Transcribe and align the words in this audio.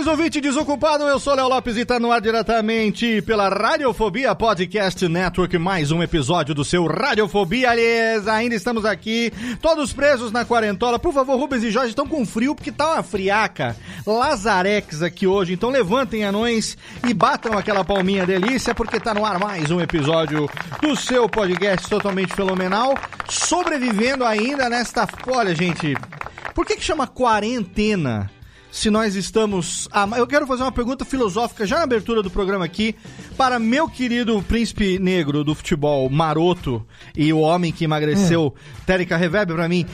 Saudações, 0.00 0.06
ouvinte 0.06 0.40
desocupado. 0.40 1.04
Eu 1.04 1.18
sou 1.18 1.34
Léo 1.34 1.48
Lopes 1.48 1.76
e 1.76 1.84
tá 1.84 2.00
no 2.00 2.10
ar 2.10 2.20
diretamente 2.20 3.20
pela 3.22 3.48
Radiofobia 3.48 4.34
Podcast 4.34 5.06
Network. 5.06 5.58
Mais 5.58 5.90
um 5.90 6.02
episódio 6.02 6.54
do 6.54 6.64
seu 6.64 6.86
Radiofobia. 6.86 7.70
Aliás, 7.70 8.26
ainda 8.26 8.54
estamos 8.54 8.84
aqui, 8.84 9.32
todos 9.60 9.92
presos 9.92 10.32
na 10.32 10.44
quarentola. 10.44 10.98
Por 10.98 11.12
favor, 11.12 11.38
Rubens 11.38 11.64
e 11.64 11.70
Jorge 11.70 11.90
estão 11.90 12.06
com 12.06 12.24
frio 12.24 12.54
porque 12.54 12.72
tá 12.72 12.94
uma 12.94 13.02
friaca. 13.02 13.76
Lazarex 14.06 15.02
aqui 15.02 15.26
hoje. 15.26 15.52
Então 15.52 15.70
levantem 15.70 16.24
anões 16.24 16.78
e 17.06 17.12
batam 17.12 17.56
aquela 17.58 17.84
palminha 17.84 18.24
delícia 18.26 18.74
porque 18.74 18.98
tá 19.00 19.12
no 19.12 19.24
ar 19.24 19.38
mais 19.38 19.70
um 19.70 19.80
episódio 19.80 20.48
do 20.80 20.96
seu 20.96 21.28
podcast 21.28 21.88
totalmente 21.88 22.34
fenomenal. 22.34 22.94
Sobrevivendo 23.28 24.24
ainda 24.24 24.68
nesta. 24.68 25.06
Olha, 25.26 25.54
gente, 25.54 25.94
por 26.54 26.64
que 26.64 26.76
que 26.76 26.84
chama 26.84 27.06
quarentena? 27.06 28.30
Se 28.70 28.90
nós 28.90 29.14
estamos. 29.14 29.88
Ah, 29.92 30.08
eu 30.16 30.26
quero 30.26 30.46
fazer 30.46 30.62
uma 30.62 30.72
pergunta 30.72 31.04
filosófica 31.04 31.66
já 31.66 31.76
na 31.76 31.84
abertura 31.84 32.22
do 32.22 32.30
programa 32.30 32.64
aqui 32.64 32.94
para 33.36 33.58
meu 33.58 33.88
querido 33.88 34.42
príncipe 34.42 34.98
negro 34.98 35.42
do 35.42 35.54
futebol 35.54 36.08
maroto 36.08 36.84
e 37.16 37.32
o 37.32 37.38
homem 37.40 37.72
que 37.72 37.84
emagreceu, 37.84 38.54
Térica 38.86 39.16
Reverb, 39.16 39.54
pra 39.54 39.68
mim. 39.68 39.86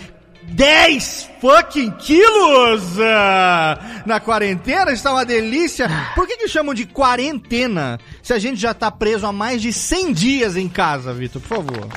10 0.49 1.31
fucking 1.41 1.91
quilos 1.93 3.01
ah, 3.01 4.03
na 4.07 4.21
quarentena, 4.21 4.93
está 4.93 5.13
uma 5.13 5.25
delícia. 5.25 5.89
Por 6.15 6.27
que, 6.27 6.37
que 6.37 6.49
chamam 6.49 6.73
de 6.73 6.87
quarentena 6.87 7.99
se 8.23 8.33
a 8.33 8.39
gente 8.39 8.61
já 8.61 8.73
tá 8.73 8.91
preso 8.91 9.27
há 9.27 9.33
mais 9.33 9.61
de 9.61 9.73
100 9.73 10.13
dias 10.13 10.57
em 10.57 10.69
casa, 10.69 11.13
Vitor? 11.13 11.43
Por 11.43 11.49
favor. 11.49 11.89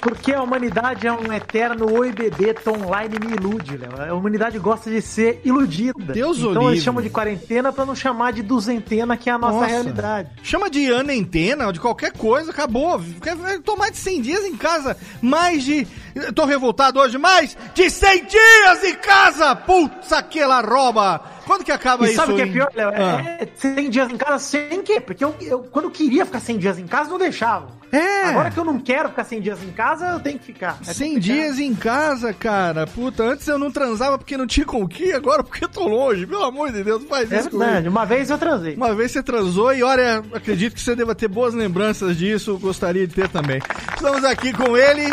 Porque 0.00 0.32
a 0.32 0.42
humanidade 0.42 1.06
é 1.06 1.12
um 1.12 1.32
eterno 1.32 1.92
oi 1.92 2.12
bebê, 2.12 2.54
Tom 2.54 2.86
Online 2.86 3.16
me 3.18 3.32
ilude, 3.34 3.76
Léo. 3.76 4.10
A 4.10 4.14
humanidade 4.14 4.58
gosta 4.58 4.88
de 4.90 5.02
ser 5.02 5.40
iludida. 5.44 6.12
Deus 6.12 6.38
então 6.38 6.52
livre. 6.52 6.66
eles 6.68 6.82
chamam 6.82 7.02
de 7.02 7.10
quarentena 7.10 7.72
pra 7.72 7.84
não 7.84 7.94
chamar 7.94 8.32
de 8.32 8.42
duzentena, 8.42 9.16
que 9.16 9.28
é 9.28 9.32
a 9.32 9.38
nossa, 9.38 9.54
Nossa. 9.54 9.66
realidade. 9.66 10.30
Chama 10.42 10.70
de 10.70 10.92
anentena, 10.92 11.72
de 11.72 11.80
qualquer 11.80 12.12
coisa, 12.12 12.50
acabou. 12.50 13.00
Quer 13.20 13.36
tô 13.60 13.76
mais 13.76 13.92
de 13.92 13.98
100 13.98 14.22
dias 14.22 14.44
em 14.44 14.56
casa. 14.56 14.96
Mais 15.20 15.64
de. 15.64 15.86
Tô 16.34 16.44
revoltado 16.44 17.00
hoje, 17.00 17.18
mais 17.18 17.56
de 17.74 17.90
100 17.90 18.24
dias 18.26 18.84
em 18.84 18.94
casa! 18.94 19.54
Putz, 19.56 20.12
aquela 20.12 20.60
roba! 20.60 21.20
Quando 21.46 21.64
que 21.64 21.72
acaba 21.72 22.04
E 22.04 22.08
isso? 22.08 22.16
sabe 22.16 22.32
o 22.32 22.36
que 22.36 22.42
é 22.42 22.46
pior, 22.46 22.68
Léo? 22.74 22.90
Ah. 22.94 23.22
É 23.40 23.48
100 23.54 23.88
dias 23.90 24.10
em 24.10 24.16
casa 24.18 24.38
sem 24.38 24.82
quê? 24.82 25.00
Porque 25.00 25.24
eu, 25.24 25.34
eu, 25.40 25.60
quando 25.60 25.86
eu 25.86 25.90
queria 25.90 26.26
ficar 26.26 26.40
100 26.40 26.58
dias 26.58 26.78
em 26.78 26.86
casa, 26.86 27.08
não 27.08 27.16
deixava. 27.18 27.78
É. 27.90 28.24
Agora 28.24 28.50
que 28.50 28.58
eu 28.58 28.64
não 28.66 28.78
quero 28.78 29.08
ficar 29.08 29.24
100 29.24 29.40
dias 29.40 29.62
em 29.62 29.70
casa, 29.70 30.08
eu 30.08 30.20
tenho 30.20 30.38
que 30.38 30.44
ficar. 30.44 30.76
É 30.86 30.92
100 30.92 31.14
complicado. 31.14 31.22
dias 31.22 31.58
em 31.58 31.74
casa, 31.74 32.34
cara. 32.34 32.86
Puta, 32.86 33.22
antes 33.22 33.48
eu 33.48 33.58
não 33.58 33.70
transava 33.70 34.18
porque 34.18 34.36
não 34.36 34.46
tinha 34.46 34.66
com 34.66 34.82
o 34.82 34.88
que, 34.88 35.10
agora 35.14 35.42
porque 35.42 35.64
eu 35.64 35.68
tô 35.70 35.88
longe. 35.88 36.26
Pelo 36.26 36.44
amor 36.44 36.70
de 36.70 36.84
Deus, 36.84 37.00
não 37.00 37.08
faz 37.08 37.32
É 37.32 37.38
isso 37.40 37.48
comigo. 37.48 37.64
verdade. 37.64 37.88
Uma 37.88 38.04
vez 38.04 38.28
eu 38.28 38.36
transei. 38.36 38.74
Uma 38.74 38.94
vez 38.94 39.10
você 39.12 39.22
transou 39.22 39.72
e 39.72 39.82
olha, 39.82 40.22
acredito 40.34 40.74
que 40.74 40.82
você 40.82 40.94
deva 40.94 41.14
ter 41.14 41.28
boas 41.28 41.54
lembranças 41.54 42.14
disso, 42.18 42.58
gostaria 42.58 43.06
de 43.06 43.14
ter 43.14 43.28
também. 43.30 43.58
Estamos 43.94 44.22
aqui 44.22 44.52
com 44.52 44.76
ele 44.76 45.06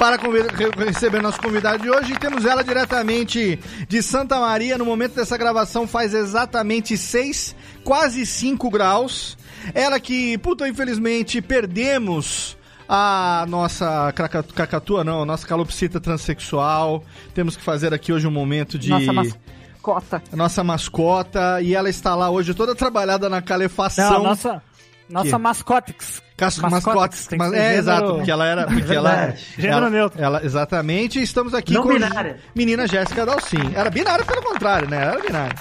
para 0.00 0.16
receber 0.86 1.20
nosso 1.20 1.38
convidado 1.38 1.82
de 1.82 1.90
hoje 1.90 2.14
e 2.14 2.18
temos 2.18 2.46
ela 2.46 2.64
diretamente 2.64 3.60
de 3.86 4.02
Santa 4.02 4.40
Maria. 4.40 4.78
No 4.78 4.84
momento 4.86 5.14
dessa 5.14 5.36
gravação 5.36 5.86
faz 5.86 6.14
exatamente 6.14 6.96
6, 6.96 7.54
quase 7.84 8.24
5 8.24 8.70
graus. 8.70 9.36
Ela 9.74 10.00
que, 10.00 10.38
puta, 10.38 10.66
infelizmente 10.66 11.42
perdemos 11.42 12.56
a 12.88 13.44
nossa 13.46 14.10
cacatua, 14.54 15.04
não, 15.04 15.20
a 15.20 15.26
nossa 15.26 15.46
calopsita 15.46 16.00
transexual. 16.00 17.04
Temos 17.34 17.54
que 17.54 17.62
fazer 17.62 17.92
aqui 17.92 18.10
hoje 18.10 18.26
um 18.26 18.30
momento 18.30 18.78
de 18.78 18.88
Nossa 18.88 19.12
mascota. 19.12 20.22
nossa 20.34 20.64
mascota, 20.64 21.60
e 21.60 21.74
ela 21.74 21.90
está 21.90 22.14
lá 22.14 22.30
hoje 22.30 22.54
toda 22.54 22.74
trabalhada 22.74 23.28
na 23.28 23.42
calefação. 23.42 24.14
Não, 24.14 24.22
nossa, 24.22 24.62
nossa 25.10 25.30
Que? 25.30 25.36
mascotex. 25.38 26.22
Cas- 26.40 26.58
mascotes, 26.58 26.84
mascotes. 26.86 27.26
tem 27.26 27.38
que 27.38 27.44
mas- 27.44 27.52
ser 27.52 27.58
é, 27.58 27.60
gênero- 27.62 27.78
exato, 27.78 28.14
porque 28.14 28.30
ela 28.30 28.46
era. 28.46 28.66
Porque 28.66 28.94
ela. 28.94 29.34
Gênero 29.58 29.76
ela- 29.78 29.90
neutro. 29.90 30.22
ela- 30.22 30.44
exatamente, 30.44 31.22
estamos 31.22 31.52
aqui 31.54 31.72
Não 31.74 31.82
com 31.82 31.90
binária. 31.90 32.38
menina 32.54 32.86
Jéssica 32.88 33.24
Dalcin. 33.26 33.72
Era 33.74 33.90
binária 33.90 34.24
pelo 34.24 34.42
contrário, 34.42 34.88
né? 34.88 34.96
Era 35.02 35.20
binária. 35.20 35.54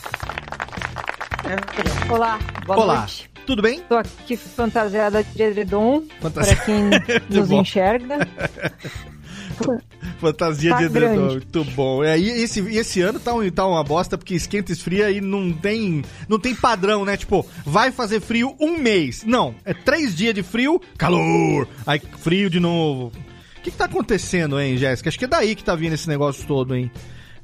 Olá, 2.10 2.40
boa 2.66 2.80
Olá, 2.80 2.98
noite. 3.00 3.30
tudo 3.46 3.62
bem? 3.62 3.82
Tô 3.90 3.98
aqui 3.98 4.38
fantasiada 4.38 5.24
de 5.24 5.42
edredom, 5.44 6.04
Fantasia- 6.22 6.56
para 6.56 6.66
quem 6.66 6.90
nos 7.30 7.48
bom. 7.50 7.62
enxerga. 7.62 8.18
Fantasia 10.20 10.72
Tá 10.72 10.78
de 10.80 10.84
edredom, 10.86 11.16
grande. 11.16 11.34
muito 11.36 11.64
bom. 11.76 12.04
É, 12.04 12.18
e 12.20 12.30
esse, 12.30 12.62
e 12.62 12.78
esse 12.78 13.02
ano 13.02 13.20
tá, 13.20 13.34
um, 13.34 13.50
tá 13.50 13.66
uma 13.66 13.84
bosta, 13.84 14.18
porque 14.18 14.34
esquenta 14.36 14.72
e 14.72 14.76
esfria 14.76 15.10
e 15.12 15.22
não 15.22 15.52
tem, 15.54 16.04
não 16.28 16.40
tem 16.40 16.54
padrão, 16.56 17.06
né? 17.06 17.16
Tipo, 17.18 17.46
vai 17.66 17.92
fazer 17.92 18.20
frio 18.20 18.56
um 18.60 18.78
mês. 18.78 19.24
Não, 19.26 19.56
é 19.64 19.74
três 19.74 20.16
dias 20.16 20.34
de 20.34 20.44
frio, 20.44 20.82
calor, 20.98 21.68
aí 21.86 22.02
frio 22.20 22.50
de 22.50 22.60
novo. 22.60 23.12
O 23.58 23.62
que, 23.62 23.72
que 23.72 23.78
tá 23.78 23.86
acontecendo, 23.86 24.60
hein, 24.60 24.78
Jéssica? 24.78 25.10
Acho 25.10 25.20
que 25.20 25.26
é 25.26 25.28
daí 25.28 25.56
que 25.56 25.64
tá 25.64 25.76
vindo 25.76 25.94
esse 25.94 26.08
negócio 26.08 26.46
todo, 26.48 26.76
hein? 26.76 26.90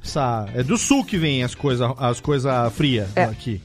Essa, 0.03 0.47
é 0.53 0.61
do 0.63 0.77
sul 0.77 1.03
que 1.03 1.17
vem 1.17 1.43
as 1.43 1.55
coisas 1.55 1.89
as 1.97 2.19
coisa 2.19 2.69
frias 2.71 3.09
É. 3.15 3.23
aqui. 3.23 3.61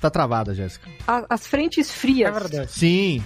Tá 0.00 0.08
travada, 0.08 0.54
Jéssica. 0.54 0.88
A- 1.06 1.26
As 1.28 1.46
frentes 1.46 1.90
frias. 1.90 2.28
É 2.34 2.40
verdade. 2.40 2.72
Sim. 2.72 3.22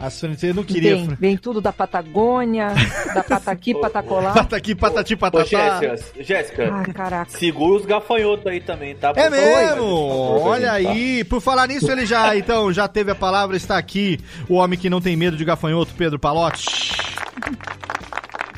As 0.00 0.22
eu 0.22 0.54
não 0.54 0.62
queria. 0.62 0.94
Vem, 0.96 1.08
vem 1.18 1.36
tudo 1.36 1.60
da 1.60 1.72
Patagônia, 1.72 2.68
da 3.12 3.22
Pataqui, 3.24 3.74
Patacolá. 3.80 4.30
Pataqui, 4.48 4.74
patati, 4.74 5.14
Ô, 5.14 5.18
patatá. 5.18 5.80
Jéssica, 5.80 6.22
Jéssica, 6.22 6.70
Ah, 6.72 6.92
caraca. 6.92 7.30
segura 7.30 7.80
os 7.80 7.84
gafanhotos 7.86 8.46
aí 8.46 8.60
também, 8.60 8.94
tá? 8.94 9.08
É 9.10 9.12
Por 9.12 9.22
favor, 9.22 9.36
mesmo? 9.40 9.84
Olha 10.42 10.66
tá? 10.68 10.72
aí. 10.74 11.24
Por 11.24 11.40
falar 11.40 11.66
nisso, 11.66 11.90
ele 11.90 12.06
já, 12.06 12.36
então, 12.36 12.72
já 12.72 12.86
teve 12.86 13.10
a 13.10 13.14
palavra, 13.14 13.56
está 13.56 13.76
aqui 13.76 14.20
o 14.48 14.54
homem 14.54 14.78
que 14.78 14.88
não 14.88 15.00
tem 15.00 15.16
medo 15.16 15.36
de 15.36 15.44
gafanhoto, 15.44 15.92
Pedro 15.96 16.18
Palotti. 16.18 16.92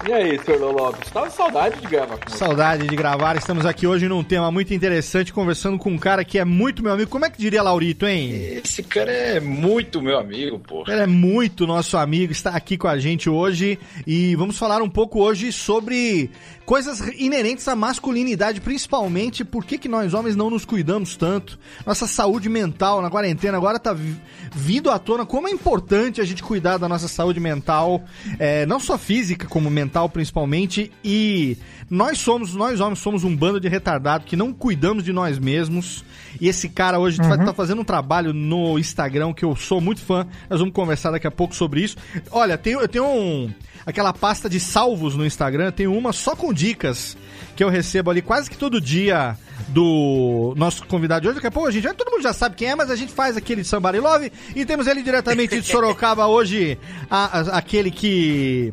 E 0.09 0.13
aí, 0.13 0.41
senhor 0.43 0.73
Lopes? 0.75 1.11
Tava 1.11 1.29
saudade 1.29 1.79
de 1.79 1.87
gravar 1.87 2.17
com 2.17 2.31
você. 2.31 2.39
Saudade 2.39 2.87
de 2.87 2.97
gravar. 2.97 3.37
Estamos 3.37 3.67
aqui 3.67 3.87
hoje 3.87 4.09
num 4.09 4.25
tema 4.25 4.51
muito 4.51 4.73
interessante, 4.73 5.31
conversando 5.31 5.77
com 5.77 5.91
um 5.91 5.99
cara 5.99 6.25
que 6.25 6.39
é 6.39 6.45
muito 6.45 6.83
meu 6.83 6.93
amigo. 6.93 7.11
Como 7.11 7.27
é 7.27 7.31
que 7.31 7.39
diria 7.39 7.63
Laurito, 7.63 8.07
hein? 8.07 8.31
Esse 8.65 8.83
cara 8.83 9.13
é 9.13 9.41
muito 9.41 10.01
meu 10.01 10.19
amigo, 10.19 10.59
pô. 10.59 10.85
Ele 10.89 11.03
é 11.03 11.07
muito 11.07 11.67
nosso 11.67 11.99
amigo, 11.99 12.33
está 12.33 12.53
aqui 12.53 12.79
com 12.79 12.89
a 12.89 12.99
gente 12.99 13.29
hoje 13.29 13.79
e 14.07 14.35
vamos 14.37 14.57
falar 14.57 14.81
um 14.81 14.89
pouco 14.89 15.21
hoje 15.21 15.53
sobre 15.53 16.31
coisas 16.71 17.01
inerentes 17.19 17.67
à 17.67 17.75
masculinidade, 17.75 18.61
principalmente 18.61 19.45
por 19.45 19.65
que, 19.65 19.77
que 19.77 19.89
nós 19.89 20.15
homens 20.15 20.37
não 20.37 20.49
nos 20.49 20.65
cuidamos 20.65 21.17
tanto. 21.17 21.59
Nossa 21.85 22.07
saúde 22.07 22.49
mental 22.49 23.03
na 23.03 23.11
quarentena 23.11 23.57
agora 23.57 23.77
tá 23.77 23.93
vi- 23.93 24.15
vindo 24.55 24.89
à 24.89 24.97
tona 24.97 25.27
como 25.27 25.49
é 25.49 25.51
importante 25.51 26.21
a 26.21 26.25
gente 26.25 26.45
cuidar 26.45 26.79
da 26.79 26.89
nossa 26.89 27.09
saúde 27.09 27.41
mental, 27.41 28.05
é, 28.39 28.65
não 28.67 28.79
só 28.79 28.97
física, 28.97 29.49
como 29.49 29.69
mental 29.69 30.09
principalmente. 30.09 30.93
E 31.03 31.57
nós 31.91 32.19
somos, 32.21 32.55
nós 32.55 32.79
homens 32.79 33.01
somos 33.01 33.25
um 33.25 33.35
bando 33.37 33.59
de 33.59 33.67
retardado 33.69 34.25
que 34.25 34.37
não 34.37 34.53
cuidamos 34.53 35.03
de 35.03 35.13
nós 35.13 35.41
mesmos. 35.41 36.05
E 36.41 36.47
esse 36.47 36.69
cara 36.69 37.01
hoje 37.01 37.17
vai 37.19 37.37
estar 37.37 37.53
fazendo 37.53 37.81
um 37.81 37.85
trabalho 37.85 38.33
no 38.33 38.79
Instagram 38.79 39.33
que 39.33 39.45
eu 39.45 39.57
sou 39.57 39.81
muito 39.81 40.03
fã. 40.03 40.25
Nós 40.49 40.61
vamos 40.61 40.73
conversar 40.73 41.11
daqui 41.11 41.27
a 41.27 41.33
pouco 41.33 41.53
sobre 41.53 41.81
isso. 41.83 41.97
Olha, 42.31 42.57
tem, 42.57 42.75
eu 42.75 42.87
tenho 42.87 43.05
um, 43.05 43.51
aquela 43.87 44.13
pasta 44.13 44.49
de 44.49 44.59
salvos 44.61 45.15
no 45.17 45.25
Instagram, 45.27 45.67
eu 45.67 45.73
tenho 45.73 45.97
uma 45.97 46.13
só 46.13 46.35
com 46.37 46.53
dicas 46.53 47.17
que 47.57 47.63
eu 47.65 47.69
recebo 47.69 48.11
ali 48.11 48.23
quase 48.23 48.49
que 48.51 48.57
todo 48.57 48.81
dia 48.81 49.37
do 49.69 50.55
nosso 50.57 50.87
convidado 50.87 51.23
de 51.23 51.29
hoje. 51.29 51.35
Daqui 51.37 51.47
a 51.47 51.51
pouco 51.51 51.69
a 51.69 51.71
gente, 51.73 51.87
todo 51.95 52.11
mundo 52.11 52.23
já 52.23 52.33
sabe 52.33 52.57
quem 52.57 52.69
é, 52.69 52.75
mas 52.75 52.91
a 52.91 52.97
gente 52.97 53.13
faz 53.13 53.37
aquele 53.37 53.63
Somebody 53.65 53.99
Love 53.99 54.33
e 54.57 54.65
temos 54.65 54.87
ele 54.87 55.03
diretamente 55.03 55.61
de 55.61 55.67
Sorocaba 55.71 56.27
hoje, 56.27 56.79
a- 57.11 57.39
a- 57.41 57.59
aquele 57.59 57.91
que 57.91 58.73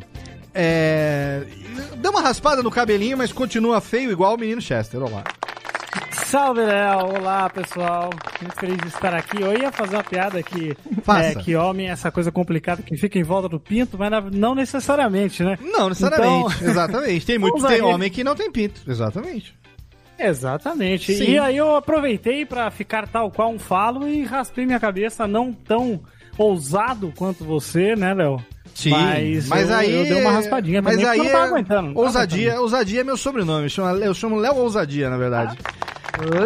é, 0.54 1.44
deu 1.98 2.12
uma 2.12 2.22
raspada 2.22 2.64
no 2.64 2.72
cabelinho, 2.72 3.18
mas 3.18 3.32
continua 3.34 3.80
feio 3.82 4.12
igual 4.12 4.36
o 4.36 4.38
menino 4.40 4.62
Chester. 4.62 5.02
Olha 5.02 5.16
lá. 5.16 5.24
Salve, 6.30 6.60
Léo! 6.62 7.16
Olá, 7.20 7.50
pessoal! 7.50 8.10
Muito 8.42 8.60
feliz 8.60 8.78
de 8.78 8.88
estar 8.90 9.14
aqui. 9.14 9.42
Eu 9.42 9.58
ia 9.58 9.72
fazer 9.72 9.96
uma 9.96 10.04
piada 10.04 10.44
que, 10.44 10.76
é, 11.24 11.36
que 11.36 11.56
homem 11.56 11.88
é 11.88 11.92
essa 11.92 12.12
coisa 12.12 12.30
complicada 12.32 12.82
que 12.82 12.98
fica 12.98 13.18
em 13.18 13.24
volta 13.24 13.48
do 13.48 13.58
pinto, 13.60 13.98
mas 13.98 14.12
não 14.34 14.54
necessariamente, 14.54 15.42
né? 15.42 15.58
Não 15.62 15.88
necessariamente, 15.88 16.56
Então- 16.58 16.68
exatamente. 16.70 17.26
Tem 17.26 17.38
muito 17.38 17.66
tem 17.66 17.82
homem 17.82 18.10
que 18.12 18.26
não 18.26 18.36
tem 18.36 18.52
pinto, 18.52 18.82
exatamente. 18.88 19.56
Exatamente. 20.20 21.14
Sim. 21.16 21.32
E 21.32 21.40
aí 21.40 21.56
eu 21.56 21.76
aproveitei 21.78 22.46
pra 22.46 22.70
ficar 22.72 23.08
tal 23.08 23.32
qual 23.32 23.50
um 23.52 23.60
falo 23.60 24.06
e 24.08 24.24
raspei 24.26 24.66
minha 24.66 24.80
cabeça 24.82 25.26
não 25.28 25.54
tão 25.54 26.02
ousado 26.38 27.14
quanto 27.16 27.46
você, 27.46 27.96
né, 27.96 28.14
Léo? 28.14 28.38
Sim, 28.76 28.90
mas, 28.92 29.48
mas 29.48 29.70
eu, 29.70 29.76
aí 29.76 29.94
eu 29.94 30.04
dei 30.04 30.22
uma 30.22 30.32
raspadinha 30.32 30.82
mas 30.82 30.96
também, 30.96 31.10
aí 31.10 31.18
eu 31.20 31.24
não 31.24 31.32
tava 31.32 31.46
é- 31.46 31.48
aguentando. 31.50 31.94
não 31.94 32.02
ousadia, 32.02 32.60
ousadia 32.62 33.02
é 33.02 33.04
meu 33.04 33.16
sobrenome, 33.18 33.70
chama- 33.70 33.94
eu 33.94 34.14
chamo 34.14 34.36
Léo 34.36 34.56
Ousadia, 34.58 35.10
na 35.10 35.18
verdade. 35.18 35.52
aguentando. 35.54 35.87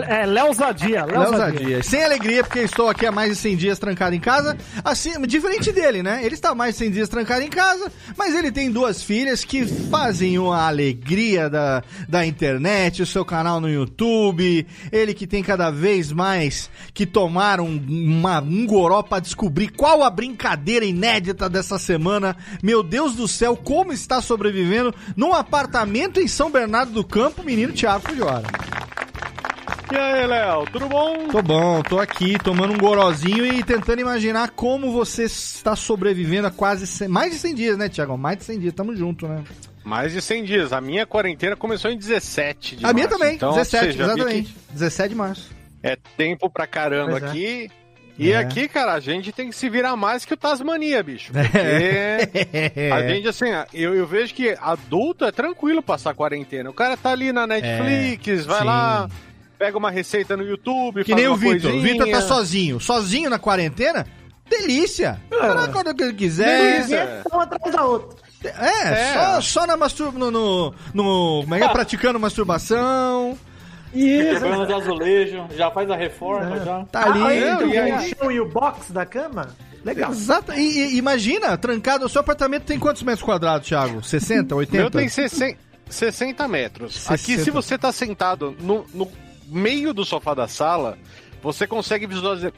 É, 0.07 0.25
Léo 0.25 0.53
Zadia, 0.53 1.05
Léo 1.05 1.19
Léo 1.19 1.37
Zadia. 1.37 1.59
Ousadia. 1.59 1.83
Sem 1.83 2.03
alegria, 2.03 2.43
porque 2.43 2.59
estou 2.59 2.89
aqui 2.89 3.05
há 3.05 3.11
mais 3.11 3.29
de 3.29 3.35
100 3.37 3.55
dias 3.55 3.79
trancado 3.79 4.15
em 4.15 4.19
casa. 4.19 4.57
Assim, 4.83 5.19
diferente 5.21 5.71
dele, 5.71 6.03
né? 6.03 6.21
Ele 6.23 6.35
está 6.35 6.49
há 6.49 6.55
mais 6.55 6.75
de 6.75 6.79
100 6.79 6.91
dias 6.91 7.09
trancado 7.09 7.41
em 7.41 7.49
casa, 7.49 7.91
mas 8.17 8.35
ele 8.35 8.51
tem 8.51 8.69
duas 8.71 9.01
filhas 9.01 9.43
que 9.45 9.65
fazem 9.65 10.37
uma 10.37 10.67
alegria 10.67 11.49
da, 11.49 11.83
da 12.07 12.25
internet, 12.25 13.01
o 13.01 13.05
seu 13.05 13.23
canal 13.23 13.61
no 13.61 13.69
YouTube. 13.69 14.67
Ele 14.91 15.13
que 15.13 15.25
tem 15.25 15.41
cada 15.41 15.71
vez 15.71 16.11
mais 16.11 16.69
que 16.93 17.05
tomar 17.05 17.61
um, 17.61 17.81
uma, 17.87 18.41
um 18.41 18.65
goró 18.65 19.01
para 19.01 19.21
descobrir 19.21 19.69
qual 19.69 20.03
a 20.03 20.09
brincadeira 20.09 20.85
inédita 20.85 21.49
dessa 21.49 21.79
semana. 21.79 22.35
Meu 22.61 22.83
Deus 22.83 23.15
do 23.15 23.27
céu, 23.27 23.55
como 23.55 23.93
está 23.93 24.21
sobrevivendo 24.21 24.93
num 25.15 25.33
apartamento 25.33 26.19
em 26.19 26.27
São 26.27 26.51
Bernardo 26.51 26.91
do 26.91 27.03
Campo, 27.03 27.43
menino 27.43 27.71
Thiago 27.71 28.07
Fujiwara. 28.07 28.47
E 29.91 29.95
aí, 29.97 30.25
Léo, 30.25 30.65
tudo 30.71 30.87
bom? 30.87 31.27
Tô 31.27 31.41
bom, 31.41 31.81
tô 31.81 31.99
aqui 31.99 32.37
tomando 32.39 32.73
um 32.73 32.77
gorozinho 32.77 33.45
e 33.45 33.61
tentando 33.63 33.99
imaginar 33.99 34.51
como 34.51 34.91
você 34.91 35.23
está 35.23 35.75
sobrevivendo 35.75 36.47
a 36.47 36.51
quase 36.51 36.87
100, 36.87 37.07
mais 37.09 37.33
de 37.33 37.39
100 37.39 37.55
dias, 37.55 37.77
né, 37.77 37.89
Tiago? 37.89 38.17
Mais 38.17 38.37
de 38.37 38.45
100 38.45 38.59
dias, 38.59 38.73
tamo 38.73 38.95
junto, 38.95 39.27
né? 39.27 39.43
Mais 39.83 40.13
de 40.13 40.21
100 40.21 40.43
dias. 40.45 40.71
A 40.71 40.79
minha 40.79 41.05
quarentena 41.05 41.55
começou 41.57 41.91
em 41.91 41.97
17 41.97 42.77
de 42.77 42.85
a 42.85 42.93
minha 42.93 43.05
março, 43.05 43.19
também, 43.19 43.35
então, 43.35 43.51
17, 43.53 43.85
você 43.85 43.91
já 43.91 44.05
viu 44.05 44.13
exatamente. 44.15 44.55
17 44.71 45.09
de 45.09 45.15
março. 45.15 45.51
É 45.83 45.97
tempo 46.15 46.49
pra 46.49 46.65
caramba 46.67 47.11
Pois 47.19 47.23
é. 47.23 47.27
aqui. 47.27 47.71
E 48.17 48.31
É. 48.31 48.37
aqui, 48.37 48.67
cara, 48.67 48.93
a 48.93 48.99
gente 48.99 49.31
tem 49.31 49.49
que 49.49 49.55
se 49.55 49.67
virar 49.67 49.95
mais 49.97 50.23
que 50.23 50.33
o 50.33 50.37
Tasmania, 50.37 51.01
bicho. 51.03 51.33
É. 51.53 52.25
Porque 52.27 52.79
a 52.93 53.07
gente, 53.15 53.27
assim, 53.27 53.45
eu, 53.73 53.93
eu 53.95 54.05
vejo 54.07 54.33
que 54.33 54.55
adulto 54.61 55.25
é 55.25 55.31
tranquilo 55.31 55.81
passar 55.81 56.13
quarentena. 56.13 56.69
O 56.69 56.73
cara 56.73 56.95
tá 56.95 57.09
ali 57.11 57.33
na 57.33 57.47
Netflix, 57.47 58.45
vai 58.45 58.59
sim. 58.59 58.65
lá, 58.65 59.09
pega 59.61 59.77
uma 59.77 59.91
receita 59.91 60.35
no 60.35 60.41
YouTube, 60.43 61.03
Que 61.03 61.11
faz 61.11 61.21
nem 61.23 61.31
o 61.31 61.35
Vitor. 61.35 61.71
O. 61.71 61.81
Vitor 61.81 62.09
tá 62.09 62.19
sozinho. 62.21 62.79
Sozinho 62.79 63.29
na 63.29 63.37
quarentena? 63.37 64.07
Delícia! 64.49 65.21
Fala 65.29 65.67
quando 65.67 65.93
que 65.93 66.01
ele 66.01 66.13
quiser. 66.13 66.71
Delícia. 66.79 67.21
Um 67.31 67.39
atrás 67.39 67.71
da 67.75 67.85
outra. 67.85 68.17
É, 68.43 68.89
É. 68.89 69.13
Só, 69.13 69.41
só 69.41 69.67
na 69.67 69.77
mastur... 69.77 70.11
no, 70.13 70.31
no, 70.31 70.73
no- 70.95 71.41
como 71.43 71.53
é 71.53 71.59
que 71.59 71.63
é? 71.65 71.69
Praticando 71.69 72.19
masturbação. 72.19 73.37
Quebrando 73.93 74.63
os 74.63 74.71
azulejos, 74.71 75.55
já 75.55 75.69
faz 75.69 75.91
a 75.91 75.95
reforma, 75.95 76.57
já. 76.65 76.83
Tá 76.85 77.05
ali. 77.05 77.21
Ah, 77.23 77.35
então, 77.53 77.67
e 77.69 77.77
aí? 77.77 77.91
o 78.13 78.15
chão 78.17 78.31
e 78.31 78.39
o 78.39 78.45
box 78.49 78.91
da 78.91 79.05
cama? 79.05 79.49
Legal. 79.85 80.09
Exato. 80.11 80.53
E, 80.53 80.95
e 80.95 80.97
imagina, 80.97 81.55
trancado. 81.55 82.05
O 82.07 82.09
seu 82.09 82.21
apartamento 82.21 82.63
tem 82.63 82.79
quantos 82.79 83.03
metros 83.03 83.23
quadrados, 83.23 83.67
Thiago? 83.67 84.03
60, 84.03 84.55
80? 84.55 84.77
Meu 84.81 84.89
tem 84.89 85.07
60, 85.07 85.55
60 85.87 86.47
metros. 86.47 86.93
60. 86.95 87.13
Aqui, 87.13 87.37
se 87.37 87.51
você 87.51 87.77
tá 87.77 87.91
sentado 87.91 88.55
no, 88.59 88.85
no 88.91 89.07
meio 89.51 89.93
do 89.93 90.05
sofá 90.05 90.33
da 90.33 90.47
sala, 90.47 90.97
você 91.43 91.67
consegue 91.67 92.07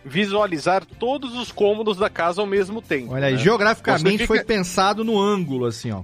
visualizar, 0.05 0.85
todos 0.85 1.35
os 1.35 1.51
cômodos 1.51 1.97
da 1.97 2.09
casa 2.09 2.41
ao 2.41 2.47
mesmo 2.47 2.81
tempo. 2.81 3.13
Olha 3.13 3.27
aí, 3.27 3.33
né? 3.33 3.39
geograficamente 3.39 4.19
Você 4.19 4.27
foi 4.27 4.37
fica- 4.39 4.47
pensado 4.47 5.03
no 5.03 5.19
ângulo, 5.19 5.65
assim, 5.65 5.91
ó. 5.91 6.03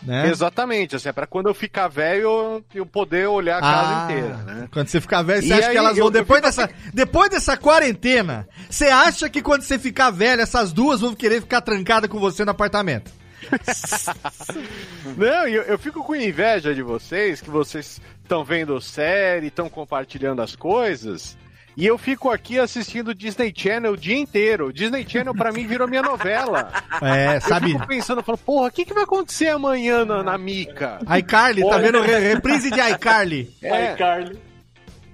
Né? 0.00 0.28
Exatamente, 0.30 0.94
assim, 0.94 1.08
é 1.08 1.12
pra 1.12 1.26
quando 1.26 1.48
eu 1.48 1.54
ficar 1.54 1.88
velho 1.88 2.20
eu, 2.22 2.64
eu 2.72 2.86
poder 2.86 3.26
olhar 3.26 3.58
a 3.58 3.60
casa 3.60 3.88
Ah, 3.98 4.04
inteira, 4.04 4.36
né? 4.44 4.68
Quando 4.70 4.86
você 4.86 5.00
ficar 5.00 5.22
velho, 5.22 5.42
você 5.42 5.48
E 5.48 5.52
acha 5.52 5.66
aí, 5.66 5.72
que 5.72 5.76
elas 5.78 5.90
eu- 5.98 6.04
vão. 6.04 6.06
eu 6.06 6.10
Depois 6.12 6.38
fico 6.44 6.56
dessa, 6.56 6.70
depois 6.94 7.30
dessa 7.30 7.56
quarentena, 7.56 8.48
você 8.70 8.84
acha 8.86 9.28
que 9.28 9.42
quando 9.42 9.62
você 9.62 9.76
ficar 9.76 10.10
velho, 10.10 10.40
essas 10.40 10.72
duas 10.72 11.00
vão 11.00 11.16
querer 11.16 11.40
ficar 11.40 11.62
trancadas 11.62 12.08
com 12.08 12.20
você 12.20 12.44
no 12.44 12.52
apartamento? 12.52 13.10
Não, 15.16 15.46
eu, 15.48 15.62
eu 15.62 15.78
fico 15.78 16.02
com 16.02 16.14
inveja 16.14 16.74
de 16.74 16.82
vocês, 16.82 17.40
que 17.40 17.50
vocês 17.50 18.00
estão 18.22 18.44
vendo 18.44 18.80
série, 18.80 19.46
estão 19.48 19.68
compartilhando 19.68 20.42
as 20.42 20.54
coisas. 20.56 21.36
E 21.76 21.86
eu 21.86 21.96
fico 21.96 22.28
aqui 22.28 22.58
assistindo 22.58 23.14
Disney 23.14 23.52
Channel 23.56 23.92
o 23.92 23.96
dia 23.96 24.16
inteiro. 24.16 24.72
Disney 24.72 25.06
Channel 25.08 25.32
pra 25.32 25.52
mim 25.52 25.64
virou 25.64 25.86
minha 25.86 26.02
novela. 26.02 26.72
É, 27.00 27.38
sabe? 27.38 27.66
Eu 27.70 27.74
fico 27.76 27.86
pensando, 27.86 28.20
falo, 28.20 28.36
porra, 28.38 28.66
o 28.66 28.72
que, 28.72 28.84
que 28.84 28.92
vai 28.92 29.04
acontecer 29.04 29.46
amanhã 29.48 30.04
na, 30.04 30.24
na 30.24 30.36
Mica? 30.36 30.98
iCarly, 31.18 31.62
tá 31.68 31.78
vendo? 31.78 32.00
Re- 32.02 32.18
Reprise 32.18 32.68
de 32.72 32.80
iCarly. 32.80 33.48
É. 33.62 33.90
Ai, 33.90 33.96
Carly. 33.96 34.36
Ó, 34.36 34.47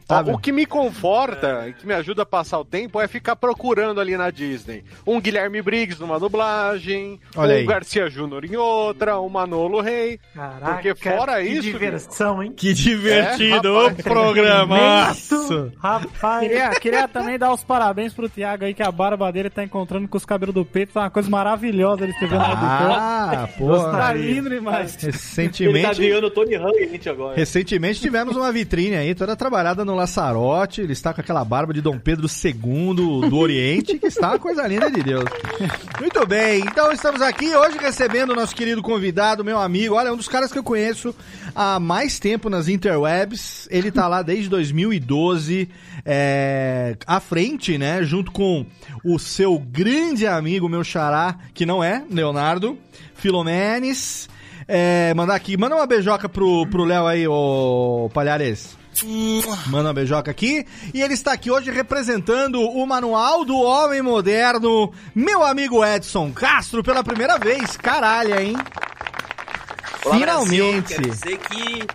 Sabe? 0.06 0.30
O 0.32 0.38
que 0.38 0.52
me 0.52 0.66
conforta 0.66 1.66
e 1.68 1.72
que 1.72 1.86
me 1.86 1.94
ajuda 1.94 2.22
a 2.22 2.26
passar 2.26 2.58
o 2.58 2.64
tempo 2.64 3.00
é 3.00 3.08
ficar 3.08 3.36
procurando 3.36 4.00
ali 4.00 4.16
na 4.16 4.30
Disney. 4.30 4.84
Um 5.06 5.20
Guilherme 5.20 5.62
Briggs 5.62 6.00
numa 6.00 6.20
dublagem, 6.20 7.18
Olha 7.36 7.54
um 7.54 7.58
aí. 7.58 7.64
Garcia 7.64 8.08
Júnior 8.10 8.44
em 8.44 8.54
outra, 8.56 9.18
um 9.20 9.28
Manolo 9.28 9.80
Rei. 9.80 10.20
Caraca, 10.34 10.74
Porque 10.74 10.94
fora 10.94 11.42
que 11.42 11.48
isso, 11.48 11.62
diversão, 11.62 12.42
hein? 12.42 12.52
Que 12.54 12.74
divertido, 12.74 13.68
É, 13.68 13.70
o 13.70 13.82
rapaz. 13.88 14.02
programa. 14.02 14.76
Imenso, 14.78 15.72
Rapaz. 15.78 16.40
Queria, 16.48 16.70
queria 16.80 17.08
também 17.08 17.38
dar 17.38 17.52
os 17.52 17.64
parabéns 17.64 18.12
pro 18.12 18.28
Thiago 18.28 18.64
aí, 18.64 18.74
que 18.74 18.82
a 18.82 18.92
barba 18.92 19.30
dele 19.32 19.48
tá 19.50 19.64
encontrando 19.64 20.06
com 20.06 20.16
os 20.18 20.24
cabelos 20.24 20.54
do 20.54 20.64
peito. 20.64 20.92
Tá 20.92 21.00
uma 21.00 21.10
coisa 21.10 21.30
maravilhosa 21.30 22.02
ele 22.04 22.12
escrevendo 22.12 22.40
na 22.40 22.54
do 22.54 22.66
Ah, 22.66 23.48
pô. 23.56 23.78
Tá 23.90 24.12
lindo 24.12 24.50
demais. 24.50 24.94
Ele 25.02 25.12
tá 25.12 25.18
Recentemente, 25.18 25.86
adiando 25.86 26.26
o 26.26 26.30
Tony 26.30 26.56
Hunt 26.58 27.06
agora. 27.06 27.36
recentemente 27.36 28.00
tivemos 28.00 28.36
uma 28.36 28.52
vitrine 28.52 28.96
aí, 28.96 29.14
toda 29.14 29.34
trabalhada 29.34 29.84
no 29.84 29.93
Laçarote. 29.94 30.80
Ele 30.80 30.92
está 30.92 31.12
com 31.14 31.20
aquela 31.20 31.44
barba 31.44 31.72
de 31.72 31.80
Dom 31.80 31.98
Pedro 31.98 32.26
II 32.26 33.28
do 33.28 33.36
Oriente, 33.36 33.98
que 33.98 34.06
está 34.06 34.30
uma 34.30 34.38
coisa 34.38 34.66
linda 34.66 34.90
de 34.90 35.02
Deus. 35.02 35.24
Muito 36.00 36.26
bem, 36.26 36.60
então 36.60 36.92
estamos 36.92 37.22
aqui 37.22 37.54
hoje 37.54 37.78
recebendo 37.78 38.30
o 38.30 38.34
nosso 38.34 38.54
querido 38.54 38.82
convidado, 38.82 39.44
meu 39.44 39.58
amigo. 39.58 39.94
Olha, 39.94 40.12
um 40.12 40.16
dos 40.16 40.28
caras 40.28 40.52
que 40.52 40.58
eu 40.58 40.64
conheço 40.64 41.14
há 41.54 41.78
mais 41.78 42.18
tempo 42.18 42.50
nas 42.50 42.68
interwebs. 42.68 43.68
Ele 43.70 43.90
tá 43.90 44.08
lá 44.08 44.22
desde 44.22 44.48
2012, 44.48 45.68
é, 46.04 46.96
à 47.06 47.20
frente, 47.20 47.78
né? 47.78 48.02
Junto 48.02 48.30
com 48.32 48.66
o 49.04 49.18
seu 49.18 49.58
grande 49.58 50.26
amigo, 50.26 50.68
meu 50.68 50.84
xará, 50.84 51.36
que 51.54 51.64
não 51.64 51.82
é 51.82 52.04
Leonardo, 52.10 52.78
Filomenes. 53.14 54.28
É, 54.66 55.12
mandar 55.14 55.34
aqui, 55.34 55.56
manda 55.56 55.76
uma 55.76 55.86
beijoca 55.86 56.28
pro 56.28 56.66
pro 56.66 56.84
Léo 56.84 57.06
aí, 57.06 57.28
ô 57.28 58.10
Palhares. 58.12 58.83
Manda 59.66 59.88
uma 59.88 59.94
beijoca 59.94 60.30
aqui. 60.30 60.66
E 60.92 61.02
ele 61.02 61.14
está 61.14 61.32
aqui 61.32 61.50
hoje 61.50 61.70
representando 61.70 62.60
o 62.60 62.86
Manual 62.86 63.44
do 63.44 63.56
Homem 63.56 64.02
Moderno, 64.02 64.92
meu 65.14 65.42
amigo 65.42 65.84
Edson 65.84 66.32
Castro, 66.32 66.82
pela 66.82 67.02
primeira 67.02 67.38
vez. 67.38 67.76
Caralho, 67.76 68.38
hein? 68.38 68.54
Olá, 70.04 70.16
Finalmente. 70.18 70.94
Brasil. 70.94 71.02
Quero 71.02 71.10
dizer 71.10 71.38
que 71.38 71.86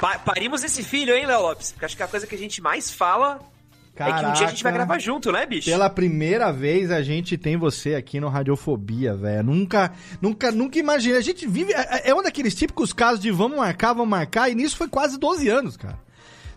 pa- 0.00 0.18
parimos 0.18 0.62
esse 0.64 0.82
filho, 0.82 1.14
hein, 1.14 1.26
Léo 1.26 1.42
Lopes? 1.42 1.72
Porque 1.72 1.84
acho 1.84 1.96
que 1.96 2.02
a 2.02 2.08
coisa 2.08 2.26
que 2.26 2.34
a 2.34 2.38
gente 2.38 2.62
mais 2.62 2.90
fala 2.90 3.40
é 3.96 4.04
que 4.04 4.24
um 4.26 4.32
dia 4.32 4.46
a 4.46 4.50
gente 4.50 4.62
vai 4.62 4.72
Caraca. 4.72 4.86
gravar 4.86 4.98
junto, 5.00 5.30
né, 5.30 5.46
bicho? 5.46 5.70
Pela 5.70 5.88
primeira 5.88 6.52
vez 6.52 6.90
a 6.90 7.00
gente 7.02 7.36
tem 7.38 7.56
você 7.56 7.94
aqui 7.94 8.18
no 8.20 8.28
Radiofobia, 8.28 9.14
velho. 9.16 9.42
Nunca, 9.44 9.92
nunca, 10.20 10.50
nunca 10.50 10.78
imaginei. 10.78 11.18
A 11.18 11.22
gente 11.22 11.46
vive. 11.46 11.72
É 11.72 12.10
é 12.10 12.14
um 12.14 12.22
daqueles 12.22 12.54
típicos 12.54 12.92
casos 12.92 13.20
de 13.20 13.30
vamos 13.30 13.56
marcar, 13.58 13.92
vamos 13.92 14.08
marcar, 14.08 14.48
e 14.50 14.54
nisso 14.54 14.76
foi 14.76 14.88
quase 14.88 15.18
12 15.18 15.48
anos, 15.48 15.76
cara. 15.76 15.98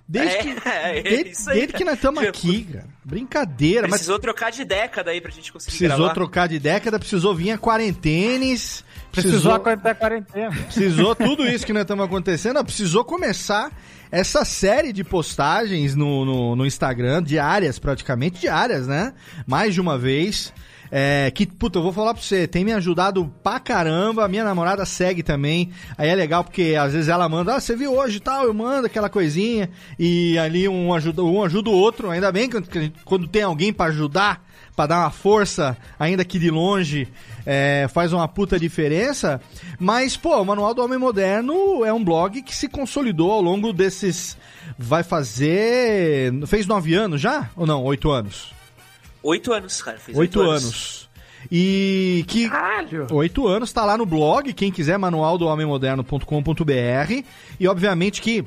Desde, 0.08 0.36
É, 0.36 0.42
que, 0.42 0.50
é 0.70 1.02
desde, 1.04 1.30
isso 1.32 1.50
aí, 1.50 1.56
desde 1.58 1.74
que 1.74 1.84
nós 1.84 1.96
estamos 1.96 2.24
aqui, 2.24 2.64
cara. 2.64 2.86
Brincadeira, 3.04 3.82
mas 3.84 3.92
Precisou 4.00 4.20
trocar 4.20 4.52
de 4.52 4.64
década 4.66 5.12
aí 5.12 5.20
pra 5.22 5.32
gente 5.32 5.52
conseguir 5.52 5.78
precisou 5.78 5.98
gravar. 5.98 6.14
trocar 6.14 6.48
de 6.48 6.60
década, 6.60 7.00
precisou 7.00 7.36
vir 7.36 7.52
a 7.52 7.58
quarentenes. 7.58 8.84
Precisou 9.12 9.54
aguentar 9.54 9.94
a 9.94 9.96
quarentena. 9.96 10.52
Precisou 10.52 11.16
tudo 11.16 11.48
isso 11.48 11.66
que 11.66 11.74
nós 11.74 11.82
estamos 11.82 12.06
acontecendo, 12.06 12.64
precisou 12.64 13.04
começar 13.04 13.72
essa 14.12 14.46
série 14.46 14.94
de 14.94 15.04
postagens 15.04 15.96
no, 15.96 16.24
no, 16.24 16.56
no 16.56 16.66
Instagram, 16.66 17.22
diárias 17.24 17.80
praticamente, 17.80 18.40
diárias, 18.40 18.88
né? 18.88 19.14
Mais 19.46 19.74
de 19.74 19.82
uma 19.82 19.98
vez. 19.98 20.54
É, 20.92 21.32
que, 21.32 21.46
puta, 21.46 21.80
eu 21.80 21.84
vou 21.84 21.92
falar 21.92 22.14
pra 22.14 22.24
você, 22.24 22.48
tem 22.48 22.64
me 22.64 22.74
ajudado 22.74 23.32
pra 23.44 23.60
caramba. 23.60 24.26
A 24.26 24.28
minha 24.28 24.44
namorada 24.44 24.86
segue 24.86 25.24
também. 25.24 25.72
Aí 25.98 26.10
é 26.10 26.16
legal 26.16 26.44
porque 26.44 26.76
às 26.80 26.94
vezes 26.94 27.10
ela 27.10 27.28
manda, 27.28 27.56
ah, 27.56 27.60
você 27.60 27.76
viu 27.76 27.96
hoje 27.96 28.18
e 28.18 28.22
tal, 28.22 28.46
eu 28.46 28.54
mando 28.54 28.88
aquela 28.88 29.10
coisinha. 29.10 29.70
E 29.98 30.38
ali 30.38 30.68
um 30.68 30.94
ajuda, 30.94 31.24
um 31.24 31.44
ajuda 31.44 31.70
o 31.70 31.74
outro. 31.74 32.10
Ainda 32.10 32.32
bem 32.32 32.50
que 32.50 32.92
quando 33.04 33.28
tem 33.28 33.44
alguém 33.44 33.74
pra 33.74 33.88
ajudar, 33.88 34.46
pra 34.76 34.86
dar 34.86 35.00
uma 35.00 35.12
força, 35.12 35.76
ainda 36.00 36.24
que 36.24 36.38
de 36.38 36.52
longe, 36.52 37.08
é, 37.46 37.88
faz 37.92 38.14
uma 38.14 38.28
puta 38.28 38.60
diferença. 38.60 39.42
Mas, 39.80 40.16
pô, 40.16 40.40
o 40.40 40.46
Manual 40.46 40.74
do 40.74 40.84
Homem 40.84 41.00
Moderno 41.00 41.84
é 41.84 41.92
um 41.92 42.04
blog 42.04 42.42
que 42.44 42.56
se 42.56 42.68
consolidou 42.68 43.32
ao 43.32 43.42
longo 43.42 43.74
desses. 43.74 44.38
Vai 44.78 45.02
fazer. 45.02 46.32
Fez 46.46 46.68
nove 46.68 46.94
anos 46.94 47.20
já? 47.20 47.50
Ou 47.56 47.66
não? 47.66 47.84
Oito 47.84 48.12
anos? 48.12 48.57
Oito 49.24 49.54
anos, 49.54 49.82
cara. 49.82 49.98
Fez 49.98 50.18
Oito 50.18 50.42
anos. 50.42 51.08
E 51.52 52.26
que. 52.28 52.50
Oito 53.12 53.48
anos, 53.48 53.72
tá 53.72 53.86
lá 53.86 53.96
no 53.98 54.06
blog, 54.06 54.52
quem 54.54 54.72
quiser, 54.72 54.98
manualdohomemmoderno.com.br. 54.98 57.24
E 57.60 57.68
obviamente 57.68 58.22
que 58.22 58.46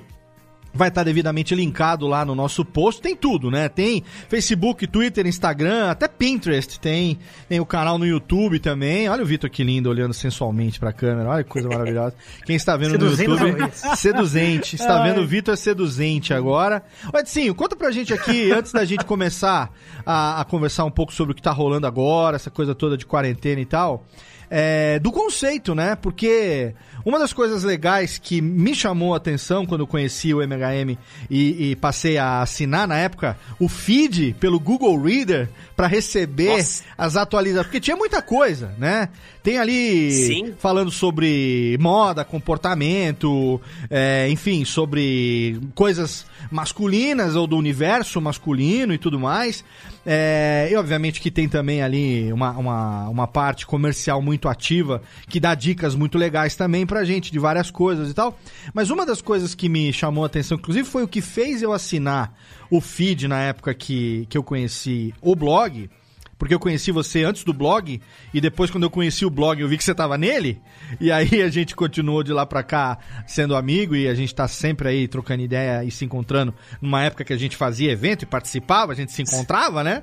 vai 0.73 0.89
estar 0.89 1.03
devidamente 1.03 1.55
linkado 1.55 2.07
lá 2.07 2.25
no 2.25 2.35
nosso 2.35 2.65
post. 2.65 3.01
Tem 3.03 3.17
tudo, 3.17 3.51
né? 3.51 3.69
Tem 3.69 4.03
Facebook, 4.29 4.87
Twitter, 4.87 5.27
Instagram, 5.27 5.91
até 5.91 6.07
Pinterest. 6.09 6.79
Tem, 6.79 7.19
tem 7.49 7.61
o 7.61 7.67
canal 7.67 7.99
no 7.99 8.07
YouTube 8.07 8.59
também. 8.59 9.09
Olha 9.09 9.23
o 9.23 9.27
Vitor 9.27 9.51
que 9.51 9.65
lindo 9.65 9.89
olhando 9.91 10.15
sensualmente 10.15 10.79
pra 10.79 10.93
câmera. 10.93 11.29
Olha 11.29 11.45
que 11.45 11.51
coisa 11.51 11.69
maravilhosa. 11.71 12.15
Quem 12.45 12.57
está 12.57 12.77
vendo 12.77 12.99
no 12.99 13.11
YouTube, 13.11 13.71
seduzente. 13.97 14.77
Está 14.77 15.03
Ai. 15.03 15.11
vendo 15.11 15.23
o 15.23 15.27
Vitor 15.27 15.57
seduzente 15.57 16.33
agora. 16.33 16.83
Edinho, 17.15 17.55
conta 17.55 17.75
pra 17.77 17.91
gente 17.91 18.13
aqui, 18.15 18.51
antes 18.53 18.73
da 18.73 18.85
gente 18.85 19.05
começar 19.05 19.71
a, 20.07 20.41
a 20.41 20.45
conversar 20.45 20.85
um 20.85 20.91
pouco 20.91 21.13
sobre 21.13 21.33
o 21.33 21.35
que 21.35 21.43
tá 21.43 21.51
rolando 21.51 21.87
agora, 21.87 22.37
essa 22.37 22.51
coisa 22.51 22.75
toda 22.75 22.97
de 22.97 23.07
quarentena 23.07 23.61
e 23.61 23.67
tal. 23.67 24.05
é, 24.51 24.99
do 24.99 25.13
conceito, 25.13 25.75
né? 25.75 25.95
Porque 25.95 26.75
uma 27.05 27.19
das 27.19 27.33
coisas 27.33 27.65
legais 27.65 28.19
que 28.19 28.41
me 28.41 28.75
chamou 28.75 29.15
a 29.15 29.17
atenção 29.17 29.67
quando 29.67 29.83
eu 29.83 29.87
conheci 29.87 30.33
o 30.35 30.43
MHM 30.43 30.97
e, 31.29 31.71
e 31.71 31.77
passei 31.77 32.19
a 32.19 32.43
assinar 32.43 32.87
na 32.87 32.97
época 32.97 33.39
o 33.59 33.69
feed 33.69 34.37
pelo 34.39 34.61
Google 34.61 35.01
Reader 35.01 35.49
para 35.77 35.87
receber 35.87 36.65
as 36.99 37.17
atualizações, 37.17 37.67
porque 37.67 37.81
tinha 37.81 37.97
muita 37.97 38.21
coisa, 38.21 38.75
né? 38.79 39.09
Tem 39.43 39.59
ali 39.59 40.11
Sim. 40.13 40.55
falando 40.59 40.91
sobre 40.91 41.79
moda, 41.81 42.25
comportamento, 42.25 43.61
é, 43.89 44.29
enfim, 44.29 44.65
sobre 44.67 45.59
coisas 45.75 46.27
masculinas 46.51 47.35
ou 47.37 47.47
do 47.47 47.57
universo 47.57 48.21
masculino 48.21 48.93
e 48.93 48.99
tudo 48.99 49.19
mais. 49.19 49.65
É, 50.05 50.69
e 50.71 50.77
obviamente 50.77 51.21
que 51.21 51.31
tem 51.31 51.49
também 51.49 51.83
ali 51.83 52.33
uma, 52.33 52.53
uma, 52.53 53.09
uma 53.09 53.27
parte 53.27 53.67
comercial 53.67 54.23
muito 54.23 54.49
ativa 54.49 55.03
que 55.29 55.39
dá 55.39 55.55
dicas 55.55 55.95
muito 55.95 56.17
legais 56.17 56.57
também 56.57 56.87
pra 56.87 57.05
gente 57.05 57.31
de 57.31 57.39
várias 57.39 57.71
coisas 57.71 58.11
e 58.11 58.15
tal. 58.15 58.39
Mas 58.73 58.91
uma 58.91 59.05
das 59.05 59.21
coisas 59.21 59.55
que 59.55 59.69
me 59.69 59.93
chamou 59.93 60.25
a 60.25 60.27
atenção, 60.27 60.57
inclusive, 60.57 60.89
foi 60.89 61.03
o 61.03 61.09
que 61.09 61.21
fez 61.21 61.63
eu 61.63 61.73
assinar 61.73 62.35
o 62.71 62.81
feed 62.81 63.29
na 63.29 63.41
época 63.43 63.75
que, 63.75 64.27
que 64.31 64.39
eu 64.39 64.43
conheci 64.43 65.13
o 65.21 65.35
blog. 65.37 65.91
Porque 66.41 66.55
eu 66.55 66.59
conheci 66.59 66.91
você 66.91 67.23
antes 67.23 67.45
do 67.45 67.53
blog, 67.53 68.01
e 68.33 68.41
depois, 68.41 68.71
quando 68.71 68.85
eu 68.85 68.91
conheci 68.91 69.27
o 69.27 69.31
blog, 69.31 69.61
eu 69.61 69.69
vi 69.69 69.77
que 69.77 69.85
você 69.85 69.95
tava 69.95 70.17
nele. 70.17 70.59
E 70.99 71.13
aí 71.13 71.43
a 71.43 71.51
gente 71.51 71.77
continuou 71.77 72.23
de 72.23 72.33
lá 72.33 72.47
pra 72.47 72.63
cá 72.63 72.97
sendo 73.27 73.55
amigo, 73.55 73.95
e 73.95 74.09
a 74.09 74.15
gente 74.15 74.35
tá 74.35 74.49
sempre 74.49 74.89
aí 74.89 75.07
trocando 75.07 75.43
ideia 75.43 75.85
e 75.85 75.91
se 75.91 76.03
encontrando. 76.03 76.55
Numa 76.81 77.05
época 77.05 77.25
que 77.25 77.33
a 77.35 77.37
gente 77.37 77.59
fazia 77.59 77.93
evento 77.93 78.23
e 78.23 78.27
participava, 78.27 78.93
a 78.93 78.95
gente 78.95 79.13
se 79.13 79.21
encontrava, 79.21 79.85
né? 79.85 80.03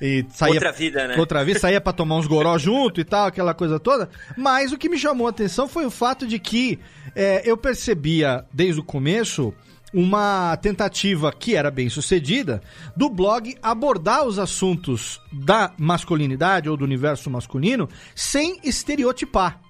E 0.00 0.24
saía, 0.30 0.54
Outra 0.54 0.70
vida, 0.70 1.08
né? 1.08 1.16
Outra 1.18 1.44
vez, 1.44 1.58
saía 1.58 1.80
pra 1.80 1.92
tomar 1.92 2.14
uns 2.14 2.28
goró 2.28 2.56
junto 2.58 3.00
e 3.00 3.04
tal, 3.04 3.26
aquela 3.26 3.52
coisa 3.52 3.80
toda. 3.80 4.08
Mas 4.36 4.70
o 4.70 4.78
que 4.78 4.88
me 4.88 4.96
chamou 4.96 5.26
a 5.26 5.30
atenção 5.30 5.66
foi 5.66 5.84
o 5.84 5.90
fato 5.90 6.28
de 6.28 6.38
que 6.38 6.78
é, 7.12 7.42
eu 7.44 7.56
percebia 7.56 8.44
desde 8.52 8.80
o 8.80 8.84
começo 8.84 9.52
uma 9.92 10.56
tentativa 10.56 11.32
que 11.32 11.54
era 11.54 11.70
bem 11.70 11.88
sucedida 11.88 12.62
do 12.96 13.10
blog 13.10 13.56
abordar 13.62 14.24
os 14.24 14.38
assuntos 14.38 15.20
da 15.32 15.72
masculinidade 15.78 16.68
ou 16.68 16.76
do 16.76 16.84
universo 16.84 17.28
masculino 17.30 17.88
sem 18.14 18.58
estereotipar. 18.64 19.60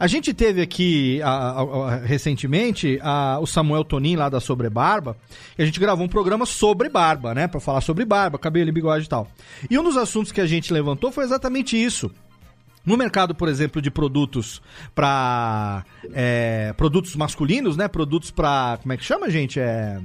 A 0.00 0.06
gente 0.06 0.32
teve 0.32 0.62
aqui 0.62 1.20
a- 1.22 1.28
a- 1.28 1.62
a- 1.62 1.96
recentemente 1.96 3.00
o 3.42 3.46
Samuel 3.46 3.82
Tonin 3.82 4.14
lá 4.14 4.28
da 4.28 4.38
Sobre 4.38 4.70
Barba, 4.70 5.16
e 5.58 5.62
a 5.62 5.66
gente 5.66 5.80
gravou 5.80 6.04
um 6.06 6.08
programa 6.08 6.46
sobre 6.46 6.88
barba, 6.88 7.34
né, 7.34 7.48
Pra 7.48 7.58
falar 7.58 7.80
sobre 7.80 8.04
barba, 8.04 8.38
cabelo 8.38 8.68
e 8.68 8.72
bigode 8.72 9.06
e 9.06 9.08
tal. 9.08 9.28
E 9.68 9.76
um 9.76 9.82
dos 9.82 9.96
assuntos 9.96 10.30
que 10.30 10.40
a 10.40 10.46
gente 10.46 10.72
levantou 10.72 11.10
foi 11.10 11.24
exatamente 11.24 11.76
isso. 11.76 12.10
No 12.88 12.96
mercado, 12.96 13.34
por 13.34 13.48
exemplo, 13.48 13.80
de 13.82 13.90
produtos 13.90 14.60
para 14.94 15.84
produtos 16.76 17.14
masculinos, 17.14 17.76
né? 17.76 17.86
Produtos 17.88 18.30
para 18.30 18.78
como 18.82 18.92
é 18.92 18.96
que 18.96 19.04
chama, 19.04 19.30
gente? 19.30 19.60
É 19.60 19.98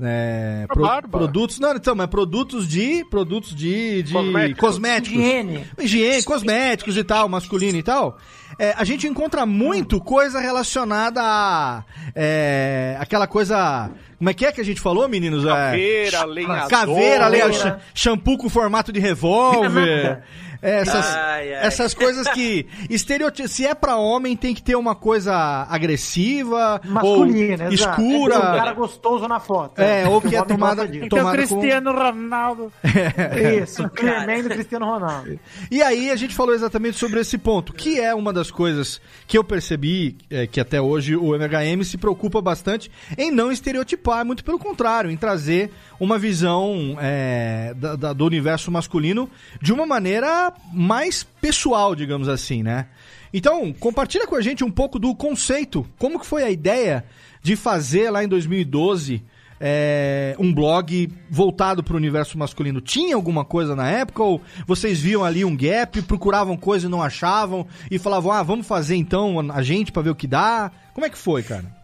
é, 0.00 0.64
pro- 0.68 0.82
barba. 0.82 1.18
produtos, 1.18 1.58
não, 1.58 1.74
então, 1.74 1.92
mas 1.92 2.06
produtos 2.06 2.68
de 2.68 3.04
produtos 3.06 3.52
de, 3.52 4.04
de 4.04 4.12
Cosméticos. 4.12 4.60
cosméticos. 4.60 5.18
Higiene. 5.18 5.66
Higiene, 5.76 6.22
cosméticos 6.22 6.96
e 6.96 7.02
tal, 7.02 7.28
masculino 7.28 7.76
e 7.76 7.82
tal. 7.82 8.16
É, 8.60 8.74
a 8.76 8.84
gente 8.84 9.08
encontra 9.08 9.44
muito 9.44 10.00
coisa 10.00 10.38
relacionada 10.38 11.20
a 11.20 11.84
é, 12.14 12.96
aquela 13.00 13.26
coisa. 13.26 13.90
Como 14.18 14.30
é 14.30 14.34
que 14.34 14.46
é 14.46 14.52
que 14.52 14.60
a 14.60 14.64
gente 14.64 14.80
falou, 14.80 15.08
meninos? 15.08 15.44
É, 15.44 15.48
Caveira, 15.48 16.24
lenhador. 16.24 16.68
Caveira, 16.68 17.26
lenha, 17.28 17.52
cha- 17.52 17.78
shampoo 17.92 18.38
com 18.38 18.48
formato 18.48 18.92
de 18.92 19.00
revólver. 19.00 20.22
É, 20.60 20.80
Essas, 20.80 21.06
Ai, 21.14 21.54
ai. 21.54 21.66
essas 21.66 21.94
coisas 21.94 22.26
que. 22.28 22.66
Estereotip... 22.90 23.48
Se 23.48 23.64
é 23.66 23.74
pra 23.74 23.96
homem, 23.96 24.36
tem 24.36 24.54
que 24.54 24.62
ter 24.62 24.74
uma 24.76 24.94
coisa 24.94 25.66
agressiva, 25.68 26.80
Masculina, 26.84 27.66
ou 27.66 27.72
escura. 27.72 28.34
É 28.34 28.38
um 28.38 28.40
cara 28.58 28.72
gostoso 28.72 29.28
na 29.28 29.40
foto. 29.40 29.80
É, 29.80 30.06
ou 30.08 30.20
que 30.20 30.34
é 30.34 30.40
O 30.40 30.42
homem 30.44 30.56
tomada- 30.56 30.82
gosta 30.82 30.88
disso. 30.92 31.00
Tem 31.00 31.08
que 31.08 31.14
é 31.14 31.18
o 31.18 31.22
Tomada 31.22 31.46
com- 31.46 31.54
Cristiano 31.60 31.92
Ronaldo. 31.92 32.72
Isso, 33.62 33.84
o 33.84 33.90
Clemente 33.90 34.42
e 34.44 34.46
o 34.46 34.50
Cristiano 34.50 34.86
Ronaldo. 34.86 35.38
E 35.70 35.82
aí 35.82 36.10
a 36.10 36.16
gente 36.16 36.34
falou 36.34 36.54
exatamente 36.54 36.96
sobre 36.98 37.20
esse 37.20 37.38
ponto, 37.38 37.72
que 37.72 38.00
é 38.00 38.14
uma 38.14 38.32
das 38.32 38.50
coisas 38.50 39.00
que 39.26 39.36
eu 39.38 39.44
percebi 39.44 40.16
é, 40.30 40.46
que 40.46 40.60
até 40.60 40.80
hoje 40.80 41.16
o 41.16 41.34
MHM 41.36 41.82
se 41.84 41.96
preocupa 41.98 42.40
bastante 42.40 42.90
em 43.16 43.30
não 43.30 43.50
estereotipar, 43.52 44.24
muito 44.24 44.44
pelo 44.44 44.58
contrário, 44.58 45.10
em 45.10 45.16
trazer 45.16 45.70
uma 46.00 46.18
visão 46.18 46.96
é, 47.00 47.72
da- 47.76 47.96
da- 47.96 48.12
do 48.12 48.24
universo 48.24 48.70
masculino 48.70 49.28
de 49.60 49.72
uma 49.72 49.86
maneira 49.86 50.47
mais 50.72 51.24
pessoal, 51.40 51.94
digamos 51.94 52.28
assim, 52.28 52.62
né? 52.62 52.86
Então, 53.32 53.72
compartilha 53.72 54.26
com 54.26 54.36
a 54.36 54.40
gente 54.40 54.64
um 54.64 54.70
pouco 54.70 54.98
do 54.98 55.14
conceito, 55.14 55.86
como 55.98 56.18
que 56.18 56.26
foi 56.26 56.42
a 56.42 56.50
ideia 56.50 57.04
de 57.42 57.56
fazer 57.56 58.10
lá 58.10 58.24
em 58.24 58.28
2012 58.28 59.22
é, 59.60 60.36
um 60.38 60.52
blog 60.52 61.10
voltado 61.30 61.82
para 61.82 61.94
o 61.94 61.96
universo 61.96 62.38
masculino. 62.38 62.80
Tinha 62.80 63.16
alguma 63.16 63.44
coisa 63.44 63.74
na 63.74 63.88
época 63.88 64.22
ou 64.22 64.40
vocês 64.66 65.00
viam 65.00 65.24
ali 65.24 65.44
um 65.44 65.56
gap, 65.56 66.00
procuravam 66.02 66.56
coisa 66.56 66.86
e 66.86 66.90
não 66.90 67.02
achavam 67.02 67.66
e 67.90 67.98
falavam, 67.98 68.32
ah, 68.32 68.42
vamos 68.42 68.66
fazer 68.66 68.96
então 68.96 69.50
a 69.50 69.62
gente 69.62 69.92
para 69.92 70.02
ver 70.02 70.10
o 70.10 70.14
que 70.14 70.26
dá? 70.26 70.70
Como 70.94 71.06
é 71.06 71.10
que 71.10 71.18
foi, 71.18 71.42
cara? 71.42 71.77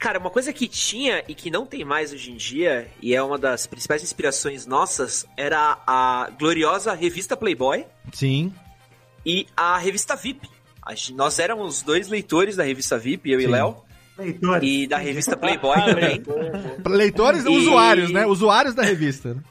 Cara, 0.00 0.18
uma 0.18 0.30
coisa 0.30 0.50
que 0.50 0.66
tinha 0.66 1.22
e 1.28 1.34
que 1.34 1.50
não 1.50 1.66
tem 1.66 1.84
mais 1.84 2.10
hoje 2.12 2.32
em 2.32 2.36
dia, 2.36 2.88
e 3.02 3.14
é 3.14 3.22
uma 3.22 3.36
das 3.36 3.66
principais 3.66 4.02
inspirações 4.02 4.64
nossas, 4.66 5.26
era 5.36 5.78
a 5.86 6.30
gloriosa 6.38 6.94
revista 6.94 7.36
Playboy 7.36 7.84
Sim. 8.12 8.50
e 9.26 9.46
a 9.54 9.76
revista 9.76 10.16
VIP. 10.16 10.48
A 10.82 10.94
gente- 10.94 11.12
nós 11.12 11.38
éramos 11.38 11.82
dois 11.82 12.08
leitores 12.08 12.56
da 12.56 12.64
revista 12.64 12.98
VIP, 12.98 13.30
eu 13.30 13.40
Sim. 13.40 13.46
e 13.46 13.48
Léo, 13.50 13.76
Leitores. 14.18 14.68
e 14.68 14.86
da 14.86 14.96
revista 14.96 15.36
Playboy 15.36 15.76
também. 15.84 16.22
Pra 16.82 16.92
leitores, 16.94 17.44
E- 17.44 17.48
usuários, 17.48 18.10
né? 18.10 18.24
Usuários 18.26 18.74
da 18.74 18.82
revista. 18.82 19.34
né? 19.34 19.42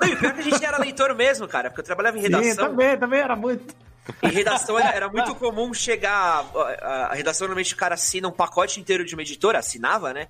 Não, 0.00 0.08
e 0.08 0.16
pior 0.16 0.32
que 0.32 0.40
a 0.40 0.42
gente 0.44 0.64
era 0.64 0.78
leitor 0.78 1.14
mesmo, 1.14 1.46
cara, 1.46 1.68
porque 1.68 1.80
eu 1.82 1.84
trabalhava 1.84 2.16
em 2.16 2.22
Sim, 2.22 2.28
redação. 2.28 2.68
também, 2.70 2.96
também 2.96 3.20
era 3.20 3.36
muito. 3.36 3.74
Em 4.22 4.28
redação 4.30 4.78
era, 4.78 5.08
muito 5.08 5.34
comum 5.36 5.72
chegar. 5.72 6.44
A, 6.54 6.86
a 7.10 7.14
redação 7.14 7.46
normalmente 7.46 7.72
o 7.72 7.76
cara 7.76 7.94
assina 7.94 8.28
um 8.28 8.32
pacote 8.32 8.80
inteiro 8.80 9.04
de 9.04 9.14
uma 9.14 9.22
editora, 9.22 9.60
assinava, 9.60 10.12
né? 10.12 10.26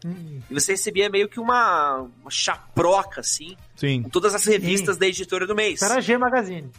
E 0.50 0.54
você 0.54 0.72
recebia 0.72 1.08
meio 1.08 1.28
que 1.28 1.40
uma, 1.40 2.06
uma 2.20 2.30
chaproca, 2.30 3.20
assim, 3.20 3.56
Sim. 3.74 4.02
com 4.02 4.10
todas 4.10 4.34
as 4.34 4.44
revistas 4.44 4.96
da 4.98 5.06
editora 5.06 5.46
do 5.46 5.54
mês. 5.54 5.80
Era 5.80 6.00
G 6.00 6.18
Magazine. 6.18 6.70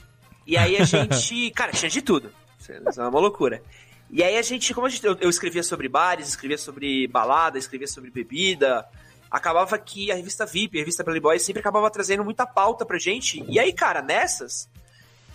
E 0.46 0.56
aí 0.56 0.78
a 0.78 0.84
gente. 0.86 1.50
Cara, 1.52 1.72
tinha 1.72 1.90
de 1.90 2.02
tudo. 2.02 2.32
Isso 2.60 2.72
é 2.72 3.08
uma 3.08 3.20
loucura. 3.20 3.62
E 4.10 4.24
aí 4.24 4.38
a 4.38 4.42
gente, 4.44 4.74
como 4.74 4.86
a 4.86 4.90
gente, 4.90 5.04
eu, 5.04 5.18
eu 5.20 5.30
escrevia 5.30 5.64
sobre 5.64 5.90
bares, 5.90 6.28
escrevia 6.28 6.58
sobre 6.58 7.08
balada, 7.08 7.58
escrevia 7.58 7.88
sobre 7.88 8.12
bebida. 8.12 8.86
Acabava 9.32 9.76
que 9.80 10.12
a 10.12 10.16
revista 10.16 10.46
VIP, 10.46 10.78
a 10.78 10.82
revista 10.82 11.04
Playboy, 11.04 11.40
sempre 11.40 11.60
acabava 11.60 11.90
trazendo 11.90 12.24
muita 12.24 12.46
pauta 12.46 12.86
pra 12.86 13.00
gente. 13.00 13.44
E 13.48 13.60
aí, 13.60 13.74
cara, 13.74 14.00
nessas, 14.04 14.70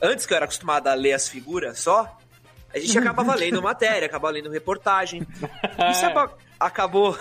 antes 0.02 0.26
que 0.26 0.32
eu 0.32 0.36
era 0.36 0.44
acostumado 0.44 0.86
a 0.88 0.94
ler 0.94 1.12
as 1.12 1.28
figuras 1.28 1.78
só, 1.78 2.16
a 2.72 2.78
gente 2.78 2.96
acabava 2.98 3.34
lendo 3.34 3.62
matéria, 3.62 4.06
acabava 4.06 4.32
lendo 4.34 4.50
reportagem. 4.50 5.26
Isso 5.90 6.06
aba- 6.06 6.32
acabou. 6.58 7.16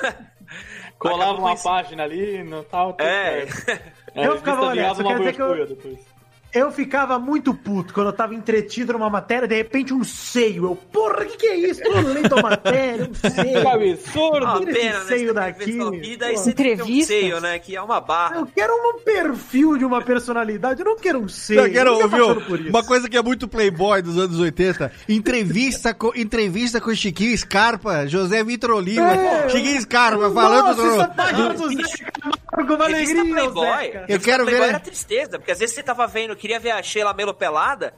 Colava 0.98 1.24
acabou 1.24 1.38
uma 1.40 1.48
conhecendo- 1.50 1.64
página 1.64 2.04
ali 2.04 2.44
no 2.44 2.64
tal. 2.64 2.94
tudo 2.94 3.08
É. 3.08 3.48
certo. 3.48 3.84
Eu 4.16 4.38
ficava, 4.38 4.62
olha, 4.64 4.74
virava 4.82 4.96
só 4.96 5.02
uma 5.02 5.10
quero 5.10 5.20
dizer 5.20 5.34
que 5.36 5.42
eu-. 5.42 6.00
Eu 6.54 6.72
ficava 6.72 7.20
muito 7.20 7.54
puto 7.54 7.94
quando 7.94 8.08
eu 8.08 8.13
tava 8.13 8.34
entretido 8.34 8.94
numa 8.94 9.10
matéria, 9.10 9.48
de 9.48 9.56
repente 9.56 9.94
um 9.94 10.04
seio. 10.04 10.66
Eu, 10.66 10.75
porra, 10.75 11.24
o 11.24 11.25
que, 11.25 11.38
que 11.38 11.46
é 11.48 11.56
isso? 11.56 11.82
Tô 11.84 11.92
lendo 12.00 12.39
a 12.39 12.42
matéria, 12.42 13.10
um 13.10 13.13
seio. 13.30 13.62
Que 13.62 13.68
absurdo! 13.68 14.60
Tira 14.60 14.74
pena, 14.74 14.89
esse 14.89 14.98
né? 15.00 15.06
seio 15.08 15.27
Você 15.27 15.34
daqui. 15.34 16.00
vida 16.00 16.32
e 16.32 16.36
Pô. 16.36 16.39
você 16.42 16.82
um 16.82 17.01
seio, 17.04 17.39
né? 17.42 17.60
Que 17.60 17.75
é 17.75 17.82
uma 17.82 18.00
barra. 18.00 18.38
Eu 18.38 18.46
quero 18.48 18.74
um 18.74 19.00
perfil 19.04 19.77
de 19.77 19.86
uma 19.86 20.01
personalidade, 20.01 20.80
eu 20.80 20.86
não 20.86 20.96
quero 20.98 21.20
um 21.20 21.27
seio. 21.27 21.60
Eu 21.62 21.72
quero 21.72 22.10
por 22.46 22.60
isso. 22.60 22.70
uma 22.70 22.84
coisa 22.84 23.10
que 23.10 23.18
é 23.18 23.22
muito 23.22 23.48
playboy 23.48 24.01
dos 24.01 24.18
anos 24.18 24.39
80. 24.39 24.92
Entrevista 25.10 25.94
com, 25.94 26.12
entrevista 26.16 26.80
com 26.80 26.94
Chiquinho 26.96 27.38
Scarpa, 27.38 28.08
José 28.08 28.44
Vitor 28.44 28.72
Oliva. 28.72 29.12
É, 29.13 29.50
Chiquinho 29.50 29.82
Scarpa 29.82 30.32
falando 30.32 30.77
Nossa, 30.77 30.88
essa 30.88 31.08
do... 31.54 31.70
Zé 31.74 32.12
Camargo, 32.12 32.74
uma 32.75 32.86
alegria, 32.86 33.25
Playboy. 33.25 33.92
Eu 34.08 34.20
quero 34.20 34.44
Playboy 34.46 34.66
ver- 34.66 34.70
era 34.70 34.80
tristeza, 34.80 35.38
porque 35.38 35.51
às 35.51 35.60
vezes 35.60 35.75
você 35.75 35.84
tava 35.84 36.08
vendo, 36.08 36.36
queria 36.38 36.60
ver 36.60 36.72
a 36.72 36.82
Sheila 36.84 37.13
Melo 37.13 37.34
pelada, 37.34 37.94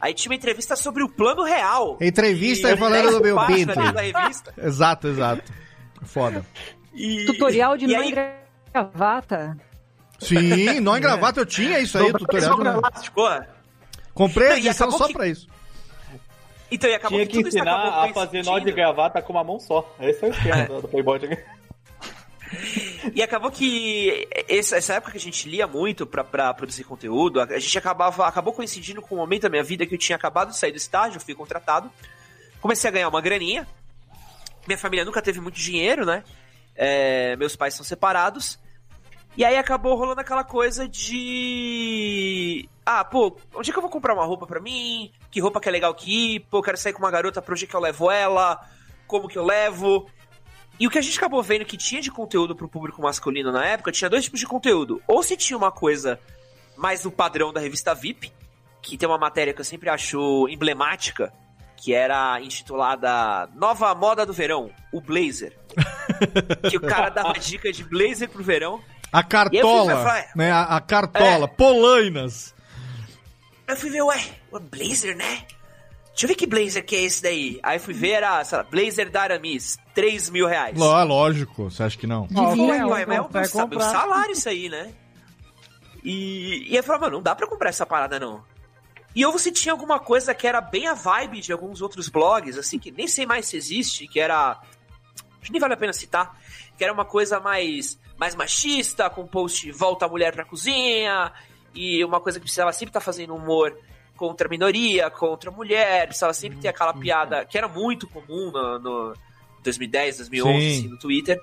aí 0.00 0.12
tinha 0.12 0.30
uma 0.30 0.36
entrevista 0.36 0.76
sobre 0.76 1.02
o 1.02 1.08
plano 1.08 1.42
real. 1.44 1.96
Entrevista 2.00 2.70
E 2.72 2.76
falando 2.76 3.10
do 3.12 3.20
meu 3.22 3.36
pinto. 3.46 3.72
Exato, 4.62 5.08
exato. 5.08 5.52
Foda. 6.02 6.44
E- 6.92 7.24
Tutorial 7.26 7.76
de 7.76 7.86
e 7.86 7.88
não 7.92 8.00
aí, 8.00 8.14
gravata. 8.72 9.56
Sim, 10.18 10.80
nó 10.80 10.96
em 10.96 11.00
gravata 11.02 11.40
eu 11.40 11.46
tinha 11.46 11.78
isso 11.80 11.96
aí, 11.98 12.12
tutorial. 12.12 12.56
de- 12.92 13.10
Porra. 13.10 13.48
Comprei 14.12 14.46
a 14.46 14.50
Não, 14.50 14.56
e 14.56 14.60
edição 14.66 14.86
acabou 14.88 14.98
só 14.98 15.06
que- 15.08 15.14
pra 15.14 15.26
isso. 15.26 15.48
Então, 16.70 16.88
e 16.90 16.94
acabou 16.94 17.18
Tinha 17.18 17.26
que 17.26 17.32
que 17.32 17.38
tudo 17.38 17.48
isso 17.48 17.58
acabou 17.58 17.86
ensinar 17.88 18.04
a 18.04 18.12
fazer 18.14 18.44
nó 18.44 18.58
de 18.58 18.72
gravata 18.72 19.22
com 19.22 19.32
uma 19.32 19.44
mão 19.44 19.58
só. 19.60 19.94
Esse 20.00 20.24
é 20.24 20.28
o 20.28 20.30
esquema 20.30 20.64
do- 20.66 20.80
do 20.82 20.88
Playboy. 20.88 21.18
E 23.14 23.22
acabou 23.22 23.50
que 23.50 24.26
essa, 24.48 24.94
época 24.94 25.12
que 25.12 25.18
a 25.18 25.20
gente 25.20 25.48
lia 25.48 25.66
muito 25.66 26.06
pra, 26.06 26.52
produzir 26.54 26.84
conteúdo, 26.84 27.40
a, 27.40 27.58
gente 27.58 27.78
acabava, 27.78 28.26
acabou 28.26 28.52
coincidindo 28.52 29.02
com 29.02 29.14
o 29.14 29.18
momento 29.18 29.42
da 29.42 29.48
minha 29.48 29.62
vida 29.62 29.86
que 29.86 29.94
eu 29.94 29.98
tinha 29.98 30.16
acabado 30.16 30.50
de 30.50 30.58
sair 30.58 30.72
do 30.72 30.78
estágio, 30.78 31.20
fui 31.20 31.34
contratado, 31.34 31.90
comecei 32.60 32.88
a 32.88 32.92
ganhar 32.92 33.08
uma 33.08 33.20
graninha. 33.20 33.66
Minha 34.66 34.78
família 34.78 35.04
nunca 35.04 35.20
teve 35.20 35.40
muito 35.40 35.56
dinheiro, 35.56 36.06
né? 36.06 36.24
É, 36.74 37.36
meus 37.36 37.54
pais 37.54 37.74
são 37.74 37.84
separados. 37.84 38.58
E 39.36 39.44
aí 39.44 39.56
acabou 39.56 39.96
rolando 39.96 40.20
aquela 40.20 40.44
coisa 40.44 40.88
de. 40.88 42.68
Ah, 42.86 43.04
pô, 43.04 43.36
onde 43.54 43.70
é 43.70 43.72
que 43.72 43.78
eu 43.78 43.82
vou 43.82 43.90
comprar 43.90 44.14
uma 44.14 44.24
roupa 44.24 44.46
pra 44.46 44.60
mim? 44.60 45.10
Que 45.30 45.40
roupa 45.40 45.60
que 45.60 45.68
é 45.68 45.72
legal 45.72 45.90
aqui? 45.90 46.40
Pô, 46.50 46.58
eu 46.58 46.62
quero 46.62 46.76
sair 46.76 46.92
com 46.92 47.00
uma 47.00 47.10
garota, 47.10 47.42
pra 47.42 47.52
onde 47.52 47.64
é 47.64 47.66
que 47.66 47.74
eu 47.74 47.80
levo 47.80 48.10
ela? 48.10 48.60
Como 49.08 49.28
que 49.28 49.36
eu 49.36 49.44
levo? 49.44 50.08
E 50.78 50.86
o 50.86 50.90
que 50.90 50.98
a 50.98 51.02
gente 51.02 51.16
acabou 51.16 51.42
vendo 51.42 51.64
que 51.64 51.76
tinha 51.76 52.00
de 52.00 52.10
conteúdo 52.10 52.54
pro 52.54 52.68
público 52.68 53.00
masculino 53.00 53.52
na 53.52 53.64
época, 53.64 53.92
tinha 53.92 54.10
dois 54.10 54.24
tipos 54.24 54.40
de 54.40 54.46
conteúdo. 54.46 55.00
Ou 55.06 55.22
se 55.22 55.36
tinha 55.36 55.56
uma 55.56 55.70
coisa 55.70 56.18
mais 56.76 57.04
no 57.04 57.10
padrão 57.12 57.52
da 57.52 57.60
revista 57.60 57.94
VIP, 57.94 58.32
que 58.82 58.98
tem 58.98 59.08
uma 59.08 59.18
matéria 59.18 59.54
que 59.54 59.60
eu 59.60 59.64
sempre 59.64 59.88
acho 59.88 60.48
emblemática, 60.48 61.32
que 61.76 61.94
era 61.94 62.40
intitulada 62.40 63.48
Nova 63.54 63.94
Moda 63.94 64.26
do 64.26 64.32
Verão, 64.32 64.70
o 64.92 65.00
Blazer. 65.00 65.56
que 66.70 66.76
o 66.76 66.80
cara 66.80 67.08
dava 67.08 67.32
dica 67.34 67.72
de 67.72 67.84
blazer 67.84 68.28
pro 68.28 68.42
verão. 68.42 68.82
A 69.12 69.22
cartola, 69.22 70.02
falei, 70.02 70.24
né? 70.34 70.50
A, 70.50 70.76
a 70.76 70.80
cartola, 70.80 71.46
polainas. 71.46 72.54
Eu 73.66 73.76
fui 73.76 73.90
ver, 73.90 74.02
ué, 74.02 74.20
o 74.50 74.58
blazer, 74.58 75.16
né? 75.16 75.46
Deixa 76.14 76.26
eu 76.26 76.28
ver 76.28 76.34
que 76.36 76.46
blazer 76.46 76.84
que 76.86 76.94
é 76.94 77.02
esse 77.02 77.20
daí. 77.22 77.58
Aí 77.62 77.78
fui 77.80 77.92
ver, 77.92 78.10
era, 78.12 78.42
sei 78.44 78.58
lá, 78.58 78.64
blazer 78.64 79.10
da 79.10 79.22
Aramis, 79.22 79.76
3 79.94 80.30
mil 80.30 80.46
reais. 80.46 80.78
Ló- 80.78 81.02
Lógico, 81.02 81.64
você 81.70 81.82
acha 81.82 81.98
que 81.98 82.06
não? 82.06 82.26
Devia, 82.28 82.64
Ué, 82.64 82.84
ué, 82.86 83.06
mas 83.06 83.16
é 83.18 83.20
o 83.20 83.28
vai 83.28 83.42
meu, 83.42 83.80
salário 83.80 84.32
isso 84.32 84.48
aí, 84.48 84.68
né? 84.68 84.92
E, 86.04 86.66
e 86.70 86.76
eu 86.76 86.82
falei, 86.82 87.00
mano, 87.00 87.16
não 87.16 87.22
dá 87.22 87.34
pra 87.34 87.46
comprar 87.46 87.70
essa 87.70 87.84
parada, 87.86 88.20
não. 88.20 88.44
E 89.14 89.22
eu 89.22 89.32
você 89.32 89.50
tinha 89.50 89.72
alguma 89.72 89.98
coisa 89.98 90.34
que 90.34 90.46
era 90.46 90.60
bem 90.60 90.86
a 90.86 90.94
vibe 90.94 91.40
de 91.40 91.52
alguns 91.52 91.80
outros 91.80 92.08
blogs, 92.08 92.58
assim, 92.58 92.78
que 92.78 92.90
nem 92.90 93.06
sei 93.08 93.26
mais 93.26 93.46
se 93.46 93.56
existe, 93.56 94.06
que 94.06 94.20
era. 94.20 94.50
Acho 94.52 95.42
que 95.42 95.52
nem 95.52 95.60
vale 95.60 95.74
a 95.74 95.76
pena 95.76 95.92
citar. 95.92 96.38
Que 96.76 96.84
era 96.84 96.92
uma 96.92 97.04
coisa 97.04 97.38
mais, 97.40 97.98
mais 98.16 98.34
machista, 98.34 99.08
com 99.08 99.26
post 99.26 99.70
volta 99.72 100.06
a 100.06 100.08
mulher 100.08 100.32
pra 100.32 100.44
cozinha, 100.44 101.32
e 101.74 102.04
uma 102.04 102.20
coisa 102.20 102.38
que 102.38 102.44
precisava 102.44 102.72
sempre 102.72 102.90
estar 102.90 103.00
fazendo 103.00 103.34
humor 103.34 103.76
contra 104.16 104.46
a 104.46 104.50
minoria, 104.50 105.10
contra 105.10 105.50
a 105.50 105.52
mulher, 105.52 106.06
precisava 106.06 106.32
sempre 106.32 106.58
ter 106.58 106.68
aquela 106.68 106.94
piada 106.94 107.44
que 107.44 107.58
era 107.58 107.68
muito 107.68 108.08
comum 108.08 108.50
no, 108.50 108.78
no 108.78 109.14
2010, 109.62 110.18
2011, 110.18 110.60
Sim. 110.60 110.78
assim, 110.78 110.88
no 110.88 110.98
Twitter. 110.98 111.40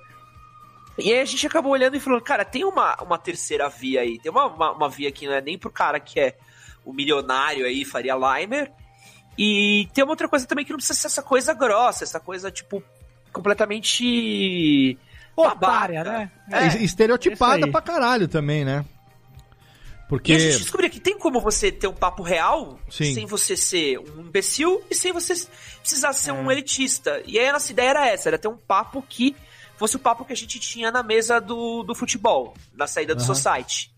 E 0.98 1.12
aí 1.12 1.20
a 1.20 1.24
gente 1.24 1.46
acabou 1.46 1.72
olhando 1.72 1.96
e 1.96 2.00
falando, 2.00 2.22
cara, 2.22 2.44
tem 2.44 2.64
uma, 2.64 2.96
uma 3.02 3.18
terceira 3.18 3.68
via 3.68 4.02
aí, 4.02 4.18
tem 4.18 4.30
uma, 4.30 4.46
uma, 4.46 4.72
uma 4.72 4.88
via 4.88 5.10
que 5.10 5.26
não 5.26 5.34
é 5.34 5.40
nem 5.40 5.56
pro 5.56 5.70
cara 5.70 5.98
que 5.98 6.20
é 6.20 6.36
o 6.84 6.92
milionário 6.92 7.64
aí, 7.64 7.84
Faria 7.84 8.14
Limer, 8.14 8.70
e 9.38 9.88
tem 9.94 10.04
uma 10.04 10.12
outra 10.12 10.28
coisa 10.28 10.46
também 10.46 10.64
que 10.64 10.70
não 10.70 10.76
precisa 10.76 10.98
ser 10.98 11.06
essa 11.06 11.22
coisa 11.22 11.54
grossa, 11.54 12.04
essa 12.04 12.20
coisa, 12.20 12.50
tipo, 12.50 12.82
completamente... 13.32 14.98
Otária, 15.34 16.04
babaca. 16.04 16.18
né? 16.18 16.30
É, 16.50 16.84
estereotipada 16.84 17.66
pra 17.66 17.80
caralho 17.80 18.28
também, 18.28 18.66
né? 18.66 18.84
E 20.12 20.14
a 20.14 20.18
Porque. 20.18 20.38
gente 20.38 20.58
descobriu 20.58 20.90
que 20.90 21.00
tem 21.00 21.18
como 21.18 21.40
você 21.40 21.72
ter 21.72 21.86
um 21.86 21.94
papo 21.94 22.22
real 22.22 22.78
Sim. 22.90 23.14
sem 23.14 23.26
você 23.26 23.56
ser 23.56 23.98
um 23.98 24.20
imbecil 24.20 24.82
e 24.90 24.94
sem 24.94 25.12
você 25.12 25.34
precisar 25.80 26.12
ser 26.12 26.32
um 26.32 26.50
elitista. 26.50 27.22
E 27.26 27.38
aí 27.38 27.48
a 27.48 27.52
nossa 27.52 27.72
ideia 27.72 27.90
era 27.90 28.08
essa, 28.08 28.28
era 28.28 28.38
ter 28.38 28.48
um 28.48 28.56
papo 28.56 29.02
que 29.08 29.34
fosse 29.76 29.96
o 29.96 29.98
papo 29.98 30.24
que 30.24 30.32
a 30.32 30.36
gente 30.36 30.60
tinha 30.60 30.90
na 30.90 31.02
mesa 31.02 31.40
do, 31.40 31.82
do 31.82 31.94
futebol, 31.94 32.54
na 32.74 32.86
saída 32.86 33.14
do 33.14 33.22
Aham. 33.22 33.34
society. 33.34 33.90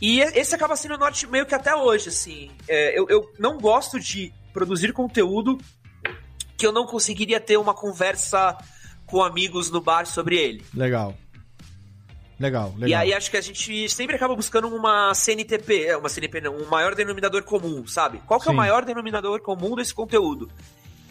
E 0.00 0.20
e- 0.20 0.38
esse 0.38 0.54
acaba 0.54 0.76
sendo 0.76 0.94
o 0.94 0.98
norte 0.98 1.26
meio 1.26 1.46
que 1.46 1.54
até 1.54 1.74
hoje, 1.74 2.10
assim. 2.10 2.50
É, 2.68 2.98
eu, 2.98 3.08
eu 3.08 3.32
não 3.38 3.58
gosto 3.58 3.98
de 3.98 4.32
produzir 4.52 4.92
conteúdo 4.92 5.58
que 6.56 6.66
eu 6.66 6.72
não 6.72 6.86
conseguiria 6.86 7.40
ter 7.40 7.56
uma 7.56 7.74
conversa 7.74 8.56
com 9.06 9.22
amigos 9.22 9.70
no 9.70 9.80
bar 9.80 10.06
sobre 10.06 10.36
ele. 10.36 10.64
Legal. 10.74 11.16
Legal, 12.38 12.74
legal. 12.76 12.88
E 12.88 12.94
aí 12.94 13.14
acho 13.14 13.30
que 13.30 13.36
a 13.36 13.40
gente 13.40 13.88
sempre 13.88 14.16
acaba 14.16 14.34
buscando 14.36 14.68
uma 14.68 15.14
CNTP, 15.14 15.86
é, 15.86 15.96
uma 15.96 16.08
CNP 16.08 16.42
não, 16.42 16.54
um 16.54 16.66
maior 16.66 16.94
denominador 16.94 17.42
comum, 17.42 17.86
sabe? 17.86 18.20
Qual 18.26 18.38
que 18.38 18.48
é 18.48 18.50
o 18.50 18.52
Sim. 18.52 18.56
maior 18.56 18.84
denominador 18.84 19.40
comum 19.40 19.74
desse 19.74 19.94
conteúdo? 19.94 20.50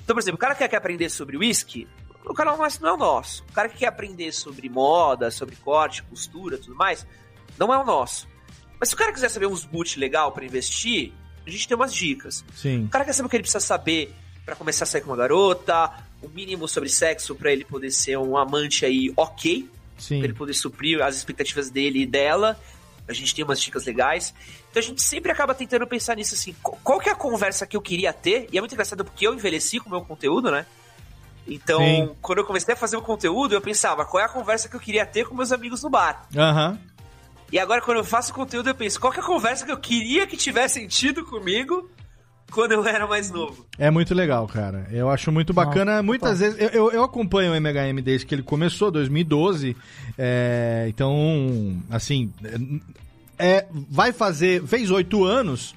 Então, 0.04 0.16
por 0.16 0.22
exemplo, 0.22 0.36
o 0.36 0.40
cara 0.40 0.54
que 0.54 0.68
quer 0.68 0.76
aprender 0.76 1.10
sobre 1.10 1.36
whisky, 1.36 1.88
o 2.24 2.34
canal 2.34 2.58
não 2.58 2.66
é, 2.66 2.70
não 2.80 2.90
é 2.90 2.94
o 2.94 2.98
nosso. 2.98 3.44
O 3.50 3.54
cara 3.54 3.68
que 3.68 3.78
quer 3.78 3.88
aprender 3.88 4.32
sobre 4.32 4.70
moda, 4.70 5.32
sobre 5.32 5.56
corte, 5.56 6.04
costura, 6.04 6.60
tudo 6.60 6.76
mais, 6.76 7.06
não 7.58 7.74
é 7.74 7.78
o 7.78 7.84
nosso. 7.84 8.28
Mas 8.80 8.90
se 8.90 8.96
o 8.96 8.98
cara 8.98 9.12
quiser 9.12 9.30
saber 9.30 9.48
uns 9.48 9.66
boot 9.66 10.00
legal 10.00 10.32
pra 10.32 10.46
investir, 10.46 11.12
a 11.46 11.50
gente 11.50 11.68
tem 11.68 11.76
umas 11.76 11.94
dicas. 11.94 12.46
Sim. 12.56 12.86
O 12.86 12.90
cara 12.90 13.04
quer 13.04 13.14
saber 13.14 13.28
o 13.28 13.30
que 13.30 13.36
ele 13.36 13.44
precisa 13.44 13.60
saber 13.60 14.14
pra 14.46 14.56
começar 14.56 14.84
a 14.84 14.88
sair 14.88 15.02
com 15.02 15.10
uma 15.10 15.18
garota, 15.18 15.92
o 16.22 16.30
mínimo 16.30 16.68
sobre 16.68 16.90
sexo 16.90 17.36
pra 17.36 17.52
ele 17.52 17.66
poder 17.66 17.90
ser 17.90 18.18
um 18.18 18.38
amante 18.38 18.86
aí 18.86 19.12
ok, 19.16 19.68
Sim. 19.98 20.20
pra 20.20 20.28
ele 20.28 20.34
poder 20.34 20.54
suprir 20.54 21.02
as 21.02 21.16
expectativas 21.16 21.70
dele 21.70 22.02
e 22.02 22.06
dela. 22.06 22.60
A 23.08 23.14
gente 23.14 23.36
tem 23.36 23.46
umas 23.46 23.62
dicas 23.62 23.86
legais. 23.86 24.34
Então 24.70 24.82
a 24.82 24.86
gente 24.86 25.02
sempre 25.02 25.32
acaba 25.32 25.54
tentando 25.54 25.86
pensar 25.86 26.16
nisso 26.16 26.34
assim, 26.34 26.56
qual, 26.62 27.00
que 27.00 27.08
é 27.08 27.12
a 27.12 27.16
conversa 27.16 27.68
que 27.68 27.78
eu 27.78 27.82
queria 27.82 28.12
ter? 28.12 28.48
E 28.52 28.58
é 28.58 28.62
muito 28.62 28.74
engraçado 28.74 29.06
porque 29.06 29.28
eu 29.28 29.34
envelheci 29.34 29.80
com 29.80 29.88
o 29.88 29.92
meu 29.92 30.02
conteúdo, 30.02 30.52
né? 30.52 30.66
Então, 31.48 31.80
Sim. 31.80 32.16
quando 32.22 32.40
eu 32.40 32.46
comecei 32.46 32.74
a 32.74 32.78
fazer 32.78 32.98
o 32.98 33.02
conteúdo, 33.02 33.54
eu 33.54 33.62
pensava, 33.62 34.04
qual 34.04 34.22
é 34.22 34.26
a 34.26 34.30
conversa 34.30 34.68
que 34.68 34.76
eu 34.76 34.80
queria 34.80 35.06
ter 35.06 35.28
com 35.28 35.36
meus 35.36 35.52
amigos 35.52 35.84
no 35.84 35.90
bar? 35.90 36.28
Aham. 36.36 36.80
E 37.52 37.60
agora, 37.60 37.82
quando 37.82 37.98
eu 37.98 38.04
faço 38.04 38.34
conteúdo, 38.34 38.70
eu 38.70 38.76
penso, 38.76 39.00
qual 39.00 39.14
que 39.14 39.20
é 39.20 39.24
a 39.24 39.26
conversa 39.26 39.64
que 39.64 39.72
eu 39.72 39.78
queria 39.78 40.26
que 40.26 40.36
tivesse 40.36 40.80
sentido 40.80 41.24
comigo 41.24 41.88
quando 42.56 42.72
eu 42.72 42.88
era 42.88 43.06
mais 43.06 43.30
novo? 43.30 43.66
É 43.78 43.92
muito 43.92 44.16
legal, 44.16 44.48
cara. 44.48 44.88
Eu 44.90 45.10
acho 45.10 45.30
muito 45.30 45.54
bacana. 45.54 46.02
Muitas 46.02 46.40
vezes. 46.40 46.58
Eu, 46.60 46.70
eu, 46.70 46.92
eu 46.94 47.04
acompanho 47.04 47.52
o 47.52 47.56
MHM 47.56 48.02
desde 48.02 48.26
que 48.26 48.34
ele 48.34 48.42
começou, 48.42 48.90
2012. 48.90 49.76
É, 50.18 50.86
então, 50.88 51.78
assim. 51.92 52.32
É, 53.38 53.66
vai 53.92 54.14
fazer. 54.14 54.64
Fez 54.64 54.90
oito 54.90 55.26
anos. 55.26 55.76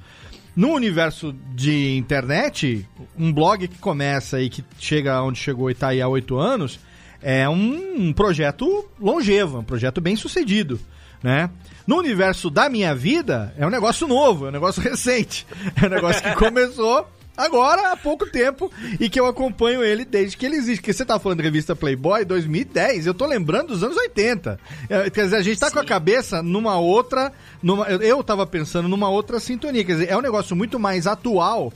No 0.55 0.73
universo 0.73 1.35
de 1.55 1.97
internet, 1.97 2.89
um 3.19 3.33
blog 3.33 3.67
que 3.67 3.79
começa 3.79 4.41
e 4.41 4.49
que 4.49 4.65
chega 4.79 5.21
onde 5.23 5.39
chegou 5.39 5.71
e 5.71 5.75
tá 5.75 5.89
aí 5.89 6.01
há 6.01 6.09
oito 6.09 6.37
anos, 6.37 6.81
é 7.23 7.49
um, 7.49 8.09
um 8.09 8.13
projeto 8.13 8.89
longevo, 9.01 9.59
um 9.59 9.65
projeto 9.65 10.01
bem 10.01 10.17
sucedido, 10.17 10.81
né? 11.23 11.49
No 11.89 11.97
universo 11.97 12.51
da 12.51 12.69
minha 12.69 12.95
vida, 12.95 13.55
é 13.57 13.67
um 13.67 13.71
negócio 13.71 14.07
novo, 14.07 14.45
é 14.45 14.49
um 14.51 14.53
negócio 14.53 14.81
recente. 14.85 15.47
É 15.83 15.87
um 15.87 15.89
negócio 15.89 16.23
que 16.23 16.35
começou 16.37 17.09
agora 17.35 17.93
há 17.93 17.97
pouco 17.97 18.27
tempo 18.31 18.71
e 19.01 19.09
que 19.09 19.19
eu 19.19 19.25
acompanho 19.25 19.83
ele 19.83 20.05
desde 20.05 20.37
que 20.37 20.45
ele 20.45 20.57
existe. 20.57 20.83
Porque 20.83 20.93
você 20.93 21.05
tá 21.07 21.19
falando 21.19 21.39
de 21.39 21.45
revista 21.45 21.75
Playboy 21.75 22.27
2010, 22.27 23.07
eu 23.07 23.15
tô 23.15 23.25
lembrando 23.25 23.69
dos 23.69 23.83
anos 23.83 23.97
80. 23.97 24.61
É, 24.91 25.09
Quer 25.09 25.25
dizer, 25.25 25.37
a 25.37 25.43
gente 25.43 25.59
tá 25.59 25.71
com 25.71 25.79
a 25.79 25.85
cabeça 25.85 26.43
numa 26.43 26.77
outra. 26.79 27.33
Numa, 27.63 27.87
eu- 27.87 28.03
eu 28.03 28.23
tava 28.23 28.47
pensando 28.47 28.87
numa 28.87 29.09
outra 29.09 29.41
sintonia. 29.41 29.83
Quer 29.83 29.93
dizer, 29.93 30.11
é 30.11 30.17
um 30.17 30.21
negócio 30.21 30.55
muito 30.55 30.79
mais 30.79 31.07
atual. 31.07 31.73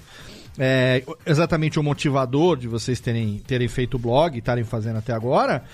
É, 0.59 1.03
exatamente 1.25 1.81
o 1.81 1.83
motivador 1.83 2.59
de 2.59 2.69
vocês 2.69 3.01
terem, 3.01 3.41
terem 3.47 3.67
feito 3.69 3.95
o 3.95 3.99
blog 3.99 4.35
e 4.37 4.41
estarem 4.41 4.63
fazendo 4.65 4.99
até 4.99 5.15
agora 5.15 5.65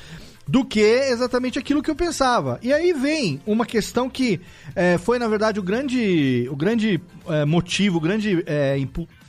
do 0.48 0.64
que 0.64 0.80
exatamente 0.80 1.58
aquilo 1.58 1.82
que 1.82 1.90
eu 1.90 1.94
pensava. 1.94 2.58
E 2.62 2.72
aí 2.72 2.94
vem 2.94 3.38
uma 3.46 3.66
questão 3.66 4.08
que 4.08 4.40
é, 4.74 4.96
foi, 4.96 5.18
na 5.18 5.28
verdade, 5.28 5.60
o 5.60 5.62
grande, 5.62 6.48
o 6.50 6.56
grande 6.56 6.98
é, 7.28 7.44
motivo, 7.44 7.98
o 7.98 8.00
grande, 8.00 8.42
é, 8.46 8.76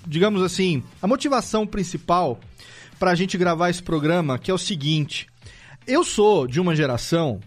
digamos 0.08 0.42
assim, 0.42 0.82
a 1.02 1.08
motivação 1.08 1.68
principal 1.68 2.40
para 2.98 3.12
a 3.12 3.16
gente 3.16 3.38
gravar 3.38 3.70
esse 3.70 3.84
programa, 3.84 4.40
que 4.40 4.50
é 4.50 4.54
o 4.54 4.58
seguinte. 4.58 5.28
Eu 5.86 6.06
sou 6.06 6.48
de 6.48 6.58
uma 6.58 6.74
geração 6.74 7.42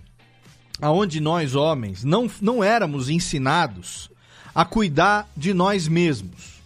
aonde 0.79 1.19
nós, 1.19 1.55
homens, 1.55 2.05
não, 2.05 2.31
não 2.43 2.63
éramos 2.63 3.09
ensinados 3.09 4.11
a 4.55 4.67
cuidar 4.67 5.27
de 5.35 5.55
nós 5.55 5.89
mesmos. 5.89 6.61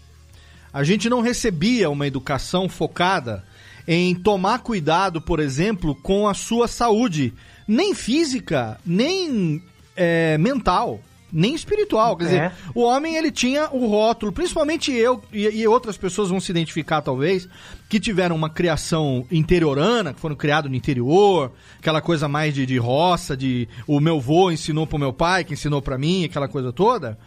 A 0.72 0.82
gente 0.82 1.08
não 1.08 1.20
recebia 1.20 1.88
uma 1.88 2.06
educação 2.06 2.68
focada 2.68 3.44
em 3.86 4.14
tomar 4.14 4.60
cuidado, 4.60 5.20
por 5.20 5.40
exemplo, 5.40 5.94
com 5.94 6.26
a 6.28 6.34
sua 6.34 6.66
saúde, 6.68 7.32
nem 7.66 7.94
física, 7.94 8.78
nem 8.84 9.62
é, 9.96 10.36
mental, 10.38 11.00
nem 11.32 11.54
espiritual. 11.54 12.16
Quer 12.16 12.24
É. 12.24 12.26
dizer, 12.26 12.52
o 12.74 12.82
homem 12.82 13.16
ele 13.16 13.30
tinha 13.30 13.68
o 13.72 13.86
rótulo, 13.86 14.32
principalmente 14.32 14.92
eu 14.92 15.22
e, 15.32 15.42
e 15.48 15.66
outras 15.68 15.96
pessoas 15.96 16.30
vão 16.30 16.40
se 16.40 16.50
identificar 16.50 17.00
talvez, 17.02 17.48
que 17.88 17.98
tiveram 18.00 18.34
uma 18.36 18.50
criação 18.50 19.26
interiorana, 19.30 20.12
que 20.14 20.20
foram 20.20 20.36
criados 20.36 20.70
no 20.70 20.76
interior, 20.76 21.52
aquela 21.78 22.00
coisa 22.00 22.26
mais 22.28 22.54
de, 22.54 22.64
de 22.66 22.78
roça, 22.78 23.36
de 23.36 23.68
o 23.86 24.00
meu 24.00 24.20
vô 24.20 24.50
ensinou 24.50 24.86
pro 24.86 24.98
meu 24.98 25.12
pai, 25.12 25.44
que 25.44 25.54
ensinou 25.54 25.80
pra 25.82 25.98
mim, 25.98 26.24
aquela 26.24 26.48
coisa 26.48 26.72
toda 26.72 27.18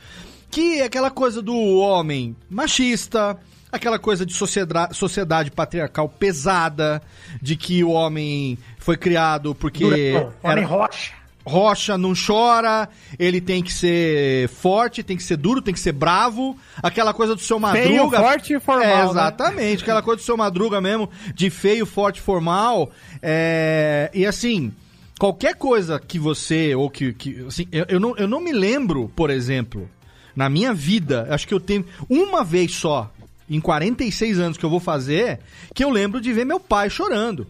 que 0.52 0.80
é 0.80 0.86
aquela 0.86 1.12
coisa 1.12 1.44
do 1.44 1.56
homem 1.78 2.36
machista, 2.50 3.38
aquela 3.72 4.00
coisa 4.00 4.26
de 4.26 4.34
sociedade, 4.34 4.96
sociedade 4.96 5.52
patriarcal 5.52 6.10
pesada, 6.10 7.02
de 7.42 7.56
que 7.56 7.84
o 7.84 7.92
homem 7.92 8.58
foi 8.78 8.98
criado 8.98 9.54
porque 9.56 9.84
Durão, 10.12 10.34
homem 10.44 10.64
rocha. 10.64 11.12
rocha 11.46 11.98
não 11.98 12.14
chora, 12.14 12.88
ele 13.18 13.40
tem 13.42 13.62
que 13.64 13.72
ser 13.74 14.48
forte, 14.50 15.04
tem 15.04 15.18
que 15.18 15.24
ser 15.24 15.38
duro, 15.38 15.62
tem 15.62 15.74
que 15.74 15.80
ser 15.80 15.92
bravo, 15.94 16.58
aquela 16.82 17.14
coisa 17.14 17.36
do 17.36 17.42
seu 17.42 17.60
Feio, 17.60 17.96
madruga. 17.98 18.20
forte 18.20 18.54
e 18.54 18.60
formal, 18.60 18.84
É, 18.86 19.04
né? 19.04 19.10
exatamente, 19.10 19.82
aquela 19.84 20.02
coisa 20.02 20.22
do 20.22 20.26
seu 20.26 20.38
madruga 20.38 20.80
mesmo, 20.82 21.10
de 21.34 21.50
feio, 21.50 21.86
forte, 21.86 22.20
formal. 22.22 22.92
É, 23.22 24.10
e 24.14 24.26
assim, 24.26 24.72
qualquer 25.20 25.56
coisa 25.56 26.00
que 26.00 26.18
você, 26.20 26.74
ou 26.76 26.90
que. 26.90 27.14
que 27.14 27.46
assim, 27.48 27.68
eu, 27.72 27.86
eu, 27.90 28.00
não, 28.00 28.16
eu 28.18 28.28
não 28.28 28.40
me 28.42 28.52
lembro, 28.52 29.12
por 29.16 29.30
exemplo, 29.30 29.90
na 30.36 30.50
minha 30.50 30.74
vida, 30.74 31.28
acho 31.30 31.48
que 31.48 31.54
eu 31.54 31.60
tenho 31.60 31.86
uma 32.10 32.44
vez 32.44 32.72
só, 32.74 33.12
em 33.50 33.60
46 33.60 34.40
anos 34.40 34.58
que 34.58 34.66
eu 34.66 34.70
vou 34.70 34.80
fazer, 34.80 35.40
que 35.74 35.84
eu 35.84 35.90
lembro 35.90 36.20
de 36.22 36.32
ver 36.34 36.46
meu 36.46 36.60
pai 36.60 36.90
chorando. 36.90 37.48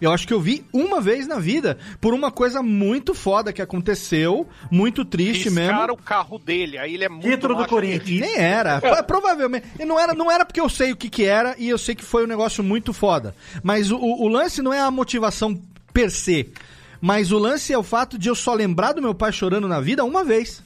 Eu 0.00 0.12
acho 0.12 0.28
que 0.28 0.32
eu 0.32 0.40
vi 0.40 0.64
uma 0.72 1.00
vez 1.00 1.26
na 1.26 1.40
vida 1.40 1.76
por 2.00 2.14
uma 2.14 2.30
coisa 2.30 2.62
muito 2.62 3.14
foda 3.16 3.52
que 3.52 3.60
aconteceu, 3.60 4.46
muito 4.70 5.04
triste 5.04 5.50
mesmo. 5.50 5.72
Riscaram 5.72 5.94
o 5.94 5.96
carro 5.96 6.38
dele, 6.38 6.78
aí 6.78 6.94
ele 6.94 7.04
é 7.04 7.08
muito 7.08 7.28
Título 7.28 7.56
do. 7.56 7.66
Corinthians. 7.66 8.20
Nem 8.20 8.36
era. 8.36 8.80
Pro- 8.80 9.02
Provavelmente. 9.02 9.66
E 9.76 9.84
não 9.84 9.98
era, 9.98 10.14
não 10.14 10.30
era 10.30 10.44
porque 10.46 10.60
eu 10.60 10.68
sei 10.68 10.92
o 10.92 10.96
que, 10.96 11.10
que 11.10 11.24
era 11.24 11.56
e 11.58 11.68
eu 11.68 11.76
sei 11.76 11.96
que 11.96 12.04
foi 12.04 12.22
um 12.22 12.28
negócio 12.28 12.62
muito 12.62 12.92
foda. 12.92 13.34
Mas 13.60 13.90
o, 13.90 13.98
o 13.98 14.28
lance 14.28 14.62
não 14.62 14.72
é 14.72 14.78
a 14.80 14.88
motivação 14.90 15.60
per 15.92 16.12
se. 16.12 16.52
Mas 17.00 17.32
o 17.32 17.38
lance 17.38 17.72
é 17.72 17.78
o 17.78 17.82
fato 17.82 18.16
de 18.16 18.28
eu 18.28 18.36
só 18.36 18.54
lembrar 18.54 18.92
do 18.92 19.02
meu 19.02 19.14
pai 19.16 19.32
chorando 19.32 19.66
na 19.66 19.80
vida 19.80 20.04
uma 20.04 20.22
vez. 20.22 20.62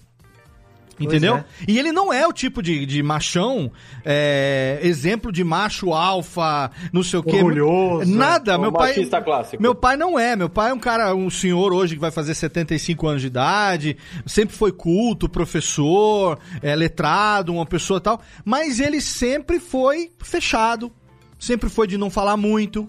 Entendeu? 1.04 1.36
é. 1.36 1.44
E 1.66 1.78
ele 1.78 1.92
não 1.92 2.12
é 2.12 2.26
o 2.26 2.32
tipo 2.32 2.62
de, 2.62 2.84
de 2.86 3.02
machão, 3.02 3.70
é, 4.04 4.78
exemplo 4.82 5.32
de 5.32 5.42
macho 5.44 5.92
alfa, 5.92 6.70
não 6.92 7.02
sei 7.02 7.18
o 7.18 7.22
quê. 7.22 7.36
Orgulhoso. 7.36 8.10
Nada. 8.10 8.56
O 8.56 8.60
Meu 8.60 8.72
pai, 8.72 8.88
machista 8.88 9.20
clássico. 9.20 9.62
meu 9.62 9.74
pai 9.74 9.96
não 9.96 10.18
é. 10.18 10.36
Meu 10.36 10.48
pai 10.48 10.70
é 10.70 10.74
um 10.74 10.78
cara, 10.78 11.14
um 11.14 11.30
senhor 11.30 11.72
hoje 11.72 11.94
que 11.94 12.00
vai 12.00 12.10
fazer 12.10 12.34
75 12.34 13.06
anos 13.06 13.20
de 13.20 13.26
idade, 13.28 13.96
sempre 14.26 14.54
foi 14.54 14.72
culto, 14.72 15.28
professor, 15.28 16.38
é, 16.62 16.74
letrado, 16.74 17.52
uma 17.52 17.66
pessoa 17.66 18.00
tal. 18.00 18.20
Mas 18.44 18.80
ele 18.80 19.00
sempre 19.00 19.58
foi 19.58 20.10
fechado, 20.22 20.92
sempre 21.38 21.68
foi 21.68 21.86
de 21.86 21.96
não 21.96 22.10
falar 22.10 22.36
muito. 22.36 22.88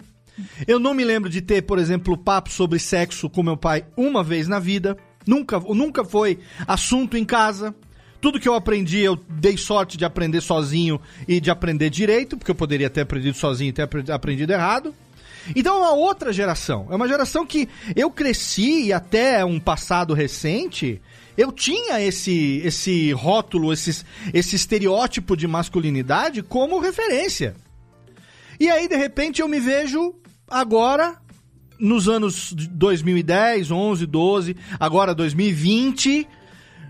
Eu 0.67 0.79
não 0.79 0.93
me 0.93 1.03
lembro 1.03 1.29
de 1.29 1.41
ter, 1.41 1.61
por 1.61 1.77
exemplo, 1.77 2.17
papo 2.17 2.49
sobre 2.49 2.79
sexo 2.79 3.29
com 3.29 3.43
meu 3.43 3.57
pai 3.57 3.85
uma 3.95 4.23
vez 4.23 4.47
na 4.47 4.59
vida. 4.59 4.97
Nunca, 5.25 5.59
nunca 5.59 6.03
foi 6.03 6.39
assunto 6.67 7.15
em 7.15 7.23
casa. 7.23 7.73
Tudo 8.23 8.39
que 8.39 8.47
eu 8.47 8.55
aprendi, 8.55 8.99
eu 8.99 9.17
dei 9.27 9.57
sorte 9.57 9.97
de 9.97 10.05
aprender 10.05 10.39
sozinho 10.39 10.97
e 11.27 11.41
de 11.41 11.51
aprender 11.51 11.89
direito, 11.89 12.37
porque 12.37 12.49
eu 12.51 12.55
poderia 12.55 12.89
ter 12.89 13.01
aprendido 13.01 13.35
sozinho 13.35 13.67
e 13.67 13.73
ter 13.73 13.81
apre- 13.81 14.09
aprendido 14.09 14.53
errado. 14.53 14.95
Então 15.53 15.75
é 15.75 15.79
uma 15.79 15.91
outra 15.91 16.31
geração. 16.31 16.87
É 16.89 16.95
uma 16.95 17.05
geração 17.05 17.45
que 17.45 17.67
eu 17.93 18.09
cresci 18.09 18.85
e 18.85 18.93
até 18.93 19.43
um 19.43 19.59
passado 19.59 20.13
recente, 20.13 21.01
eu 21.37 21.51
tinha 21.51 21.99
esse, 21.99 22.61
esse 22.63 23.11
rótulo, 23.11 23.73
esses, 23.73 24.05
esse 24.33 24.55
estereótipo 24.55 25.35
de 25.35 25.45
masculinidade 25.45 26.41
como 26.41 26.79
referência. 26.79 27.57
E 28.57 28.69
aí, 28.69 28.87
de 28.87 28.95
repente, 28.95 29.41
eu 29.41 29.49
me 29.49 29.59
vejo 29.59 30.15
agora, 30.49 31.17
nos 31.77 32.07
anos 32.07 32.53
de 32.55 32.69
2010, 32.69 33.69
11, 33.69 34.05
12, 34.05 34.55
agora 34.79 35.13
2020, 35.13 36.25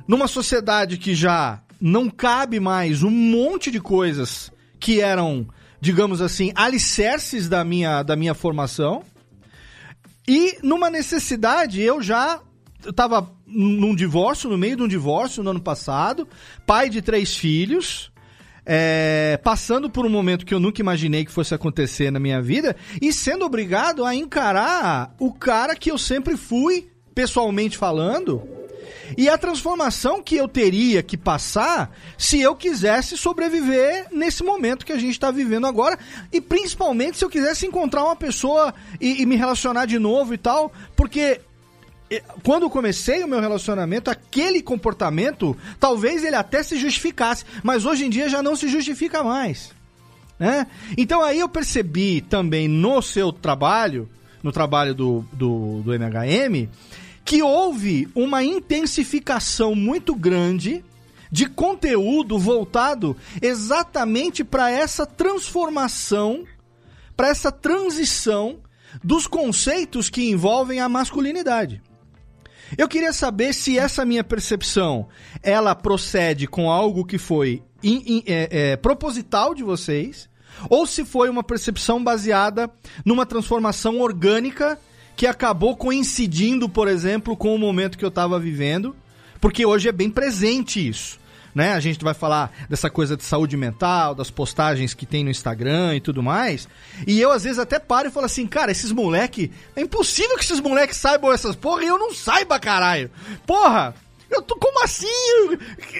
numa 0.08 0.28
sociedade 0.28 0.98
que 0.98 1.16
já 1.16 1.62
não 1.80 2.10
cabe 2.10 2.60
mais 2.60 3.04
um 3.04 3.10
monte 3.10 3.70
de 3.70 3.80
coisas 3.80 4.52
que 4.80 5.02
eram, 5.02 5.48
digamos 5.80 6.22
assim, 6.22 6.52
alicerces 6.56 7.50
da 7.50 7.64
minha, 7.64 8.04
da 8.04 8.16
minha 8.16 8.34
formação. 8.34 9.04
E 10.28 10.58
numa 10.64 10.90
necessidade, 10.90 11.82
eu 11.82 12.02
já 12.02 12.40
estava 12.88 13.30
num 13.46 13.96
divórcio, 13.96 14.50
no 14.50 14.58
meio 14.58 14.78
de 14.78 14.84
um 14.84 14.88
divórcio 14.88 15.44
no 15.44 15.52
ano 15.52 15.62
passado, 15.62 16.28
pai 16.66 16.90
de 16.90 17.02
três 17.02 17.36
filhos, 17.36 18.12
é, 18.66 19.40
passando 19.44 19.90
por 19.90 20.06
um 20.06 20.10
momento 20.10 20.46
que 20.46 20.54
eu 20.54 20.60
nunca 20.60 20.82
imaginei 20.82 21.26
que 21.26 21.32
fosse 21.32 21.54
acontecer 21.54 22.12
na 22.12 22.20
minha 22.20 22.42
vida 22.42 22.76
e 23.02 23.12
sendo 23.12 23.46
obrigado 23.46 24.06
a 24.06 24.16
encarar 24.16 25.14
o 25.20 25.34
cara 25.34 25.76
que 25.76 25.92
eu 25.92 25.98
sempre 25.98 26.38
fui, 26.38 26.90
pessoalmente 27.14 27.78
falando, 27.78 28.42
e 29.18 29.30
a 29.30 29.38
transformação 29.38 30.22
que 30.22 30.36
eu 30.36 30.48
teria 30.48 31.04
que 31.04 31.18
passar 31.18 31.96
se 32.18 32.40
eu 32.40 32.56
quisesse 32.56 33.18
sobreviver 33.18 34.08
nesse 34.12 34.44
momento 34.44 34.86
que 34.86 34.94
a 34.94 34.98
gente 34.98 35.12
está 35.12 35.32
vivendo 35.32 35.68
agora. 35.68 35.98
E 36.32 36.40
principalmente 36.40 37.18
se 37.18 37.26
eu 37.26 37.30
quisesse 37.30 37.66
encontrar 37.66 38.04
uma 38.04 38.16
pessoa 38.16 38.74
e, 39.00 39.22
e 39.22 39.26
me 39.26 39.36
relacionar 39.36 39.86
de 39.86 40.00
novo 40.00 40.34
e 40.34 40.38
tal. 40.38 40.72
Porque 40.96 41.42
eh, 42.10 42.24
quando 42.44 42.70
comecei 42.70 43.24
o 43.24 43.28
meu 43.28 43.40
relacionamento, 43.40 44.10
aquele 44.10 44.62
comportamento, 44.62 45.56
talvez 45.80 46.24
ele 46.24 46.36
até 46.36 46.64
se 46.64 46.78
justificasse. 46.78 47.46
Mas 47.62 47.86
hoje 47.86 48.06
em 48.06 48.10
dia 48.10 48.30
já 48.30 48.42
não 48.42 48.56
se 48.56 48.68
justifica 48.68 49.24
mais. 49.24 49.72
Né? 50.40 50.68
Então 50.98 51.22
aí 51.22 51.40
eu 51.40 51.50
percebi 51.50 52.22
também 52.22 52.68
no 52.68 53.02
seu 53.02 53.32
trabalho, 53.32 54.10
no 54.42 54.52
trabalho 54.52 54.94
do, 54.94 55.26
do, 55.32 55.82
do 55.84 55.94
MHM, 55.94 56.68
que 57.26 57.42
houve 57.42 58.08
uma 58.16 58.44
intensificação 58.44 59.74
muito 59.76 60.16
grande 60.16 60.84
de 61.32 61.48
conteúdo 61.48 62.38
voltado 62.38 63.16
exatamente 63.42 64.44
para 64.44 64.70
essa 64.70 65.06
transformação, 65.06 66.44
para 67.16 67.30
essa 67.30 67.52
transição 67.52 68.60
dos 69.04 69.26
conceitos 69.26 70.10
que 70.10 70.30
envolvem 70.30 70.80
a 70.80 70.88
masculinidade. 70.90 71.82
Eu 72.78 72.88
queria 72.88 73.14
saber 73.14 73.54
se 73.54 73.78
essa 73.78 74.04
minha 74.06 74.24
percepção 74.24 75.08
ela 75.42 75.74
procede 75.76 76.48
com 76.48 76.70
algo 76.72 77.06
que 77.06 77.18
foi 77.18 77.64
in- 77.84 78.04
in- 78.06 78.24
é, 78.28 78.50
é, 78.72 78.78
proposital 78.78 79.54
de 79.54 79.64
vocês 79.64 80.30
ou 80.70 80.86
se 80.86 81.04
foi 81.04 81.30
uma 81.30 81.44
percepção 81.44 82.04
baseada 82.04 82.70
numa 83.06 83.26
transformação 83.26 84.00
orgânica 84.00 84.80
que 85.16 85.28
acabou 85.28 85.76
coincidindo, 85.76 86.68
por 86.68 86.88
exemplo, 86.88 87.36
com 87.38 87.54
o 87.54 87.60
momento 87.60 87.98
que 87.98 88.06
eu 88.06 88.10
estava 88.10 88.40
vivendo, 88.40 88.96
porque 89.40 89.66
hoje 89.66 89.90
é 89.90 89.92
bem 89.92 90.10
presente 90.10 90.88
isso. 90.88 91.20
né? 91.54 91.74
A 91.74 91.80
gente 91.80 92.04
vai 92.04 92.14
falar 92.14 92.52
dessa 92.68 92.90
coisa 92.90 93.16
de 93.16 93.24
saúde 93.24 93.56
mental, 93.56 94.16
das 94.16 94.32
postagens 94.32 94.94
que 94.94 95.06
tem 95.06 95.24
no 95.24 95.30
Instagram 95.30 95.96
e 95.96 96.02
tudo 96.02 96.24
mais. 96.24 96.68
E 97.06 97.22
eu, 97.22 97.32
às 97.32 97.44
vezes, 97.44 97.60
até 97.60 97.78
paro 97.78 98.08
e 98.08 98.12
falo 98.12 98.26
assim, 98.26 98.48
cara, 98.48 98.72
esses 98.72 98.92
moleque. 98.92 99.52
É 99.76 99.82
impossível 99.82 100.36
que 100.38 100.44
esses 100.44 100.60
moleques 100.60 100.98
saibam 100.98 101.32
essas 101.32 101.56
porra 101.56 101.84
e 101.84 101.88
eu 101.88 102.00
não 102.00 102.14
saiba, 102.14 102.60
caralho. 102.60 103.12
Porra! 103.46 103.94
Eu 104.34 104.42
tô, 104.42 104.56
como 104.56 104.84
assim? 104.84 105.08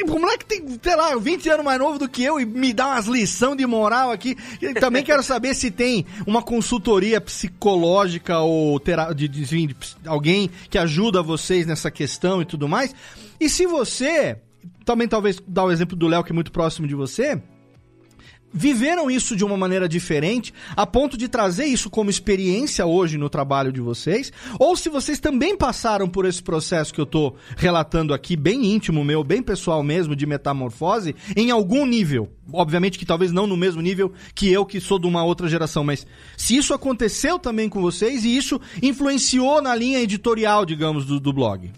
O 0.08 0.20
moleque 0.20 0.46
tem, 0.46 0.80
sei 0.82 0.96
lá, 0.96 1.16
20 1.16 1.50
anos 1.50 1.66
mais 1.66 1.80
novo 1.80 2.00
do 2.00 2.10
que 2.10 2.24
eu 2.24 2.40
e 2.40 2.46
me 2.46 2.74
dá 2.74 2.88
umas 2.88 3.06
lição 3.06 3.56
de 3.56 3.66
moral 3.66 4.12
aqui. 4.12 4.36
E 4.62 4.74
também 4.74 5.04
quero 5.04 5.22
saber 5.22 5.54
se 5.54 5.70
tem 5.70 6.06
uma 6.26 6.42
consultoria 6.42 7.22
psicológica 7.22 8.40
ou 8.40 8.80
tera, 8.80 9.14
de, 9.14 9.28
de, 9.28 9.46
de, 9.46 9.68
de 9.68 9.76
alguém 10.06 10.50
que 10.70 10.78
ajuda 10.78 11.22
vocês 11.22 11.68
nessa 11.68 11.92
questão 11.92 12.42
e 12.42 12.46
tudo 12.46 12.68
mais. 12.68 12.94
E 13.40 13.50
se 13.50 13.66
você, 13.66 14.38
também 14.86 15.08
talvez 15.08 15.42
dar 15.48 15.66
o 15.66 15.72
exemplo 15.72 15.96
do 15.96 16.08
Léo 16.08 16.24
que 16.24 16.32
é 16.32 16.36
muito 16.36 16.52
próximo 16.52 16.88
de 16.88 16.96
você, 16.96 17.42
viveram 18.54 19.10
isso 19.10 19.36
de 19.36 19.44
uma 19.44 19.58
maneira 19.58 19.90
diferente, 19.90 20.54
a 20.76 20.86
ponto 20.86 21.18
de 21.18 21.28
trazer 21.28 21.66
isso 21.66 21.90
como 21.90 22.10
experiência 22.10 22.86
hoje 22.86 23.18
no 23.18 23.30
trabalho 23.30 23.72
de 23.72 23.82
vocês, 23.82 24.32
ou 24.60 24.76
se 24.76 24.90
vocês 24.90 25.20
também 25.20 25.58
passaram 25.58 26.08
por 26.08 26.26
esse 26.26 26.44
processo 26.44 26.94
que 26.94 27.02
eu 27.02 27.06
tô 27.06 27.36
relatando 27.58 28.14
aqui, 28.14 28.36
bem 28.36 28.66
íntimo 28.66 29.04
meu, 29.04 29.24
bem 29.24 29.42
pessoal 29.42 29.82
mesmo, 29.82 30.16
de 30.16 30.26
metamorfose, 30.26 31.16
em 31.36 31.50
algum 31.50 31.86
nível. 31.86 32.30
Obviamente 32.52 33.00
que 33.00 33.06
talvez 33.06 33.32
não 33.32 33.48
no 33.48 33.58
mesmo 33.58 33.82
nível 33.82 34.14
que 34.36 34.52
eu, 34.52 34.66
que 34.66 34.80
sou 34.80 35.00
de 35.00 35.08
uma 35.08 35.24
outra 35.24 35.48
geração, 35.48 35.84
mas 35.84 36.06
se 36.38 36.56
isso 36.56 36.74
aconteceu 36.74 37.40
também 37.40 37.68
com 37.68 37.82
vocês 37.82 38.24
e 38.24 38.36
isso 38.36 38.60
influenciou 38.82 39.62
na 39.62 39.74
linha 39.74 40.00
editorial, 40.00 40.66
digamos, 40.66 41.06
do, 41.06 41.20
do 41.20 41.34
blog. 41.34 41.72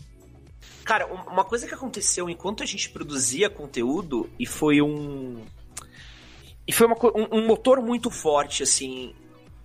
Cara, 0.83 1.07
uma 1.07 1.43
coisa 1.43 1.65
que 1.65 1.73
aconteceu 1.73 2.29
enquanto 2.29 2.61
a 2.61 2.65
gente 2.65 2.89
produzia 2.89 3.49
conteúdo, 3.49 4.29
e 4.38 4.45
foi 4.45 4.83
um, 4.83 5.38
e 6.67 6.71
foi 6.71 6.88
uma, 6.88 6.95
um, 7.15 7.39
um, 7.39 7.47
motor 7.47 7.82
muito 7.82 8.10
forte, 8.10 8.63
assim. 8.63 9.13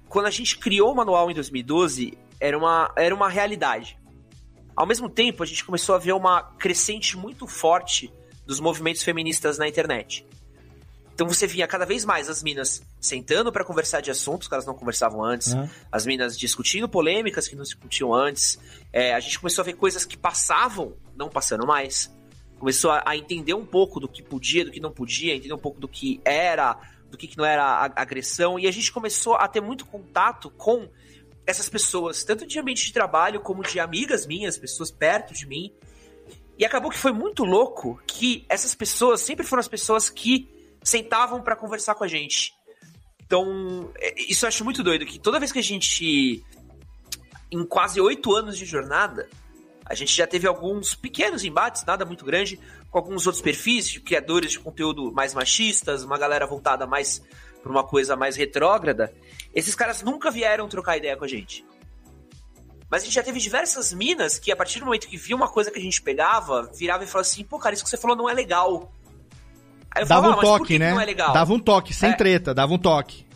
Quando 0.09 0.27
a 0.27 0.31
gente 0.31 0.59
criou 0.59 0.93
o 0.93 0.95
manual 0.95 1.31
em 1.31 1.35
2012, 1.35 2.17
era 2.39 2.57
uma, 2.57 2.93
era 2.97 3.15
uma 3.15 3.29
realidade. 3.29 3.99
Ao 4.77 4.87
mesmo 4.87 5.09
tempo, 5.09 5.43
a 5.43 5.47
gente 5.47 5.65
começou 5.65 5.95
a 5.95 5.99
ver 5.99 6.13
uma 6.13 6.43
crescente 6.43 7.17
muito 7.17 7.47
forte 7.47 8.13
dos 8.47 8.61
movimentos 8.61 9.03
feministas 9.03 9.59
na 9.59 9.69
internet. 9.69 10.27
Então 11.15 11.29
você 11.29 11.47
via 11.47 11.67
cada 11.69 11.85
vez 11.85 12.05
mais 12.05 12.31
as 12.31 12.43
minas 12.43 12.83
sentando 12.99 13.53
para 13.53 13.63
conversar 13.63 14.01
de 14.01 14.11
assuntos 14.11 14.49
que 14.49 14.55
elas 14.55 14.65
não 14.65 14.75
conversavam 14.75 15.23
antes, 15.23 15.53
uhum. 15.53 15.69
as 15.93 16.07
minas 16.07 16.39
discutindo 16.39 16.89
polêmicas 16.89 17.47
que 17.47 17.55
não 17.55 17.63
discutiam 17.63 18.15
antes. 18.15 18.59
É, 18.91 19.15
a 19.15 19.21
gente 19.21 19.39
começou 19.39 19.61
a 19.61 19.65
ver 19.67 19.75
coisas 19.75 20.07
que 20.07 20.17
passavam, 20.17 20.95
não 21.15 21.29
passando 21.29 21.67
mais 21.67 22.11
começou 22.61 22.91
a, 22.91 23.03
a, 23.07 23.17
entender 23.17 23.55
um 23.55 23.65
pouco 23.65 23.99
do 23.99 24.07
que 24.07 24.23
podia, 24.23 24.67
do 24.67 24.71
que 24.71 24.79
não 24.79 24.93
podia, 24.93 25.35
entender 25.35 25.55
um 25.55 25.59
pouco 25.59 25.81
do 25.81 25.89
que 25.89 26.21
era, 26.25 26.79
do 27.11 27.17
que, 27.17 27.27
que 27.27 27.39
não 27.39 27.45
era 27.45 27.91
agressão, 27.97 28.59
e 28.59 28.69
a 28.69 28.71
gente 28.71 28.93
começou 28.93 29.35
a 29.35 29.49
ter 29.49 29.63
muito 29.63 29.87
contato 29.87 30.51
com 30.51 30.87
essas 31.47 31.71
pessoas, 31.71 32.23
tanto 32.23 32.47
de 32.47 32.59
ambiente 32.61 32.85
de 32.85 32.93
trabalho 32.93 33.41
como 33.41 33.63
de 33.63 33.81
amigas 33.81 34.27
minhas, 34.27 34.59
pessoas 34.59 34.91
perto 34.91 35.33
de 35.33 35.47
mim. 35.47 35.73
E 36.59 36.65
acabou 36.65 36.91
que 36.91 36.99
foi 36.99 37.13
muito 37.13 37.45
louco 37.45 37.99
que 38.07 38.45
essas 38.47 38.75
pessoas 38.75 39.23
sempre 39.23 39.47
foram 39.47 39.61
as 39.61 39.69
pessoas 39.69 40.11
que 40.11 40.47
sentavam 40.83 41.41
para 41.43 41.57
conversar 41.57 41.95
com 41.95 42.05
a 42.05 42.09
gente. 42.09 42.55
Então, 43.25 43.91
é, 43.97 44.15
isso 44.29 44.45
eu 44.45 44.49
acho 44.49 44.65
muito 44.65 44.83
doido, 44.83 45.07
que 45.07 45.19
toda 45.19 45.39
vez 45.39 45.51
que 45.51 45.59
a 45.59 45.63
gente, 45.63 46.45
em 47.51 47.65
quase 47.65 47.99
oito 48.01 48.37
anos 48.37 48.59
de 48.59 48.67
jornada, 48.67 49.27
a 49.91 49.95
gente 49.97 50.15
já 50.15 50.25
teve 50.25 50.47
alguns 50.47 50.95
pequenos 50.95 51.45
embates, 51.45 51.85
nada 51.85 52.05
muito 52.05 52.25
grande, 52.25 52.61
com 52.89 52.97
alguns 52.97 53.27
outros 53.27 53.43
perfis 53.43 53.89
de 53.89 53.99
criadores 53.99 54.53
de 54.53 54.61
conteúdo 54.61 55.11
mais 55.11 55.35
machistas, 55.35 56.05
uma 56.05 56.17
galera 56.17 56.47
voltada 56.47 56.87
mais 56.87 57.21
para 57.61 57.73
uma 57.73 57.83
coisa 57.83 58.15
mais 58.15 58.37
retrógrada. 58.37 59.13
Esses 59.53 59.75
caras 59.75 60.01
nunca 60.01 60.31
vieram 60.31 60.69
trocar 60.69 60.97
ideia 60.97 61.17
com 61.17 61.25
a 61.25 61.29
gente. 61.29 61.67
Mas 62.89 63.03
a 63.03 63.05
gente 63.05 63.15
já 63.15 63.23
teve 63.25 63.41
diversas 63.41 63.93
minas 63.93 64.39
que, 64.39 64.53
a 64.53 64.57
partir 64.57 64.79
do 64.79 64.87
momento 64.87 65.09
que 65.09 65.17
via 65.17 65.35
uma 65.35 65.49
coisa 65.49 65.73
que 65.73 65.79
a 65.81 65.83
gente 65.83 66.01
pegava, 66.01 66.71
virava 66.73 67.03
e 67.03 67.07
falava 67.09 67.29
assim: 67.29 67.43
pô, 67.43 67.59
cara, 67.59 67.75
isso 67.75 67.83
que 67.83 67.91
você 67.91 67.97
falou 67.97 68.17
não 68.17 68.31
é 68.31 68.33
legal. 68.33 68.93
Aí 69.91 70.05
eu 70.05 70.07
dava 70.07 70.23
falava, 70.23 70.41
um 70.41 70.59
toque, 70.59 70.79
né? 70.79 70.95
É 70.95 71.15
dava 71.15 71.53
um 71.53 71.59
toque, 71.59 71.93
sem 71.93 72.11
é. 72.11 72.17
treta, 72.17 72.55
dava 72.55 72.73
um 72.73 72.79
toque. 72.79 73.27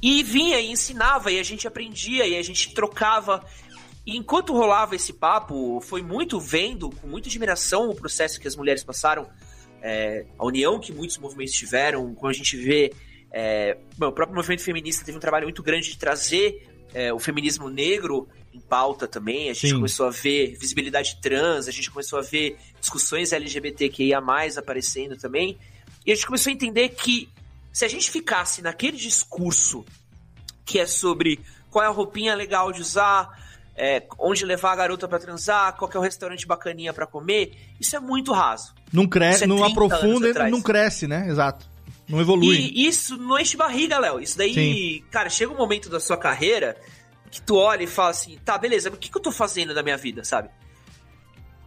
E 0.00 0.22
vinha 0.22 0.60
e 0.60 0.70
ensinava, 0.70 1.32
e 1.32 1.40
a 1.40 1.42
gente 1.42 1.66
aprendia, 1.66 2.24
e 2.24 2.36
a 2.36 2.42
gente 2.42 2.72
trocava. 2.72 3.44
E 4.10 4.16
enquanto 4.16 4.52
rolava 4.52 4.96
esse 4.96 5.12
papo, 5.12 5.80
foi 5.80 6.02
muito 6.02 6.40
vendo, 6.40 6.90
com 6.90 7.06
muita 7.06 7.28
admiração, 7.28 7.90
o 7.90 7.94
processo 7.94 8.40
que 8.40 8.48
as 8.48 8.56
mulheres 8.56 8.82
passaram, 8.82 9.30
é, 9.80 10.26
a 10.36 10.44
união 10.44 10.80
que 10.80 10.92
muitos 10.92 11.16
movimentos 11.16 11.54
tiveram, 11.54 12.12
quando 12.16 12.30
a 12.30 12.36
gente 12.36 12.56
vê. 12.56 12.92
É, 13.30 13.78
bom, 13.96 14.08
o 14.08 14.12
próprio 14.12 14.34
movimento 14.34 14.64
feminista 14.64 15.04
teve 15.04 15.16
um 15.16 15.20
trabalho 15.20 15.44
muito 15.44 15.62
grande 15.62 15.90
de 15.90 15.96
trazer 15.96 16.68
é, 16.92 17.12
o 17.12 17.20
feminismo 17.20 17.70
negro 17.70 18.28
em 18.52 18.58
pauta 18.58 19.06
também. 19.06 19.48
A 19.48 19.52
gente 19.52 19.68
Sim. 19.68 19.74
começou 19.76 20.08
a 20.08 20.10
ver 20.10 20.56
visibilidade 20.58 21.20
trans, 21.22 21.68
a 21.68 21.70
gente 21.70 21.88
começou 21.88 22.18
a 22.18 22.22
ver 22.22 22.56
discussões 22.80 23.32
LGBTQIA 23.32 24.20
aparecendo 24.56 25.16
também. 25.16 25.56
E 26.04 26.10
a 26.10 26.14
gente 26.16 26.26
começou 26.26 26.50
a 26.50 26.54
entender 26.54 26.88
que 26.88 27.28
se 27.72 27.84
a 27.84 27.88
gente 27.88 28.10
ficasse 28.10 28.60
naquele 28.60 28.96
discurso 28.96 29.84
que 30.64 30.80
é 30.80 30.86
sobre 30.86 31.38
qual 31.70 31.84
é 31.84 31.86
a 31.86 31.92
roupinha 31.92 32.34
legal 32.34 32.72
de 32.72 32.80
usar, 32.80 33.48
é, 33.76 34.02
onde 34.18 34.44
levar 34.44 34.72
a 34.72 34.76
garota 34.76 35.08
para 35.08 35.18
transar, 35.18 35.76
qual 35.76 35.90
é 35.94 35.98
o 35.98 36.00
restaurante 36.00 36.46
bacaninha 36.46 36.92
para 36.92 37.06
comer, 37.06 37.52
isso 37.80 37.96
é 37.96 38.00
muito 38.00 38.32
raso. 38.32 38.74
Não 38.92 39.06
cresce, 39.06 39.44
é 39.44 39.46
não 39.46 39.64
aprofunda, 39.64 40.48
não 40.48 40.60
cresce, 40.60 41.06
né? 41.06 41.26
Exato. 41.28 41.68
Não 42.08 42.20
evolui. 42.20 42.56
E 42.56 42.86
isso 42.86 43.16
não 43.16 43.38
enche 43.38 43.56
barriga, 43.56 43.98
Léo. 43.98 44.20
Isso 44.20 44.36
daí, 44.36 44.54
Sim. 44.54 45.04
cara, 45.10 45.30
chega 45.30 45.52
um 45.52 45.56
momento 45.56 45.88
da 45.88 46.00
sua 46.00 46.16
carreira 46.16 46.76
que 47.30 47.40
tu 47.40 47.56
olha 47.56 47.84
e 47.84 47.86
fala 47.86 48.10
assim, 48.10 48.36
tá, 48.44 48.58
beleza, 48.58 48.90
o 48.90 48.96
que, 48.96 49.08
que 49.08 49.16
eu 49.16 49.22
tô 49.22 49.30
fazendo 49.30 49.72
da 49.72 49.82
minha 49.82 49.96
vida, 49.96 50.24
sabe? 50.24 50.50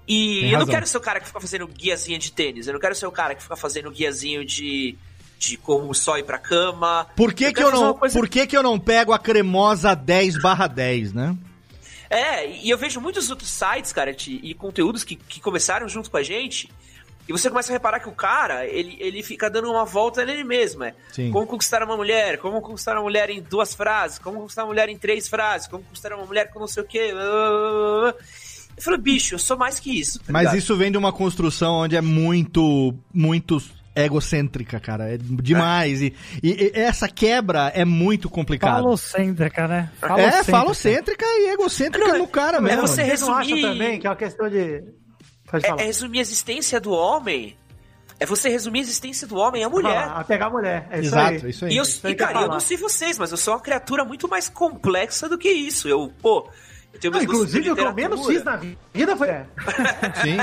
E 0.06 0.42
Tem 0.42 0.44
eu 0.50 0.52
razão. 0.52 0.66
não 0.66 0.74
quero 0.74 0.86
ser 0.88 0.98
o 0.98 1.02
cara 1.02 1.20
que 1.22 1.28
fica 1.28 1.40
fazendo 1.40 1.66
guiazinha 1.68 2.20
de 2.20 2.32
tênis, 2.34 2.68
eu 2.68 2.74
não 2.74 2.80
quero 2.82 2.94
ser 2.94 3.08
o 3.08 3.12
cara 3.12 3.34
que 3.34 3.42
fica 3.42 3.56
fazendo 3.56 3.90
guiazinho 3.90 4.46
de 4.46 4.98
de 5.40 5.58
como 5.58 5.94
só 5.94 6.18
ir 6.18 6.24
pra 6.24 6.38
cama. 6.38 7.08
Por 7.18 7.34
que, 7.34 7.46
eu 7.46 7.54
que, 7.54 7.62
eu 7.62 7.72
não, 7.72 7.94
por 7.94 8.30
que, 8.30 8.48
que 8.48 8.56
eu 8.56 8.64
não 8.64 8.80
pego 8.80 9.12
a 9.12 9.20
cremosa 9.20 9.94
10 9.94 10.42
barra 10.42 10.68
10, 10.68 11.12
né? 11.12 11.36
É, 12.14 12.48
e 12.48 12.70
eu 12.70 12.78
vejo 12.78 13.02
muitos 13.02 13.30
outros 13.32 13.50
sites, 13.50 13.92
cara, 13.92 14.16
e 14.28 14.54
conteúdos 14.54 15.04
que, 15.04 15.16
que 15.16 15.42
começaram 15.42 15.90
junto 15.90 16.12
com 16.12 16.18
a 16.18 16.24
gente. 16.24 16.70
E 17.28 17.32
você 17.32 17.50
começa 17.50 17.72
a 17.72 17.74
reparar 17.74 18.00
que 18.00 18.10
o 18.10 18.12
cara, 18.12 18.66
ele, 18.66 18.98
ele 19.00 19.24
fica 19.24 19.50
dando 19.50 19.72
uma 19.72 19.86
volta 19.86 20.26
nele 20.26 20.44
mesmo, 20.44 20.84
é. 20.84 20.94
Sim. 21.12 21.32
Como 21.32 21.48
conquistar 21.48 21.82
uma 21.82 21.96
mulher, 21.96 22.38
como 22.38 22.62
conquistar 22.62 22.94
uma 22.94 23.02
mulher 23.02 23.30
em 23.30 23.42
duas 23.42 23.74
frases, 23.74 24.20
como 24.20 24.42
conquistar 24.42 24.64
uma 24.64 24.68
mulher 24.68 24.90
em 24.90 24.98
três 24.98 25.28
frases, 25.28 25.68
como 25.68 25.84
conquistar 25.84 26.14
uma 26.14 26.26
mulher 26.26 26.52
com 26.52 26.60
não 26.60 26.68
sei 26.68 26.84
o 26.84 26.86
quê. 26.86 27.12
Eu 28.76 28.84
falei, 28.84 29.00
bicho, 29.00 29.36
eu 29.36 29.40
sou 29.40 29.58
mais 29.58 29.80
que 29.80 29.98
isso. 29.98 30.20
Tá 30.20 30.34
Mas 30.34 30.54
isso 30.54 30.76
vem 30.76 30.92
de 30.92 30.98
uma 30.98 31.14
construção 31.14 31.76
onde 31.76 31.96
é 31.96 32.02
muito, 32.02 32.94
muito 33.14 33.58
egocêntrica, 33.96 34.80
cara. 34.80 35.14
É 35.14 35.18
demais. 35.18 36.02
É. 36.02 36.06
E, 36.06 36.16
e, 36.44 36.72
e, 36.76 36.80
essa 36.80 37.08
quebra 37.08 37.72
é 37.76 37.86
muito 37.86 38.30
complicada. 38.30 38.82
Falocêntrica, 38.82 39.68
né? 39.68 39.92
É, 40.02 40.08
falocêntrica. 40.08 40.40
É, 40.40 40.44
falocêntrica 40.44 41.26
e 41.26 41.50
egocêntrica 41.54 42.08
não, 42.08 42.18
no 42.20 42.28
cara 42.28 42.60
mesmo. 42.60 42.84
É 42.84 42.88
você 42.88 43.04
resumir... 43.04 43.62
também 43.62 44.00
que 44.00 44.08
é 44.08 44.10
uma 44.10 44.16
questão 44.16 44.50
de... 44.50 44.84
É, 45.54 45.82
é, 45.82 45.86
resumir 45.86 46.20
a 46.20 46.22
existência 46.22 46.80
do 46.80 46.92
homem... 46.92 47.58
É 48.20 48.26
você 48.26 48.48
resumir 48.48 48.80
a 48.80 48.82
existência 48.84 49.28
do 49.28 49.36
homem 49.36 49.64
a 49.64 49.70
mulher. 49.70 49.98
Ah, 49.98 50.20
a 50.20 50.24
pegar 50.24 50.46
a 50.46 50.50
mulher. 50.50 50.88
É 50.92 51.00
Exato, 51.00 51.34
isso 51.34 51.46
aí. 51.46 51.50
Isso 51.50 51.66
aí. 51.66 51.74
E, 51.74 51.78
eu, 51.78 52.12
e 52.12 52.16
cara, 52.16 52.42
eu 52.44 52.48
não 52.48 52.60
sei 52.60 52.78
vocês, 52.78 53.18
mas 53.18 53.32
eu 53.32 53.38
sou 53.38 53.54
uma 53.54 53.60
criatura 53.60 54.06
muito 54.06 54.30
mais 54.30 54.48
complexa 54.48 55.28
do 55.28 55.38
que 55.38 55.50
isso. 55.50 55.90
Eu, 55.90 56.10
pô, 56.22 56.48
não, 57.12 57.22
inclusive, 57.22 57.72
o 57.72 57.76
que 57.76 57.82
eu 57.82 57.94
menos 57.94 58.26
fiz 58.26 58.44
na 58.44 58.56
vida 58.56 59.18
foi. 59.18 59.28
É. 59.34 59.46
Sim. 60.22 60.38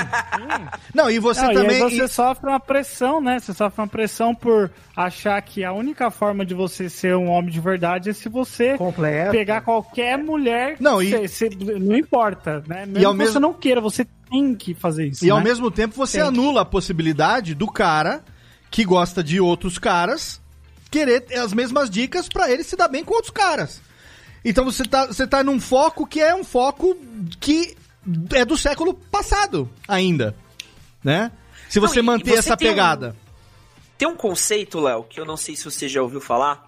Não, 0.95 1.11
e 1.11 1.19
você 1.19 1.43
não, 1.43 1.55
também. 1.55 1.77
E 1.77 1.81
você 1.81 2.05
e... 2.05 2.09
sofre 2.09 2.49
uma 2.49 2.59
pressão, 2.59 3.21
né? 3.21 3.39
Você 3.39 3.53
sofre 3.53 3.81
uma 3.81 3.87
pressão 3.87 4.35
por 4.35 4.71
achar 4.97 5.41
que 5.43 5.65
a 5.65 5.73
única 5.73 6.11
forma 6.11 6.45
de 6.45 6.55
você 6.55 6.89
ser 6.89 7.15
um 7.15 7.29
homem 7.29 7.51
de 7.51 7.61
verdade 7.61 8.11
é 8.11 8.13
se 8.13 8.29
você 8.29 8.77
Completo. 8.77 9.31
pegar 9.31 9.61
qualquer 9.61 10.19
mulher. 10.19 10.77
Não, 10.81 11.01
e... 11.01 11.29
Você, 11.29 11.51
não 11.79 11.97
importa, 11.97 12.65
né? 12.67 12.87
Mesmo 12.87 12.99
e 12.99 13.05
ao 13.05 13.13
que 13.13 13.19
mesmo... 13.19 13.33
você 13.33 13.39
não 13.39 13.53
queira, 13.53 13.81
você 13.81 14.07
tem 14.31 14.55
que 14.55 14.75
fazer 14.75 15.07
isso. 15.07 15.25
E 15.25 15.29
né? 15.29 15.33
ao 15.33 15.41
mesmo 15.41 15.71
tempo 15.71 15.95
você 15.95 16.19
tem 16.19 16.27
anula 16.27 16.55
que... 16.55 16.59
a 16.61 16.65
possibilidade 16.65 17.55
do 17.55 17.71
cara 17.71 18.25
que 18.71 18.85
gosta 18.85 19.23
de 19.23 19.41
outros 19.41 19.79
caras 19.79 20.41
querer 20.91 21.27
as 21.39 21.53
mesmas 21.53 21.89
dicas 21.89 22.29
para 22.29 22.51
ele 22.51 22.65
se 22.65 22.77
dar 22.77 22.89
bem 22.89 23.05
com 23.05 23.15
outros 23.15 23.33
caras. 23.33 23.81
Então 24.45 24.65
você 24.65 24.85
tá, 24.85 25.07
você 25.07 25.27
tá 25.27 25.45
num 25.45 25.61
foco 25.61 26.07
que 26.07 26.21
é 26.21 26.35
um 26.35 26.45
foco 26.45 26.97
que 27.39 27.77
é 28.33 28.45
do 28.45 28.57
século 28.57 28.95
passado 28.95 29.71
ainda, 29.87 30.35
né? 31.05 31.31
Se 31.69 31.79
você 31.79 31.97
não, 31.97 32.07
manter 32.07 32.31
você 32.31 32.39
essa 32.39 32.57
tem 32.57 32.69
pegada. 32.69 33.11
Um, 33.11 33.31
tem 33.99 34.09
um 34.09 34.17
conceito, 34.17 34.81
Léo, 34.81 35.05
que 35.05 35.21
eu 35.21 35.25
não 35.25 35.37
sei 35.37 35.55
se 35.55 35.65
você 35.65 35.89
já 35.89 36.03
ouviu 36.03 36.21
falar, 36.21 36.65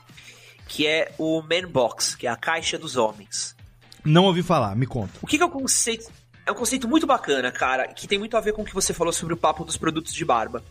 que 0.68 0.86
é 0.86 1.12
o 1.18 1.40
Man 1.42 1.68
Box, 1.68 2.14
que 2.14 2.26
é 2.26 2.30
a 2.30 2.36
caixa 2.36 2.78
dos 2.78 2.96
homens. 2.96 3.56
Não 4.04 4.24
ouvi 4.24 4.42
falar, 4.42 4.76
me 4.76 4.86
conta. 4.86 5.18
O 5.22 5.26
que, 5.26 5.38
que 5.38 5.42
é 5.42 5.46
o 5.46 5.50
conceito? 5.50 6.10
É 6.44 6.52
um 6.52 6.54
conceito 6.54 6.88
muito 6.88 7.06
bacana, 7.06 7.50
cara, 7.50 7.88
que 7.88 8.06
tem 8.06 8.18
muito 8.18 8.36
a 8.36 8.40
ver 8.40 8.52
com 8.52 8.62
o 8.62 8.64
que 8.64 8.74
você 8.74 8.92
falou 8.92 9.12
sobre 9.12 9.32
o 9.32 9.36
papo 9.36 9.64
dos 9.64 9.76
produtos 9.76 10.12
de 10.12 10.24
barba. 10.24 10.62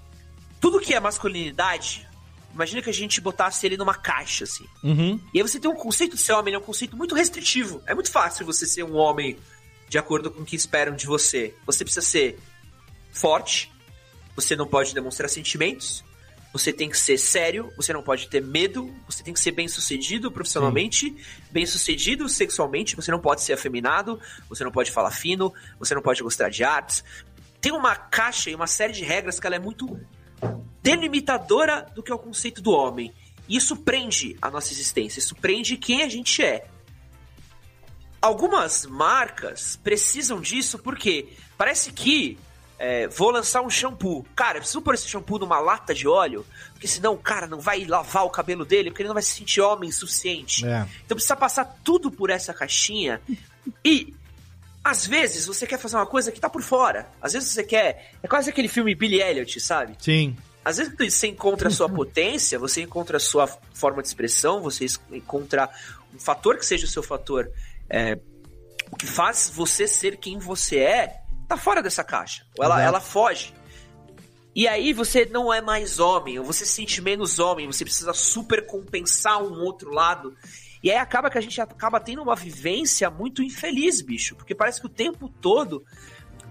tudo 0.59 0.79
que 0.79 0.93
é 0.93 0.99
masculinidade, 0.99 2.07
imagina 2.53 2.81
que 2.81 2.89
a 2.89 2.93
gente 2.93 3.19
botasse 3.21 3.65
ele 3.65 3.77
numa 3.77 3.93
caixa, 3.93 4.43
assim. 4.43 4.65
Uhum. 4.83 5.19
E 5.33 5.39
aí 5.39 5.41
você 5.41 5.59
tem 5.59 5.69
um 5.69 5.75
conceito 5.75 6.15
de 6.15 6.21
ser 6.21 6.33
homem, 6.33 6.49
ele 6.49 6.57
é 6.57 6.59
um 6.59 6.65
conceito 6.65 6.95
muito 6.95 7.15
restritivo. 7.15 7.81
É 7.85 7.93
muito 7.93 8.11
fácil 8.11 8.45
você 8.45 8.65
ser 8.65 8.83
um 8.83 8.95
homem 8.95 9.37
de 9.89 9.97
acordo 9.97 10.31
com 10.31 10.41
o 10.41 10.45
que 10.45 10.55
esperam 10.55 10.95
de 10.95 11.05
você. 11.05 11.53
Você 11.65 11.83
precisa 11.83 12.05
ser 12.05 12.39
forte, 13.11 13.71
você 14.35 14.55
não 14.55 14.65
pode 14.65 14.93
demonstrar 14.93 15.29
sentimentos, 15.29 16.03
você 16.53 16.73
tem 16.73 16.89
que 16.89 16.97
ser 16.97 17.17
sério, 17.17 17.71
você 17.77 17.93
não 17.93 18.03
pode 18.03 18.27
ter 18.27 18.41
medo, 18.41 18.93
você 19.07 19.23
tem 19.23 19.33
que 19.33 19.39
ser 19.39 19.51
bem 19.51 19.67
sucedido 19.67 20.31
profissionalmente, 20.31 21.15
bem 21.49 21.65
sucedido 21.65 22.27
sexualmente, 22.27 22.95
você 22.95 23.11
não 23.11 23.19
pode 23.19 23.41
ser 23.41 23.53
afeminado, 23.53 24.19
você 24.49 24.63
não 24.63 24.71
pode 24.71 24.91
falar 24.91 25.11
fino, 25.11 25.53
você 25.79 25.95
não 25.95 26.01
pode 26.01 26.21
gostar 26.21 26.49
de 26.49 26.63
artes. 26.63 27.03
Tem 27.61 27.71
uma 27.71 27.95
caixa 27.95 28.49
e 28.49 28.55
uma 28.55 28.67
série 28.67 28.91
de 28.91 29.03
regras 29.03 29.39
que 29.39 29.47
ela 29.47 29.55
é 29.55 29.59
muito 29.59 29.99
delimitadora 30.81 31.87
do 31.93 32.01
que 32.01 32.11
é 32.11 32.15
o 32.15 32.19
conceito 32.19 32.61
do 32.61 32.71
homem. 32.71 33.13
E 33.47 33.57
isso 33.57 33.75
prende 33.75 34.37
a 34.41 34.49
nossa 34.49 34.71
existência, 34.71 35.19
isso 35.19 35.35
prende 35.35 35.77
quem 35.77 36.03
a 36.03 36.09
gente 36.09 36.43
é. 36.43 36.65
Algumas 38.21 38.85
marcas 38.85 39.77
precisam 39.83 40.39
disso 40.39 40.77
porque 40.79 41.29
parece 41.57 41.91
que 41.91 42.37
é, 42.77 43.07
vou 43.07 43.29
lançar 43.29 43.61
um 43.61 43.69
shampoo. 43.69 44.25
Cara, 44.35 44.57
eu 44.57 44.61
preciso 44.61 44.81
pôr 44.81 44.95
esse 44.95 45.07
shampoo 45.07 45.37
numa 45.37 45.59
lata 45.59 45.93
de 45.93 46.07
óleo, 46.07 46.45
porque 46.73 46.87
senão 46.87 47.13
o 47.13 47.17
cara 47.17 47.45
não 47.45 47.59
vai 47.59 47.85
lavar 47.85 48.25
o 48.25 48.29
cabelo 48.29 48.65
dele, 48.65 48.89
porque 48.89 49.03
ele 49.03 49.07
não 49.09 49.13
vai 49.13 49.21
se 49.21 49.33
sentir 49.33 49.61
homem 49.61 49.89
o 49.89 49.93
suficiente. 49.93 50.65
É. 50.65 50.87
Então 51.05 51.15
precisa 51.15 51.35
passar 51.35 51.65
tudo 51.83 52.09
por 52.09 52.31
essa 52.31 52.53
caixinha. 52.53 53.21
E 53.85 54.15
às 54.83 55.05
vezes 55.05 55.45
você 55.45 55.67
quer 55.67 55.77
fazer 55.77 55.95
uma 55.95 56.07
coisa 56.07 56.31
que 56.31 56.39
tá 56.39 56.49
por 56.49 56.63
fora. 56.63 57.07
Às 57.21 57.33
vezes 57.33 57.51
você 57.51 57.63
quer. 57.63 58.13
É 58.23 58.27
quase 58.27 58.49
aquele 58.49 58.67
filme 58.67 58.95
Billy 58.95 59.21
Elliot, 59.21 59.59
sabe? 59.59 59.95
Sim. 59.99 60.35
Às 60.63 60.77
vezes 60.77 60.93
você 60.95 61.27
encontra 61.27 61.69
a 61.69 61.71
sua 61.71 61.89
potência, 61.89 62.59
você 62.59 62.81
encontra 62.81 63.17
a 63.17 63.19
sua 63.19 63.47
forma 63.73 64.01
de 64.01 64.07
expressão, 64.07 64.61
você 64.61 64.85
encontra 65.11 65.69
um 66.13 66.19
fator 66.19 66.57
que 66.57 66.65
seja 66.65 66.85
o 66.85 66.89
seu 66.89 67.01
fator. 67.01 67.51
é, 67.89 68.19
o 68.91 68.95
que 68.97 69.07
faz 69.07 69.49
você 69.53 69.87
ser 69.87 70.17
quem 70.17 70.37
você 70.37 70.79
é, 70.79 71.21
tá 71.47 71.55
fora 71.55 71.81
dessa 71.81 72.03
caixa. 72.03 72.45
Ou 72.57 72.65
ela, 72.65 72.81
ela 72.81 72.99
foge. 72.99 73.53
E 74.53 74.67
aí 74.67 74.91
você 74.91 75.25
não 75.25 75.51
é 75.51 75.61
mais 75.61 75.97
homem, 75.97 76.37
ou 76.37 76.45
você 76.45 76.65
se 76.65 76.73
sente 76.73 77.01
menos 77.01 77.39
homem, 77.39 77.67
você 77.67 77.85
precisa 77.85 78.13
super 78.13 78.65
compensar 78.65 79.41
um 79.41 79.61
outro 79.61 79.91
lado. 79.91 80.35
E 80.83 80.91
aí 80.91 80.97
acaba 80.97 81.29
que 81.29 81.37
a 81.37 81.41
gente 81.41 81.59
acaba 81.61 81.99
tendo 82.01 82.21
uma 82.21 82.35
vivência 82.35 83.09
muito 83.09 83.41
infeliz, 83.41 84.01
bicho. 84.01 84.35
Porque 84.35 84.53
parece 84.53 84.81
que 84.81 84.87
o 84.87 84.89
tempo 84.89 85.29
todo 85.29 85.85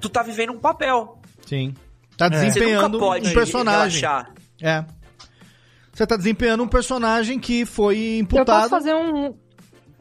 tu 0.00 0.08
tá 0.08 0.22
vivendo 0.22 0.52
um 0.52 0.58
papel. 0.58 1.20
Sim. 1.46 1.74
Tá 2.20 2.28
Você 2.36 2.44
desempenhando 2.44 2.92
nunca 2.92 3.06
pode 3.06 3.30
um 3.30 3.32
personagem. 3.32 4.00
relaxar. 4.02 4.34
É. 4.60 4.84
Você 5.92 6.06
tá 6.06 6.16
desempenhando 6.16 6.62
um 6.62 6.68
personagem 6.68 7.38
que 7.38 7.64
foi 7.64 7.96
Eu 7.98 8.20
imputado. 8.20 8.58
posso 8.58 8.68
fazer 8.68 8.94
um, 8.94 9.34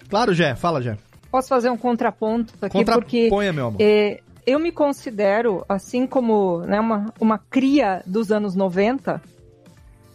Claro, 0.10 0.34
Jé, 0.34 0.54
fala, 0.56 0.82
Jé. 0.82 0.98
posso 1.32 1.48
fazer 1.48 1.70
um 1.70 1.78
contraponto 1.78 2.54
aqui, 2.62 2.84
porque 2.84 3.24
Contraponha, 3.30 3.54
meu 3.54 3.68
amor. 3.68 3.78
é, 3.82 4.20
eu 4.46 4.60
me 4.60 4.72
considero, 4.72 5.64
assim 5.70 6.06
como 6.06 6.60
né, 6.66 6.80
uma, 6.80 7.14
uma 7.22 7.38
cria 7.38 8.04
dos 8.06 8.32
anos 8.34 8.54
90, 8.56 9.22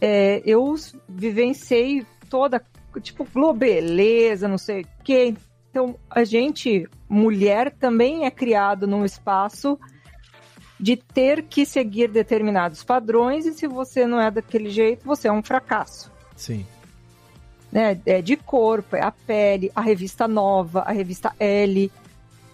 é, 0.01 0.43
eu 0.45 0.75
vivenciei 1.09 2.05
toda, 2.29 2.61
tipo, 3.01 3.27
globeleza, 3.33 4.47
não 4.49 4.59
sei 4.59 4.83
o 4.83 4.87
quê. 5.03 5.35
Então, 5.71 5.97
a 6.11 6.23
gente, 6.25 6.87
mulher, 7.09 7.73
também 7.73 8.27
é 8.27 8.31
criado 8.31 8.87
num 8.87 9.05
espaço 9.07 9.79
de 10.79 10.97
ter 10.97 11.43
que 11.43 11.65
seguir 11.65 12.09
determinados 12.09 12.83
padrões 12.83 13.47
e 13.47 13.53
se 13.55 13.67
você 13.67 14.07
não 14.07 14.21
é 14.21 14.31
daquele 14.31 14.71
jeito, 14.71 15.05
você 15.07 15.29
é 15.29 15.33
um 15.33 15.43
fracasso 15.43 16.11
Sim. 16.37 16.67
né? 17.71 17.99
É 18.07 18.21
de 18.21 18.37
corpo, 18.37 18.97
é 18.97 19.03
a 19.03 19.11
pele, 19.13 19.71
a 19.75 19.81
revista 19.81 20.27
Nova, 20.29 20.81
a 20.81 20.93
revista 20.93 21.33
L. 21.39 21.91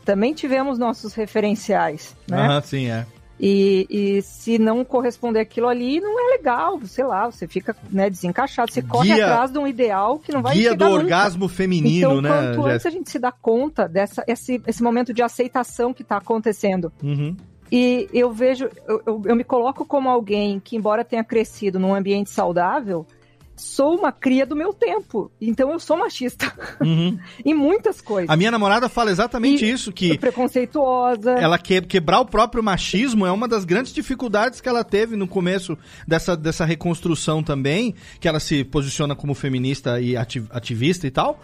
Também 0.04 0.34
tivemos 0.34 0.78
nossos 0.78 1.14
referenciais, 1.14 2.16
né? 2.28 2.38
Aham, 2.46 2.60
sim, 2.62 2.90
é. 2.90 3.06
E, 3.42 3.86
e 3.88 4.22
se 4.22 4.58
não 4.58 4.84
corresponder 4.84 5.40
aquilo 5.40 5.66
ali, 5.66 5.98
não 5.98 6.18
é 6.20 6.36
legal, 6.36 6.78
sei 6.84 7.04
lá, 7.04 7.24
você 7.30 7.46
fica 7.48 7.74
né, 7.90 8.10
desencaixado, 8.10 8.70
você 8.70 8.82
corre 8.82 9.14
Guia- 9.14 9.24
atrás 9.26 9.50
de 9.50 9.58
um 9.58 9.66
ideal 9.66 10.18
que 10.18 10.30
não 10.30 10.42
vai 10.42 10.52
Guia 10.54 10.72
chegar 10.72 10.76
do 10.76 10.90
nunca. 10.90 11.04
orgasmo 11.04 11.48
feminino, 11.48 12.18
então, 12.18 12.20
né, 12.20 12.28
quanto 12.28 12.66
antes 12.66 12.84
a 12.84 12.90
gente 12.90 13.08
se 13.08 13.18
dá 13.18 13.32
conta 13.32 13.88
dessa 13.88 14.22
esse, 14.26 14.60
esse 14.66 14.82
momento 14.82 15.14
de 15.14 15.22
aceitação 15.22 15.94
que 15.94 16.02
está 16.02 16.18
acontecendo. 16.18 16.92
Uhum. 17.02 17.34
E 17.70 18.08
eu 18.12 18.32
vejo, 18.32 18.68
eu, 18.88 19.02
eu, 19.06 19.22
eu 19.26 19.36
me 19.36 19.44
coloco 19.44 19.84
como 19.84 20.08
alguém 20.08 20.58
que, 20.60 20.76
embora 20.76 21.04
tenha 21.04 21.22
crescido 21.24 21.78
num 21.78 21.94
ambiente 21.94 22.30
saudável, 22.30 23.06
sou 23.54 23.94
uma 23.96 24.10
cria 24.10 24.46
do 24.46 24.56
meu 24.56 24.72
tempo. 24.72 25.30
Então 25.40 25.70
eu 25.70 25.78
sou 25.78 25.96
machista 25.96 26.50
Uhum. 26.80 27.18
em 27.44 27.52
muitas 27.54 28.00
coisas. 28.00 28.30
A 28.30 28.36
minha 28.36 28.50
namorada 28.50 28.88
fala 28.88 29.10
exatamente 29.10 29.64
E- 29.64 29.70
isso, 29.70 29.92
que 29.92 30.16
Preconceituosa. 30.18 31.32
ela 31.32 31.58
que, 31.58 31.80
quebrar 31.82 32.20
o 32.20 32.26
próprio 32.26 32.62
machismo 32.62 33.26
é 33.26 33.30
uma 33.30 33.46
das 33.46 33.64
grandes 33.64 33.92
dificuldades 33.92 34.60
que 34.60 34.68
ela 34.68 34.82
teve 34.82 35.14
no 35.14 35.28
começo 35.28 35.76
dessa, 36.08 36.36
dessa 36.36 36.64
reconstrução 36.64 37.42
também, 37.42 37.94
que 38.18 38.26
ela 38.26 38.40
se 38.40 38.64
posiciona 38.64 39.14
como 39.14 39.34
feminista 39.34 40.00
e 40.00 40.16
ati- 40.16 40.42
ativista 40.50 41.06
e 41.06 41.10
tal. 41.10 41.38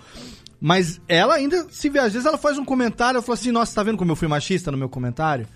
Mas 0.60 1.00
ela 1.06 1.34
ainda 1.34 1.66
se 1.70 1.88
vê, 1.90 1.98
às 1.98 2.14
vezes 2.14 2.26
ela 2.26 2.38
faz 2.38 2.56
um 2.58 2.64
comentário, 2.64 3.18
ela 3.18 3.22
fala 3.24 3.34
assim, 3.38 3.52
nossa, 3.52 3.74
tá 3.74 3.82
vendo 3.82 3.98
como 3.98 4.10
eu 4.12 4.16
fui 4.16 4.26
machista 4.26 4.72
no 4.72 4.78
meu 4.78 4.88
comentário? 4.88 5.46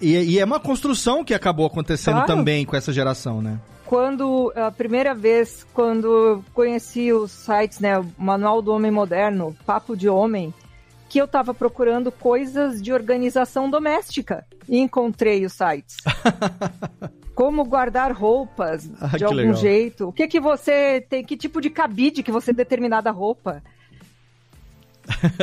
E, 0.00 0.14
e 0.34 0.38
é 0.38 0.44
uma 0.44 0.60
construção 0.60 1.24
que 1.24 1.34
acabou 1.34 1.66
acontecendo 1.66 2.14
Claro. 2.14 2.26
também 2.26 2.64
com 2.64 2.76
essa 2.76 2.92
geração, 2.92 3.40
né? 3.42 3.58
Quando 3.84 4.52
a 4.56 4.70
primeira 4.72 5.14
vez, 5.14 5.64
quando 5.72 6.42
conheci 6.52 7.12
os 7.12 7.30
sites, 7.30 7.78
né, 7.78 7.98
o 7.98 8.06
Manual 8.18 8.60
do 8.60 8.72
Homem 8.72 8.90
Moderno, 8.90 9.56
Papo 9.64 9.96
de 9.96 10.08
Homem, 10.08 10.52
que 11.08 11.20
eu 11.20 11.28
tava 11.28 11.54
procurando 11.54 12.10
coisas 12.10 12.82
de 12.82 12.92
organização 12.92 13.70
doméstica 13.70 14.44
e 14.68 14.78
encontrei 14.78 15.44
os 15.44 15.52
sites. 15.52 15.96
Como 17.34 17.64
guardar 17.64 18.12
roupas 18.12 18.90
Ah, 19.00 19.16
de 19.16 19.24
algum 19.24 19.36
legal. 19.36 19.54
jeito. 19.54 20.08
O 20.08 20.12
que 20.12 20.26
que 20.26 20.40
você 20.40 21.04
tem, 21.08 21.22
que 21.22 21.36
tipo 21.36 21.60
de 21.60 21.68
cabide 21.70 22.22
que 22.22 22.32
você 22.32 22.46
tem 22.46 22.56
determinada 22.56 23.10
roupa. 23.10 23.62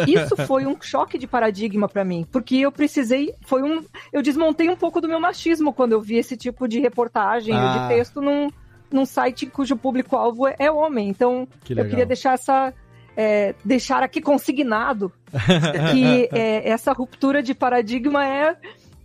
Isso 0.08 0.36
foi 0.45 0.65
um 0.65 0.76
choque 0.82 1.17
de 1.17 1.28
paradigma 1.28 1.88
pra 1.88 2.04
mim, 2.04 2.26
porque 2.32 2.58
eu 2.58 2.71
precisei, 2.71 3.34
foi 3.41 3.63
um, 3.63 3.84
eu 4.12 4.21
desmontei 4.21 4.69
um 4.69 4.76
pouco 4.76 4.99
do 5.02 5.08
meu 5.08 5.19
machismo 5.19 5.73
quando 5.73 5.93
eu 5.93 6.02
vi 6.02 6.15
esse 6.17 6.36
tipo 6.38 6.67
de 6.67 6.80
reportagem 6.80 7.56
Ah. 7.56 7.88
de 7.88 7.95
texto 7.95 8.21
num, 8.21 8.49
num 8.91 9.06
site 9.06 9.45
cujo 9.45 9.76
público-alvo 9.76 10.47
é, 10.47 10.56
é 10.60 10.71
homem. 10.71 11.10
Então, 11.10 11.47
Que 11.63 11.73
eu 11.73 11.88
queria 11.88 12.06
deixar 12.06 12.34
essa 12.34 12.73
é, 13.15 13.54
deixar 13.63 14.02
aqui 14.02 14.19
consignado 14.21 15.12
que 15.91 16.30
é, 16.32 16.67
essa 16.69 16.91
ruptura 16.93 17.43
de 17.43 17.54
paradigma 17.54 18.26
é, 18.28 18.58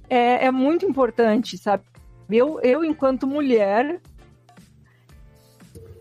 é, 0.08 0.46
é 0.46 0.50
muito 0.50 0.86
importante, 0.86 1.58
sabe? 1.58 1.84
Eu, 2.30 2.60
eu, 2.62 2.84
enquanto 2.84 3.26
mulher, 3.26 4.00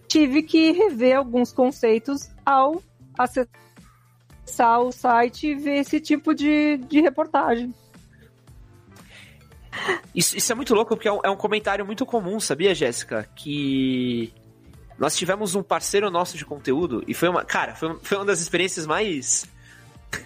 tive 0.07 0.43
que 0.43 0.71
rever 0.71 1.17
alguns 1.17 1.51
conceitos 1.51 2.29
ao 2.45 2.81
acessar 3.17 3.47
o 4.79 4.91
site 4.91 5.47
e 5.47 5.55
ver 5.55 5.77
esse 5.79 5.99
tipo 5.99 6.33
de, 6.33 6.77
de 6.77 7.01
reportagem. 7.01 7.73
Isso, 10.15 10.35
isso 10.37 10.51
é 10.51 10.55
muito 10.55 10.73
louco 10.73 10.95
porque 10.95 11.07
é 11.07 11.11
um, 11.11 11.19
é 11.23 11.29
um 11.29 11.35
comentário 11.35 11.85
muito 11.85 12.05
comum, 12.05 12.39
sabia, 12.39 12.73
Jéssica? 12.73 13.29
Que 13.35 14.33
nós 14.97 15.15
tivemos 15.15 15.53
um 15.53 15.61
parceiro 15.61 16.09
nosso 16.09 16.37
de 16.37 16.45
conteúdo 16.45 17.03
e 17.07 17.13
foi 17.13 17.29
uma. 17.29 17.45
Cara, 17.45 17.75
foi, 17.75 17.89
um- 17.91 17.99
foi 18.01 18.17
uma 18.17 18.25
das 18.25 18.39
experiências 18.41 18.85
mais. 18.87 19.45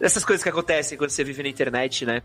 Essas 0.00 0.24
coisas 0.24 0.42
que 0.42 0.48
acontecem 0.48 0.98
quando 0.98 1.10
você 1.10 1.22
vive 1.22 1.42
na 1.44 1.48
internet, 1.48 2.04
né? 2.04 2.22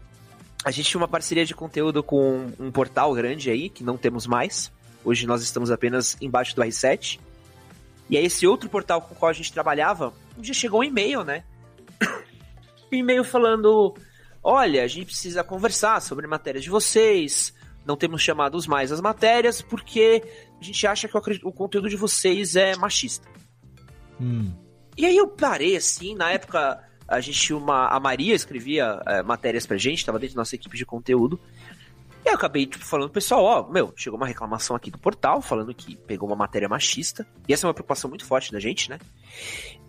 A 0.65 0.71
gente 0.71 0.89
tinha 0.89 0.99
uma 0.99 1.07
parceria 1.07 1.45
de 1.45 1.53
conteúdo 1.53 2.01
com 2.01 2.51
um 2.59 2.71
portal 2.71 3.13
grande 3.13 3.51
aí, 3.51 3.69
que 3.69 3.83
não 3.83 3.95
temos 3.95 4.25
mais. 4.25 4.71
Hoje 5.05 5.27
nós 5.27 5.43
estamos 5.43 5.69
apenas 5.69 6.17
embaixo 6.19 6.55
do 6.55 6.61
R7. 6.63 7.19
E 8.09 8.17
aí, 8.17 8.25
esse 8.25 8.47
outro 8.47 8.69
portal 8.69 9.01
com 9.01 9.13
o 9.13 9.17
qual 9.17 9.29
a 9.29 9.33
gente 9.33 9.51
trabalhava, 9.51 10.13
um 10.37 10.41
dia 10.41 10.53
chegou 10.53 10.81
um 10.81 10.83
e-mail, 10.83 11.23
né? 11.23 11.43
um 12.91 12.95
e-mail 12.95 13.23
falando: 13.23 13.95
Olha, 14.43 14.83
a 14.83 14.87
gente 14.87 15.07
precisa 15.07 15.43
conversar 15.43 16.01
sobre 16.01 16.25
matérias 16.27 16.63
de 16.63 16.69
vocês. 16.69 17.53
Não 17.85 17.95
temos 17.95 18.21
chamados 18.21 18.67
mais 18.67 18.91
as 18.91 18.99
matérias 18.99 19.61
porque 19.61 20.23
a 20.59 20.63
gente 20.63 20.85
acha 20.85 21.07
que 21.07 21.17
o 21.43 21.51
conteúdo 21.51 21.89
de 21.89 21.95
vocês 21.95 22.55
é 22.55 22.75
machista. 22.75 23.27
Hum. 24.19 24.53
E 24.97 25.05
aí 25.05 25.15
eu 25.15 25.27
parei 25.27 25.75
assim, 25.77 26.15
na 26.15 26.31
época 26.31 26.83
a 27.07 27.21
gente 27.21 27.39
tinha 27.39 27.57
uma. 27.57 27.87
A 27.87 27.99
Maria 27.99 28.35
escrevia 28.35 29.01
eh, 29.05 29.23
matérias 29.23 29.65
pra 29.65 29.77
gente, 29.77 30.05
tava 30.05 30.19
dentro 30.19 30.35
da 30.35 30.41
nossa 30.41 30.55
equipe 30.55 30.75
de 30.75 30.85
conteúdo. 30.85 31.39
E 32.27 32.29
eu 32.29 32.35
acabei 32.35 32.65
tipo, 32.65 32.83
falando 32.83 33.09
pessoal, 33.09 33.41
ó, 33.41 33.71
meu, 33.71 33.93
chegou 33.95 34.19
uma 34.19 34.27
reclamação 34.27 34.75
aqui 34.75 34.91
do 34.91 34.97
portal 34.97 35.41
falando 35.41 35.73
que 35.73 35.95
pegou 35.95 36.27
uma 36.27 36.35
matéria 36.35 36.67
machista. 36.67 37.25
E 37.47 37.53
essa 37.53 37.65
é 37.65 37.67
uma 37.69 37.73
preocupação 37.73 38.09
muito 38.09 38.25
forte 38.25 38.51
da 38.51 38.59
gente, 38.59 38.89
né? 38.89 38.99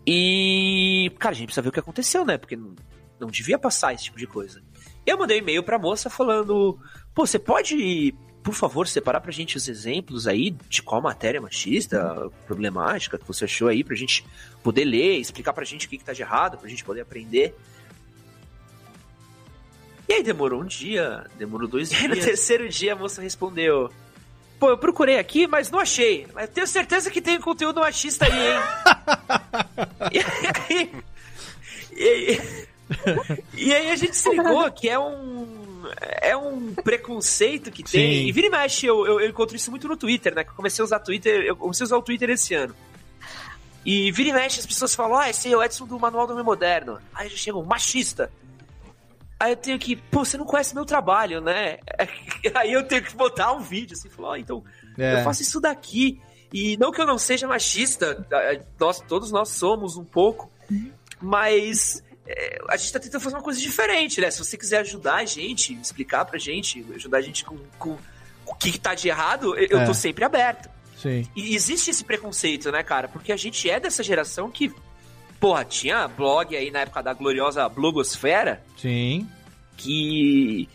E, 0.06 1.10
cara, 1.18 1.32
a 1.32 1.36
gente 1.36 1.46
precisa 1.46 1.62
ver 1.62 1.70
o 1.70 1.72
que 1.72 1.80
aconteceu, 1.80 2.24
né? 2.24 2.38
Porque 2.38 2.54
não, 2.54 2.76
não 3.18 3.26
devia 3.26 3.58
passar 3.58 3.92
esse 3.92 4.04
tipo 4.04 4.16
de 4.16 4.28
coisa. 4.28 4.62
E 5.04 5.10
eu 5.10 5.18
mandei 5.18 5.38
um 5.38 5.42
e-mail 5.42 5.64
pra 5.64 5.80
moça 5.80 6.08
falando, 6.08 6.78
pô, 7.12 7.26
você 7.26 7.40
pode 7.40 8.14
por 8.40 8.54
favor, 8.54 8.86
separar 8.86 9.20
pra 9.20 9.32
gente 9.32 9.56
os 9.56 9.68
exemplos 9.68 10.28
aí 10.28 10.52
de 10.70 10.80
qual 10.80 11.02
matéria 11.02 11.40
machista, 11.40 12.30
problemática 12.46 13.18
que 13.18 13.26
você 13.26 13.44
achou 13.46 13.66
aí, 13.66 13.82
pra 13.82 13.96
gente 13.96 14.24
poder 14.62 14.84
ler, 14.84 15.18
explicar 15.18 15.52
pra 15.52 15.64
gente 15.64 15.86
o 15.86 15.90
que, 15.90 15.98
que 15.98 16.04
tá 16.04 16.12
de 16.12 16.22
errado, 16.22 16.56
pra 16.56 16.68
gente 16.68 16.84
poder 16.84 17.00
aprender. 17.00 17.54
E 20.08 20.14
aí 20.14 20.22
demorou 20.22 20.62
um 20.62 20.64
dia, 20.64 21.26
demorou 21.36 21.68
dois 21.68 21.90
dias. 21.90 22.02
E 22.02 22.08
no 22.08 22.16
terceiro 22.16 22.68
dia 22.68 22.94
a 22.94 22.96
moça 22.96 23.20
respondeu: 23.20 23.92
Pô, 24.58 24.70
eu 24.70 24.78
procurei 24.78 25.18
aqui, 25.18 25.46
mas 25.46 25.70
não 25.70 25.78
achei. 25.78 26.26
Mas 26.34 26.50
tenho 26.50 26.66
certeza 26.66 27.10
que 27.10 27.20
tem 27.20 27.40
conteúdo 27.40 27.80
machista 27.80 28.24
aí, 28.24 28.32
hein? 28.32 28.60
e 30.12 30.18
aí. 30.74 30.92
E 31.92 32.08
aí, 32.08 32.40
e 33.54 33.74
aí 33.74 33.90
a 33.90 33.96
gente 33.96 34.16
se 34.16 34.30
ligou 34.30 34.70
que 34.72 34.88
é 34.88 34.98
um. 34.98 35.68
É 36.20 36.36
um 36.36 36.74
preconceito 36.74 37.70
que 37.70 37.82
tem. 37.82 38.12
Sim. 38.12 38.28
E 38.28 38.32
vira 38.32 38.48
e 38.48 38.50
mexe, 38.50 38.86
eu, 38.86 39.06
eu, 39.06 39.20
eu 39.20 39.28
encontro 39.28 39.56
isso 39.56 39.70
muito 39.70 39.86
no 39.86 39.96
Twitter, 39.96 40.34
né? 40.34 40.42
Que 40.42 40.50
eu 40.50 40.54
comecei 40.54 40.82
a 40.82 40.84
usar 40.84 40.98
Twitter. 40.98 41.44
Eu 41.44 41.56
comecei 41.56 41.84
a 41.84 41.86
usar 41.86 41.96
o 41.96 42.02
Twitter 42.02 42.30
esse 42.30 42.54
ano. 42.54 42.74
E 43.84 44.10
vira 44.10 44.30
e 44.30 44.32
mexe, 44.32 44.60
as 44.60 44.66
pessoas 44.66 44.94
falam, 44.94 45.16
ah, 45.16 45.30
esse 45.30 45.50
é 45.50 45.56
o 45.56 45.62
Edson 45.62 45.86
do 45.86 45.98
Manual 45.98 46.26
do 46.26 46.32
Homem 46.32 46.44
Moderno. 46.44 46.98
Aí 47.14 47.28
já 47.28 47.36
chegam, 47.36 47.62
machista. 47.62 48.30
Aí 49.40 49.52
eu 49.52 49.56
tenho 49.56 49.78
que, 49.78 49.94
pô, 49.94 50.24
você 50.24 50.36
não 50.36 50.44
conhece 50.44 50.74
meu 50.74 50.84
trabalho, 50.84 51.40
né? 51.40 51.78
Aí 52.54 52.72
eu 52.72 52.82
tenho 52.82 53.02
que 53.02 53.14
botar 53.14 53.52
um 53.52 53.60
vídeo 53.60 53.94
assim, 53.96 54.08
falar, 54.08 54.30
ó, 54.30 54.36
então, 54.36 54.64
É. 54.98 55.20
eu 55.20 55.24
faço 55.24 55.42
isso 55.42 55.60
daqui. 55.60 56.20
E 56.52 56.76
não 56.78 56.90
que 56.90 57.00
eu 57.00 57.06
não 57.06 57.18
seja 57.18 57.46
machista, 57.46 58.26
nós, 58.80 59.00
todos 59.06 59.30
nós 59.30 59.50
somos 59.50 59.96
um 59.96 60.04
pouco, 60.04 60.50
mas 61.20 62.02
é, 62.26 62.58
a 62.68 62.76
gente 62.76 62.92
tá 62.92 62.98
tentando 62.98 63.20
fazer 63.20 63.36
uma 63.36 63.42
coisa 63.42 63.60
diferente, 63.60 64.20
né? 64.20 64.30
Se 64.30 64.38
você 64.38 64.56
quiser 64.56 64.78
ajudar 64.80 65.16
a 65.16 65.24
gente, 65.24 65.74
explicar 65.74 66.24
pra 66.24 66.38
gente, 66.38 66.84
ajudar 66.94 67.18
a 67.18 67.22
gente 67.22 67.44
com, 67.44 67.58
com 67.78 67.96
o 68.46 68.54
que, 68.54 68.72
que 68.72 68.78
tá 68.80 68.94
de 68.94 69.08
errado, 69.08 69.56
eu, 69.56 69.66
eu 69.70 69.78
É. 69.80 69.84
tô 69.84 69.92
sempre 69.94 70.24
aberto. 70.24 70.68
Sim. 70.96 71.28
E 71.36 71.54
existe 71.54 71.90
esse 71.90 72.02
preconceito, 72.02 72.72
né, 72.72 72.82
cara? 72.82 73.06
Porque 73.08 73.30
a 73.30 73.36
gente 73.36 73.68
é 73.70 73.78
dessa 73.78 74.02
geração 74.02 74.50
que, 74.50 74.72
porra, 75.40 75.64
tinha 75.64 76.06
blog 76.08 76.56
aí 76.56 76.70
na 76.70 76.80
época 76.80 77.02
da 77.02 77.12
gloriosa 77.12 77.68
blogosfera 77.68 78.62
Sim. 78.76 79.26
que 79.76 80.68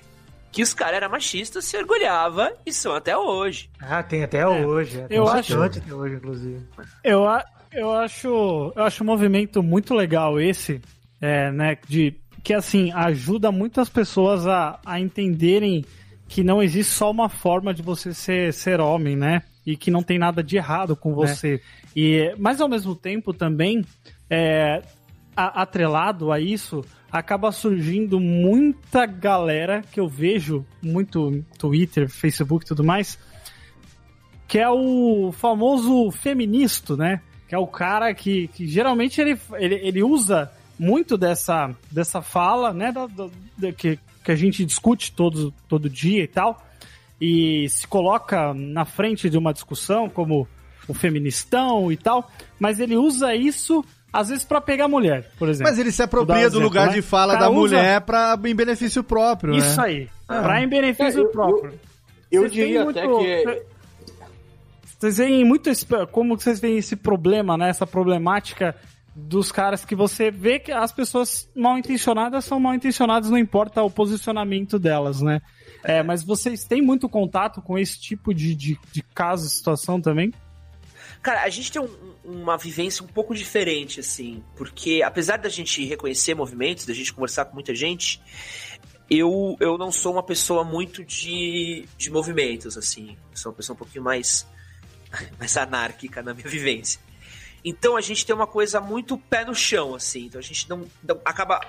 que 0.51 0.61
os 0.61 0.71
caras 0.71 0.97
eram 0.97 1.09
machistas, 1.09 1.65
se 1.65 1.75
orgulhava 1.75 2.53
e 2.63 2.71
são 2.71 2.93
até 2.93 3.17
hoje. 3.17 3.71
Ah, 3.81 4.03
tem 4.03 4.23
até 4.23 4.47
hoje. 4.47 4.99
é, 5.01 5.07
eu 5.09 5.27
acho- 5.27 5.59
até 5.59 5.91
hoje, 5.93 6.15
inclusive. 6.15 6.61
Eu, 7.03 7.27
a- 7.27 7.43
eu 7.71 7.91
acho 7.91 8.71
eu 8.75 8.83
acho 8.83 9.03
um 9.03 9.07
movimento 9.07 9.63
muito 9.63 9.95
legal 9.95 10.39
esse, 10.39 10.79
é, 11.19 11.51
né, 11.51 11.75
de 11.87 12.13
que 12.43 12.53
assim 12.53 12.91
ajuda 12.91 13.51
muitas 13.51 13.89
pessoas 13.89 14.45
a, 14.45 14.79
a 14.85 14.99
entenderem 14.99 15.83
que 16.27 16.43
não 16.43 16.61
existe 16.61 16.91
só 16.93 17.09
uma 17.09 17.29
forma 17.29 17.73
de 17.73 17.81
você 17.81 18.13
ser, 18.13 18.53
ser 18.53 18.79
homem, 18.79 19.15
né? 19.15 19.41
E 19.65 19.77
que 19.77 19.89
não 19.91 20.03
tem 20.03 20.17
nada 20.19 20.43
de 20.43 20.57
errado 20.57 20.95
com 20.95 21.13
você. 21.13 21.61
E 21.95 22.33
mas 22.37 22.59
ao 22.59 22.67
mesmo 22.67 22.95
tempo 22.95 23.33
também 23.33 23.83
é, 24.29 24.81
a- 25.35 25.61
atrelado 25.61 26.31
a 26.31 26.39
isso 26.39 26.83
acaba 27.11 27.51
surgindo 27.51 28.19
muita 28.19 29.05
galera 29.05 29.83
que 29.91 29.99
eu 29.99 30.07
vejo 30.07 30.65
muito 30.81 31.43
Twitter, 31.57 32.09
Facebook 32.09 32.65
e 32.65 32.67
tudo 32.67 32.83
mais 32.83 33.17
que 34.47 34.59
é 34.59 34.69
o 34.69 35.31
famoso 35.31 36.11
feministo, 36.11 36.95
né? 36.95 37.21
Que 37.47 37.55
é 37.55 37.57
o 37.57 37.65
cara 37.65 38.13
que, 38.13 38.47
que 38.49 38.67
geralmente 38.67 39.19
ele, 39.19 39.39
ele, 39.53 39.75
ele 39.75 40.03
usa 40.03 40.51
muito 40.77 41.17
dessa, 41.17 41.73
dessa 41.91 42.21
fala, 42.21 42.71
né? 42.73 42.91
Da, 42.91 43.07
da- 43.07 43.29
da- 43.57 43.71
que, 43.71 43.97
que 44.23 44.31
a 44.31 44.35
gente 44.35 44.63
discute 44.65 45.11
todo, 45.13 45.51
todo 45.67 45.89
dia 45.89 46.23
e 46.23 46.27
tal, 46.27 46.63
e 47.19 47.67
se 47.69 47.87
coloca 47.87 48.53
na 48.53 48.85
frente 48.85 49.29
de 49.29 49.37
uma 49.37 49.53
discussão 49.53 50.09
como 50.09 50.47
o 50.87 50.93
feministão 50.93 51.91
e 51.91 51.97
tal, 51.97 52.29
mas 52.59 52.79
ele 52.79 52.97
usa 52.97 53.33
isso 53.35 53.83
às 54.11 54.29
vezes 54.29 54.43
pra 54.45 54.61
pegar 54.61 54.87
mulher, 54.87 55.31
por 55.39 55.49
exemplo. 55.49 55.71
Mas 55.71 55.79
ele 55.79 55.91
se 55.91 56.01
um 56.01 56.05
apropria 56.05 56.35
do 56.41 56.41
exemplo, 56.57 56.63
lugar 56.63 56.87
né? 56.87 56.93
de 56.93 57.01
fala 57.01 57.33
cara 57.33 57.45
da 57.45 57.51
usa 57.51 57.75
mulher 57.77 58.01
pra, 58.01 58.37
em 58.45 58.53
benefício 58.55 59.03
próprio, 59.03 59.55
Isso 59.55 59.77
né? 59.81 59.87
aí, 59.87 60.09
Ah. 60.27 60.41
pra 60.41 60.61
em 60.61 60.67
benefício 60.67 61.21
É, 61.21 61.23
eu- 61.23 61.29
próprio. 61.31 61.73
Eu 62.31 62.41
Vocês 62.41 62.51
têm 62.53 62.65
diria 62.65 62.83
muito- 62.83 62.99
até 62.99 63.07
que. 63.07 63.61
Vocês 64.99 65.17
veem 65.17 65.43
muito 65.45 65.69
esse, 65.69 65.85
como 66.11 66.37
vocês 66.37 66.59
veem 66.59 66.77
esse 66.77 66.95
problema, 66.95 67.57
né? 67.57 67.69
Essa 67.69 67.85
problemática 67.85 68.75
dos 69.15 69.51
caras 69.51 69.83
que 69.85 69.95
você 69.95 70.31
vê 70.31 70.59
que 70.59 70.71
as 70.71 70.91
pessoas 70.91 71.49
mal 71.55 71.77
intencionadas 71.77 72.45
são 72.45 72.59
mal 72.59 72.73
intencionadas, 72.73 73.29
não 73.29 73.37
importa 73.37 73.83
o 73.83 73.89
posicionamento 73.91 74.79
delas, 74.79 75.21
né? 75.21 75.41
É, 75.83 76.01
mas 76.01 76.23
vocês 76.23 76.63
têm 76.63 76.81
muito 76.81 77.09
contato 77.09 77.61
com 77.61 77.77
esse 77.77 77.99
tipo 77.99 78.33
de, 78.33 78.55
de, 78.55 78.79
de 78.91 79.01
caso, 79.13 79.49
situação 79.49 79.99
também? 79.99 80.33
Cara, 81.21 81.43
a 81.43 81.49
gente 81.49 81.71
tem 81.71 81.81
um- 81.81 82.13
uma 82.23 82.57
vivência 82.57 83.03
um 83.03 83.07
pouco 83.07 83.33
diferente, 83.35 83.99
assim, 83.99 84.43
porque 84.55 85.01
apesar 85.03 85.37
da 85.37 85.49
gente 85.49 85.83
reconhecer 85.85 86.33
movimentos, 86.35 86.85
da 86.85 86.93
gente 86.93 87.13
conversar 87.13 87.45
com 87.45 87.53
muita 87.53 87.73
gente, 87.75 88.21
eu, 89.09 89.55
eu 89.59 89.77
não 89.77 89.91
sou 89.91 90.13
uma 90.13 90.23
pessoa 90.23 90.63
muito 90.63 91.03
de, 91.03 91.85
de 91.97 92.09
movimentos, 92.09 92.77
assim. 92.77 93.17
Eu 93.31 93.37
sou 93.37 93.51
uma 93.51 93.55
pessoa 93.55 93.73
um 93.75 93.77
pouquinho 93.77 94.03
mais, 94.03 94.47
mais 95.37 95.55
anárquica 95.57 96.21
na 96.23 96.33
minha 96.33 96.47
vivência. 96.47 96.99
Então 97.63 97.95
a 97.95 98.01
gente 98.01 98.25
tem 98.25 98.35
uma 98.35 98.47
coisa 98.47 98.81
muito 98.81 99.17
pé 99.17 99.45
no 99.45 99.53
chão, 99.55 99.95
assim. 99.95 100.25
Então 100.25 100.39
a 100.39 100.43
gente 100.43 100.69
não, 100.69 100.85
não- 101.03 101.21
acaba 101.25 101.61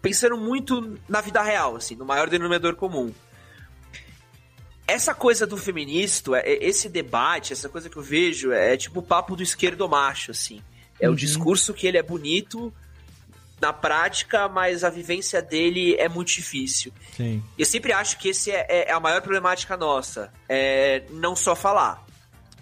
pensando 0.00 0.36
muito 0.36 0.98
na 1.08 1.20
vida 1.20 1.42
real, 1.42 1.76
assim, 1.76 1.94
no 1.94 2.04
maior 2.04 2.28
denominador 2.28 2.74
comum. 2.76 3.12
Essa 4.86 5.12
coisa 5.14 5.46
do 5.46 5.56
feministo, 5.56 6.34
é- 6.34 6.40
é- 6.40 6.64
esse 6.64 6.88
debate, 6.88 7.52
essa 7.52 7.68
coisa 7.68 7.90
que 7.90 7.96
eu 7.96 8.02
vejo, 8.02 8.52
é, 8.52 8.76
tipo 8.76 9.00
o 9.00 9.02
papo 9.02 9.36
do 9.36 9.42
esquerdo 9.42 9.86
macho, 9.88 10.30
assim. 10.30 10.62
É 10.98 11.06
Uhum. 11.06 11.12
o 11.12 11.16
discurso 11.16 11.74
que 11.74 11.86
ele 11.86 11.98
é 11.98 12.02
bonito 12.02 12.72
na 13.60 13.72
prática, 13.72 14.48
mas 14.48 14.84
a 14.84 14.90
vivência 14.90 15.42
dele 15.42 15.94
é 15.96 16.08
muito 16.08 16.28
difícil. 16.32 16.92
Sim. 17.16 17.42
Eu 17.58 17.66
sempre 17.66 17.92
acho 17.92 18.16
que 18.18 18.28
esse 18.30 18.50
é, 18.50 18.86
é 18.88 18.92
a 18.92 18.98
maior 19.00 19.20
problemática 19.20 19.76
nossa. 19.76 20.32
É 20.48 21.02
não 21.10 21.36
só 21.36 21.54
falar. 21.54 22.06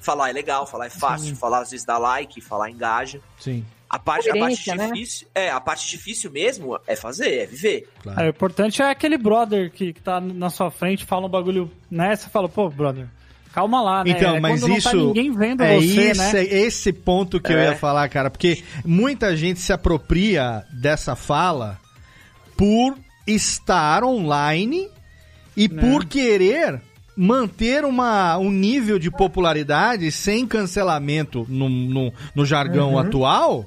Falar 0.01 0.31
é 0.31 0.33
legal, 0.33 0.67
falar 0.67 0.87
é 0.87 0.91
fácil, 0.91 1.37
falar 1.37 1.61
às 1.61 1.71
vezes 1.71 1.85
dá 1.87 1.97
like, 1.99 2.41
falar 2.41 2.71
engaja. 2.71 3.21
Sim. 3.39 3.65
A 3.97 3.99
parte, 3.99 4.29
a 4.29 4.37
parte 4.37 4.75
né? 4.77 4.91
difícil, 4.93 5.27
é, 5.35 5.51
a 5.51 5.59
parte 5.59 5.89
difícil 5.89 6.31
mesmo 6.31 6.79
é 6.87 6.95
fazer, 6.95 7.33
é 7.43 7.47
viver. 7.47 7.89
É, 8.19 8.25
o 8.25 8.29
importante 8.29 8.83
é 8.83 8.91
aquele 8.91 9.17
brother 9.17 9.71
que, 9.71 9.95
que 9.95 10.03
tá 10.03 10.21
na 10.21 10.51
sua 10.51 10.71
frente, 10.71 11.07
fala 11.07 11.25
um 11.27 11.31
bagulho, 11.31 11.71
né? 11.91 12.15
Você 12.15 12.29
fala, 12.29 12.47
pô, 12.47 12.69
brother, 12.69 13.07
calma 13.55 13.81
lá, 13.83 14.05
né? 14.05 14.11
Então, 14.11 14.37
É 14.37 14.41
mas 14.41 14.61
quando 14.61 14.77
isso. 14.77 14.95
Não 14.95 15.01
tá 15.01 15.07
ninguém 15.07 15.33
vendo 15.33 15.63
é 15.63 15.77
você, 15.77 16.01
esse, 16.11 16.21
né? 16.35 16.43
esse 16.45 16.93
ponto 16.93 17.41
que 17.41 17.51
eu 17.51 17.59
É. 17.59 17.71
ia 17.71 17.75
falar, 17.77 18.07
cara, 18.11 18.29
porque 18.29 18.63
muita 18.85 19.35
gente 19.35 19.61
se 19.61 19.73
apropria 19.73 20.63
dessa 20.71 21.17
fala 21.17 21.79
por 22.55 22.99
estar 23.27 24.05
online 24.05 24.91
e 25.57 25.69
Né. 25.69 25.81
por 25.81 26.05
querer 26.05 26.83
manter 27.17 27.85
uma, 27.85 28.37
um 28.39 28.51
nível 28.51 28.99
de 28.99 29.11
popularidade 29.11 30.11
sem 30.13 30.47
cancelamento 30.47 31.47
no, 31.49 31.69
no, 31.69 32.13
no 32.35 32.45
jargão 32.45 32.93
Uhum. 32.93 32.99
atual. 32.99 33.65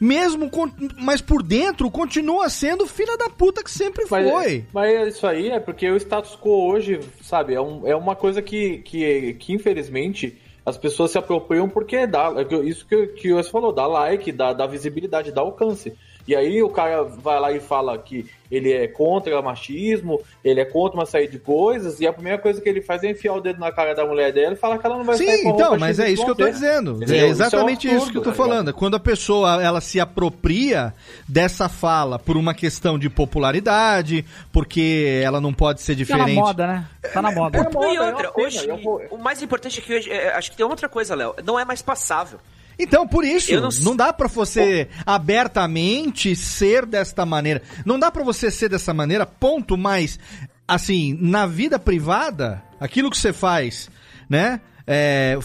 Mesmo, 0.00 0.48
com- 0.48 0.70
mas 0.98 1.20
por 1.20 1.42
dentro 1.42 1.90
continua 1.90 2.48
sendo 2.48 2.86
filha 2.86 3.18
da 3.18 3.28
puta 3.28 3.62
que 3.62 3.70
sempre 3.70 4.06
Mas, 4.10 4.30
foi. 4.30 4.64
mas 4.72 5.14
isso 5.14 5.26
aí 5.26 5.50
é 5.50 5.60
porque 5.60 5.90
o 5.90 5.96
status 5.96 6.34
quo 6.40 6.70
hoje, 6.70 7.00
sabe, 7.20 7.52
é, 7.52 7.60
um- 7.60 7.86
é 7.86 7.94
uma 7.94 8.16
coisa 8.16 8.40
que, 8.40 8.78
que, 8.78 9.34
que 9.34 9.52
infelizmente 9.52 10.38
as 10.64 10.78
pessoas 10.78 11.10
se 11.10 11.18
apropriam 11.18 11.68
porque 11.68 12.06
dá. 12.06 12.32
é 12.38 12.44
que- 12.46 12.56
Isso 12.62 12.86
que, 12.86 13.08
que 13.08 13.32
você 13.32 13.50
falou, 13.50 13.72
dá 13.74 13.86
like, 13.86 14.32
dá, 14.32 14.54
dá 14.54 14.66
visibilidade, 14.66 15.32
dá 15.32 15.42
alcance. 15.42 15.92
E 16.26 16.36
aí 16.36 16.62
o 16.62 16.68
cara 16.68 17.02
vai 17.02 17.40
lá 17.40 17.52
e 17.52 17.60
fala 17.60 17.96
que 17.98 18.26
ele 18.50 18.72
é 18.72 18.88
contra 18.88 19.40
machismo, 19.40 20.20
ele 20.44 20.60
é 20.60 20.64
contra 20.64 20.98
uma 20.98 21.06
série 21.06 21.28
de 21.28 21.38
coisas, 21.38 22.00
e 22.00 22.06
a 22.06 22.12
primeira 22.12 22.36
coisa 22.36 22.60
que 22.60 22.68
ele 22.68 22.80
faz 22.80 23.02
é 23.04 23.10
enfiar 23.10 23.34
o 23.34 23.40
dedo 23.40 23.60
na 23.60 23.70
cara 23.70 23.94
da 23.94 24.04
mulher 24.04 24.32
dela 24.32 24.54
e 24.54 24.56
falar 24.56 24.78
que 24.78 24.86
ela 24.86 24.98
não 24.98 25.04
vai 25.04 25.16
sair 25.16 25.36
Sim, 25.36 25.42
com 25.44 25.50
então, 25.50 25.68
roupa 25.68 25.78
mas 25.78 26.00
é 26.00 26.10
isso 26.10 26.24
que 26.24 26.30
eu 26.30 26.34
tô 26.34 26.48
dizendo. 26.48 26.96
Entendeu? 26.96 27.26
É 27.26 27.28
exatamente 27.28 27.88
um 27.88 27.96
isso, 27.96 28.10
que 28.10 28.18
eu 28.18 28.22
tô 28.22 28.30
tá 28.30 28.36
ligado? 28.36 28.48
falando. 28.48 28.74
Quando 28.74 28.96
a 28.96 29.00
pessoa 29.00 29.62
ela 29.62 29.80
se 29.80 30.00
apropria 30.00 30.92
dessa 31.28 31.68
fala 31.68 32.18
por 32.18 32.36
uma 32.36 32.52
questão 32.52 32.98
de 32.98 33.08
popularidade, 33.08 34.24
porque 34.52 35.20
ela 35.22 35.40
não 35.40 35.52
pode 35.52 35.80
ser 35.80 35.90
Tá 35.90 36.16
na 36.16 36.24
diferente. 36.24 36.34
moda, 36.34 36.66
né? 36.66 36.86
Tá 37.12 37.22
na 37.22 37.30
moda. 37.32 37.58
e 37.58 37.98
outra, 37.98 38.32
hoje, 38.34 38.68
o 39.10 39.18
mais 39.18 39.42
importante 39.42 39.80
é 39.80 39.82
que 39.82 39.94
hoje, 39.94 40.10
é, 40.10 40.34
acho 40.34 40.50
que 40.50 40.56
tem 40.56 40.66
outra 40.66 40.88
coisa, 40.88 41.14
Léo, 41.14 41.34
não 41.44 41.58
é 41.58 41.64
mais 41.64 41.82
passável. 41.82 42.38
Então, 42.82 43.06
por 43.06 43.24
isso, 43.24 43.52
não, 43.60 43.68
não- 43.90 43.96
dá 43.96 44.12
pra 44.12 44.26
você 44.28 44.88
abertamente 45.06 46.34
ser 46.36 46.86
desta 46.86 47.24
maneira. 47.26 47.62
Não 47.84 47.98
dá 47.98 48.10
pra 48.10 48.22
você 48.24 48.50
ser 48.50 48.68
dessa 48.68 48.92
maneira, 48.94 49.24
ponto, 49.26 49.76
mas 49.76 50.18
assim, 50.66 51.16
na 51.20 51.46
vida 51.46 51.78
privada, 51.78 52.62
aquilo 52.78 53.10
que 53.10 53.16
você 53.18 53.32
faz, 53.32 53.90
né, 54.28 54.60
é, 54.86 55.36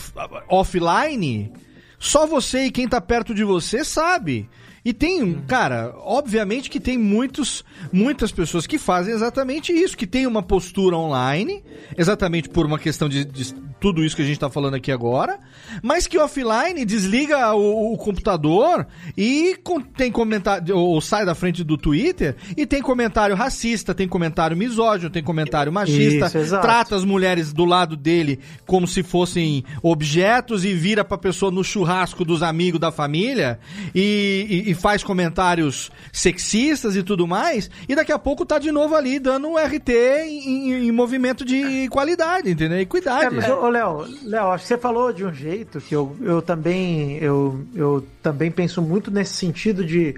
offline, 0.50 1.52
só 2.00 2.26
você 2.28 2.66
e 2.66 2.72
quem 2.72 2.88
tá 2.88 3.02
perto 3.02 3.34
de 3.34 3.44
você 3.44 3.84
sabe. 3.84 4.48
E 4.86 4.94
tem, 4.94 5.34
cara, 5.48 5.96
obviamente 6.04 6.70
que 6.70 6.80
tem 6.80 6.96
muitos, 6.96 7.66
muitas 7.92 8.32
pessoas 8.32 8.68
que 8.68 8.78
fazem 8.78 9.14
exatamente 9.16 9.74
isso, 9.74 9.98
que 9.98 10.06
tem 10.06 10.28
uma 10.28 10.44
postura 10.44 10.96
online, 10.96 11.64
exatamente 11.98 12.48
por 12.50 12.68
uma 12.68 12.78
questão 12.78 13.10
de, 13.10 13.26
de 13.26 13.52
tudo 13.80 14.04
isso 14.06 14.16
que 14.16 14.22
a 14.22 14.26
gente 14.26 14.40
tá 14.40 14.50
falando 14.50 14.76
aqui 14.76 14.92
agora, 14.92 15.40
mas 15.84 16.06
que 16.08 16.18
offline 16.18 16.86
desliga 16.86 17.54
o, 17.56 17.94
o 17.94 17.98
computador 17.98 18.86
e 19.18 19.58
com- 19.64 19.82
tem 19.82 20.12
comentário, 20.12 20.76
ou 20.78 21.02
sai 21.02 21.26
da 21.26 21.34
frente 21.36 21.64
do 21.64 21.78
Twitter 21.78 22.36
e 22.56 22.66
tem 22.66 22.82
comentário 22.82 23.36
racista, 23.36 23.94
tem 23.94 24.08
comentário 24.08 24.56
misógino, 24.56 25.10
tem 25.10 25.24
comentário 25.24 25.72
machista, 25.74 26.26
Isso, 26.28 26.32
trata 26.62 26.96
as 26.96 27.04
mulheres 27.04 27.52
do 27.52 27.66
lado 27.66 27.96
dele 27.96 28.40
como 28.66 28.88
se 28.88 29.02
fossem 29.04 29.64
objetos 29.84 30.64
e 30.64 30.74
vira 30.74 31.04
pra 31.04 31.18
pessoa 31.18 31.52
no 31.52 31.64
churrasco 31.64 32.24
dos 32.24 32.42
amigos 32.44 32.80
da 32.80 32.92
família 32.92 33.60
e, 33.94 34.64
e- 34.68 34.72
e 34.72 34.74
faz 34.76 35.04
comentários 35.04 35.90
sexistas 36.12 36.96
e 36.96 37.04
tudo 37.04 37.26
mais, 37.28 37.70
e 37.88 37.96
daqui 37.96 38.12
a 38.12 38.20
pouco 38.20 38.46
tá 38.46 38.60
de 38.60 38.72
novo 38.72 38.96
ali 38.96 39.20
dando 39.20 39.48
um 39.48 39.58
RT 39.58 39.90
em, 39.90 40.70
em- 40.72 40.88
em 40.88 40.92
movimento 40.92 41.44
de 41.46 41.88
qualidade, 41.90 42.50
entendeu? 42.52 42.78
É, 42.78 42.82
Equidade. 42.82 43.36
mas, 43.36 43.50
ô, 43.50 43.70
Léo, 43.70 44.06
Léo, 44.24 44.48
acho 44.52 44.64
que 44.64 44.68
você 44.68 44.78
falou 44.78 45.12
de 45.14 45.26
um 45.26 45.34
jeito 45.34 45.80
que 45.82 45.96
eu, 45.96 46.16
eu 46.22 46.42
também 46.42 47.18
eu, 47.18 47.66
eu 47.74 48.06
também 48.22 48.52
penso 48.52 48.82
muito 48.82 49.10
nesse 49.10 49.34
sentido 49.34 49.84
de 49.86 50.16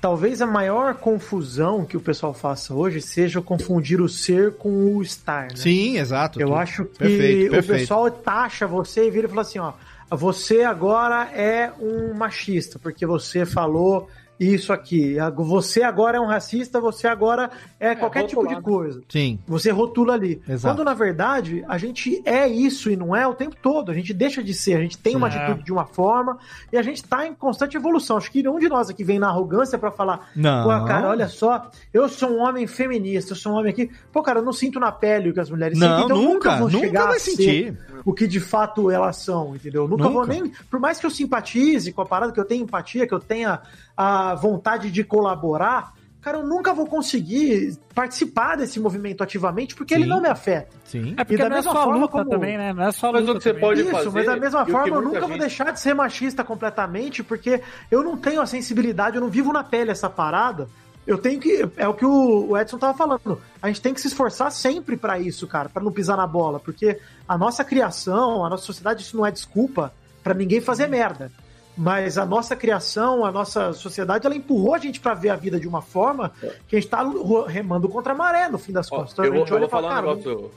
talvez 0.00 0.40
a 0.40 0.46
maior 0.46 0.94
confusão 0.94 1.84
que 1.84 1.96
o 1.96 2.00
pessoal 2.00 2.32
faça 2.32 2.72
hoje 2.74 3.00
seja 3.00 3.40
confundir 3.40 4.00
o 4.00 4.08
ser 4.08 4.52
com 4.52 4.94
o 4.96 5.02
estar, 5.02 5.44
né? 5.44 5.56
Sim, 5.56 5.98
exato. 5.98 6.40
Eu 6.40 6.54
acho 6.54 6.84
que 6.84 6.98
perfeito, 6.98 7.48
o 7.48 7.50
perfeito. 7.52 7.78
pessoal 7.80 8.10
taxa 8.10 8.66
você 8.66 9.06
e 9.06 9.10
vira 9.10 9.26
e 9.26 9.28
fala 9.28 9.40
assim, 9.42 9.58
ó, 9.58 9.72
você 10.10 10.62
agora 10.62 11.24
é 11.32 11.72
um 11.80 12.14
machista, 12.14 12.78
porque 12.78 13.04
você 13.04 13.44
falou 13.44 14.08
isso 14.38 14.72
aqui. 14.72 15.16
Você 15.36 15.82
agora 15.82 16.18
é 16.18 16.20
um 16.20 16.26
racista, 16.26 16.80
você 16.80 17.06
agora 17.06 17.50
é, 17.80 17.94
qualquer 17.94 18.24
tipo 18.24 18.46
de 18.46 18.60
coisa. 18.60 19.02
Sim. 19.08 19.38
Você 19.46 19.70
rotula 19.70 20.14
ali. 20.14 20.40
Exato. 20.48 20.74
Quando 20.74 20.84
na 20.84 20.94
verdade 20.94 21.64
a 21.68 21.78
gente 21.78 22.22
é 22.24 22.46
isso 22.48 22.90
e 22.90 22.96
não 22.96 23.14
é 23.14 23.26
o 23.26 23.34
tempo 23.34 23.56
todo. 23.60 23.90
A 23.90 23.94
gente 23.94 24.12
deixa 24.12 24.42
de 24.42 24.52
ser, 24.54 24.74
a 24.74 24.80
gente 24.80 24.98
tem 24.98 25.16
uma 25.16 25.30
Sim. 25.30 25.38
atitude 25.38 25.64
de 25.64 25.72
uma 25.72 25.86
forma 25.86 26.38
e 26.72 26.76
a 26.76 26.82
gente 26.82 27.02
tá 27.04 27.26
em 27.26 27.34
constante 27.34 27.76
evolução. 27.76 28.16
Acho 28.16 28.30
que 28.30 28.42
nenhum 28.42 28.58
de 28.58 28.68
nós 28.68 28.90
aqui 28.90 29.02
vem 29.04 29.18
na 29.18 29.28
arrogância 29.28 29.78
pra 29.78 29.90
falar, 29.90 30.30
Não. 30.34 30.64
pô, 30.64 30.86
cara, 30.86 31.08
olha 31.08 31.28
só, 31.28 31.70
eu 31.92 32.08
sou 32.08 32.30
um 32.30 32.40
homem 32.40 32.66
feminista, 32.66 33.32
eu 33.32 33.36
sou 33.36 33.52
um 33.52 33.56
homem 33.56 33.72
aqui. 33.72 33.90
Pô, 34.12 34.22
cara, 34.22 34.40
eu 34.40 34.44
não 34.44 34.52
sinto 34.52 34.78
na 34.78 34.92
pele 34.92 35.30
o 35.30 35.34
que 35.34 35.40
as 35.40 35.50
mulheres 35.50 35.78
Não, 35.78 35.86
sentem, 35.88 36.04
então 36.04 36.16
eu 36.16 36.22
nunca, 36.22 36.50
nunca 36.52 36.56
vou 36.58 36.70
nunca 36.70 36.86
chegar 36.86 37.06
vai 37.06 37.16
a 37.16 37.20
ser 37.20 37.30
sentir. 37.30 37.78
o 38.04 38.12
que 38.12 38.26
de 38.26 38.40
fato 38.40 38.90
elas 38.90 39.16
são, 39.16 39.54
entendeu? 39.54 39.86
Nunca, 39.88 40.08
vou 40.08 40.26
Nunca. 40.26 40.32
nem. 40.32 40.52
Por 40.70 40.78
mais 40.80 40.98
que 40.98 41.06
eu 41.06 41.10
simpatize 41.10 41.92
com 41.92 42.02
a 42.02 42.06
parada, 42.06 42.32
que 42.32 42.40
eu 42.40 42.44
tenha 42.44 42.62
empatia, 42.62 43.06
que 43.06 43.14
eu 43.14 43.20
tenha 43.20 43.60
a 43.96 44.34
vontade 44.34 44.90
de 44.90 45.02
colaborar, 45.04 45.92
cara, 46.20 46.38
eu 46.38 46.46
nunca 46.46 46.74
vou 46.74 46.86
conseguir 46.86 47.78
participar 47.94 48.56
desse 48.56 48.78
movimento 48.80 49.22
ativamente 49.22 49.74
porque 49.74 49.94
ele 49.94 50.02
Sim. 50.04 50.08
não 50.10 50.20
me 50.20 50.28
afeta. 50.28 50.76
Sim. 50.84 51.14
É 51.16 51.24
porque 51.24 51.36
da 51.38 51.44
não 51.48 51.56
é 51.56 51.58
mesma 51.58 51.72
só 51.72 51.84
forma 51.84 51.98
luta 52.00 52.12
como- 52.12 52.30
também, 52.30 52.58
né? 52.58 52.72
Não 52.72 52.82
é 52.84 52.92
só 52.92 53.10
Mas 53.12 53.22
luta 53.22 53.32
o 53.32 53.36
que 53.38 53.42
você 53.44 53.48
também. 53.50 53.60
pode 53.62 53.80
Isso, 53.82 53.90
fazer, 53.90 54.10
mas 54.10 54.26
da 54.26 54.36
e 54.36 54.40
mesma 54.40 54.66
forma, 54.66 54.96
eu 54.96 55.02
nunca 55.02 55.20
vou 55.20 55.28
gente- 55.30 55.40
deixar 55.40 55.70
de 55.72 55.80
ser 55.80 55.94
machista 55.94 56.44
completamente, 56.44 57.22
porque 57.22 57.62
eu 57.90 58.02
não 58.02 58.16
tenho 58.16 58.40
a 58.40 58.46
sensibilidade, 58.46 59.16
eu 59.16 59.22
não 59.22 59.28
vivo 59.30 59.52
na 59.52 59.64
pele 59.64 59.90
essa 59.90 60.10
parada. 60.10 60.68
Eu 61.06 61.16
tenho 61.18 61.38
que. 61.40 61.64
É 61.76 61.86
o 61.86 61.94
que 61.94 62.04
o 62.04 62.50
o 62.50 62.58
Edson 62.58 62.78
tava 62.78 62.98
falando. 62.98 63.40
A 63.62 63.68
gente 63.68 63.80
tem 63.80 63.94
que 63.94 64.00
se 64.00 64.08
esforçar 64.08 64.50
sempre 64.50 64.96
pra 64.96 65.20
isso, 65.20 65.46
cara, 65.46 65.68
pra 65.68 65.80
não 65.80 65.92
pisar 65.92 66.16
na 66.16 66.26
bola, 66.26 66.58
porque 66.58 66.98
a 67.28 67.38
nossa 67.38 67.64
criação, 67.64 68.44
a 68.44 68.50
nossa 68.50 68.64
sociedade, 68.64 69.02
isso 69.02 69.16
não 69.16 69.24
é 69.24 69.30
desculpa 69.30 69.92
pra 70.24 70.34
ninguém 70.34 70.60
fazer 70.60 70.88
merda. 70.88 71.30
Mas 71.76 72.16
a 72.16 72.24
nossa 72.24 72.56
criação, 72.56 73.24
a 73.24 73.30
nossa 73.30 73.72
sociedade, 73.74 74.26
ela 74.26 74.34
empurrou 74.34 74.74
a 74.74 74.78
gente 74.78 74.98
pra 74.98 75.12
ver 75.12 75.28
a 75.28 75.36
vida 75.36 75.60
de 75.60 75.68
uma 75.68 75.82
forma 75.82 76.32
que 76.66 76.76
a 76.76 76.80
gente 76.80 76.88
tá 76.90 77.02
ro- 77.02 77.44
remando 77.44 77.86
contra 77.88 78.12
a 78.12 78.16
maré, 78.16 78.48
no 78.48 78.56
fim 78.56 78.72
das 78.72 78.90
Ó, 78.90 78.96
contas. 78.96 79.12
Então, 79.12 79.24
eu 79.26 79.32
vou, 79.32 79.46
eu 79.46 79.58
vou 79.60 79.68
fala, 79.68 79.88
falar 79.90 80.02
um 80.02 80.16
negócio. 80.16 80.50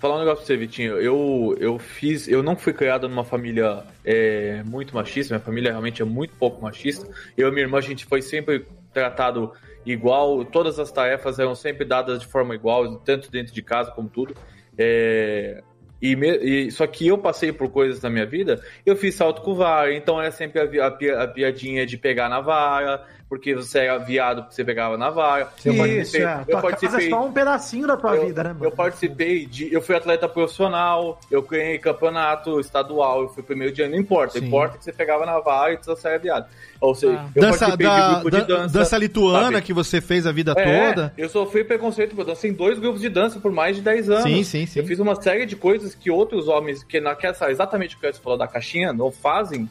Falar 0.00 0.16
um 0.16 0.18
negócio 0.18 0.38
pra 0.38 0.46
você, 0.46 0.56
Vitinho. 0.56 0.96
Eu, 0.96 1.56
eu 1.60 1.78
fiz. 1.78 2.26
Eu 2.28 2.42
não 2.42 2.56
fui 2.56 2.72
criado 2.72 3.08
numa 3.08 3.24
família 3.24 3.84
é, 4.04 4.62
muito 4.64 4.94
machista. 4.94 5.34
Minha 5.34 5.44
família 5.44 5.70
realmente 5.70 6.02
é 6.02 6.04
muito 6.04 6.34
pouco 6.36 6.62
machista. 6.62 7.08
Eu 7.36 7.48
e 7.48 7.50
minha 7.52 7.64
irmã, 7.64 7.78
a 7.78 7.80
gente 7.80 8.04
foi 8.04 8.20
sempre 8.22 8.64
tratado 8.92 9.52
igual. 9.86 10.44
Todas 10.44 10.78
as 10.78 10.90
tarefas 10.92 11.38
eram 11.38 11.54
sempre 11.54 11.84
dadas 11.84 12.20
de 12.20 12.26
forma 12.26 12.54
igual, 12.54 12.96
tanto 12.98 13.30
dentro 13.30 13.52
de 13.52 13.62
casa 13.62 13.90
como 13.90 14.08
tudo. 14.08 14.34
É, 14.76 15.62
e, 16.00 16.14
me- 16.16 16.36
e- 16.38 16.70
só 16.70 16.86
que 16.86 17.06
eu 17.06 17.18
passei 17.18 17.52
por 17.52 17.70
coisas 17.70 18.00
na 18.02 18.10
minha 18.10 18.26
vida, 18.26 18.62
eu 18.86 18.96
fiz 18.96 19.14
salto 19.14 19.42
com 19.42 19.54
vara, 19.54 19.94
então 19.94 20.20
era 20.20 20.30
sempre 20.30 20.60
a, 20.80 20.86
a 20.86 21.24
a 21.24 21.28
piadinha 21.28 21.84
de 21.86 21.96
pegar 21.98 22.28
na 22.28 22.40
vara, 22.40 23.04
porque 23.28 23.54
você 23.54 23.80
era 23.80 23.98
viado 23.98 24.42
porque 24.42 24.54
você 24.54 24.64
pegava 24.64 24.96
na 24.96 25.10
vara. 25.10 25.48
Eu 25.64 25.72
Isso, 25.72 25.78
participei- 25.82 26.22
é. 26.26 26.44
eu 26.48 26.58
é 26.58 26.62
participei- 26.62 27.10
só 27.10 27.24
um 27.26 27.32
pedacinho 27.32 27.86
da 27.86 27.96
tua 27.96 28.16
eu, 28.16 28.26
vida, 28.26 28.42
né, 28.42 28.52
mano? 28.54 28.64
eu 28.64 28.70
participei 28.72 29.44
de. 29.44 29.72
Eu 29.72 29.82
fui 29.82 29.94
atleta 29.94 30.26
profissional, 30.26 31.20
eu 31.30 31.42
ganhei 31.42 31.78
campeonato 31.78 32.58
estadual, 32.58 33.22
eu 33.22 33.28
fui 33.28 33.42
primeiro 33.42 33.72
dia, 33.74 33.88
não 33.88 33.98
importa. 33.98 34.38
Sim. 34.38 34.46
Importa 34.46 34.78
que 34.78 34.84
você 34.84 34.92
pegava 34.92 35.26
na 35.26 35.38
vara 35.40 35.74
e 35.74 35.76
você 35.76 35.94
saia 35.96 36.18
viado. 36.18 36.46
Ou 36.80 36.94
seja, 36.94 37.22
eu 37.34 37.42
Dança, 37.42 37.58
participei 37.58 37.86
da, 37.86 38.08
de 38.08 38.14
grupo 38.14 38.30
de 38.30 38.36
dan- 38.40 38.46
dança. 38.46 38.78
dança 38.78 38.98
lituana 38.98 39.44
sabe? 39.52 39.62
que 39.62 39.72
você 39.74 40.00
fez 40.00 40.26
a 40.26 40.32
vida 40.32 40.54
É, 40.56 40.88
toda. 40.88 41.12
Eu 41.18 41.28
sofri 41.28 41.64
preconceito, 41.64 42.14
eu 42.18 42.24
dancei 42.24 42.50
em 42.50 42.54
dois 42.54 42.78
grupos 42.78 43.00
de 43.02 43.08
dança 43.08 43.38
por 43.40 43.52
mais 43.52 43.76
de 43.76 43.82
10 43.82 44.08
anos. 44.08 44.22
Sim, 44.22 44.42
sim, 44.44 44.64
sim. 44.64 44.78
Eu 44.80 44.86
fiz 44.86 44.98
uma 45.00 45.20
série 45.20 45.44
de 45.44 45.54
coisas 45.56 45.94
que 45.94 46.10
outros 46.10 46.48
homens, 46.48 46.82
que 46.82 47.00
naquela, 47.00 47.36
exatamente 47.50 47.96
o 47.96 47.98
que 47.98 48.10
você 48.10 48.20
falou 48.20 48.38
da 48.38 48.46
caixinha, 48.46 48.92
não 48.92 49.10
fazem. 49.10 49.68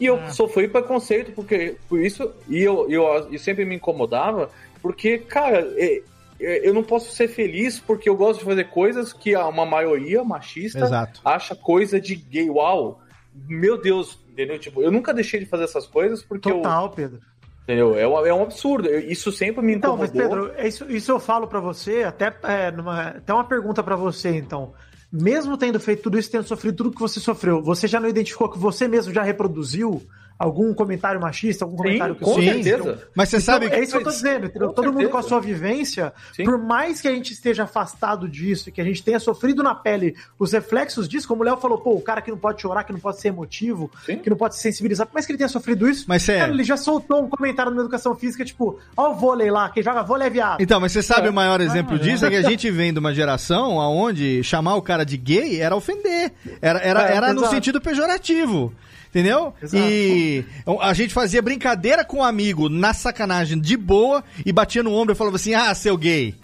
E 0.00 0.06
eu 0.06 0.18
sofri 0.30 0.66
preconceito 0.68 1.32
porque 1.32 1.76
por 1.88 2.00
isso, 2.00 2.32
e 2.48 2.60
eu, 2.62 2.90
eu, 2.90 3.04
eu 3.30 3.38
sempre 3.38 3.64
me 3.64 3.76
incomodava, 3.76 4.50
porque, 4.80 5.18
cara, 5.18 5.58
é- 5.76 6.02
é- 6.40 6.68
eu 6.68 6.74
não 6.74 6.82
posso 6.82 7.12
ser 7.12 7.28
feliz 7.28 7.78
porque 7.78 8.08
eu 8.08 8.16
gosto 8.16 8.40
de 8.40 8.44
fazer 8.46 8.64
coisas 8.64 9.12
que 9.12 9.34
a- 9.34 9.46
uma 9.46 9.64
maioria 9.64 10.24
machista 10.24 10.80
Exato. 10.80 11.20
acha 11.24 11.54
coisa 11.54 12.00
de 12.00 12.14
gay. 12.16 12.50
Uau! 12.50 13.00
Meu 13.48 13.80
Deus, 13.80 14.18
entendeu? 14.30 14.58
Tipo, 14.58 14.82
eu 14.82 14.90
nunca 14.90 15.14
deixei 15.14 15.40
de 15.40 15.46
fazer 15.46 15.64
essas 15.64 15.86
coisas 15.86 16.22
porque 16.22 16.50
eu. 16.50 16.56
Total, 16.56 16.90
Pedro. 16.90 17.20
Entendeu? 17.62 17.96
É, 17.96 18.06
um- 18.08 18.26
é 18.26 18.34
um 18.34 18.42
absurdo. 18.42 18.88
Eu- 18.88 18.98
Isso 19.00 19.30
sempre 19.30 19.64
me 19.64 19.72
Então, 19.74 19.94
incomodou. 19.94 20.14
mas 20.14 20.50
Pedro, 20.50 20.66
isso, 20.66 20.90
isso 20.90 21.12
eu 21.12 21.20
falo 21.20 21.46
pra 21.46 21.60
você, 21.60 22.02
até, 22.02 22.34
é, 22.42 22.72
numa, 22.72 23.02
até 23.10 23.32
uma 23.32 23.44
pergunta 23.44 23.82
pra 23.84 23.94
você, 23.94 24.30
então. 24.30 24.72
Mesmo 25.12 25.58
tendo 25.58 25.78
feito 25.78 26.04
tudo 26.04 26.18
isso, 26.18 26.30
tendo 26.30 26.44
sofrido 26.44 26.76
tudo 26.76 26.92
que 26.92 27.00
você 27.00 27.20
sofreu, 27.20 27.62
você 27.62 27.86
já 27.86 28.00
não 28.00 28.08
identificou 28.08 28.48
que 28.48 28.58
você 28.58 28.88
mesmo 28.88 29.12
já 29.12 29.22
reproduziu 29.22 30.02
algum 30.38 30.72
comentário 30.74 31.20
machista, 31.20 31.64
algum 31.64 31.76
comentário 31.76 32.14
que 32.14 32.24
com 32.24 32.34
você 32.34 32.42
certeza. 32.62 33.08
Mas 33.14 33.28
você 33.28 33.36
Então, 33.36 33.44
sabe 33.46 33.68
que- 33.70 33.76
É 33.76 33.82
isso 33.82 33.92
que 33.92 33.98
eu 33.98 34.04
tô 34.04 34.10
dizendo, 34.10 34.46
entendeu? 34.46 34.68
Com 34.68 34.74
Todo 34.74 34.92
mundo 34.92 35.08
com 35.08 35.16
a 35.18 35.22
certeza. 35.22 35.28
sua 35.28 35.40
vivência, 35.40 36.12
por 36.44 36.58
mais 36.58 37.00
que 37.00 37.08
a 37.08 37.12
gente 37.12 37.32
esteja 37.32 37.64
afastado 37.64 38.28
disso, 38.28 38.70
que 38.72 38.80
a 38.80 38.84
gente 38.84 39.02
tenha 39.02 39.18
sofrido 39.20 39.62
na 39.62 39.74
pele 39.74 40.14
os 40.38 40.52
reflexos 40.52 41.08
disso, 41.08 41.26
como 41.28 41.42
o 41.42 41.44
Léo 41.44 41.56
falou, 41.56 41.78
pô, 41.78 41.92
o 41.94 42.00
cara 42.02 42.20
que 42.20 42.30
não 42.30 42.38
pode 42.38 42.60
chorar, 42.60 42.84
que 42.84 42.92
não 42.92 43.00
pode 43.00 43.20
ser 43.20 43.28
emotivo, 43.28 43.90
que 44.22 44.28
não 44.30 44.36
pode 44.36 44.54
se 44.56 44.60
sensibilizar, 44.62 45.06
por 45.06 45.14
mais 45.14 45.26
que 45.26 45.32
ele 45.32 45.38
tenha 45.38 45.48
sofrido 45.48 45.88
isso, 45.88 46.04
Mas 46.08 46.22
sério. 46.22 46.40
cara, 46.42 46.52
ele 46.52 46.64
já 46.64 46.76
soltou 46.76 47.22
um 47.24 47.28
comentário 47.28 47.72
na 47.72 47.80
educação 47.80 48.14
física, 48.14 48.44
tipo, 48.44 48.78
ó 48.96 49.10
o 49.12 49.14
vôlei 49.14 49.50
lá, 49.50 49.68
quem 49.70 49.82
joga 49.82 50.02
vôlei 50.02 50.26
é 50.26 50.30
viado. 50.30 50.60
Então, 50.60 50.80
mas 50.80 50.92
você 50.92 51.02
sabe 51.02 51.26
É. 51.26 51.30
o 51.30 51.32
maior 51.32 51.60
exemplo 51.60 51.94
Ah, 51.94 51.98
disso? 51.98 52.24
é. 52.24 52.28
É 52.28 52.30
que 52.30 52.36
a 52.36 52.42
gente 52.50 52.70
vem 52.70 52.92
de 52.92 52.98
uma 52.98 53.12
geração 53.14 53.76
onde 53.76 54.42
chamar 54.42 54.76
o 54.76 54.82
cara 54.82 55.04
de 55.04 55.16
gay 55.16 55.60
era 55.60 55.76
ofender. 55.76 56.32
Era, 56.60 56.78
era, 56.80 57.10
É, 57.10 57.16
era 57.16 57.32
no 57.32 57.46
sentido 57.48 57.80
pejorativo. 57.80 58.72
Entendeu? 59.12 59.52
Exato. 59.62 59.84
E 59.84 60.42
a 60.80 60.94
gente 60.94 61.12
fazia 61.12 61.42
brincadeira 61.42 62.02
com 62.02 62.16
um 62.18 62.24
amigo 62.24 62.70
na 62.70 62.94
sacanagem 62.94 63.60
de 63.60 63.76
boa 63.76 64.24
e 64.44 64.50
batia 64.50 64.82
no 64.82 64.90
ombro 64.94 65.12
e 65.12 65.16
falava 65.16 65.36
assim: 65.36 65.52
ah, 65.52 65.74
seu 65.74 65.98
gay. 65.98 66.34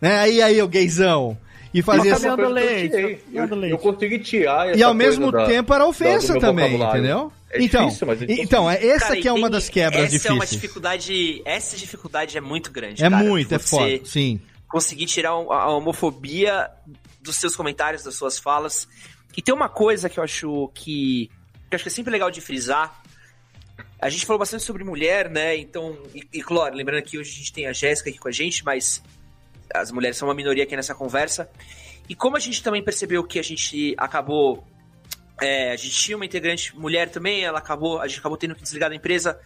Né? 0.00 0.20
Aí, 0.20 0.40
aí, 0.40 0.62
o 0.62 0.66
gaysão. 0.66 1.36
E 1.74 1.82
fazia 1.82 2.12
Isso 2.14 2.24
é 2.24 2.28
essa... 2.30 2.36
coisa 2.36 2.60
que 2.60 2.66
eu 2.66 2.90
tirei. 2.90 3.20
Eu, 3.34 3.64
eu 3.64 3.78
consegui 3.78 4.18
tirar 4.20 4.68
essa 4.68 4.78
E 4.78 4.82
ao 4.82 4.94
coisa 4.94 5.10
mesmo 5.10 5.30
da- 5.30 5.44
tempo 5.44 5.74
era 5.74 5.84
da- 5.84 5.90
ofensa 5.90 6.28
do 6.28 6.32
meu 6.32 6.40
também, 6.40 6.82
entendeu? 6.82 7.32
É 7.50 7.62
então, 7.62 7.86
difícil, 7.88 8.16
gente 8.16 8.40
então 8.40 8.70
é 8.70 8.84
essa 8.86 9.08
Cara, 9.08 9.20
que 9.20 9.28
é 9.28 9.32
uma 9.32 9.50
das 9.50 9.68
quebras 9.68 10.12
essa 10.14 10.28
é 10.28 10.30
uma 10.32 10.40
difíceis. 10.40 10.60
dificuldade. 10.62 11.42
Essa 11.44 11.76
dificuldade 11.76 12.38
é 12.38 12.40
muito 12.40 12.70
grande. 12.72 13.04
É 13.04 13.10
cara. 13.10 13.22
muito, 13.22 13.54
é 13.54 13.58
foda. 13.58 14.00
Sim. 14.04 14.40
Conseguir 14.66 15.06
tirar 15.06 15.30
a 15.30 15.68
homofobia 15.70 16.70
dos 17.20 17.36
seus 17.36 17.54
comentários, 17.54 18.02
das 18.02 18.14
suas 18.14 18.38
falas. 18.38 18.88
E 19.36 19.42
tem 19.42 19.54
uma 19.54 19.68
coisa 19.68 20.08
que 20.08 20.18
eu 20.18 20.24
acho 20.24 20.70
que. 20.74 21.28
Que 21.74 21.76
acho 21.76 21.84
que 21.84 21.88
é 21.88 21.92
sempre 21.92 22.12
legal 22.12 22.30
de 22.30 22.40
frisar. 22.40 23.02
A 24.00 24.08
gente 24.08 24.24
falou 24.24 24.38
bastante 24.38 24.62
sobre 24.62 24.84
mulher, 24.84 25.28
né? 25.28 25.56
Então, 25.56 25.98
e, 26.14 26.26
e 26.32 26.42
claro, 26.42 26.74
lembrando 26.74 27.02
que 27.02 27.18
hoje 27.18 27.30
a 27.30 27.34
gente 27.34 27.52
tem 27.52 27.66
a 27.66 27.72
Jéssica 27.72 28.10
aqui 28.10 28.18
com 28.18 28.28
a 28.28 28.32
gente, 28.32 28.64
mas 28.64 29.02
as 29.74 29.90
mulheres 29.90 30.16
são 30.16 30.28
uma 30.28 30.34
minoria 30.34 30.62
aqui 30.64 30.76
nessa 30.76 30.94
conversa. 30.94 31.50
E 32.08 32.14
como 32.14 32.36
a 32.36 32.40
gente 32.40 32.62
também 32.62 32.82
percebeu 32.82 33.24
que 33.24 33.38
a 33.38 33.42
gente 33.42 33.94
acabou. 33.98 34.64
é, 35.40 35.72
a 35.72 35.76
gente 35.76 35.94
tinha 35.94 36.16
uma 36.16 36.24
integrante 36.24 36.76
mulher 36.76 37.10
também, 37.10 37.42
ela 37.42 37.58
acabou, 37.58 38.00
a 38.00 38.06
gente 38.06 38.20
acabou 38.20 38.38
tendo 38.38 38.54
que 38.54 38.62
desligar 38.62 38.88
da 38.88 38.94
empresa 38.94 39.40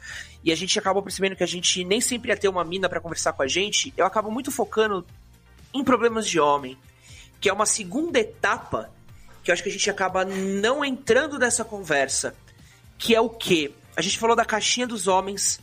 e 0.44 0.52
a 0.52 0.56
gente 0.56 0.78
acabou 0.78 1.02
percebendo 1.02 1.34
que 1.34 1.42
a 1.42 1.46
gente 1.46 1.82
nem 1.84 2.00
sempre 2.00 2.30
ia 2.30 2.36
ter 2.36 2.48
uma 2.48 2.64
mina 2.64 2.88
pra 2.88 3.00
conversar 3.00 3.32
com 3.32 3.42
a 3.42 3.46
gente. 3.46 3.94
Eu 3.96 4.04
acabo 4.04 4.30
muito 4.30 4.50
focando 4.50 5.06
em 5.72 5.82
problemas 5.82 6.28
de 6.28 6.38
homem, 6.38 6.76
que 7.40 7.48
é 7.48 7.52
uma 7.52 7.64
segunda 7.64 8.18
etapa 8.18 8.92
que 9.48 9.50
eu 9.50 9.54
acho 9.54 9.62
que 9.62 9.70
a 9.70 9.72
gente 9.72 9.88
acaba 9.88 10.26
não 10.26 10.84
entrando 10.84 11.38
nessa 11.38 11.64
conversa, 11.64 12.34
que 12.98 13.14
é 13.14 13.20
o 13.20 13.30
quê? 13.30 13.72
A 13.96 14.02
gente 14.02 14.18
falou 14.18 14.36
da 14.36 14.44
caixinha 14.44 14.86
dos 14.86 15.08
homens, 15.08 15.58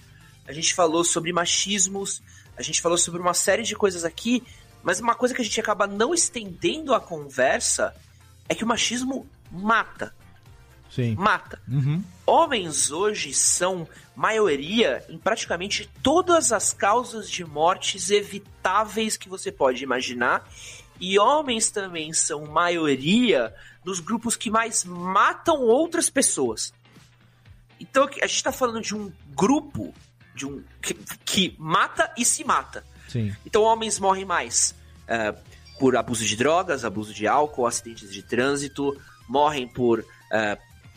a 0.48 0.52
gente 0.52 0.74
falou 0.74 1.04
sobre 1.04 1.32
machismos, 1.32 2.20
a 2.58 2.64
gente 2.64 2.82
falou 2.82 2.98
sobre 2.98 3.22
uma 3.22 3.36
série 3.36 3.62
de 3.62 3.76
coisas 3.76 4.04
aqui, 4.04 4.42
mas 4.82 5.00
uma 5.00 5.14
coisa 5.14 5.36
que 5.36 5.42
a 5.42 5.44
gente 5.44 5.60
acaba 5.60 5.86
não 5.86 6.16
estendendo 6.16 6.96
a 6.96 7.00
conversa 7.00 7.96
é 8.50 8.56
que 8.56 8.64
o 8.64 8.68
machismo 8.68 9.30
mata. 9.52 10.16
Sim. 10.90 11.14
Mata. 11.14 11.62
Uhum. 11.68 12.04
Homens 12.26 12.90
hoje 12.90 13.36
são 13.36 13.88
maioria 14.16 15.06
em 15.10 15.20
praticamente 15.20 15.88
todas 16.02 16.52
as 16.52 16.74
causas 16.74 17.30
de 17.30 17.46
mortes 17.46 18.10
evitáveis 18.10 19.16
que 19.16 19.30
você 19.30 19.52
pode 19.52 19.84
imaginar. 19.84 20.50
E 21.00 21.20
homens 21.20 21.70
também 21.70 22.14
são 22.14 22.46
maioria 22.46 23.54
nos 23.84 24.00
grupos 24.00 24.36
que 24.36 24.50
mais 24.50 24.84
matam 24.84 25.62
outras 25.62 26.10
pessoas. 26.10 26.74
Então 27.80 28.06
a 28.06 28.28
gente 28.28 28.36
está 28.36 28.52
falando 28.52 28.82
de 28.82 28.96
um 28.96 29.12
grupo 29.36 29.94
de 30.34 30.46
um 30.46 30.64
que, 30.82 30.94
que, 31.24 31.56
mata 31.58 32.12
e 32.18 32.26
se 32.26 32.44
mata. 32.44 32.84
Sim. 33.08 33.34
Então 33.46 33.64
homens 33.64 34.00
morrem 34.00 34.26
mais 34.26 34.76
uh, 35.04 35.38
por 35.80 35.96
abuso 35.96 36.26
de 36.26 36.36
drogas, 36.36 36.84
abuso 36.84 37.14
de 37.14 37.28
álcool, 37.28 37.68
acidentes 37.68 38.12
de 38.12 38.24
trânsito, 38.24 38.96
morrem 39.28 39.68
por 39.68 40.00
uh, 40.00 40.06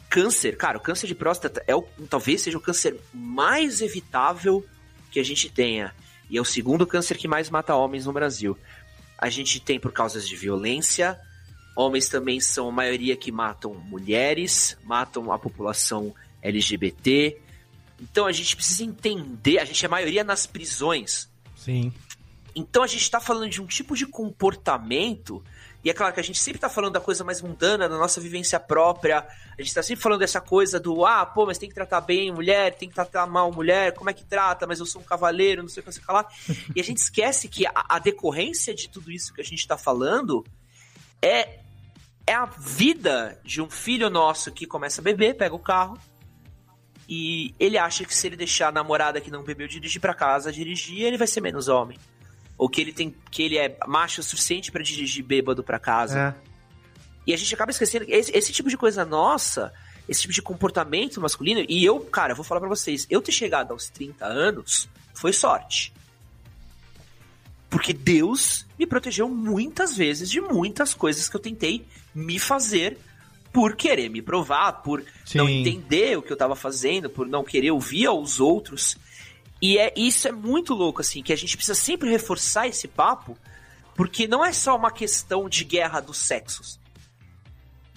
câncer. 0.08 0.56
Cara, 0.56 0.78
o 0.78 0.80
câncer 0.80 1.06
de 1.06 1.14
próstata 1.14 1.62
é 1.66 1.74
o, 1.74 1.82
talvez 2.08 2.42
seja 2.42 2.58
o 2.58 2.60
câncer 2.60 2.98
mais 3.12 3.80
evitável 3.80 4.64
que 5.10 5.20
a 5.20 5.24
gente 5.24 5.50
tenha. 5.50 5.94
E 6.30 6.36
é 6.36 6.40
o 6.40 6.44
segundo 6.44 6.86
câncer 6.86 7.16
que 7.16 7.26
mais 7.26 7.48
mata 7.48 7.74
homens 7.74 8.06
no 8.06 8.12
Brasil. 8.12 8.56
A 9.18 9.28
gente 9.28 9.60
tem 9.60 9.80
por 9.80 9.92
causas 9.92 10.26
de 10.28 10.36
violência. 10.36 11.20
Homens 11.76 12.08
também 12.08 12.40
são 12.40 12.68
a 12.68 12.72
maioria 12.72 13.16
que 13.16 13.30
matam 13.30 13.74
mulheres, 13.74 14.76
matam 14.84 15.32
a 15.32 15.38
população 15.38 16.14
LGBT. 16.40 17.36
Então 18.00 18.26
a 18.26 18.32
gente 18.32 18.54
precisa 18.54 18.84
entender, 18.84 19.58
a 19.58 19.64
gente 19.64 19.84
é 19.84 19.88
a 19.88 19.90
maioria 19.90 20.22
nas 20.22 20.46
prisões. 20.46 21.28
Sim. 21.56 21.92
Então 22.54 22.82
a 22.82 22.86
gente 22.86 23.02
está 23.02 23.20
falando 23.20 23.50
de 23.50 23.60
um 23.60 23.66
tipo 23.66 23.96
de 23.96 24.06
comportamento, 24.06 25.42
e 25.84 25.90
é 25.90 25.94
claro 25.94 26.12
que 26.12 26.18
a 26.18 26.24
gente 26.24 26.38
sempre 26.38 26.56
está 26.56 26.68
falando 26.68 26.94
da 26.94 27.00
coisa 27.00 27.22
mais 27.22 27.40
mundana, 27.40 27.88
da 27.88 27.96
nossa 27.96 28.20
vivência 28.20 28.58
própria, 28.58 29.18
a 29.20 29.62
gente 29.62 29.68
está 29.68 29.82
sempre 29.82 30.02
falando 30.02 30.20
dessa 30.20 30.40
coisa 30.40 30.80
do, 30.80 31.06
ah, 31.06 31.24
pô, 31.24 31.46
mas 31.46 31.56
tem 31.56 31.68
que 31.68 31.74
tratar 31.74 32.00
bem 32.00 32.32
mulher, 32.32 32.74
tem 32.74 32.88
que 32.88 32.94
tratar 32.94 33.26
mal 33.26 33.52
mulher, 33.52 33.94
como 33.94 34.10
é 34.10 34.12
que 34.12 34.24
trata, 34.24 34.66
mas 34.66 34.80
eu 34.80 34.86
sou 34.86 35.00
um 35.00 35.04
cavaleiro, 35.04 35.62
não 35.62 35.68
sei 35.68 35.80
o 35.80 35.84
que 35.84 35.92
você 35.92 36.00
falar. 36.00 36.26
e 36.74 36.80
a 36.80 36.84
gente 36.84 36.98
esquece 36.98 37.48
que 37.48 37.64
a, 37.64 37.72
a 37.88 37.98
decorrência 38.00 38.74
de 38.74 38.88
tudo 38.88 39.10
isso 39.10 39.32
que 39.32 39.40
a 39.40 39.44
gente 39.44 39.60
está 39.60 39.78
falando 39.78 40.44
é, 41.22 41.60
é 42.26 42.34
a 42.34 42.46
vida 42.46 43.38
de 43.44 43.62
um 43.62 43.70
filho 43.70 44.10
nosso 44.10 44.50
que 44.50 44.66
começa 44.66 45.00
a 45.00 45.04
beber, 45.04 45.36
pega 45.36 45.54
o 45.54 45.60
carro, 45.60 45.96
e 47.08 47.54
ele 47.58 47.78
acha 47.78 48.04
que 48.04 48.14
se 48.14 48.26
ele 48.26 48.36
deixar 48.36 48.68
a 48.68 48.72
namorada 48.72 49.20
que 49.20 49.30
não 49.30 49.42
bebeu 49.42 49.66
dirigir 49.66 50.00
para 50.00 50.12
casa 50.12 50.52
dirigir, 50.52 51.02
ele 51.02 51.16
vai 51.16 51.26
ser 51.26 51.40
menos 51.40 51.68
homem. 51.68 51.98
Ou 52.58 52.68
que 52.68 52.80
ele 52.80 52.92
tem 52.92 53.14
que 53.30 53.42
ele 53.42 53.56
é 53.56 53.78
macho 53.86 54.20
o 54.20 54.24
suficiente 54.24 54.70
para 54.70 54.82
dirigir 54.82 55.24
bêbado 55.24 55.64
para 55.64 55.78
casa. 55.78 56.34
É. 56.36 56.48
E 57.26 57.32
a 57.32 57.36
gente 57.36 57.54
acaba 57.54 57.70
esquecendo 57.70 58.04
esse, 58.08 58.36
esse, 58.36 58.52
tipo 58.52 58.68
de 58.68 58.76
coisa 58.76 59.04
nossa, 59.04 59.72
esse 60.08 60.22
tipo 60.22 60.34
de 60.34 60.42
comportamento 60.42 61.20
masculino, 61.20 61.64
e 61.68 61.84
eu, 61.84 62.00
cara, 62.00 62.34
vou 62.34 62.44
falar 62.44 62.60
para 62.60 62.68
vocês, 62.68 63.06
eu 63.08 63.20
ter 63.20 63.32
chegado 63.32 63.72
aos 63.72 63.88
30 63.88 64.24
anos 64.24 64.88
foi 65.14 65.32
sorte. 65.32 65.92
Porque 67.68 67.92
Deus 67.92 68.66
me 68.78 68.86
protegeu 68.86 69.28
muitas 69.28 69.94
vezes 69.94 70.30
de 70.30 70.40
muitas 70.40 70.94
coisas 70.94 71.28
que 71.28 71.36
eu 71.36 71.40
tentei 71.40 71.84
me 72.14 72.38
fazer 72.38 72.96
por 73.52 73.76
querer 73.76 74.08
me 74.08 74.22
provar, 74.22 74.72
por 74.82 75.04
Sim. 75.24 75.38
não 75.38 75.48
entender 75.48 76.16
o 76.16 76.22
que 76.22 76.32
eu 76.32 76.36
tava 76.36 76.54
fazendo, 76.54 77.10
por 77.10 77.26
não 77.26 77.44
querer 77.44 77.70
ouvir 77.70 78.06
aos 78.06 78.40
outros. 78.40 78.96
E 79.60 79.78
é 79.78 79.92
isso 79.96 80.28
é 80.28 80.32
muito 80.32 80.74
louco, 80.74 81.00
assim, 81.00 81.22
que 81.22 81.32
a 81.32 81.36
gente 81.36 81.56
precisa 81.56 81.78
sempre 81.78 82.10
reforçar 82.10 82.68
esse 82.68 82.86
papo, 82.86 83.36
porque 83.94 84.28
não 84.28 84.44
é 84.44 84.52
só 84.52 84.76
uma 84.76 84.90
questão 84.90 85.48
de 85.48 85.64
guerra 85.64 86.00
dos 86.00 86.18
sexos. 86.18 86.78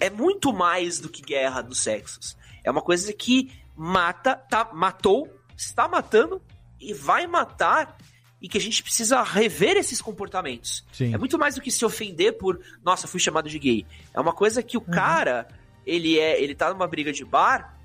É 0.00 0.10
muito 0.10 0.52
mais 0.52 0.98
do 0.98 1.08
que 1.08 1.22
guerra 1.22 1.62
dos 1.62 1.78
sexos. 1.78 2.36
É 2.64 2.70
uma 2.70 2.82
coisa 2.82 3.12
que 3.12 3.52
mata, 3.76 4.34
tá, 4.34 4.70
matou, 4.72 5.28
está 5.56 5.86
matando 5.86 6.42
e 6.80 6.92
vai 6.92 7.26
matar 7.26 7.96
e 8.40 8.48
que 8.48 8.58
a 8.58 8.60
gente 8.60 8.82
precisa 8.82 9.22
rever 9.22 9.76
esses 9.76 10.02
comportamentos. 10.02 10.84
Sim. 10.92 11.14
É 11.14 11.18
muito 11.18 11.38
mais 11.38 11.54
do 11.54 11.60
que 11.60 11.70
se 11.70 11.84
ofender 11.84 12.36
por, 12.36 12.60
nossa, 12.84 13.06
fui 13.06 13.20
chamado 13.20 13.48
de 13.48 13.58
gay. 13.58 13.86
É 14.12 14.20
uma 14.20 14.32
coisa 14.32 14.60
que 14.60 14.76
o 14.76 14.80
cara, 14.80 15.46
ele 15.86 16.18
é, 16.18 16.42
ele 16.42 16.52
tá 16.52 16.72
numa 16.72 16.88
briga 16.88 17.12
de 17.12 17.24
bar, 17.24 17.78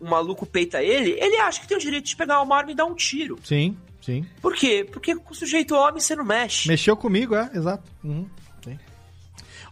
um 0.00 0.08
maluco 0.08 0.46
peita 0.46 0.82
ele, 0.82 1.10
ele 1.20 1.36
acha 1.36 1.60
que 1.60 1.68
tem 1.68 1.76
o 1.76 1.80
direito 1.80 2.06
de 2.06 2.16
pegar 2.16 2.40
uma 2.42 2.56
arma 2.56 2.72
e 2.72 2.74
dar 2.74 2.86
um 2.86 2.94
tiro. 2.94 3.38
Sim, 3.44 3.76
sim. 4.00 4.24
Por 4.40 4.54
quê? 4.54 4.86
Porque 4.90 5.14
com 5.14 5.32
o 5.32 5.36
sujeito 5.36 5.74
homem 5.74 6.00
você 6.00 6.16
não 6.16 6.24
mexe. 6.24 6.68
Mexeu 6.68 6.96
comigo, 6.96 7.34
é, 7.34 7.50
exato. 7.54 7.84
Uhum. 8.02 8.26
Sim. 8.64 8.78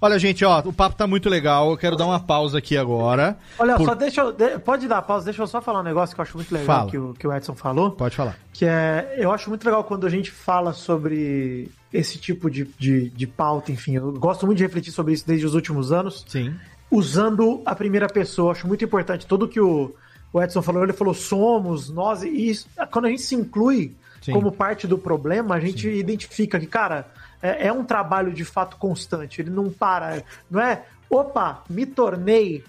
Olha, 0.01 0.18
gente, 0.18 0.45
ó, 0.45 0.61
o 0.64 0.72
papo 0.72 0.95
tá 0.97 1.07
muito 1.09 1.29
legal. 1.29 1.70
Eu 1.70 1.76
quero 1.76 1.97
dar 1.97 2.07
uma 2.07 2.20
pausa 2.20 2.59
aqui 2.59 2.76
agora. 2.76 3.37
Olha, 3.59 3.76
Por- 3.76 3.87
só 3.87 3.95
deixa 3.95 4.20
eu. 4.20 4.33
de- 4.33 4.59
pode 4.61 4.87
dar 4.87 5.03
pausa, 5.03 5.24
deixa 5.24 5.43
eu 5.43 5.47
só 5.47 5.61
falar 5.61 5.81
um 5.81 5.85
negócio 5.85 6.14
que 6.14 6.20
eu 6.20 6.22
acho 6.22 6.37
muito 6.37 6.53
legal 6.53 6.66
Fala. 6.66 6.91
que 6.91 6.99
o, 6.99 7.14
que 7.14 7.26
o 7.26 7.33
Edson 7.33 7.55
falou. 7.57 7.91
Pode 7.93 8.14
falar. 8.14 8.39
Que 8.53 8.64
é. 8.64 9.16
Eu 9.18 9.33
acho 9.33 9.49
muito 9.49 9.64
legal 9.64 9.83
quando 9.83 10.07
a 10.07 10.11
gente 10.11 10.31
fala 10.31 10.72
sobre 10.72 11.68
esse 11.93 12.16
tipo 12.18 12.49
de, 12.49 12.64
de, 12.79 13.11
de 13.11 13.26
pauta, 13.26 13.72
enfim. 13.72 13.97
Eu 13.97 14.12
gosto 14.12 14.47
muito 14.47 14.59
de 14.59 14.64
refletir 14.64 14.93
sobre 14.93 15.14
isso 15.14 15.26
desde 15.26 15.45
os 15.47 15.55
últimos 15.55 15.91
anos. 15.91 16.24
Sim. 16.29 16.55
Usando 16.91 17.61
a 17.66 17.74
primeira 17.74 18.07
pessoa. 18.09 18.53
Acho 18.53 18.66
muito 18.68 18.85
importante. 18.85 19.26
Tudo 19.26 19.49
que 19.49 19.61
o, 19.61 19.93
o 20.33 20.43
Edson 20.43 20.62
falou, 20.62 20.83
ele 20.83 20.93
falou 20.93 21.14
somos, 21.14 21.89
nós, 21.89 22.22
e 22.22 22.29
isso, 22.29 22.68
quando 22.91 23.07
a 23.07 23.09
gente 23.09 23.22
se 23.22 23.35
inclui 23.35 23.95
Sim. 24.20 24.33
como 24.33 24.53
parte 24.53 24.87
do 24.87 24.99
problema, 24.99 25.55
a 25.55 25.61
gente 25.61 25.89
identifica 25.89 26.59
que, 26.61 26.66
cara, 26.66 27.07
é, 27.43 27.68
é 27.68 27.72
um 27.72 27.85
trabalho 27.85 28.33
de 28.33 28.45
fato 28.45 28.76
constante. 28.76 29.41
Ele 29.41 29.51
não 29.51 29.70
para. 29.70 30.22
Não 30.51 30.61
é, 30.61 30.85
opa, 31.09 31.62
me 31.68 31.87
tornei 31.87 32.64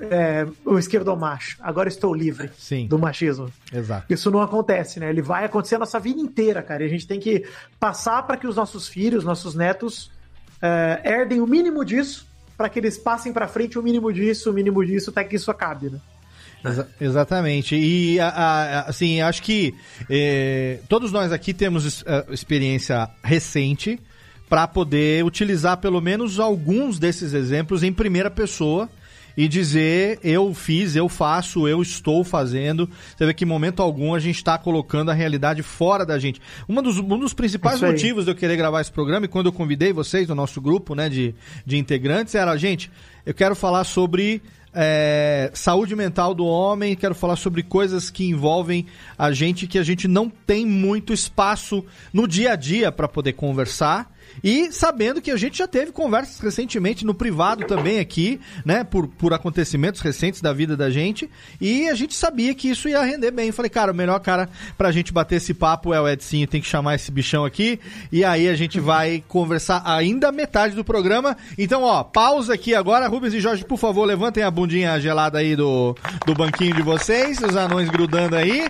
é, 0.00 0.46
o 0.64 0.78
esquerdomacho, 0.78 1.58
agora 1.60 1.88
estou 1.88 2.14
livre 2.14 2.50
Sim. 2.56 2.86
do 2.86 2.98
machismo. 2.98 3.52
Exato. 3.72 4.06
Isso 4.08 4.30
não 4.30 4.40
acontece, 4.40 4.98
né? 5.00 5.10
Ele 5.10 5.22
vai 5.22 5.44
acontecer 5.44 5.74
a 5.74 5.80
nossa 5.80 5.98
vida 5.98 6.20
inteira, 6.20 6.62
cara. 6.62 6.82
E 6.82 6.86
a 6.86 6.88
gente 6.88 7.06
tem 7.06 7.20
que 7.20 7.44
passar 7.78 8.22
para 8.22 8.36
que 8.36 8.46
os 8.46 8.56
nossos 8.56 8.88
filhos, 8.88 9.24
nossos 9.24 9.54
netos, 9.54 10.10
é, 10.62 11.00
herdem 11.04 11.40
o 11.40 11.46
mínimo 11.46 11.84
disso, 11.84 12.26
para 12.56 12.68
que 12.68 12.78
eles 12.78 12.98
passem 12.98 13.32
para 13.32 13.48
frente 13.48 13.78
o 13.78 13.82
mínimo 13.82 14.12
disso, 14.12 14.50
o 14.50 14.52
mínimo 14.52 14.84
disso, 14.84 15.10
até 15.10 15.24
que 15.24 15.36
isso 15.36 15.50
acabe, 15.50 15.90
né? 15.90 15.98
Exa- 16.64 16.88
exatamente. 17.00 17.74
E, 17.76 18.18
a- 18.20 18.28
a- 18.28 18.80
assim, 18.82 19.20
acho 19.20 19.42
que 19.42 19.74
eh, 20.08 20.78
todos 20.88 21.10
nós 21.12 21.32
aqui 21.32 21.54
temos 21.54 22.02
eh, 22.06 22.24
experiência 22.30 23.08
recente 23.24 23.98
para 24.48 24.66
poder 24.66 25.24
utilizar 25.24 25.76
pelo 25.78 26.00
menos 26.00 26.38
alguns 26.40 26.98
desses 26.98 27.32
exemplos 27.32 27.82
em 27.82 27.92
primeira 27.92 28.30
pessoa 28.30 28.88
e 29.36 29.46
dizer 29.46 30.18
eu 30.24 30.52
fiz, 30.52 30.96
eu 30.96 31.08
faço, 31.08 31.68
eu 31.68 31.80
estou 31.80 32.24
fazendo. 32.24 32.90
Você 33.16 33.24
vê 33.24 33.32
que 33.32 33.44
em 33.44 33.46
momento 33.46 33.80
algum 33.80 34.12
a 34.12 34.18
gente 34.18 34.36
está 34.36 34.58
colocando 34.58 35.10
a 35.10 35.14
realidade 35.14 35.62
fora 35.62 36.04
da 36.04 36.18
gente. 36.18 36.40
Uma 36.68 36.82
dos, 36.82 36.98
um 36.98 37.16
dos 37.18 37.32
principais 37.32 37.78
motivos 37.92 38.24
de 38.24 38.32
eu 38.32 38.34
querer 38.34 38.56
gravar 38.56 38.80
esse 38.80 38.90
programa 38.90 39.24
e 39.26 39.28
quando 39.28 39.46
eu 39.46 39.52
convidei 39.52 39.92
vocês 39.92 40.28
no 40.28 40.34
nosso 40.34 40.60
grupo 40.60 40.96
né, 40.96 41.08
de, 41.08 41.32
de 41.64 41.78
integrantes 41.78 42.34
era, 42.34 42.54
gente, 42.56 42.90
eu 43.24 43.32
quero 43.32 43.54
falar 43.54 43.84
sobre 43.84 44.42
é, 44.74 45.50
saúde 45.52 45.96
mental 45.96 46.34
do 46.34 46.46
homem, 46.46 46.94
quero 46.94 47.14
falar 47.14 47.36
sobre 47.36 47.62
coisas 47.62 48.10
que 48.10 48.24
envolvem 48.28 48.86
a 49.18 49.32
gente 49.32 49.66
que 49.66 49.78
a 49.78 49.82
gente 49.82 50.06
não 50.06 50.28
tem 50.28 50.64
muito 50.64 51.12
espaço 51.12 51.84
no 52.12 52.28
dia 52.28 52.52
a 52.52 52.56
dia 52.56 52.92
para 52.92 53.08
poder 53.08 53.32
conversar. 53.32 54.10
E 54.42 54.72
sabendo 54.72 55.20
que 55.20 55.30
a 55.30 55.36
gente 55.36 55.58
já 55.58 55.66
teve 55.66 55.92
conversas 55.92 56.40
recentemente 56.40 57.04
no 57.04 57.14
privado 57.14 57.66
também 57.66 57.98
aqui, 57.98 58.40
né? 58.64 58.84
Por, 58.84 59.06
por 59.06 59.32
acontecimentos 59.32 60.00
recentes 60.00 60.40
da 60.40 60.52
vida 60.52 60.76
da 60.76 60.90
gente. 60.90 61.30
E 61.60 61.88
a 61.88 61.94
gente 61.94 62.14
sabia 62.14 62.54
que 62.54 62.68
isso 62.68 62.88
ia 62.88 63.02
render 63.02 63.30
bem. 63.30 63.52
Falei, 63.52 63.70
cara, 63.70 63.92
o 63.92 63.94
melhor 63.94 64.18
cara 64.20 64.48
pra 64.76 64.92
gente 64.92 65.12
bater 65.12 65.36
esse 65.36 65.54
papo 65.54 65.92
é 65.92 66.00
o 66.00 66.08
Edcinho, 66.08 66.46
tem 66.46 66.60
que 66.60 66.66
chamar 66.66 66.94
esse 66.94 67.10
bichão 67.10 67.44
aqui. 67.44 67.78
E 68.10 68.24
aí 68.24 68.48
a 68.48 68.54
gente 68.54 68.80
vai 68.80 69.22
conversar 69.28 69.82
ainda 69.84 70.32
metade 70.32 70.74
do 70.74 70.84
programa. 70.84 71.36
Então, 71.58 71.82
ó, 71.82 72.02
pausa 72.02 72.54
aqui 72.54 72.74
agora. 72.74 73.08
Rubens 73.08 73.34
e 73.34 73.40
Jorge, 73.40 73.64
por 73.64 73.78
favor, 73.78 74.04
levantem 74.04 74.42
a 74.42 74.50
bundinha 74.50 75.00
gelada 75.00 75.38
aí 75.38 75.54
do, 75.54 75.94
do 76.26 76.34
banquinho 76.34 76.74
de 76.74 76.82
vocês, 76.82 77.38
os 77.40 77.56
anões 77.56 77.88
grudando 77.88 78.36
aí. 78.36 78.68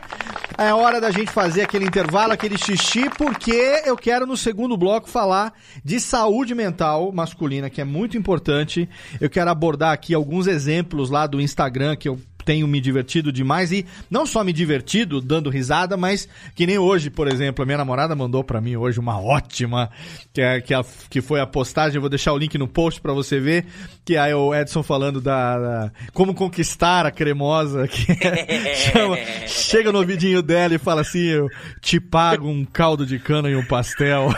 É 0.58 0.74
hora 0.74 1.00
da 1.00 1.10
gente 1.10 1.30
fazer 1.30 1.62
aquele 1.62 1.86
intervalo, 1.86 2.32
aquele 2.32 2.58
xixi, 2.58 3.08
porque 3.16 3.82
eu 3.86 3.96
quero 3.96 4.26
no 4.26 4.36
segundo 4.36 4.76
bloco 4.76 5.08
falar 5.08 5.54
de 5.84 6.00
saúde 6.00 6.54
mental 6.54 7.12
masculina, 7.12 7.70
que 7.70 7.80
é 7.80 7.84
muito 7.84 8.16
importante. 8.16 8.88
Eu 9.20 9.30
quero 9.30 9.50
abordar 9.50 9.92
aqui 9.92 10.14
alguns 10.14 10.46
exemplos 10.46 11.10
lá 11.10 11.26
do 11.26 11.40
Instagram 11.40 11.96
que 11.96 12.08
eu 12.08 12.18
tenho 12.50 12.66
me 12.66 12.80
divertido 12.80 13.30
demais 13.30 13.70
e 13.70 13.86
não 14.10 14.26
só 14.26 14.42
me 14.42 14.52
divertido 14.52 15.20
dando 15.20 15.48
risada, 15.48 15.96
mas 15.96 16.28
que 16.52 16.66
nem 16.66 16.78
hoje, 16.78 17.08
por 17.08 17.28
exemplo, 17.28 17.62
a 17.62 17.66
minha 17.66 17.78
namorada 17.78 18.16
mandou 18.16 18.42
pra 18.42 18.60
mim 18.60 18.74
hoje 18.74 18.98
uma 18.98 19.20
ótima, 19.20 19.88
que, 20.32 20.40
é, 20.40 20.60
que, 20.60 20.74
a- 20.74 20.84
que 21.08 21.20
foi 21.20 21.38
a 21.40 21.46
postagem, 21.46 21.94
eu 21.94 22.00
vou 22.00 22.10
deixar 22.10 22.32
o 22.32 22.38
link 22.38 22.58
no 22.58 22.66
post 22.66 23.00
pra 23.00 23.12
você 23.12 23.38
ver, 23.38 23.66
que 24.04 24.16
é 24.16 24.34
o 24.34 24.52
Edson 24.52 24.82
falando 24.82 25.20
da, 25.20 25.58
da- 25.60 25.92
como 26.12 26.34
conquistar 26.34 27.06
a 27.06 27.12
cremosa, 27.12 27.86
que 27.86 28.10
é- 28.20 28.74
chama- 28.90 29.16
chega 29.46 29.92
no 29.92 29.98
ouvidinho 30.00 30.42
dela 30.42 30.74
e 30.74 30.78
fala 30.78 31.02
assim, 31.02 31.22
eu 31.26 31.46
te 31.80 32.00
pago 32.00 32.48
um 32.48 32.64
caldo 32.64 33.06
de 33.06 33.20
cana 33.20 33.48
e 33.48 33.54
um 33.54 33.64
pastel. 33.64 34.28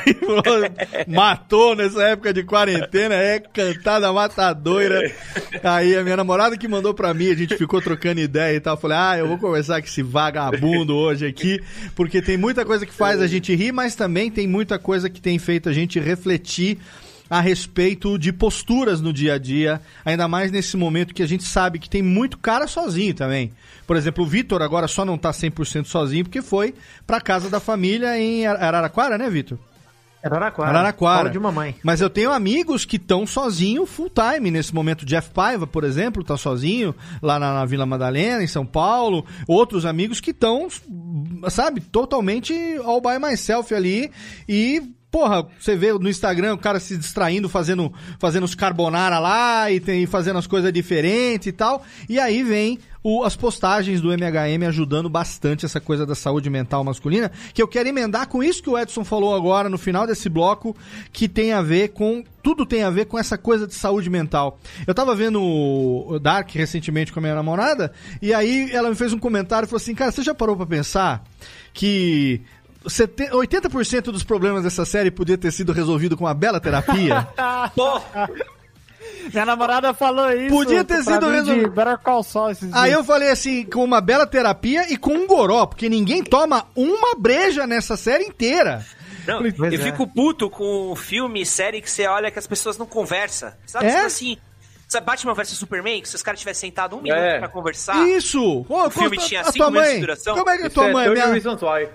Matou 1.08 1.74
nessa 1.74 2.02
época 2.08 2.30
de 2.34 2.42
quarentena, 2.42 3.14
é 3.14 3.38
cantada 3.40 4.12
matadoira. 4.12 5.00
Aí 5.64 5.96
a 5.96 6.02
minha 6.02 6.16
namorada 6.18 6.58
que 6.58 6.68
mandou 6.68 6.92
pra 6.92 7.14
mim, 7.14 7.30
a 7.30 7.34
gente 7.34 7.56
ficou 7.56 7.80
trocando 7.80 8.01
ideia 8.10 8.56
e 8.56 8.60
tal. 8.60 8.76
Falei, 8.76 8.96
ah, 8.98 9.18
eu 9.18 9.28
vou 9.28 9.38
conversar 9.38 9.80
com 9.80 9.86
esse 9.88 10.02
vagabundo 10.02 10.94
hoje 10.96 11.26
aqui, 11.26 11.60
porque 11.94 12.20
tem 12.22 12.36
muita 12.36 12.64
coisa 12.64 12.84
que 12.86 12.92
faz 12.92 13.20
a 13.20 13.26
gente 13.26 13.54
rir, 13.54 13.72
mas 13.72 13.94
também 13.94 14.30
tem 14.30 14.46
muita 14.46 14.78
coisa 14.78 15.08
que 15.08 15.20
tem 15.20 15.38
feito 15.38 15.68
a 15.68 15.72
gente 15.72 15.98
refletir 16.00 16.78
a 17.30 17.40
respeito 17.40 18.18
de 18.18 18.30
posturas 18.30 19.00
no 19.00 19.10
dia 19.10 19.34
a 19.34 19.38
dia, 19.38 19.80
ainda 20.04 20.28
mais 20.28 20.50
nesse 20.52 20.76
momento 20.76 21.14
que 21.14 21.22
a 21.22 21.26
gente 21.26 21.44
sabe 21.44 21.78
que 21.78 21.88
tem 21.88 22.02
muito 22.02 22.36
cara 22.36 22.66
sozinho 22.66 23.14
também. 23.14 23.52
Por 23.86 23.96
exemplo, 23.96 24.22
o 24.24 24.26
Vitor 24.26 24.60
agora 24.60 24.86
só 24.86 25.02
não 25.04 25.16
tá 25.16 25.30
100% 25.30 25.86
sozinho 25.86 26.24
porque 26.24 26.42
foi 26.42 26.74
pra 27.06 27.20
casa 27.22 27.48
da 27.48 27.58
família 27.58 28.18
em 28.18 28.46
Ar- 28.46 28.62
Araraquara, 28.62 29.16
né, 29.16 29.30
Vitor? 29.30 29.58
Araraquara. 30.22 30.70
Araraquara. 30.70 31.18
Fala 31.18 31.30
de 31.30 31.38
mamãe. 31.38 31.74
Mas 31.82 32.00
eu 32.00 32.08
tenho 32.08 32.32
amigos 32.32 32.84
que 32.84 32.96
estão 32.96 33.26
sozinho 33.26 33.84
full 33.84 34.10
time 34.10 34.50
nesse 34.50 34.74
momento. 34.74 35.04
Jeff 35.04 35.30
Paiva, 35.30 35.66
por 35.66 35.82
exemplo, 35.82 36.22
tá 36.22 36.36
sozinho 36.36 36.94
lá 37.20 37.38
na, 37.38 37.54
na 37.54 37.64
Vila 37.64 37.84
Madalena, 37.84 38.42
em 38.42 38.46
São 38.46 38.64
Paulo. 38.64 39.26
Outros 39.48 39.84
amigos 39.84 40.20
que 40.20 40.30
estão, 40.30 40.68
sabe, 41.50 41.80
totalmente 41.80 42.54
all 42.84 43.00
by 43.00 43.18
myself 43.18 43.74
ali. 43.74 44.12
E, 44.48 44.82
porra, 45.10 45.46
você 45.58 45.74
vê 45.74 45.92
no 45.92 46.08
Instagram 46.08 46.54
o 46.54 46.58
cara 46.58 46.78
se 46.78 46.96
distraindo, 46.96 47.48
fazendo, 47.48 47.92
fazendo 48.20 48.44
os 48.44 48.54
carbonara 48.54 49.18
lá 49.18 49.70
e 49.72 49.80
tem, 49.80 50.06
fazendo 50.06 50.38
as 50.38 50.46
coisas 50.46 50.72
diferentes 50.72 51.48
e 51.48 51.52
tal. 51.52 51.84
E 52.08 52.20
aí 52.20 52.44
vem 52.44 52.78
o- 53.02 53.24
as 53.24 53.34
postagens 53.36 54.00
do 54.00 54.12
MHM 54.12 54.66
ajudando 54.66 55.08
bastante 55.08 55.64
essa 55.66 55.80
coisa 55.80 56.06
da 56.06 56.14
saúde 56.14 56.48
mental 56.48 56.84
masculina, 56.84 57.30
que 57.52 57.62
eu 57.62 57.68
quero 57.68 57.88
emendar 57.88 58.28
com 58.28 58.42
isso 58.42 58.62
que 58.62 58.70
o 58.70 58.78
Edson 58.78 59.04
falou 59.04 59.34
agora 59.34 59.68
no 59.68 59.78
final 59.78 60.06
desse 60.06 60.28
bloco, 60.28 60.76
que 61.12 61.28
tem 61.28 61.52
a 61.52 61.62
ver 61.62 61.88
com. 61.88 62.22
Tudo 62.42 62.66
tem 62.66 62.82
a 62.82 62.90
ver 62.90 63.04
com 63.06 63.18
essa 63.18 63.38
coisa 63.38 63.66
de 63.66 63.74
saúde 63.74 64.10
mental. 64.10 64.58
Eu 64.86 64.94
tava 64.94 65.14
vendo 65.14 65.40
o 65.42 66.18
Dark 66.18 66.50
recentemente 66.52 67.12
com 67.12 67.20
a 67.20 67.22
minha 67.22 67.34
namorada, 67.34 67.92
e 68.20 68.34
aí 68.34 68.68
ela 68.72 68.88
me 68.88 68.94
fez 68.96 69.12
um 69.12 69.18
comentário 69.18 69.66
e 69.66 69.68
falou 69.68 69.80
assim: 69.80 69.94
Cara, 69.94 70.10
você 70.10 70.22
já 70.22 70.34
parou 70.34 70.56
pra 70.56 70.66
pensar 70.66 71.24
que. 71.72 72.40
70 72.84 73.30
80% 73.36 74.02
dos 74.10 74.24
problemas 74.24 74.64
dessa 74.64 74.84
série 74.84 75.08
podia 75.08 75.38
ter 75.38 75.52
sido 75.52 75.72
resolvido 75.72 76.16
com 76.16 76.24
uma 76.24 76.34
bela 76.34 76.58
terapia? 76.58 77.28
Minha 79.32 79.44
namorada 79.46 79.92
falou 79.94 80.30
isso. 80.32 80.48
Podia 80.54 80.82
ter 80.84 81.02
sido 81.02 81.28
resolvido. 81.28 81.70
Esses 82.50 82.72
Aí 82.72 82.84
dias. 82.90 82.98
eu 82.98 83.04
falei 83.04 83.30
assim, 83.30 83.64
com 83.64 83.84
uma 83.84 84.00
bela 84.00 84.26
terapia 84.26 84.90
e 84.92 84.96
com 84.96 85.12
um 85.12 85.26
goró, 85.26 85.66
porque 85.66 85.88
ninguém 85.88 86.22
toma 86.22 86.66
uma 86.74 87.14
breja 87.16 87.66
nessa 87.66 87.96
série 87.96 88.24
inteira. 88.24 88.84
Não, 89.26 89.38
Pois 89.38 89.72
eu 89.72 89.80
é. 89.80 89.82
fico 89.84 90.06
puto 90.06 90.50
com 90.50 90.94
filme, 90.96 91.46
série 91.46 91.80
que 91.80 91.88
você 91.90 92.06
olha 92.06 92.30
que 92.30 92.38
as 92.38 92.46
pessoas 92.46 92.76
não 92.76 92.86
conversam. 92.86 93.52
Sabe, 93.66 93.86
É? 93.86 93.90
Tipo 93.94 94.06
assim, 94.06 94.36
sabe 94.88 95.06
Batman 95.06 95.32
vs 95.32 95.48
Superman, 95.50 96.02
que 96.02 96.08
se 96.08 96.16
os 96.16 96.22
caras 96.24 96.40
tivessem 96.40 96.68
sentado 96.70 96.96
um 96.96 97.00
minuto 97.00 97.18
É. 97.20 97.38
pra 97.38 97.48
conversar. 97.48 98.04
Isso! 98.08 98.66
Ô, 98.68 98.86
o 98.86 98.90
filme 98.90 99.16
tinha 99.18 99.42
a 99.42 99.44
cinco 99.44 99.58
tua 99.58 99.70
minutos 99.70 99.88
mãe, 99.88 99.94
de 100.00 100.06
duração. 100.06 100.34
como 100.36 100.50
é 100.50 100.56
que 100.56 100.62
a 100.64 100.66
Isso 100.66 100.74
tua 100.74 100.88
é 100.88 100.92
mãe... 100.92 101.04
30 101.04 101.14
Minha, 101.14 101.24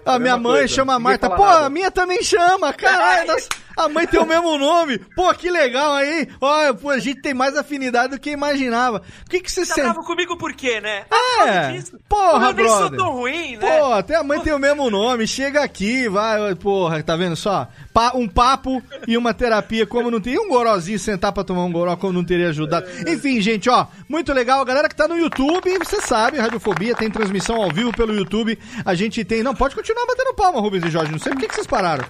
a 0.05 0.15
É 0.15 0.19
minha 0.19 0.37
mãe 0.37 0.53
coisa. 0.59 0.67
chama 0.73 0.93
Ninguém 0.93 1.03
Marta. 1.03 1.29
Pô, 1.29 1.45
nada. 1.45 1.65
a 1.65 1.69
minha 1.69 1.91
também 1.91 2.23
chama, 2.23 2.71
caralho. 2.73 3.35
a 3.77 3.87
mãe 3.87 4.05
tem 4.07 4.19
o 4.19 4.25
mesmo 4.27 4.57
nome. 4.57 4.97
Pô, 5.15 5.33
que 5.33 5.49
legal 5.49 5.93
aí. 5.93 6.27
Ó, 6.41 6.73
pô, 6.73 6.89
a 6.89 6.99
gente 6.99 7.21
tem 7.21 7.33
mais 7.33 7.55
afinidade 7.55 8.13
do 8.15 8.19
que 8.19 8.31
imaginava. 8.31 9.01
O 9.25 9.29
que 9.29 9.39
que 9.39 9.51
você 9.51 9.61
Tá 9.65 9.75
sente? 9.75 9.81
bravo 9.85 10.03
comigo 10.03 10.35
por 10.37 10.53
quê, 10.53 10.81
né? 10.81 11.05
Ah, 11.11 11.37
causa 11.37 11.51
É, 11.53 11.71
disso. 11.73 11.99
porra, 12.09 12.47
eu 12.47 12.53
nem 12.53 12.67
sou 12.67 12.89
tão 12.89 13.11
ruim, 13.11 13.57
né? 13.57 13.79
Pô, 13.79 13.93
até 13.93 14.15
a 14.15 14.23
mãe 14.23 14.39
tem 14.41 14.53
o 14.53 14.59
mesmo 14.59 14.89
nome. 14.89 15.27
Chega 15.27 15.63
aqui, 15.63 16.09
vai, 16.09 16.55
porra, 16.55 17.01
tá 17.03 17.15
vendo 17.15 17.35
só? 17.35 17.67
Pa- 17.93 18.13
um 18.15 18.27
papo 18.27 18.81
e 19.07 19.15
uma 19.17 19.33
terapia, 19.33 19.85
como 19.85 20.09
não 20.11 20.19
teria 20.19 20.41
um 20.41 20.49
gorozinho 20.49 20.97
sentar 20.99 21.31
pra 21.31 21.43
tomar 21.43 21.63
um 21.63 21.71
goró, 21.71 21.95
como 21.95 22.13
não 22.13 22.23
teria 22.23 22.49
ajudado. 22.49 22.87
Enfim, 23.07 23.39
gente, 23.41 23.69
ó, 23.69 23.87
muito 24.09 24.33
legal. 24.33 24.61
A 24.61 24.65
galera 24.65 24.89
que 24.89 24.95
tá 24.95 25.07
no 25.07 25.17
YouTube, 25.17 25.77
você 25.79 26.01
sabe, 26.01 26.37
Radiofobia 26.37 26.95
tem 26.95 27.09
transmissão 27.11 27.61
ao 27.61 27.69
vivo 27.71 27.91
pelo 27.91 28.13
YouTube. 28.15 28.57
A 28.85 28.95
gente 28.95 29.23
tem. 29.23 29.43
Não, 29.43 29.53
pode 29.55 29.75
continuar 29.75 30.05
batendo 30.07 30.33
palma, 30.33 30.59
Rubens 30.59 30.83
e 30.85 30.89
Jorge. 30.89 31.11
Não 31.11 31.19
sei 31.19 31.31
por 31.33 31.41
que, 31.41 31.47
que 31.47 31.55
vocês 31.55 31.67
pararam. 31.67 32.05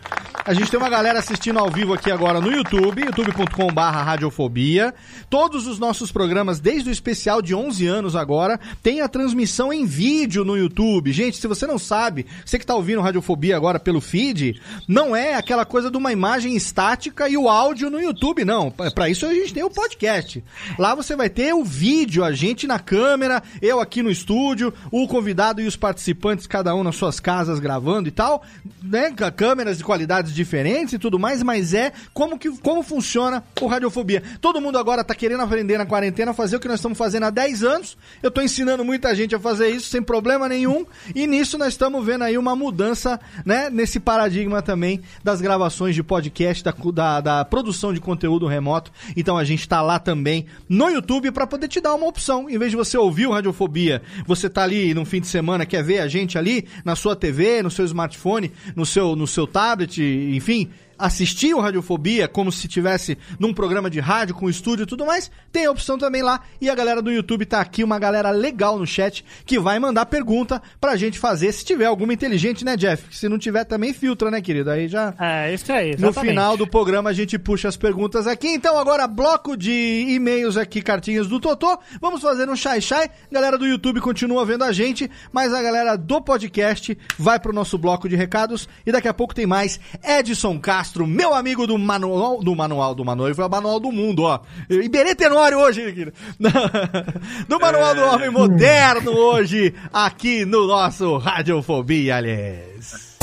A 0.45 0.53
gente 0.53 0.71
tem 0.71 0.79
uma 0.79 0.89
galera 0.89 1.19
assistindo 1.19 1.56
ao 1.57 1.71
vivo 1.71 1.93
aqui 1.93 2.11
agora 2.11 2.39
no 2.39 2.51
YouTube, 2.51 3.03
youtube.com/barra 3.03 4.03
radiofobia. 4.03 4.93
Todos 5.29 5.65
os 5.65 5.79
nossos 5.79 6.11
programas, 6.11 6.59
desde 6.59 6.89
o 6.89 6.91
especial 6.91 7.41
de 7.41 7.55
11 7.55 7.87
anos 7.87 8.15
agora, 8.15 8.59
tem 8.83 9.01
a 9.01 9.07
transmissão 9.07 9.73
em 9.73 9.85
vídeo 9.85 10.45
no 10.45 10.55
YouTube. 10.55 11.11
Gente, 11.11 11.37
se 11.37 11.47
você 11.47 11.65
não 11.65 11.79
sabe, 11.79 12.25
você 12.45 12.59
que 12.59 12.65
tá 12.65 12.75
ouvindo 12.75 13.01
Radiofobia 13.01 13.55
agora 13.55 13.79
pelo 13.79 13.99
feed, 13.99 14.61
não 14.87 15.15
é 15.15 15.33
aquela 15.33 15.65
coisa 15.65 15.89
de 15.89 15.97
uma 15.97 16.11
imagem 16.11 16.55
estática 16.55 17.27
e 17.27 17.35
o 17.35 17.49
áudio 17.49 17.89
no 17.89 17.99
YouTube, 17.99 18.45
não. 18.45 18.71
Pra 18.71 19.09
isso 19.09 19.25
a 19.25 19.33
gente 19.33 19.53
tem 19.53 19.63
o 19.63 19.69
podcast. 19.69 20.43
Lá 20.77 20.93
você 20.93 21.15
vai 21.15 21.29
ter 21.29 21.53
o 21.53 21.63
vídeo, 21.63 22.23
a 22.23 22.31
gente 22.31 22.67
na 22.67 22.79
câmera, 22.79 23.41
eu 23.61 23.79
aqui 23.79 24.03
no 24.03 24.11
estúdio, 24.11 24.73
o 24.91 25.07
convidado 25.07 25.61
e 25.61 25.67
os 25.67 25.75
participantes, 25.75 26.45
cada 26.45 26.75
um 26.75 26.83
nas 26.83 26.95
suas 26.95 27.19
casas 27.19 27.59
gravando 27.59 28.07
e 28.07 28.11
tal, 28.11 28.43
né? 28.81 29.11
Câmeras 29.35 29.77
de 29.77 29.83
qualidades 29.83 30.33
diferentes 30.33 30.93
e 30.93 30.99
tudo 30.99 31.17
mais, 31.17 31.41
mas 31.47 31.73
é 31.73 31.93
como 32.13 32.37
que 32.37 32.51
como 32.57 32.83
funciona 32.83 33.41
o 33.61 33.67
Radiofobia. 33.67 34.21
Todo 34.41 34.59
mundo 34.59 34.77
agora 34.77 35.01
tá 35.01 35.15
querendo 35.15 35.41
aprender 35.41 35.77
na 35.77 35.85
quarentena 35.85 36.31
a 36.31 36.33
fazer 36.33 36.57
o 36.57 36.59
que 36.59 36.67
nós 36.67 36.79
estamos 36.79 36.97
fazendo 36.97 37.23
há 37.23 37.29
10 37.29 37.63
anos. 37.63 37.97
Eu 38.21 38.29
tô 38.29 38.41
ensinando 38.41 38.83
muita 38.83 39.15
gente 39.15 39.33
a 39.33 39.39
fazer 39.39 39.69
isso 39.69 39.89
sem 39.89 40.01
problema 40.01 40.49
nenhum. 40.49 40.85
E 41.15 41.25
nisso 41.25 41.57
nós 41.57 41.69
estamos 41.69 42.05
vendo 42.05 42.25
aí 42.25 42.37
uma 42.37 42.53
mudança, 42.53 43.17
né? 43.45 43.69
Nesse 43.69 43.97
paradigma 43.97 44.61
também 44.61 45.01
das 45.23 45.39
gravações 45.39 45.95
de 45.95 46.03
podcast, 46.03 46.61
da, 46.61 46.73
da, 46.93 47.21
da 47.21 47.45
produção 47.45 47.93
de 47.93 48.01
conteúdo 48.01 48.45
remoto. 48.45 48.91
Então 49.15 49.37
a 49.37 49.45
gente 49.45 49.69
tá 49.69 49.81
lá 49.81 49.99
também 49.99 50.47
no 50.67 50.89
YouTube 50.89 51.31
para 51.31 51.47
poder 51.47 51.69
te 51.69 51.79
dar 51.79 51.95
uma 51.95 52.07
opção. 52.07 52.49
Em 52.49 52.57
vez 52.57 52.71
de 52.71 52.75
você 52.75 52.97
ouvir 52.97 53.25
o 53.25 53.31
Radiofobia, 53.31 54.01
você 54.25 54.49
tá 54.49 54.63
ali 54.63 54.93
no 54.93 55.05
fim 55.05 55.21
de 55.21 55.27
semana, 55.27 55.65
quer 55.65 55.81
ver 55.81 55.99
a 55.99 56.09
gente 56.09 56.37
ali 56.37 56.67
na 56.83 56.93
sua 56.93 57.15
TV, 57.15 57.63
no 57.63 57.71
seu 57.71 57.85
smartphone, 57.85 58.51
no 58.75 58.85
seu, 58.85 59.15
no 59.15 59.25
seu 59.25 59.47
tablet, 59.47 60.01
enfim 60.01 60.69
assistir 60.97 61.53
o 61.53 61.59
Radiofobia 61.59 62.27
como 62.27 62.51
se 62.51 62.67
tivesse 62.67 63.17
num 63.39 63.53
programa 63.53 63.89
de 63.89 63.99
rádio 63.99 64.35
com 64.35 64.49
estúdio 64.49 64.83
e 64.83 64.87
tudo 64.87 65.05
mais, 65.05 65.31
tem 65.51 65.65
a 65.65 65.71
opção 65.71 65.97
também 65.97 66.21
lá. 66.21 66.41
E 66.59 66.69
a 66.69 66.75
galera 66.75 67.01
do 67.01 67.11
YouTube 67.11 67.45
tá 67.45 67.61
aqui, 67.61 67.83
uma 67.83 67.99
galera 67.99 68.31
legal 68.31 68.77
no 68.77 68.87
chat 68.87 69.23
que 69.45 69.59
vai 69.59 69.79
mandar 69.79 70.05
pergunta 70.05 70.61
pra 70.79 70.95
gente 70.95 71.19
fazer. 71.19 71.51
Se 71.51 71.63
tiver 71.65 71.85
alguma 71.85 72.13
inteligente, 72.13 72.63
né, 72.65 72.75
Jeff? 72.75 73.15
Se 73.15 73.29
não 73.29 73.37
tiver, 73.37 73.63
também 73.65 73.93
filtra, 73.93 74.31
né, 74.31 74.41
querido? 74.41 74.69
Aí 74.69 74.87
já. 74.87 75.13
É, 75.19 75.53
isso 75.53 75.71
aí. 75.71 75.91
No 75.97 76.07
exatamente. 76.07 76.29
final 76.29 76.57
do 76.57 76.67
programa 76.67 77.09
a 77.09 77.13
gente 77.13 77.37
puxa 77.37 77.67
as 77.67 77.77
perguntas 77.77 78.27
aqui. 78.27 78.47
Então 78.47 78.77
agora 78.77 79.07
bloco 79.07 79.55
de 79.55 80.05
e-mails 80.09 80.57
aqui, 80.57 80.81
cartinhas 80.81 81.27
do 81.27 81.39
Totô. 81.39 81.77
Vamos 82.01 82.21
fazer 82.21 82.49
um 82.49 82.55
chai 82.55 82.81
chai. 82.81 83.09
Galera 83.31 83.57
do 83.57 83.65
YouTube 83.65 84.01
continua 84.01 84.45
vendo 84.45 84.63
a 84.63 84.71
gente, 84.71 85.09
mas 85.31 85.53
a 85.53 85.61
galera 85.61 85.95
do 85.95 86.21
podcast 86.21 86.97
vai 87.17 87.39
pro 87.39 87.53
nosso 87.53 87.77
bloco 87.77 88.07
de 88.07 88.15
recados 88.15 88.67
e 88.85 88.91
daqui 88.91 89.07
a 89.07 89.13
pouco 89.13 89.35
tem 89.35 89.45
mais 89.45 89.79
Edson 90.03 90.59
Castro, 90.59 90.86
meu 90.95 91.33
amigo 91.33 91.67
do 91.67 91.77
manual 91.77 92.41
do 92.41 92.55
manual 92.55 92.95
do 92.95 93.03
Manoel, 93.03 93.35
foi 93.35 93.45
o 93.45 93.49
manual 93.49 93.79
do 93.79 93.91
mundo, 93.91 94.23
ó. 94.23 94.39
Iberê 94.69 95.15
Tenório 95.15 95.59
hoje, 95.59 96.11
do 97.47 97.59
manual 97.59 97.95
do 97.95 98.03
homem 98.03 98.29
moderno 98.29 99.11
hoje 99.11 99.73
aqui 99.91 100.45
no 100.45 100.67
nosso 100.67 101.17
Radiofobia, 101.17 102.17
aliás. 102.17 103.17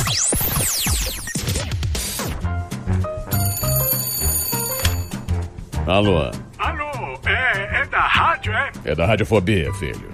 Alô, 5.86 6.30
Alô, 6.58 7.20
é, 7.26 7.82
é 7.82 7.86
da 7.86 8.00
rádio, 8.00 8.52
é? 8.52 8.70
é 8.84 8.94
da 8.94 9.06
Radiofobia, 9.06 9.72
filho. 9.74 10.13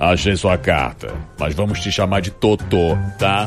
Achei 0.00 0.34
sua 0.34 0.56
carta, 0.56 1.14
mas 1.38 1.54
vamos 1.54 1.78
te 1.78 1.92
chamar 1.92 2.20
de 2.20 2.30
Totô, 2.30 2.96
tá? 3.18 3.46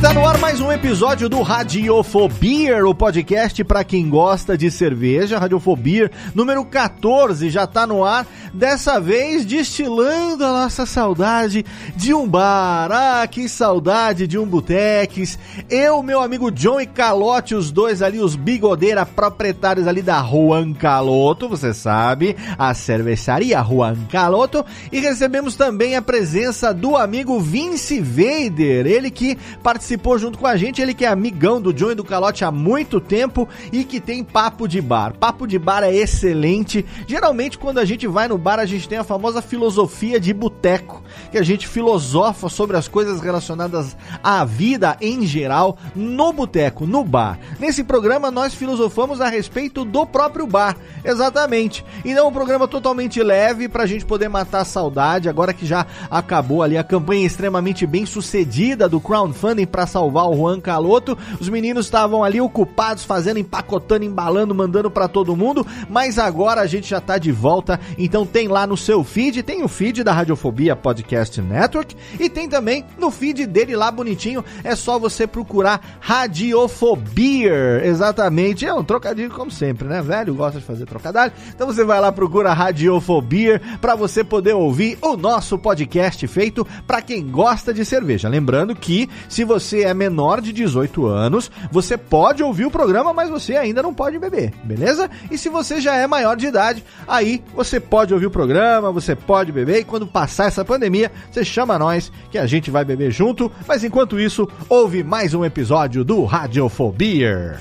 Tá 0.00 0.14
no 0.14 0.26
ar 0.26 0.38
mais 0.38 0.62
um 0.62 0.72
episódio 0.72 1.28
do 1.28 1.42
Radiofobia, 1.42 2.86
o 2.86 2.94
podcast 2.94 3.62
para 3.62 3.84
quem 3.84 4.08
gosta 4.08 4.56
de 4.56 4.70
cerveja. 4.70 5.38
Radiofobia 5.38 6.10
número 6.34 6.64
14 6.64 7.50
já 7.50 7.66
tá 7.66 7.86
no 7.86 8.02
ar, 8.02 8.26
dessa 8.54 8.98
vez 8.98 9.44
destilando 9.44 10.42
a 10.42 10.52
nossa 10.52 10.86
saudade 10.86 11.66
de 11.94 12.14
um 12.14 12.26
bar. 12.26 12.90
Ah, 12.90 13.26
que 13.26 13.46
saudade 13.46 14.26
de 14.26 14.38
um 14.38 14.46
boteques. 14.46 15.38
Eu, 15.68 16.02
meu 16.02 16.22
amigo 16.22 16.50
John 16.50 16.80
e 16.80 16.86
Calote, 16.86 17.54
os 17.54 17.70
dois 17.70 18.00
ali, 18.00 18.20
os 18.20 18.34
bigodeira 18.34 19.04
proprietários 19.04 19.86
ali 19.86 20.00
da 20.00 20.22
Juan 20.22 20.72
Caloto, 20.72 21.46
você 21.46 21.74
sabe, 21.74 22.36
a 22.56 22.72
cervejaria 22.72 23.62
Juan 23.62 23.96
Caloto. 24.10 24.64
E 24.90 24.98
recebemos 24.98 25.56
também 25.56 25.94
a 25.94 26.00
presença 26.00 26.72
do 26.72 26.96
amigo 26.96 27.38
Vince 27.38 28.00
Vader, 28.00 28.86
ele 28.86 29.10
que 29.10 29.36
participou 29.62 29.89
junto 30.18 30.38
com 30.38 30.46
a 30.46 30.56
gente, 30.56 30.82
ele 30.82 30.94
que 30.94 31.04
é 31.04 31.08
amigão 31.08 31.60
do 31.60 31.72
John 31.72 31.92
e 31.92 31.94
do 31.94 32.04
Calote 32.04 32.44
há 32.44 32.50
muito 32.50 33.00
tempo 33.00 33.48
e 33.72 33.84
que 33.84 34.00
tem 34.00 34.22
papo 34.22 34.68
de 34.68 34.80
bar. 34.80 35.14
Papo 35.14 35.46
de 35.46 35.58
bar 35.58 35.82
é 35.82 35.94
excelente. 35.94 36.84
Geralmente, 37.06 37.58
quando 37.58 37.78
a 37.78 37.84
gente 37.84 38.06
vai 38.06 38.28
no 38.28 38.36
bar, 38.36 38.58
a 38.58 38.66
gente 38.66 38.88
tem 38.88 38.98
a 38.98 39.04
famosa 39.04 39.40
filosofia 39.40 40.20
de 40.20 40.32
boteco, 40.32 41.02
que 41.30 41.38
a 41.38 41.42
gente 41.42 41.66
filosofa 41.66 42.48
sobre 42.48 42.76
as 42.76 42.88
coisas 42.88 43.20
relacionadas 43.20 43.96
à 44.22 44.44
vida 44.44 44.96
em 45.00 45.26
geral 45.26 45.78
no 45.94 46.32
boteco, 46.32 46.86
no 46.86 47.04
bar. 47.04 47.38
Nesse 47.58 47.84
programa, 47.84 48.30
nós 48.30 48.54
filosofamos 48.54 49.20
a 49.20 49.28
respeito 49.28 49.84
do 49.84 50.06
próprio 50.06 50.46
bar, 50.46 50.76
exatamente. 51.04 51.84
Então, 52.04 52.28
um 52.28 52.32
programa 52.32 52.68
totalmente 52.68 53.22
leve 53.22 53.68
para 53.68 53.84
a 53.84 53.86
gente 53.86 54.04
poder 54.04 54.28
matar 54.28 54.60
a 54.60 54.64
saudade, 54.64 55.28
agora 55.28 55.52
que 55.52 55.66
já 55.66 55.86
acabou 56.10 56.62
ali 56.62 56.76
a 56.76 56.84
campanha 56.84 57.26
extremamente 57.26 57.86
bem 57.86 58.04
sucedida 58.04 58.88
do 58.88 59.00
crowdfunding 59.00 59.66
salvar 59.86 60.28
o 60.28 60.36
Juan 60.36 60.60
Caloto. 60.60 61.16
Os 61.40 61.48
meninos 61.48 61.86
estavam 61.86 62.22
ali 62.22 62.40
ocupados 62.40 63.04
fazendo, 63.04 63.38
empacotando, 63.38 64.04
embalando, 64.04 64.54
mandando 64.54 64.90
para 64.90 65.08
todo 65.08 65.36
mundo, 65.36 65.66
mas 65.88 66.18
agora 66.18 66.60
a 66.60 66.66
gente 66.66 66.88
já 66.88 67.00
tá 67.00 67.18
de 67.18 67.32
volta. 67.32 67.80
Então 67.98 68.24
tem 68.26 68.48
lá 68.48 68.66
no 68.66 68.76
seu 68.76 69.02
feed, 69.04 69.42
tem 69.42 69.62
o 69.62 69.68
feed 69.68 70.02
da 70.04 70.12
Radiofobia 70.12 70.76
Podcast 70.76 71.40
Network 71.40 71.96
e 72.18 72.28
tem 72.28 72.48
também 72.48 72.84
no 72.98 73.10
feed 73.10 73.46
dele 73.46 73.76
lá 73.76 73.90
bonitinho. 73.90 74.44
É 74.62 74.74
só 74.74 74.98
você 74.98 75.26
procurar 75.26 75.98
Radiofobia. 76.00 77.82
Exatamente, 77.84 78.66
é 78.66 78.74
um 78.74 78.84
trocadilho 78.84 79.30
como 79.30 79.50
sempre, 79.50 79.88
né? 79.88 80.02
Velho 80.02 80.34
gosta 80.34 80.58
de 80.58 80.64
fazer 80.64 80.86
trocadilho. 80.86 81.32
Então 81.54 81.66
você 81.66 81.84
vai 81.84 82.00
lá 82.00 82.12
procura 82.12 82.52
Radiofobia 82.52 83.60
para 83.80 83.94
você 83.94 84.22
poder 84.22 84.54
ouvir 84.54 84.98
o 85.00 85.16
nosso 85.16 85.58
podcast 85.58 86.26
feito 86.26 86.66
para 86.86 87.02
quem 87.02 87.26
gosta 87.26 87.72
de 87.72 87.84
cerveja. 87.84 88.28
Lembrando 88.28 88.74
que 88.74 89.08
se 89.28 89.44
você 89.44 89.69
é 89.78 89.94
menor 89.94 90.40
de 90.40 90.52
18 90.52 91.06
anos, 91.06 91.50
você 91.70 91.96
pode 91.96 92.42
ouvir 92.42 92.66
o 92.66 92.70
programa, 92.70 93.12
mas 93.12 93.30
você 93.30 93.56
ainda 93.56 93.82
não 93.82 93.94
pode 93.94 94.18
beber, 94.18 94.52
beleza? 94.64 95.10
E 95.30 95.38
se 95.38 95.48
você 95.48 95.80
já 95.80 95.96
é 95.96 96.06
maior 96.06 96.36
de 96.36 96.46
idade, 96.46 96.84
aí 97.06 97.42
você 97.54 97.78
pode 97.78 98.12
ouvir 98.12 98.26
o 98.26 98.30
programa, 98.30 98.92
você 98.92 99.14
pode 99.14 99.52
beber 99.52 99.80
e 99.80 99.84
quando 99.84 100.06
passar 100.06 100.46
essa 100.46 100.64
pandemia, 100.64 101.10
você 101.30 101.44
chama 101.44 101.78
nós 101.78 102.12
que 102.30 102.38
a 102.38 102.46
gente 102.46 102.70
vai 102.70 102.84
beber 102.84 103.10
junto. 103.10 103.50
Mas 103.66 103.84
enquanto 103.84 104.18
isso, 104.18 104.48
ouve 104.68 105.02
mais 105.02 105.34
um 105.34 105.44
episódio 105.44 106.04
do 106.04 106.24
Radiofobia. 106.24 107.60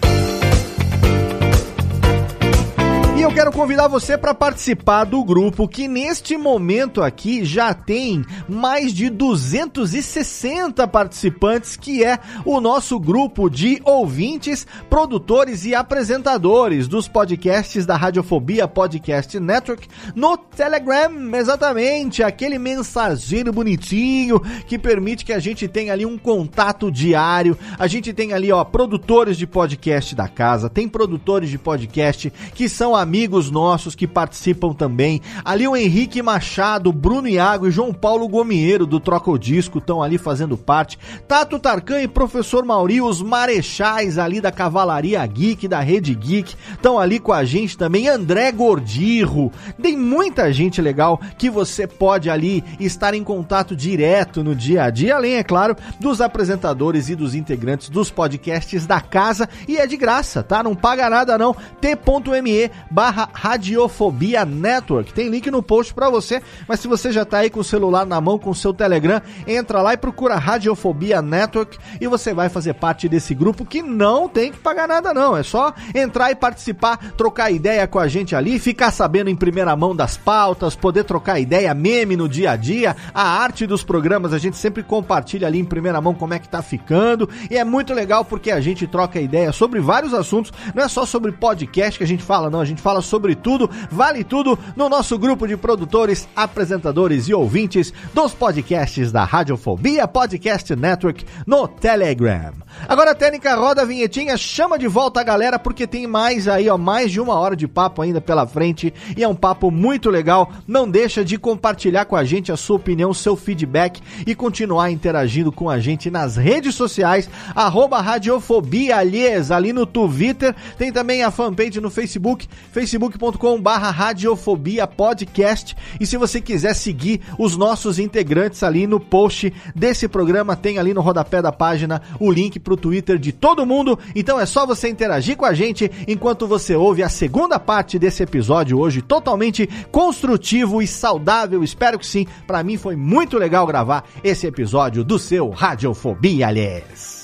E 3.19 3.21
eu 3.21 3.33
quero 3.33 3.51
convidar 3.51 3.89
você 3.89 4.17
para 4.17 4.33
participar 4.33 5.03
do 5.03 5.21
grupo 5.25 5.67
que 5.67 5.89
neste 5.89 6.37
momento 6.37 7.03
aqui 7.03 7.43
já 7.43 7.73
tem 7.73 8.23
mais 8.47 8.93
de 8.93 9.09
260 9.09 10.87
participantes, 10.87 11.75
que 11.75 12.01
é 12.01 12.17
o 12.45 12.61
nosso 12.61 12.97
grupo 12.97 13.49
de 13.49 13.81
ouvintes, 13.83 14.65
produtores 14.89 15.65
e 15.65 15.75
apresentadores 15.75 16.87
dos 16.87 17.09
podcasts 17.09 17.85
da 17.85 17.97
Radiofobia 17.97 18.69
Podcast 18.69 19.37
Network 19.37 19.89
no 20.15 20.37
Telegram, 20.37 21.11
exatamente, 21.35 22.23
aquele 22.23 22.57
mensageiro 22.57 23.51
bonitinho 23.51 24.39
que 24.65 24.79
permite 24.79 25.25
que 25.25 25.33
a 25.33 25.39
gente 25.39 25.67
tenha 25.67 25.91
ali 25.91 26.05
um 26.05 26.17
contato 26.17 26.89
diário. 26.89 27.57
A 27.77 27.85
gente 27.85 28.13
tem 28.13 28.31
ali, 28.31 28.49
ó, 28.49 28.63
produtores 28.63 29.35
de 29.35 29.45
podcast 29.45 30.15
da 30.15 30.29
casa, 30.29 30.69
tem 30.69 30.87
produtores 30.87 31.49
de 31.49 31.57
podcast 31.57 32.31
que 32.55 32.69
são 32.69 32.95
amigos 32.95 33.08
amigos 33.09 33.49
nossos 33.49 33.95
que 33.95 34.05
participam 34.05 34.71
também. 34.71 35.19
Ali 35.43 35.67
o 35.67 35.75
Henrique 35.75 36.21
Machado, 36.21 36.93
Bruno 36.93 37.27
Iago 37.27 37.65
e 37.65 37.71
João 37.71 37.91
Paulo 37.91 38.27
Gomieiro 38.27 38.85
do 38.85 38.99
Troca 38.99 39.31
o 39.31 39.37
Disco 39.37 39.79
estão 39.79 40.03
ali 40.03 40.19
fazendo 40.19 40.55
parte. 40.55 40.99
Tato 41.27 41.57
Tarkan 41.57 42.03
e 42.03 42.07
Professor 42.07 42.63
Mauri, 42.63 43.01
os 43.01 43.19
marechais 43.19 44.19
ali 44.19 44.39
da 44.39 44.51
Cavalaria 44.51 45.25
Geek, 45.25 45.67
da 45.67 45.79
Rede 45.79 46.13
Geek, 46.13 46.53
estão 46.71 46.99
ali 46.99 47.19
com 47.19 47.33
a 47.33 47.43
gente 47.43 47.75
também. 47.75 48.07
André 48.07 48.51
Gordirro. 48.51 49.51
Tem 49.81 49.97
muita 49.97 50.53
gente 50.53 50.79
legal 50.79 51.19
que 51.35 51.49
você 51.49 51.87
pode 51.87 52.29
ali 52.29 52.63
estar 52.79 53.15
em 53.15 53.23
contato 53.23 53.75
direto 53.75 54.43
no 54.43 54.53
dia 54.53 54.83
a 54.83 54.91
dia, 54.91 55.15
além, 55.15 55.37
é 55.37 55.43
claro, 55.43 55.75
dos 55.99 56.21
apresentadores 56.21 57.09
e 57.09 57.15
dos 57.15 57.33
integrantes 57.33 57.89
dos 57.89 58.11
podcasts 58.11 58.85
da 58.85 59.01
casa. 59.01 59.49
E 59.67 59.77
é 59.77 59.87
de 59.87 59.97
graça, 59.97 60.43
tá? 60.43 60.61
Não 60.61 60.75
paga 60.75 61.09
nada 61.09 61.39
não. 61.39 61.55
t.me 61.81 62.69
barra 62.99 63.29
Radiofobia 63.31 64.43
Network. 64.43 65.13
Tem 65.13 65.29
link 65.29 65.49
no 65.49 65.63
post 65.63 65.93
para 65.93 66.09
você, 66.09 66.41
mas 66.67 66.81
se 66.81 66.87
você 66.89 67.13
já 67.13 67.23
tá 67.23 67.37
aí 67.37 67.49
com 67.49 67.61
o 67.61 67.63
celular 67.63 68.05
na 68.05 68.19
mão, 68.19 68.37
com 68.37 68.49
o 68.49 68.55
seu 68.55 68.73
Telegram, 68.73 69.21
entra 69.47 69.81
lá 69.81 69.93
e 69.93 69.97
procura 69.97 70.35
Radiofobia 70.35 71.21
Network 71.21 71.77
e 72.01 72.07
você 72.07 72.33
vai 72.33 72.49
fazer 72.49 72.73
parte 72.73 73.07
desse 73.07 73.33
grupo 73.33 73.63
que 73.63 73.81
não 73.81 74.27
tem 74.27 74.51
que 74.51 74.57
pagar 74.57 74.85
nada 74.85 75.13
não. 75.13 75.37
É 75.37 75.43
só 75.43 75.73
entrar 75.95 76.29
e 76.31 76.35
participar, 76.35 76.97
trocar 77.15 77.49
ideia 77.49 77.87
com 77.87 77.99
a 77.99 78.07
gente 78.09 78.35
ali, 78.35 78.59
ficar 78.59 78.91
sabendo 78.91 79.29
em 79.29 79.35
primeira 79.35 79.73
mão 79.77 79.95
das 79.95 80.17
pautas, 80.17 80.75
poder 80.75 81.05
trocar 81.05 81.39
ideia, 81.39 81.73
meme 81.73 82.17
no 82.17 82.27
dia 82.27 82.51
a 82.51 82.57
dia, 82.57 82.97
a 83.13 83.23
arte 83.23 83.65
dos 83.65 83.81
programas, 83.81 84.33
a 84.33 84.37
gente 84.37 84.57
sempre 84.57 84.83
compartilha 84.83 85.47
ali 85.47 85.57
em 85.57 85.63
primeira 85.63 86.01
mão 86.01 86.13
como 86.13 86.33
é 86.33 86.39
que 86.39 86.49
tá 86.49 86.61
ficando 86.61 87.29
e 87.49 87.57
é 87.57 87.63
muito 87.63 87.93
legal 87.93 88.25
porque 88.25 88.51
a 88.51 88.59
gente 88.59 88.85
troca 88.85 89.21
ideia 89.21 89.53
sobre 89.53 89.79
vários 89.79 90.13
assuntos, 90.13 90.51
não 90.75 90.83
é 90.83 90.89
só 90.89 91.05
sobre 91.05 91.31
podcast 91.31 91.97
que 91.97 92.03
a 92.03 92.07
gente 92.07 92.23
fala, 92.23 92.49
não, 92.49 92.59
a 92.59 92.65
gente 92.65 92.81
fala 92.81 92.88
sobre 92.99 93.35
tudo, 93.35 93.69
vale 93.91 94.23
tudo 94.23 94.57
no 94.75 94.89
nosso 94.89 95.17
grupo 95.17 95.47
de 95.47 95.55
produtores, 95.55 96.27
apresentadores 96.35 97.29
e 97.29 97.33
ouvintes 97.33 97.93
dos 98.13 98.33
podcasts 98.33 99.11
da 99.11 99.23
Radiofobia 99.23 100.07
Podcast 100.07 100.75
Network 100.75 101.23
no 101.45 101.67
Telegram. 101.67 102.53
Agora 102.87 103.11
a 103.11 103.15
técnica 103.15 103.55
roda 103.55 103.81
a 103.81 103.85
vinhetinha, 103.85 104.37
chama 104.37 104.77
de 104.77 104.87
volta 104.87 105.19
a 105.19 105.23
galera 105.23 105.59
porque 105.59 105.85
tem 105.85 106.07
mais 106.07 106.47
aí, 106.47 106.69
ó, 106.69 106.77
mais 106.77 107.11
de 107.11 107.19
uma 107.19 107.35
hora 107.35 107.55
de 107.55 107.67
papo 107.67 108.01
ainda 108.01 108.19
pela 108.19 108.47
frente 108.47 108.93
e 109.15 109.23
é 109.23 109.27
um 109.27 109.35
papo 109.35 109.71
muito 109.71 110.09
legal. 110.09 110.51
Não 110.67 110.89
deixa 110.89 111.23
de 111.23 111.37
compartilhar 111.37 112.05
com 112.05 112.15
a 112.15 112.23
gente 112.23 112.51
a 112.51 112.57
sua 112.57 112.77
opinião, 112.77 113.13
seu 113.13 113.35
feedback 113.35 114.01
e 114.25 114.33
continuar 114.33 114.91
interagindo 114.91 115.51
com 115.51 115.69
a 115.69 115.79
gente 115.79 116.09
nas 116.09 116.35
redes 116.35 116.75
sociais, 116.75 117.29
arroba 117.55 118.01
Radiofobia 118.01 118.97
Aliás, 118.97 119.51
ali 119.51 119.73
no 119.73 119.85
Twitter, 119.85 120.55
tem 120.77 120.91
também 120.91 121.23
a 121.23 121.31
fanpage 121.31 121.79
no 121.81 121.89
Facebook, 121.89 122.47
facebook.com 122.79 123.61
barra 123.61 123.91
Radiofobia 123.91 124.87
Podcast. 124.87 125.75
E 125.99 126.05
se 126.05 126.15
você 126.15 126.39
quiser 126.39 126.73
seguir 126.73 127.19
os 127.37 127.57
nossos 127.57 127.99
integrantes 127.99 128.63
ali 128.63 128.87
no 128.87 129.01
post 129.01 129.51
desse 129.75 130.07
programa, 130.07 130.55
tem 130.55 130.77
ali 130.77 130.93
no 130.93 131.01
rodapé 131.01 131.41
da 131.41 131.51
página 131.51 132.01
o 132.21 132.31
link 132.31 132.57
pro 132.57 132.77
Twitter 132.77 133.17
de 133.17 133.33
todo 133.33 133.65
mundo, 133.65 133.99
então 134.15 134.39
é 134.39 134.45
só 134.45 134.65
você 134.65 134.87
interagir 134.87 135.35
com 135.35 135.43
a 135.43 135.53
gente 135.53 135.91
enquanto 136.07 136.47
você 136.47 136.73
ouve 136.73 137.03
a 137.03 137.09
segunda 137.09 137.59
parte 137.59 137.99
desse 137.99 138.23
episódio 138.23 138.79
hoje, 138.79 139.01
totalmente 139.01 139.67
construtivo 139.91 140.81
e 140.81 140.87
saudável, 140.87 141.61
espero 141.61 141.99
que 141.99 142.07
sim, 142.07 142.25
para 142.47 142.63
mim 142.63 142.77
foi 142.77 142.95
muito 142.95 143.37
legal 143.37 143.67
gravar 143.67 144.05
esse 144.23 144.47
episódio 144.47 145.03
do 145.03 145.19
seu 145.19 145.49
Radiofobia, 145.49 146.47
aliás. 146.47 147.18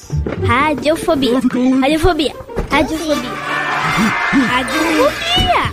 Radiofobia. 0.48 1.40
Radiofobia. 1.82 2.34
Radiofobia. 2.72 3.32
Radiofobia. 4.52 5.64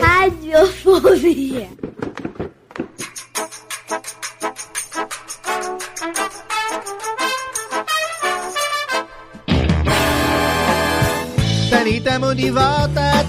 Radiofobia. 0.00 1.68
Tani, 11.70 12.00
tamo 12.00 12.34
de 12.34 12.50
volta, 12.50 13.24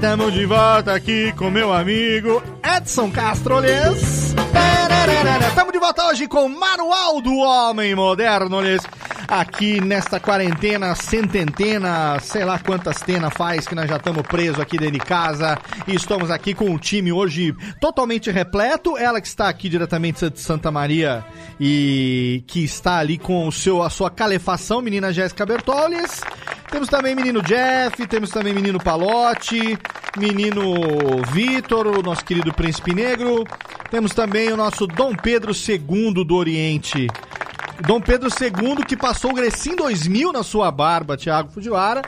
tamo 0.00 0.30
de 0.30 0.46
volta 0.46 0.94
aqui 0.94 1.32
com 1.32 1.50
meu 1.50 1.72
amigo 1.72 2.42
Edson 2.64 3.10
Castro, 3.10 3.60
lhes. 3.60 4.34
Tamo 5.54 5.70
de 5.70 5.78
volta 5.78 6.06
hoje 6.06 6.26
com 6.26 6.48
Manual 6.48 7.20
do 7.20 7.36
Homem 7.36 7.94
Moderno, 7.94 8.60
lhes. 8.60 8.82
Aqui 9.28 9.80
nesta 9.80 10.18
quarentena, 10.18 10.94
cententena, 10.96 12.18
sei 12.20 12.44
lá 12.44 12.58
quantas 12.58 13.00
tenas 13.00 13.32
faz 13.34 13.66
que 13.66 13.76
nós 13.76 13.88
já 13.88 13.96
estamos 13.96 14.22
presos 14.22 14.58
aqui 14.58 14.76
dentro 14.76 14.98
de 14.98 15.04
casa. 15.04 15.56
E 15.86 15.94
estamos 15.94 16.30
aqui 16.30 16.52
com 16.54 16.74
o 16.74 16.78
time 16.78 17.12
hoje 17.12 17.54
totalmente 17.80 18.30
repleto. 18.30 18.96
Ela 18.96 19.20
que 19.20 19.28
está 19.28 19.48
aqui 19.48 19.68
diretamente 19.68 20.28
de 20.30 20.40
Santa 20.40 20.72
Maria 20.72 21.24
e 21.60 22.42
que 22.48 22.64
está 22.64 22.98
ali 22.98 23.18
com 23.18 23.46
o 23.46 23.52
seu, 23.52 23.82
a 23.82 23.90
sua 23.90 24.10
calefação, 24.10 24.82
menina 24.82 25.12
Jéssica 25.12 25.46
Bertoles. 25.46 26.22
Temos 26.70 26.88
também 26.88 27.16
menino 27.16 27.42
Jeff, 27.42 28.06
temos 28.06 28.30
também 28.30 28.54
menino 28.54 28.78
Palote, 28.78 29.49
menino 30.16 30.62
Vitor, 31.32 31.86
o 31.86 32.02
nosso 32.02 32.24
querido 32.24 32.52
Príncipe 32.52 32.94
Negro. 32.94 33.44
Temos 33.90 34.12
também 34.12 34.52
o 34.52 34.56
nosso 34.56 34.86
Dom 34.86 35.14
Pedro 35.14 35.52
II 35.52 36.24
do 36.24 36.34
Oriente. 36.34 37.06
Dom 37.86 38.00
Pedro 38.00 38.28
II 38.28 38.84
que 38.84 38.96
passou 38.96 39.32
o 39.32 39.34
Grecim 39.34 39.74
2000 39.74 40.32
na 40.32 40.42
sua 40.42 40.70
barba, 40.70 41.16
Thiago 41.16 41.50
Fujiwara. 41.50 42.02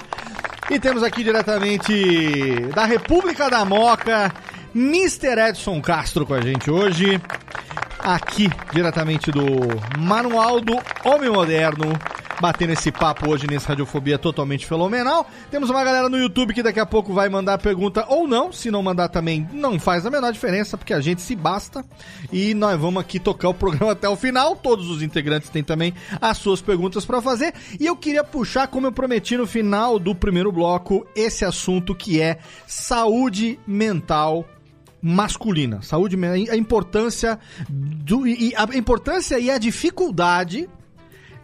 E 0.70 0.78
temos 0.78 1.02
aqui 1.02 1.24
diretamente 1.24 2.54
da 2.74 2.84
República 2.84 3.50
da 3.50 3.64
Moca, 3.64 4.32
Mr. 4.74 5.48
Edson 5.48 5.80
Castro 5.80 6.24
com 6.24 6.34
a 6.34 6.40
gente 6.40 6.70
hoje. 6.70 7.20
Aqui, 7.98 8.50
diretamente 8.72 9.30
do 9.30 9.44
Manual 9.98 10.60
do 10.60 10.76
Homem 11.04 11.30
Moderno, 11.30 11.92
batendo 12.40 12.72
esse 12.72 12.90
papo 12.90 13.30
hoje 13.30 13.46
nesse 13.46 13.68
Radiofobia 13.68 14.18
totalmente 14.18 14.66
fenomenal. 14.66 15.24
Temos 15.48 15.70
uma 15.70 15.84
galera 15.84 16.08
no 16.08 16.18
YouTube 16.18 16.52
que 16.52 16.62
daqui 16.62 16.80
a 16.80 16.86
pouco 16.86 17.12
vai 17.12 17.28
mandar 17.28 17.58
pergunta 17.58 18.04
ou 18.08 18.26
não. 18.26 18.50
Se 18.50 18.68
não 18.68 18.82
mandar 18.82 19.08
também, 19.08 19.48
não 19.52 19.78
faz 19.78 20.04
a 20.04 20.10
menor 20.10 20.32
diferença, 20.32 20.76
porque 20.76 20.92
a 20.92 21.00
gente 21.00 21.22
se 21.22 21.36
basta. 21.36 21.84
E 22.32 22.52
nós 22.52 22.80
vamos 22.80 23.00
aqui 23.00 23.20
tocar 23.20 23.48
o 23.48 23.54
programa 23.54 23.92
até 23.92 24.08
o 24.08 24.16
final. 24.16 24.56
Todos 24.56 24.90
os 24.90 25.02
integrantes 25.02 25.50
têm 25.50 25.62
também 25.62 25.94
as 26.20 26.36
suas 26.38 26.60
perguntas 26.60 27.04
para 27.04 27.22
fazer. 27.22 27.54
E 27.78 27.86
eu 27.86 27.94
queria 27.94 28.24
puxar, 28.24 28.66
como 28.66 28.88
eu 28.88 28.92
prometi 28.92 29.36
no 29.36 29.46
final 29.46 29.98
do 29.98 30.12
primeiro 30.12 30.50
bloco, 30.50 31.06
esse 31.14 31.44
assunto 31.44 31.94
que 31.94 32.20
é 32.20 32.38
saúde 32.66 33.56
mental 33.64 34.44
masculina, 35.02 35.82
saúde, 35.82 36.16
a 36.48 36.56
importância 36.56 37.38
do, 37.68 38.26
e 38.26 38.54
a 38.56 38.64
importância 38.76 39.38
e 39.38 39.50
a 39.50 39.58
dificuldade 39.58 40.68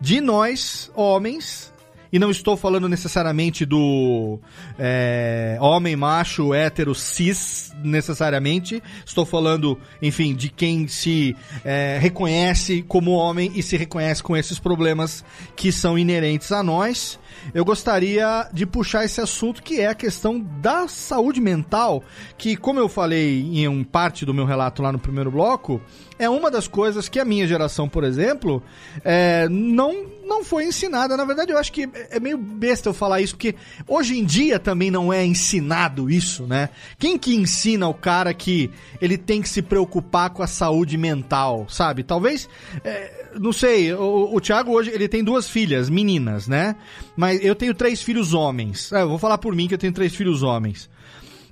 de 0.00 0.20
nós, 0.20 0.92
homens, 0.94 1.72
e 2.12 2.18
não 2.18 2.30
estou 2.30 2.56
falando 2.56 2.88
necessariamente 2.88 3.66
do 3.66 4.38
é, 4.78 5.58
homem, 5.60 5.94
macho, 5.94 6.54
hétero, 6.54 6.94
cis, 6.94 7.70
necessariamente. 7.82 8.82
Estou 9.04 9.26
falando, 9.26 9.78
enfim, 10.00 10.34
de 10.34 10.48
quem 10.48 10.88
se 10.88 11.36
é, 11.64 11.98
reconhece 12.00 12.82
como 12.82 13.10
homem 13.10 13.52
e 13.54 13.62
se 13.62 13.76
reconhece 13.76 14.22
com 14.22 14.36
esses 14.36 14.58
problemas 14.58 15.24
que 15.54 15.70
são 15.70 15.98
inerentes 15.98 16.50
a 16.50 16.62
nós. 16.62 17.18
Eu 17.54 17.64
gostaria 17.64 18.48
de 18.52 18.66
puxar 18.66 19.04
esse 19.04 19.20
assunto 19.20 19.62
que 19.62 19.80
é 19.80 19.88
a 19.88 19.94
questão 19.94 20.40
da 20.60 20.88
saúde 20.88 21.40
mental, 21.40 22.02
que, 22.36 22.56
como 22.56 22.78
eu 22.80 22.88
falei 22.88 23.40
em 23.64 23.84
parte 23.84 24.24
do 24.24 24.34
meu 24.34 24.44
relato 24.44 24.82
lá 24.82 24.92
no 24.92 24.98
primeiro 24.98 25.30
bloco, 25.30 25.80
é 26.18 26.28
uma 26.28 26.50
das 26.50 26.66
coisas 26.66 27.08
que 27.08 27.20
a 27.20 27.24
minha 27.24 27.46
geração, 27.46 27.88
por 27.88 28.02
exemplo, 28.02 28.62
é, 29.04 29.48
não, 29.48 30.06
não 30.26 30.44
foi 30.44 30.64
ensinada. 30.64 31.16
Na 31.16 31.24
verdade, 31.24 31.52
eu 31.52 31.58
acho 31.58 31.72
que 31.72 31.88
é 32.10 32.18
meio 32.18 32.36
besta 32.36 32.88
eu 32.88 32.94
falar 32.94 33.20
isso, 33.20 33.34
porque 33.34 33.54
hoje 33.86 34.18
em 34.18 34.24
dia 34.24 34.58
também 34.58 34.90
não 34.90 35.12
é 35.12 35.24
ensinado 35.24 36.10
isso, 36.10 36.44
né? 36.44 36.70
Quem 36.98 37.16
que 37.16 37.34
ensina 37.34 37.86
o 37.88 37.94
cara 37.94 38.34
que 38.34 38.70
ele 39.00 39.16
tem 39.16 39.40
que 39.40 39.48
se 39.48 39.62
preocupar 39.62 40.30
com 40.30 40.42
a 40.42 40.46
saúde 40.46 40.96
mental, 40.96 41.66
sabe? 41.68 42.02
Talvez. 42.02 42.48
É, 42.84 43.28
não 43.38 43.52
sei, 43.52 43.92
o, 43.92 44.34
o 44.34 44.40
Thiago 44.40 44.72
hoje 44.72 44.90
ele 44.90 45.06
tem 45.08 45.22
duas 45.22 45.48
filhas, 45.48 45.88
meninas, 45.88 46.48
né? 46.48 46.74
Mas 47.18 47.44
eu 47.44 47.56
tenho 47.56 47.74
três 47.74 48.00
filhos 48.00 48.32
homens. 48.32 48.92
É, 48.92 49.02
eu 49.02 49.08
vou 49.08 49.18
falar 49.18 49.38
por 49.38 49.52
mim 49.52 49.66
que 49.66 49.74
eu 49.74 49.78
tenho 49.78 49.92
três 49.92 50.14
filhos 50.14 50.44
homens. 50.44 50.88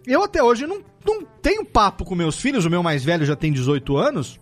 Eu 0.06 0.22
até 0.22 0.40
hoje 0.40 0.64
não, 0.64 0.80
não 1.04 1.24
tenho 1.42 1.64
papo 1.64 2.04
com 2.04 2.14
meus 2.14 2.40
filhos, 2.40 2.64
o 2.64 2.70
meu 2.70 2.84
mais 2.84 3.02
velho 3.02 3.26
já 3.26 3.34
tem 3.34 3.52
18 3.52 3.96
anos, 3.96 4.38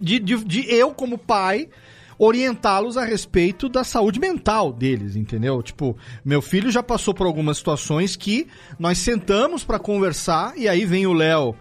de, 0.00 0.20
de, 0.20 0.36
de 0.44 0.72
eu, 0.72 0.92
como 0.92 1.18
pai, 1.18 1.68
orientá-los 2.16 2.96
a 2.96 3.04
respeito 3.04 3.68
da 3.68 3.82
saúde 3.82 4.20
mental 4.20 4.72
deles, 4.72 5.16
entendeu? 5.16 5.60
Tipo, 5.64 5.96
meu 6.24 6.40
filho 6.40 6.70
já 6.70 6.80
passou 6.80 7.12
por 7.12 7.26
algumas 7.26 7.56
situações 7.56 8.14
que 8.14 8.46
nós 8.78 8.98
sentamos 8.98 9.64
para 9.64 9.80
conversar 9.80 10.56
e 10.56 10.68
aí 10.68 10.84
vem 10.84 11.08
o 11.08 11.12
Léo 11.12 11.56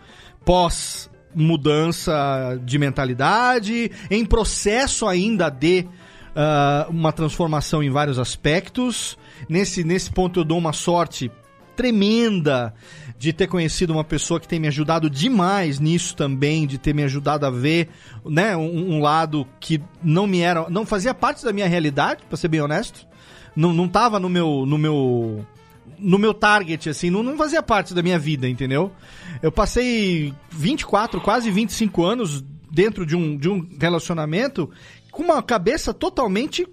pós 0.46 1.10
mudança 1.34 2.62
de 2.64 2.78
mentalidade, 2.78 3.92
em 4.12 4.24
processo 4.24 5.08
ainda 5.08 5.50
de 5.50 5.88
uh, 6.40 6.90
uma 6.90 7.12
transformação 7.12 7.84
em 7.84 7.90
vários 7.90 8.18
aspectos. 8.18 9.18
Nesse, 9.48 9.84
nesse 9.84 10.10
ponto 10.10 10.40
eu 10.40 10.44
dou 10.46 10.58
uma 10.58 10.74
sorte 10.74 11.30
tremenda 11.76 12.74
de 13.18 13.32
ter 13.32 13.48
conhecido 13.48 13.94
uma 13.94 14.04
pessoa 14.04 14.40
que 14.40 14.48
tem 14.48 14.60
me 14.60 14.68
ajudado 14.68 15.10
demais 15.10 15.80
nisso 15.80 16.16
também, 16.16 16.66
de 16.66 16.78
ter 16.78 16.94
me 16.94 17.04
ajudado 17.04 17.46
a 17.46 17.50
ver, 17.50 17.90
né, 18.26 18.56
um, 18.56 18.96
um 18.96 19.02
lado 19.02 19.48
que 19.60 19.82
não 20.04 20.28
me 20.28 20.40
era, 20.40 20.70
não 20.70 20.86
fazia 20.86 21.14
parte 21.14 21.44
da 21.44 21.54
minha 21.54 21.68
realidade, 21.68 22.24
para 22.28 22.38
ser 22.38 22.48
bem 22.48 22.62
honesto. 22.62 23.08
Não, 23.56 23.74
não 23.74 23.88
tava 23.88 24.20
no 24.20 24.30
meu, 24.30 24.66
no 24.66 24.78
meu 24.78 25.46
no 25.98 26.18
meu 26.18 26.34
target, 26.34 26.90
assim, 26.90 27.10
não, 27.10 27.22
não 27.22 27.36
fazia 27.36 27.62
parte 27.62 27.94
da 27.94 28.02
minha 28.02 28.18
vida, 28.18 28.48
entendeu? 28.48 28.90
Eu 29.42 29.52
passei 29.52 30.34
24, 30.50 31.20
quase 31.20 31.52
25 31.52 32.06
anos 32.06 32.42
dentro 32.72 33.06
de 33.06 33.16
um, 33.16 33.36
de 33.36 33.50
um 33.50 33.68
relacionamento 33.80 34.70
com 35.20 35.24
uma 35.26 35.44
cabeça 35.44 35.94
totalmente 35.94 36.66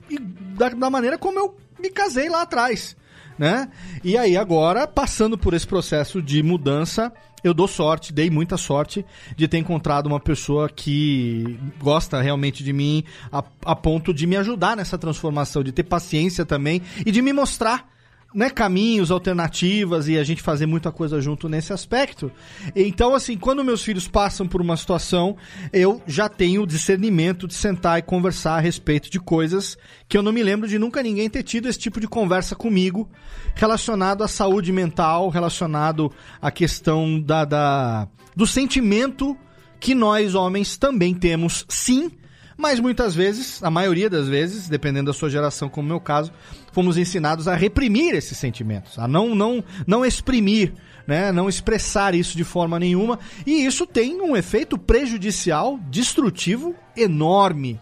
da, 0.57 0.68
da 0.68 0.88
maneira 0.88 1.18
como 1.18 1.36
eu 1.36 1.57
me 1.80 1.90
casei 1.90 2.28
lá 2.28 2.42
atrás, 2.42 2.97
né? 3.36 3.68
E 4.05 4.16
aí 4.16 4.36
agora, 4.36 4.86
passando 4.86 5.36
por 5.36 5.53
esse 5.53 5.66
processo 5.66 6.22
de 6.22 6.44
mudança, 6.44 7.12
eu 7.42 7.53
dou 7.53 7.66
sorte, 7.66 8.12
dei 8.12 8.30
muita 8.30 8.57
sorte 8.57 9.05
de 9.36 9.49
ter 9.49 9.59
encontrado 9.59 10.07
uma 10.07 10.20
pessoa 10.20 10.68
que 10.68 11.59
gosta 11.80 12.22
realmente 12.22 12.62
de 12.62 12.72
mim 12.72 13.03
a, 13.32 13.42
a 13.64 13.74
ponto 13.74 14.14
de 14.14 14.28
me 14.28 14.36
ajudar 14.36 14.76
nessa 14.76 14.97
transformação, 14.97 15.64
de 15.64 15.72
ter 15.72 15.82
paciência 15.82 16.47
também 16.47 16.80
e 17.05 17.11
de 17.11 17.20
me 17.20 17.32
mostrar 17.32 17.95
né, 18.37 18.51
caminhos, 18.51 19.11
alternativas 19.11 20.09
e 20.09 20.18
a 20.18 20.22
gente 20.22 20.43
fazer 20.43 20.66
muita 20.66 20.93
coisa 20.93 21.18
junto 21.22 21.49
nesse 21.49 21.72
aspecto. 21.72 22.30
Então, 22.74 23.14
assim, 23.14 23.34
quando 23.34 23.64
meus 23.64 23.82
filhos 23.82 24.07
passam 24.07 24.47
por 24.47 24.61
uma 24.61 24.76
situação, 24.76 25.39
eu 25.72 26.03
já 26.07 26.28
tenho 26.28 26.62
o 26.62 26.66
discernimento 26.66 27.49
de 27.49 27.55
sentar 27.55 27.99
e 27.99 28.03
conversar 28.03 28.57
a 28.57 28.61
respeito 28.61 29.11
de 29.11 29.18
coisas 29.18 29.78
que 30.07 30.18
eu 30.18 30.22
não 30.22 30.32
me 30.32 30.43
lembro 30.43 30.68
de 30.68 30.78
nunca 30.78 31.03
ninguém 31.03 31.30
ter 31.30 31.43
tido 31.43 31.66
esse 31.66 31.78
tipo 31.78 31.99
de 31.99 32.07
conversa 32.07 32.55
comigo 32.55 33.09
relacionado 33.55 34.22
à 34.22 34.28
saúde 34.28 34.70
mental, 34.70 35.30
relacionado 35.30 36.12
à 36.41 36.51
questão 36.51 37.18
da, 37.18 37.47
da 37.47 38.07
do 38.37 38.47
sentimento 38.47 39.34
que 39.80 39.95
nós 39.95 40.34
homens 40.34 40.76
também 40.76 41.14
temos, 41.14 41.64
sim, 41.70 42.11
mas 42.57 42.80
muitas 42.80 43.14
vezes, 43.14 43.62
a 43.62 43.70
maioria 43.70 44.09
das 44.09 44.28
vezes, 44.28 44.68
dependendo 44.68 45.11
da 45.11 45.12
sua 45.12 45.28
geração, 45.28 45.68
como 45.68 45.87
no 45.87 45.95
meu 45.95 46.01
caso, 46.01 46.32
fomos 46.77 46.99
ensinados 46.99 47.49
a 47.49 47.55
reprimir 47.55 48.14
esses 48.14 48.37
sentimentos, 48.37 48.99
a 48.99 49.09
não, 49.09 49.35
não, 49.35 49.64
não 49.87 50.05
exprimir, 50.05 50.74
né? 51.07 51.33
não 51.33 51.49
expressar 51.49 52.14
isso 52.14 52.37
de 52.37 52.45
forma 52.45 52.79
nenhuma. 52.79 53.18
E 53.47 53.64
isso 53.64 53.87
tem 53.87 54.20
um 54.20 54.37
efeito 54.37 54.77
prejudicial, 54.77 55.81
destrutivo, 55.89 56.74
enorme 56.95 57.81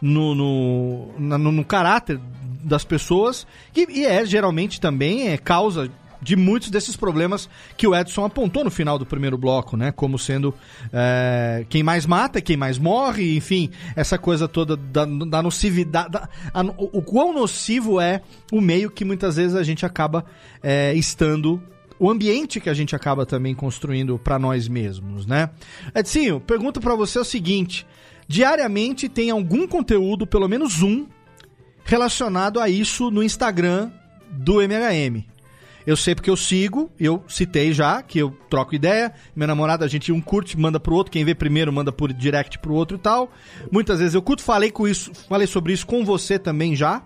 no, 0.00 0.36
no, 0.36 1.18
no, 1.18 1.50
no 1.50 1.64
caráter 1.64 2.20
das 2.62 2.84
pessoas 2.84 3.44
e, 3.74 4.02
e 4.02 4.06
é 4.06 4.24
geralmente 4.24 4.80
também 4.80 5.30
é 5.30 5.36
causa 5.36 5.90
de 6.20 6.36
muitos 6.36 6.70
desses 6.70 6.96
problemas 6.96 7.48
que 7.76 7.86
o 7.86 7.94
Edson 7.94 8.24
apontou 8.24 8.64
no 8.64 8.70
final 8.70 8.98
do 8.98 9.06
primeiro 9.06 9.38
bloco, 9.38 9.76
né? 9.76 9.92
Como 9.92 10.18
sendo 10.18 10.54
é, 10.92 11.64
quem 11.68 11.82
mais 11.82 12.06
mata, 12.06 12.40
quem 12.40 12.56
mais 12.56 12.78
morre, 12.78 13.36
enfim, 13.36 13.70
essa 13.94 14.18
coisa 14.18 14.48
toda 14.48 14.76
da, 14.76 15.04
da 15.04 15.42
nocividade. 15.42 16.10
Da, 16.10 16.28
a, 16.52 16.62
o, 16.62 16.98
o 16.98 17.02
quão 17.02 17.32
nocivo 17.32 18.00
é 18.00 18.22
o 18.52 18.60
meio 18.60 18.90
que 18.90 19.04
muitas 19.04 19.36
vezes 19.36 19.56
a 19.56 19.62
gente 19.62 19.86
acaba 19.86 20.24
é, 20.62 20.92
estando 20.94 21.62
o 21.98 22.10
ambiente 22.10 22.60
que 22.60 22.70
a 22.70 22.74
gente 22.74 22.94
acaba 22.94 23.26
também 23.26 23.54
construindo 23.54 24.18
para 24.18 24.38
nós 24.38 24.68
mesmos, 24.68 25.26
né? 25.26 25.50
Edson, 25.94 26.40
pergunto 26.40 26.80
para 26.80 26.94
você 26.94 27.18
o 27.18 27.24
seguinte: 27.24 27.86
diariamente 28.26 29.08
tem 29.08 29.30
algum 29.30 29.66
conteúdo, 29.66 30.26
pelo 30.26 30.48
menos 30.48 30.82
um, 30.82 31.06
relacionado 31.84 32.60
a 32.60 32.68
isso 32.68 33.10
no 33.10 33.22
Instagram 33.22 33.90
do 34.30 34.60
MHM? 34.60 35.24
Eu 35.88 35.96
sei 35.96 36.14
porque 36.14 36.28
eu 36.28 36.36
sigo, 36.36 36.92
eu 37.00 37.24
citei 37.26 37.72
já, 37.72 38.02
que 38.02 38.18
eu 38.18 38.30
troco 38.50 38.74
ideia. 38.74 39.10
Minha 39.34 39.46
namorada, 39.46 39.86
a 39.86 39.88
gente 39.88 40.12
um 40.12 40.20
curte, 40.20 40.54
manda 40.54 40.78
pro 40.78 40.94
outro. 40.94 41.10
Quem 41.10 41.24
vê 41.24 41.34
primeiro, 41.34 41.72
manda 41.72 41.90
por 41.90 42.12
direct 42.12 42.58
pro 42.58 42.74
outro 42.74 42.98
e 42.98 43.00
tal. 43.00 43.32
Muitas 43.72 43.98
vezes 43.98 44.14
eu 44.14 44.20
curto, 44.20 44.42
falei 44.42 44.70
com 44.70 44.86
isso, 44.86 45.10
falei 45.30 45.46
sobre 45.46 45.72
isso 45.72 45.86
com 45.86 46.04
você 46.04 46.38
também 46.38 46.76
já. 46.76 47.02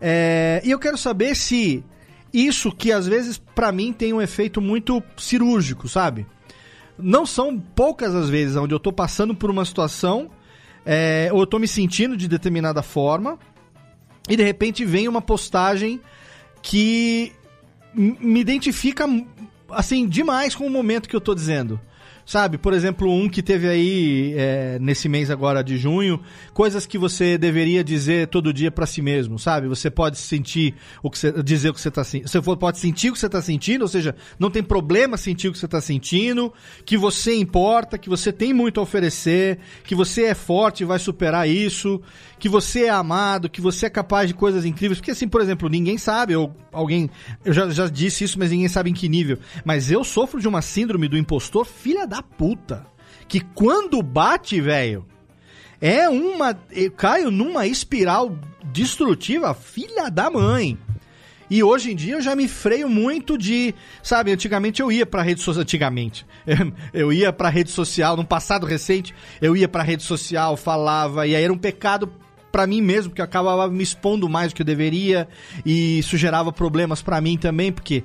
É, 0.00 0.62
e 0.64 0.70
eu 0.70 0.78
quero 0.78 0.96
saber 0.96 1.34
se 1.34 1.84
isso 2.32 2.70
que 2.70 2.92
às 2.92 3.08
vezes 3.08 3.38
para 3.38 3.72
mim 3.72 3.92
tem 3.92 4.12
um 4.12 4.22
efeito 4.22 4.60
muito 4.60 5.02
cirúrgico, 5.16 5.88
sabe? 5.88 6.24
Não 6.96 7.26
são 7.26 7.58
poucas 7.58 8.14
as 8.14 8.30
vezes 8.30 8.54
onde 8.54 8.72
eu 8.72 8.78
tô 8.78 8.92
passando 8.92 9.34
por 9.34 9.50
uma 9.50 9.64
situação 9.64 10.30
é, 10.86 11.28
ou 11.32 11.40
eu 11.40 11.46
tô 11.48 11.58
me 11.58 11.66
sentindo 11.66 12.16
de 12.16 12.28
determinada 12.28 12.84
forma 12.84 13.36
e 14.28 14.36
de 14.36 14.44
repente 14.44 14.84
vem 14.84 15.08
uma 15.08 15.20
postagem 15.20 16.00
que 16.62 17.32
me 17.94 18.40
identifica 18.40 19.06
assim 19.70 20.06
demais 20.08 20.54
com 20.54 20.66
o 20.66 20.70
momento 20.70 21.08
que 21.08 21.16
eu 21.16 21.20
tô 21.20 21.34
dizendo. 21.34 21.80
Sabe, 22.24 22.56
por 22.56 22.72
exemplo, 22.72 23.12
um 23.12 23.28
que 23.28 23.42
teve 23.42 23.68
aí 23.68 24.34
é, 24.36 24.78
nesse 24.80 25.08
mês 25.08 25.30
agora 25.30 25.62
de 25.62 25.76
junho, 25.76 26.20
coisas 26.54 26.86
que 26.86 26.96
você 26.96 27.36
deveria 27.36 27.82
dizer 27.82 28.28
todo 28.28 28.52
dia 28.52 28.70
para 28.70 28.86
si 28.86 29.02
mesmo, 29.02 29.38
sabe? 29.38 29.66
Você 29.66 29.90
pode 29.90 30.18
sentir 30.18 30.74
o 31.02 31.10
que 31.10 31.18
você, 31.18 31.42
dizer 31.42 31.70
o 31.70 31.74
que 31.74 31.80
você 31.80 31.90
tá 31.90 32.04
sentindo, 32.04 32.28
você 32.28 32.40
pode 32.40 32.78
sentir 32.78 33.10
o 33.10 33.12
que 33.12 33.18
você 33.18 33.28
tá 33.28 33.42
sentindo, 33.42 33.82
ou 33.82 33.88
seja, 33.88 34.14
não 34.38 34.50
tem 34.50 34.62
problema 34.62 35.16
sentir 35.16 35.48
o 35.48 35.52
que 35.52 35.58
você 35.58 35.68
tá 35.68 35.80
sentindo, 35.80 36.52
que 36.84 36.96
você 36.96 37.36
importa, 37.36 37.98
que 37.98 38.08
você 38.08 38.32
tem 38.32 38.52
muito 38.52 38.78
a 38.78 38.82
oferecer, 38.84 39.58
que 39.84 39.94
você 39.94 40.26
é 40.26 40.34
forte 40.34 40.82
e 40.82 40.86
vai 40.86 40.98
superar 40.98 41.48
isso, 41.48 42.00
que 42.38 42.48
você 42.48 42.84
é 42.84 42.90
amado, 42.90 43.48
que 43.48 43.60
você 43.60 43.86
é 43.86 43.90
capaz 43.90 44.28
de 44.28 44.34
coisas 44.34 44.64
incríveis. 44.64 44.98
Porque 44.98 45.10
assim, 45.10 45.28
por 45.28 45.40
exemplo, 45.40 45.68
ninguém 45.68 45.98
sabe, 45.98 46.36
ou 46.36 46.54
alguém, 46.72 47.10
eu 47.44 47.52
já, 47.52 47.68
já 47.70 47.88
disse 47.88 48.24
isso, 48.24 48.38
mas 48.38 48.50
ninguém 48.50 48.68
sabe 48.68 48.90
em 48.90 48.94
que 48.94 49.08
nível. 49.08 49.38
Mas 49.64 49.90
eu 49.90 50.04
sofro 50.04 50.40
de 50.40 50.48
uma 50.48 50.62
síndrome 50.62 51.08
do 51.08 51.16
impostor, 51.16 51.64
filha 51.64 52.06
da 52.12 52.22
puta. 52.22 52.84
Que 53.26 53.40
quando 53.40 54.02
bate, 54.02 54.60
velho, 54.60 55.06
é 55.80 56.06
uma. 56.10 56.54
Eu 56.70 56.90
caio 56.90 57.30
numa 57.30 57.66
espiral 57.66 58.36
destrutiva, 58.64 59.54
filha 59.54 60.10
da 60.10 60.30
mãe. 60.30 60.76
E 61.48 61.62
hoje 61.62 61.92
em 61.92 61.96
dia 61.96 62.14
eu 62.14 62.20
já 62.20 62.36
me 62.36 62.48
freio 62.48 62.88
muito 62.88 63.36
de, 63.36 63.74
sabe, 64.02 64.30
antigamente 64.30 64.80
eu 64.80 64.92
ia 64.92 65.04
pra 65.04 65.22
rede 65.22 65.40
social, 65.42 65.62
antigamente, 65.62 66.24
eu 66.94 67.12
ia 67.12 67.30
pra 67.30 67.50
rede 67.50 67.70
social, 67.70 68.16
no 68.16 68.24
passado 68.24 68.64
recente, 68.64 69.14
eu 69.38 69.54
ia 69.54 69.68
pra 69.68 69.82
rede 69.82 70.02
social, 70.02 70.56
falava, 70.56 71.26
e 71.26 71.36
aí 71.36 71.44
era 71.44 71.52
um 71.52 71.58
pecado 71.58 72.10
para 72.50 72.66
mim 72.66 72.80
mesmo, 72.80 73.10
porque 73.10 73.20
eu 73.20 73.26
acabava 73.26 73.68
me 73.68 73.82
expondo 73.82 74.30
mais 74.30 74.50
do 74.50 74.56
que 74.56 74.62
eu 74.62 74.66
deveria, 74.66 75.28
e 75.62 75.98
isso 75.98 76.16
gerava 76.16 76.50
problemas 76.50 77.02
para 77.02 77.20
mim 77.20 77.36
também, 77.36 77.70
porque 77.70 78.02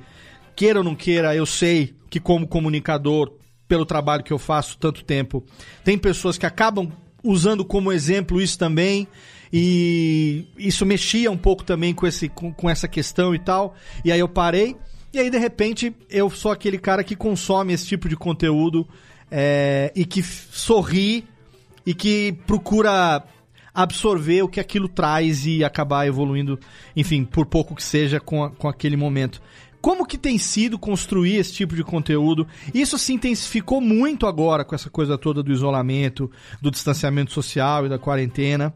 queira 0.54 0.80
ou 0.80 0.84
não 0.84 0.94
queira, 0.94 1.34
eu 1.34 1.46
sei 1.46 1.96
que 2.10 2.20
como 2.20 2.46
comunicador 2.46 3.32
pelo 3.68 3.86
trabalho 3.86 4.24
que 4.24 4.34
eu 4.34 4.40
faço 4.40 4.78
tanto 4.78 5.04
tempo. 5.04 5.44
Tem 5.84 5.98
pessoas 5.98 6.38
que 6.38 6.46
acabam 6.46 6.92
usando 7.24 7.66
como 7.66 7.92
exemplo 7.92 8.42
isso 8.42 8.58
também. 8.58 9.08
E 9.52 10.46
isso 10.58 10.86
mexia 10.86 11.32
um 11.32 11.38
pouco 11.38 11.64
também 11.64 11.94
com, 11.94 12.06
esse, 12.06 12.28
com, 12.28 12.54
com 12.54 12.70
essa 12.70 12.88
questão 12.88 13.34
e 13.34 13.40
tal. 13.40 13.76
E 14.04 14.12
aí 14.12 14.20
eu 14.20 14.28
parei. 14.28 14.76
E 15.14 15.20
aí, 15.20 15.30
de 15.30 15.38
repente, 15.38 15.96
eu 16.10 16.30
sou 16.30 16.52
aquele 16.52 16.78
cara 16.78 17.04
que 17.04 17.16
consome 17.16 17.74
esse 17.74 17.88
tipo 17.88 18.10
de 18.10 18.16
conteúdo 18.16 18.88
é, 19.32 19.92
e 19.96 20.06
que 20.06 20.22
sorri 20.22 21.26
e 21.86 21.94
que 21.94 22.38
procura 22.46 23.24
absorver 23.74 24.42
o 24.42 24.50
que 24.50 24.60
aquilo 24.60 24.90
traz 24.90 25.46
e 25.46 25.64
acabar 25.64 26.08
evoluindo, 26.08 26.60
enfim, 26.96 27.24
por 27.24 27.46
pouco 27.46 27.76
que 27.76 27.84
seja 27.84 28.20
com, 28.20 28.44
a, 28.44 28.50
com 28.50 28.68
aquele 28.68 28.98
momento. 28.98 29.42
Como 29.82 30.06
que 30.06 30.18
tem 30.18 30.38
sido 30.38 30.78
construir 30.78 31.36
esse 31.36 31.54
tipo 31.54 31.76
de 31.76 31.84
conteúdo? 31.84 32.48
Isso 32.74 32.98
se 32.98 33.14
intensificou 33.14 33.80
muito 33.80 34.26
agora 34.26 34.66
com 34.66 34.76
essa 34.76 34.90
coisa 34.90 35.18
toda 35.18 35.44
do 35.44 35.52
isolamento, 35.52 36.30
do 36.62 36.72
distanciamento 36.72 37.32
social 37.32 37.86
e 37.86 37.90
da 37.90 38.00
quarentena. 38.00 38.74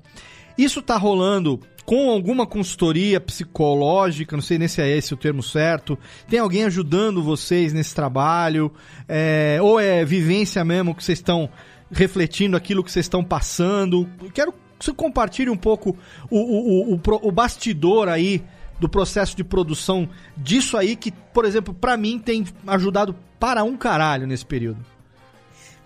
Isso 0.57 0.81
tá 0.81 0.97
rolando 0.97 1.59
com 1.85 2.09
alguma 2.09 2.45
consultoria 2.45 3.19
psicológica, 3.19 4.35
não 4.35 4.43
sei 4.43 4.57
nem 4.57 4.67
se 4.67 4.81
é 4.81 4.87
esse 4.87 5.13
o 5.13 5.17
termo 5.17 5.41
certo. 5.41 5.97
Tem 6.29 6.39
alguém 6.39 6.63
ajudando 6.65 7.23
vocês 7.23 7.73
nesse 7.73 7.93
trabalho? 7.95 8.71
É, 9.07 9.57
ou 9.61 9.79
é 9.79 10.05
vivência 10.05 10.63
mesmo 10.63 10.95
que 10.95 11.03
vocês 11.03 11.19
estão 11.19 11.49
refletindo 11.91 12.55
aquilo 12.55 12.83
que 12.83 12.91
vocês 12.91 13.05
estão 13.05 13.23
passando? 13.23 14.07
Quero 14.33 14.53
que 14.53 14.85
você 14.85 14.93
compartilhe 14.93 15.49
um 15.49 15.57
pouco 15.57 15.97
o, 16.29 16.37
o, 16.37 16.93
o, 16.95 17.01
o 17.23 17.31
bastidor 17.31 18.07
aí 18.07 18.43
do 18.81 18.89
processo 18.89 19.37
de 19.37 19.43
produção 19.43 20.09
disso 20.35 20.75
aí 20.75 20.95
que, 20.95 21.11
por 21.11 21.45
exemplo, 21.45 21.71
para 21.71 21.95
mim 21.95 22.17
tem 22.17 22.43
ajudado 22.65 23.15
para 23.39 23.63
um 23.63 23.77
caralho 23.77 24.25
nesse 24.25 24.43
período? 24.43 24.83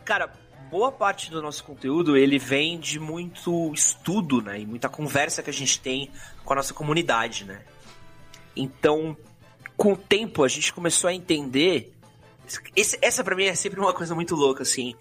Cara, 0.06 0.32
boa 0.72 0.94
parte 0.94 1.30
do 1.30 1.42
nosso 1.42 1.66
conteúdo 1.66 2.16
ele 2.16 2.40
vem 2.40 2.80
de 2.80 2.98
muito 2.98 3.74
estudo, 3.74 4.42
né, 4.42 4.62
e 4.62 4.66
muita 4.66 4.88
conversa 4.88 5.44
que 5.44 5.50
a 5.50 5.54
gente 5.54 5.78
tem 5.78 6.10
com 6.46 6.54
a 6.54 6.56
nossa 6.56 6.74
comunidade, 6.74 7.44
né? 7.44 7.64
Então, 8.56 9.18
com 9.76 9.92
o 9.92 9.98
tempo 9.98 10.42
a 10.42 10.48
gente 10.48 10.72
começou 10.72 11.10
a 11.10 11.14
entender 11.14 11.94
esse, 12.74 12.98
essa 13.02 13.26
para 13.26 13.36
mim 13.36 13.44
é 13.44 13.56
sempre 13.56 13.78
uma 13.78 13.94
coisa 13.94 14.16
muito 14.16 14.36
louca 14.36 14.64
assim. 14.64 14.96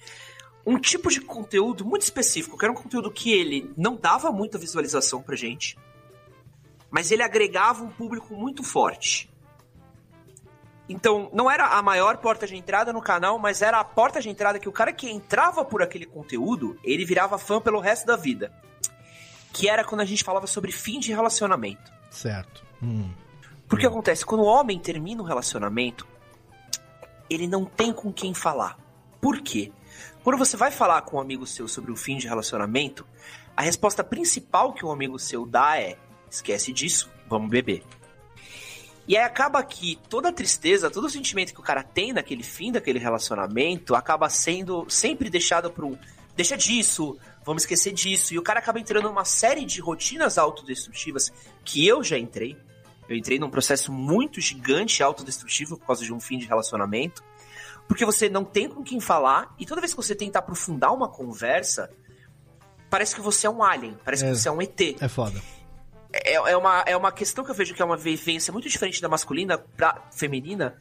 Um 0.67 0.81
tipo 0.81 1.11
de 1.11 1.21
conteúdo 1.21 1.85
muito 1.85 2.03
específico, 2.03 2.59
que 2.59 2.65
era 2.65 2.73
um 2.73 2.77
conteúdo 2.77 3.09
que 3.09 3.31
ele 3.31 3.71
não 3.77 3.95
dava 3.95 4.33
muita 4.33 4.59
visualização 4.59 5.23
pra 5.23 5.37
gente 5.37 5.77
mas 6.95 7.11
ele 7.11 7.25
agregava 7.25 7.83
um 7.83 7.91
público 7.91 8.37
muito 8.37 8.63
forte. 8.63 9.29
Então, 10.89 11.29
não 11.33 11.51
era 11.51 11.67
a 11.67 11.83
maior 11.83 12.19
porta 12.19 12.47
de 12.47 12.55
entrada 12.55 12.93
no 12.93 13.03
canal, 13.03 13.37
mas 13.37 13.63
era 13.63 13.81
a 13.81 13.85
porta 13.85 14.21
de 14.21 14.29
entrada 14.29 14.61
que 14.61 14.69
o 14.69 14.73
cara 14.73 14.93
que 14.93 15.11
entrava 15.11 15.65
por 15.65 15.83
aquele 15.83 16.07
conteúdo, 16.07 16.79
ele 16.85 17.05
virava 17.05 17.37
fã 17.37 17.61
pelo 17.61 17.81
resto 17.81 18.07
da 18.07 18.15
vida. 18.15 18.53
Que 19.53 19.69
era 19.69 19.83
quando 19.83 20.03
a 20.03 20.05
gente 20.05 20.23
falava 20.23 20.47
sobre 20.47 20.71
fim 20.71 21.01
de 21.01 21.13
relacionamento. 21.13 21.93
Certo. 22.13 22.65
Hum. 22.81 23.11
Porque 23.67 23.87
acontece, 23.87 24.25
quando 24.25 24.43
o 24.43 24.47
homem 24.47 24.79
termina 24.79 25.21
um 25.21 25.27
relacionamento, 25.27 26.07
ele 27.29 27.49
não 27.49 27.65
tem 27.65 27.93
com 27.93 28.13
quem 28.13 28.33
falar. 28.33 28.79
Por 29.21 29.41
quê? 29.41 29.73
Quando 30.23 30.39
você 30.39 30.57
vai 30.57 30.71
falar 30.71 31.03
com 31.03 31.17
um 31.17 31.21
amigo 31.21 31.45
seu 31.45 31.67
sobre 31.67 31.91
o 31.91 31.97
fim 31.97 32.19
de 32.19 32.29
relacionamento, 32.29 33.05
a 33.57 33.63
resposta 33.63 34.05
principal 34.05 34.73
que 34.73 34.87
um 34.87 34.93
amigo 34.93 35.19
seu 35.19 35.45
dá 35.45 35.77
é: 35.77 35.99
esquece 36.35 36.73
disso, 36.73 37.11
vamos 37.29 37.51
beber. 37.51 37.83
E 39.07 39.17
aí 39.17 39.23
acaba 39.25 39.63
que 39.63 39.99
toda 40.09 40.31
a 40.31 40.33
tristeza, 40.33 40.91
todo 40.91 41.05
o 41.05 41.11
sentimento 41.11 41.53
que 41.53 41.61
o 41.61 41.63
cara 41.63 41.83
tem 41.83 42.13
naquele 42.13 42.43
fim 42.43 42.73
daquele 42.73 42.99
relacionamento 42.99 43.95
acaba 43.95 44.31
sendo 44.31 44.87
sempre 44.89 45.29
deixado 45.29 45.71
para 45.71 45.85
um 45.85 45.99
deixa 46.35 46.57
disso, 46.57 47.17
vamos 47.45 47.63
esquecer 47.63 47.93
disso. 47.93 48.35
E 48.35 48.39
o 48.39 48.43
cara 48.43 48.59
acaba 48.59 48.81
entrando 48.81 49.05
numa 49.09 49.25
série 49.25 49.65
de 49.65 49.81
rotinas 49.81 50.39
autodestrutivas 50.39 51.33
que 51.65 51.87
eu 51.87 52.03
já 52.03 52.19
entrei. 52.19 52.57
Eu 53.09 53.15
entrei 53.15 53.39
num 53.39 53.51
processo 53.51 53.93
muito 53.93 54.41
gigante 54.41 55.03
autodestrutivo 55.03 55.77
por 55.79 55.87
causa 55.87 56.03
de 56.05 56.13
um 56.13 56.19
fim 56.19 56.39
de 56.39 56.47
relacionamento. 56.47 57.23
Porque 57.87 58.05
você 58.07 58.31
não 58.31 58.45
tem 58.45 58.69
com 58.69 58.83
quem 58.83 58.99
falar, 58.99 59.55
e 59.59 59.67
toda 59.67 59.81
vez 59.83 59.93
que 59.93 59.97
você 59.99 60.15
tenta 60.15 60.39
aprofundar 60.39 60.95
uma 60.95 61.07
conversa, 61.07 61.91
parece 62.89 63.15
que 63.15 63.21
você 63.21 63.47
é 63.47 63.51
um 63.51 63.63
alien, 63.63 63.95
parece 64.03 64.25
É. 64.25 64.31
que 64.31 64.37
você 64.37 64.49
é 64.49 64.51
um 64.53 64.63
ET. 64.63 64.81
É 65.01 65.07
foda. 65.09 65.41
É, 66.15 66.35
é, 66.35 66.57
uma, 66.57 66.85
é 66.87 66.97
uma 66.97 67.11
questão 67.11 67.45
que 67.45 67.51
eu 67.51 67.55
vejo 67.55 67.75
que 67.75 67.83
é 67.83 67.85
uma 67.85 67.97
vivência 67.97 68.53
muito 68.53 68.69
diferente 68.69 69.03
da 69.03 69.09
masculina 69.09 69.59
pra 69.59 70.09
feminina. 70.13 70.77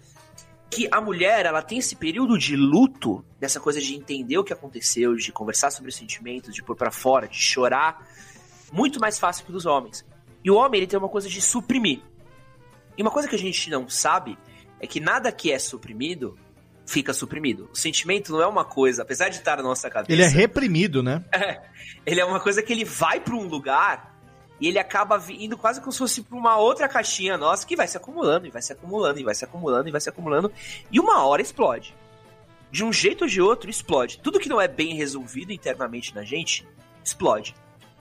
Que 0.69 0.87
a 0.91 1.01
mulher, 1.01 1.45
ela 1.45 1.61
tem 1.61 1.79
esse 1.79 1.95
período 1.95 2.37
de 2.37 2.55
luto, 2.55 3.23
dessa 3.39 3.59
coisa 3.59 3.81
de 3.81 3.95
entender 3.95 4.37
o 4.37 4.43
que 4.43 4.53
aconteceu, 4.53 5.15
de 5.15 5.31
conversar 5.31 5.71
sobre 5.71 5.89
os 5.89 5.95
sentimentos, 5.95 6.53
de 6.53 6.63
pôr 6.63 6.75
pra 6.75 6.91
fora, 6.91 7.27
de 7.27 7.37
chorar, 7.37 8.07
muito 8.71 8.99
mais 8.99 9.17
fácil 9.17 9.45
que 9.45 9.51
dos 9.51 9.65
homens. 9.65 10.05
E 10.43 10.51
o 10.51 10.55
homem, 10.55 10.79
ele 10.79 10.87
tem 10.87 10.99
uma 10.99 11.09
coisa 11.09 11.29
de 11.29 11.41
suprimir. 11.41 12.01
E 12.97 13.01
uma 13.01 13.11
coisa 13.11 13.27
que 13.27 13.35
a 13.35 13.39
gente 13.39 13.69
não 13.69 13.89
sabe 13.89 14.37
é 14.79 14.85
que 14.85 14.99
nada 14.99 15.31
que 15.31 15.51
é 15.51 15.57
suprimido 15.57 16.37
fica 16.85 17.13
suprimido. 17.13 17.69
O 17.71 17.75
sentimento 17.75 18.31
não 18.31 18.41
é 18.41 18.47
uma 18.47 18.65
coisa, 18.65 19.03
apesar 19.03 19.29
de 19.29 19.37
estar 19.37 19.57
na 19.57 19.63
nossa 19.63 19.89
cabeça. 19.89 20.11
Ele 20.11 20.21
é 20.21 20.27
reprimido, 20.27 21.01
né? 21.01 21.23
É, 21.33 21.61
ele 22.05 22.19
é 22.19 22.25
uma 22.25 22.39
coisa 22.39 22.61
que 22.61 22.73
ele 22.73 22.83
vai 22.83 23.19
pra 23.19 23.35
um 23.35 23.47
lugar 23.47 24.12
e 24.63 24.67
ele 24.69 24.79
acaba 24.79 25.21
indo 25.29 25.57
quase 25.57 25.81
como 25.81 25.91
se 25.91 25.97
fosse 25.97 26.21
pra 26.21 26.37
uma 26.37 26.55
outra 26.55 26.87
caixinha 26.87 27.37
nossa 27.37 27.67
que 27.67 27.75
vai 27.75 27.85
se 27.85 27.97
acumulando, 27.97 28.47
e 28.47 28.49
vai 28.49 28.61
se 28.61 28.71
acumulando, 28.71 29.19
e 29.19 29.23
vai 29.23 29.35
se 29.35 29.43
acumulando, 29.43 29.89
e 29.89 29.91
vai 29.91 29.99
se 29.99 30.07
acumulando, 30.07 30.49
e 30.89 31.01
uma 31.01 31.25
hora 31.25 31.41
explode. 31.41 31.93
De 32.71 32.81
um 32.81 32.93
jeito 32.93 33.25
ou 33.25 33.27
de 33.27 33.41
outro, 33.41 33.69
explode. 33.69 34.19
Tudo 34.19 34.39
que 34.39 34.47
não 34.47 34.61
é 34.61 34.67
bem 34.69 34.95
resolvido 34.95 35.51
internamente 35.51 36.15
na 36.15 36.23
gente, 36.23 36.65
explode. 37.03 37.53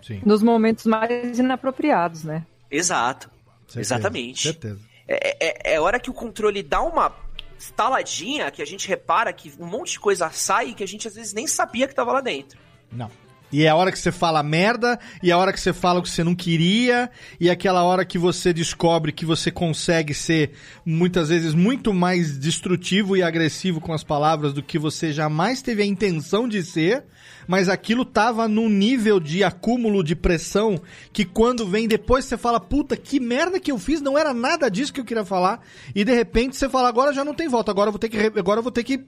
Sim. 0.06 0.22
Nos 0.24 0.40
momentos 0.40 0.86
mais 0.86 1.36
inapropriados, 1.36 2.22
né? 2.22 2.46
Exato. 2.70 3.28
Exatamente. 3.74 4.42
Certeza. 4.44 4.78
É, 5.08 5.72
é, 5.72 5.74
é 5.74 5.80
hora 5.80 5.98
que 5.98 6.10
o 6.10 6.14
controle 6.14 6.62
dá 6.62 6.80
uma 6.80 7.12
estaladinha 7.58 8.52
que 8.52 8.62
a 8.62 8.64
gente 8.64 8.86
repara 8.86 9.32
que 9.32 9.52
um 9.58 9.66
monte 9.66 9.92
de 9.92 10.00
coisa 10.00 10.30
sai 10.30 10.68
e 10.68 10.74
que 10.74 10.84
a 10.84 10.86
gente 10.86 11.08
às 11.08 11.16
vezes 11.16 11.32
nem 11.32 11.48
sabia 11.48 11.88
que 11.88 11.94
tava 11.94 12.12
lá 12.12 12.20
dentro. 12.20 12.56
Não. 12.92 13.10
E 13.52 13.64
é 13.64 13.68
a 13.68 13.76
hora 13.76 13.92
que 13.92 13.98
você 13.98 14.10
fala 14.10 14.42
merda, 14.42 14.98
e 15.22 15.30
é 15.30 15.34
a 15.34 15.38
hora 15.38 15.52
que 15.52 15.60
você 15.60 15.72
fala 15.72 16.00
o 16.00 16.02
que 16.02 16.08
você 16.08 16.24
não 16.24 16.34
queria, 16.34 17.10
e 17.38 17.48
é 17.48 17.52
aquela 17.52 17.82
hora 17.84 18.04
que 18.04 18.18
você 18.18 18.52
descobre 18.52 19.12
que 19.12 19.26
você 19.26 19.50
consegue 19.50 20.14
ser 20.14 20.52
muitas 20.84 21.28
vezes 21.28 21.54
muito 21.54 21.92
mais 21.92 22.38
destrutivo 22.38 23.16
e 23.16 23.22
agressivo 23.22 23.80
com 23.80 23.92
as 23.92 24.02
palavras 24.02 24.52
do 24.52 24.62
que 24.62 24.78
você 24.78 25.12
jamais 25.12 25.60
teve 25.60 25.82
a 25.82 25.86
intenção 25.86 26.48
de 26.48 26.62
ser, 26.62 27.04
mas 27.52 27.68
aquilo 27.68 28.02
tava 28.02 28.48
num 28.48 28.66
nível 28.66 29.20
de 29.20 29.44
acúmulo 29.44 30.02
de 30.02 30.16
pressão 30.16 30.80
que 31.12 31.22
quando 31.22 31.66
vem 31.66 31.86
depois 31.86 32.24
você 32.24 32.38
fala, 32.38 32.58
puta, 32.58 32.96
que 32.96 33.20
merda 33.20 33.60
que 33.60 33.70
eu 33.70 33.78
fiz, 33.78 34.00
não 34.00 34.16
era 34.16 34.32
nada 34.32 34.70
disso 34.70 34.90
que 34.90 34.98
eu 34.98 35.04
queria 35.04 35.22
falar, 35.22 35.60
e 35.94 36.02
de 36.02 36.14
repente 36.14 36.56
você 36.56 36.66
fala, 36.66 36.88
agora 36.88 37.12
já 37.12 37.22
não 37.22 37.34
tem 37.34 37.48
volta, 37.48 37.70
agora 37.70 37.88
eu 37.88 37.92
vou 37.92 37.98
ter 37.98 38.08
que, 38.08 38.16
agora 38.38 38.60
eu 38.60 38.62
vou 38.62 38.72
ter 38.72 38.82
que 38.82 39.04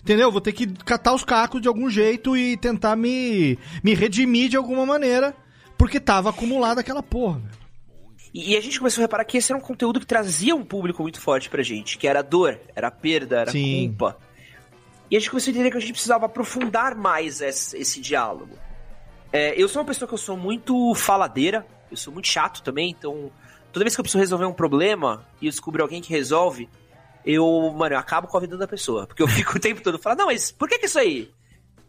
Entendeu? 0.00 0.30
Vou 0.30 0.40
ter 0.40 0.52
que 0.52 0.64
catar 0.84 1.12
os 1.12 1.24
cacos 1.24 1.60
de 1.60 1.66
algum 1.66 1.90
jeito 1.90 2.36
e 2.36 2.56
tentar 2.56 2.94
me, 2.94 3.58
me 3.82 3.94
redimir 3.94 4.48
de 4.48 4.56
alguma 4.56 4.86
maneira, 4.86 5.34
porque 5.76 5.98
tava 5.98 6.30
acumulada 6.30 6.82
aquela 6.82 7.02
porra. 7.02 7.40
velho. 7.40 7.58
E, 8.32 8.52
e 8.52 8.56
a 8.56 8.60
gente 8.60 8.78
começou 8.78 9.02
a 9.02 9.06
reparar 9.06 9.24
que 9.24 9.36
esse 9.36 9.50
era 9.50 9.58
um 9.58 9.62
conteúdo 9.62 9.98
que 9.98 10.06
trazia 10.06 10.54
um 10.54 10.64
público 10.64 11.02
muito 11.02 11.20
forte 11.20 11.50
pra 11.50 11.64
gente, 11.64 11.98
que 11.98 12.06
era 12.06 12.22
dor, 12.22 12.60
era 12.76 12.92
perda, 12.92 13.40
era 13.40 13.50
Sim. 13.50 13.88
culpa. 13.88 14.27
E 15.10 15.16
a 15.16 15.18
gente 15.18 15.30
começou 15.30 15.50
a 15.50 15.52
entender 15.52 15.70
que 15.70 15.76
a 15.76 15.80
gente 15.80 15.92
precisava 15.92 16.26
aprofundar 16.26 16.94
mais 16.94 17.40
esse, 17.40 17.76
esse 17.76 18.00
diálogo. 18.00 18.58
É, 19.32 19.60
eu 19.60 19.68
sou 19.68 19.80
uma 19.80 19.86
pessoa 19.86 20.08
que 20.08 20.14
eu 20.14 20.18
sou 20.18 20.36
muito 20.36 20.94
faladeira, 20.94 21.66
eu 21.90 21.96
sou 21.96 22.12
muito 22.12 22.28
chato 22.28 22.62
também, 22.62 22.90
então 22.90 23.30
toda 23.72 23.84
vez 23.84 23.94
que 23.94 24.00
eu 24.00 24.02
preciso 24.02 24.20
resolver 24.20 24.46
um 24.46 24.52
problema 24.52 25.26
e 25.40 25.46
eu 25.46 25.50
descubro 25.50 25.82
alguém 25.82 26.00
que 26.00 26.10
resolve, 26.10 26.68
eu, 27.24 27.72
mano, 27.76 27.94
eu 27.94 27.98
acabo 27.98 28.26
com 28.26 28.36
a 28.36 28.40
vida 28.40 28.56
da 28.56 28.66
pessoa. 28.66 29.06
Porque 29.06 29.22
eu 29.22 29.28
fico 29.28 29.56
o 29.56 29.60
tempo 29.60 29.82
todo 29.82 29.98
falando, 29.98 30.20
não, 30.20 30.26
mas 30.26 30.50
por 30.50 30.68
que 30.68 30.78
que 30.78 30.86
isso 30.86 30.98
aí? 30.98 31.30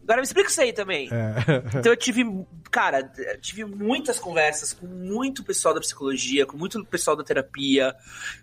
Agora 0.02 0.22
me 0.22 0.26
explica 0.26 0.50
isso 0.50 0.60
aí 0.60 0.72
também. 0.72 1.08
Então 1.78 1.92
eu 1.92 1.96
tive, 1.96 2.24
cara, 2.70 3.12
eu 3.16 3.40
tive 3.40 3.64
muitas 3.64 4.18
conversas 4.18 4.72
com 4.72 4.86
muito 4.86 5.44
pessoal 5.44 5.74
da 5.74 5.80
psicologia, 5.80 6.46
com 6.46 6.56
muito 6.56 6.84
pessoal 6.84 7.16
da 7.16 7.22
terapia, 7.22 7.94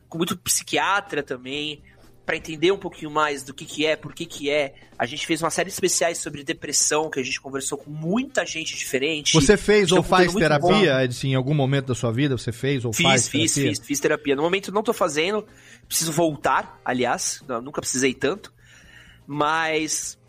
com 0.07 0.17
muito 0.17 0.37
psiquiatra 0.37 1.21
também, 1.21 1.83
pra 2.27 2.35
entender 2.35 2.73
um 2.73 2.77
pouquinho 2.77 3.09
mais 3.09 3.41
do 3.41 3.53
que 3.53 3.63
que 3.63 3.85
é, 3.85 3.95
por 3.95 4.13
que 4.13 4.25
que 4.25 4.49
é. 4.49 4.75
A 4.99 5.05
gente 5.05 5.25
fez 5.25 5.41
uma 5.41 5.49
série 5.49 5.69
especiais 5.69 6.17
sobre 6.17 6.43
depressão, 6.43 7.09
que 7.09 7.21
a 7.21 7.23
gente 7.23 7.39
conversou 7.39 7.77
com 7.77 7.89
muita 7.89 8.45
gente 8.45 8.75
diferente. 8.75 9.31
Você 9.31 9.55
fez 9.55 9.93
ou 9.93 10.03
faz 10.03 10.33
terapia, 10.33 11.05
Edson, 11.05 11.27
em 11.27 11.35
algum 11.35 11.53
momento 11.53 11.85
da 11.85 11.95
sua 11.95 12.11
vida? 12.11 12.37
Você 12.37 12.51
fez 12.51 12.83
ou 12.83 12.91
faz 12.91 13.29
Fiz, 13.29 13.43
fiz, 13.43 13.53
terapia? 13.53 13.75
fiz, 13.75 13.87
fiz 13.87 13.99
terapia. 14.01 14.35
No 14.35 14.41
momento 14.43 14.73
não 14.73 14.83
tô 14.83 14.91
fazendo, 14.91 15.47
preciso 15.87 16.11
voltar, 16.11 16.81
aliás, 16.83 17.41
nunca 17.63 17.79
precisei 17.79 18.13
tanto, 18.13 18.53
mas 19.25 20.19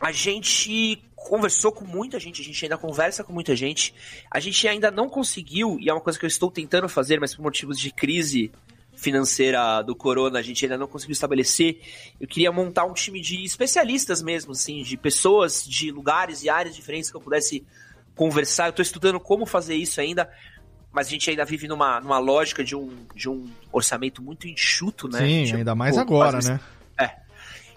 a 0.00 0.10
gente 0.10 1.02
conversou 1.14 1.72
com 1.72 1.84
muita 1.84 2.18
gente, 2.18 2.40
a 2.40 2.44
gente 2.44 2.64
ainda 2.64 2.78
conversa 2.78 3.22
com 3.22 3.34
muita 3.34 3.54
gente, 3.54 3.94
a 4.30 4.40
gente 4.40 4.66
ainda 4.66 4.90
não 4.90 5.10
conseguiu, 5.10 5.76
e 5.78 5.90
é 5.90 5.92
uma 5.92 6.00
coisa 6.00 6.18
que 6.18 6.24
eu 6.24 6.28
estou 6.28 6.50
tentando 6.50 6.88
fazer, 6.88 7.20
mas 7.20 7.34
por 7.34 7.42
motivos 7.42 7.78
de 7.78 7.90
crise 7.90 8.50
financeira 8.96 9.82
do 9.82 9.94
corona, 9.94 10.38
a 10.38 10.42
gente 10.42 10.64
ainda 10.64 10.78
não 10.78 10.88
conseguiu 10.88 11.12
estabelecer. 11.12 11.80
Eu 12.18 12.26
queria 12.26 12.50
montar 12.50 12.84
um 12.84 12.94
time 12.94 13.20
de 13.20 13.44
especialistas 13.44 14.22
mesmo, 14.22 14.52
assim, 14.52 14.82
de 14.82 14.96
pessoas 14.96 15.64
de 15.64 15.90
lugares 15.90 16.42
e 16.42 16.48
áreas 16.48 16.74
diferentes 16.74 17.10
que 17.10 17.16
eu 17.16 17.20
pudesse 17.20 17.64
conversar. 18.14 18.68
Eu 18.68 18.72
tô 18.72 18.82
estudando 18.82 19.20
como 19.20 19.44
fazer 19.44 19.74
isso 19.74 20.00
ainda, 20.00 20.28
mas 20.90 21.06
a 21.06 21.10
gente 21.10 21.28
ainda 21.28 21.44
vive 21.44 21.68
numa, 21.68 22.00
numa 22.00 22.18
lógica 22.18 22.64
de 22.64 22.74
um, 22.74 22.90
de 23.14 23.28
um 23.28 23.46
orçamento 23.70 24.22
muito 24.22 24.48
enxuto, 24.48 25.08
né? 25.08 25.18
Sim, 25.18 25.44
De- 25.44 25.56
ainda 25.56 25.74
mais 25.74 25.96
agora, 25.98 26.38
né? 26.40 26.58
É. 26.98 27.10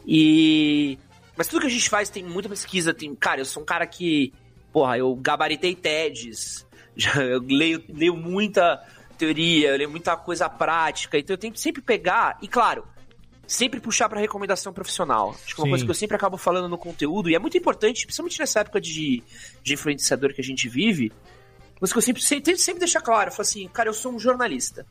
E. 0.08 0.98
Mas 1.36 1.48
tudo 1.48 1.62
que 1.62 1.68
a 1.68 1.72
gente 1.72 1.90
faz 1.90 2.10
tem 2.10 2.24
muita 2.24 2.50
pesquisa. 2.50 2.94
Tem... 2.94 3.14
Cara, 3.16 3.42
eu 3.42 3.46
sou 3.46 3.62
um 3.62 3.66
cara 3.66 3.86
que. 3.86 4.34
Porra, 4.72 4.98
eu 4.98 5.14
gabaritei 5.16 5.76
TEDs. 5.76 6.66
Já, 6.96 7.22
eu 7.24 7.42
leio, 7.42 7.84
leio 7.88 8.16
muita 8.16 8.82
teoria, 9.20 9.70
eu 9.70 9.78
leio 9.78 9.90
muita 9.90 10.16
coisa 10.18 10.50
prática. 10.50 11.20
Então 11.20 11.34
eu 11.34 11.38
tento 11.38 11.60
sempre 11.60 11.82
pegar. 11.82 12.38
E 12.42 12.48
claro, 12.48 12.88
sempre 13.46 13.80
puxar 13.80 14.08
pra 14.08 14.20
recomendação 14.20 14.72
profissional. 14.72 15.32
Acho 15.44 15.54
que 15.54 15.62
é 15.62 15.64
uma 15.64 15.66
Sim. 15.66 15.72
coisa 15.72 15.86
que 15.86 15.92
eu 15.92 15.96
sempre 15.96 16.16
acabo 16.16 16.38
falando 16.38 16.70
no 16.70 16.78
conteúdo. 16.78 17.30
E 17.30 17.36
é 17.36 17.40
muito 17.40 17.58
importante, 17.58 18.06
principalmente 18.06 18.40
nessa 18.40 18.62
época 18.62 18.80
de, 18.80 19.22
de 19.62 19.74
influenciador 19.74 20.34
que 20.34 20.42
a 20.42 20.44
gente 20.44 20.70
vive. 20.70 21.12
Mas 21.82 21.92
que 21.92 21.98
eu 21.98 22.02
sempre, 22.02 22.22
sempre, 22.22 22.58
sempre 22.58 22.80
deixar 22.80 23.02
claro. 23.02 23.30
Eu 23.30 23.34
falo 23.34 23.42
assim, 23.42 23.68
cara, 23.68 23.90
eu 23.90 23.94
sou 23.94 24.14
um 24.14 24.20
jornalista. 24.20 24.86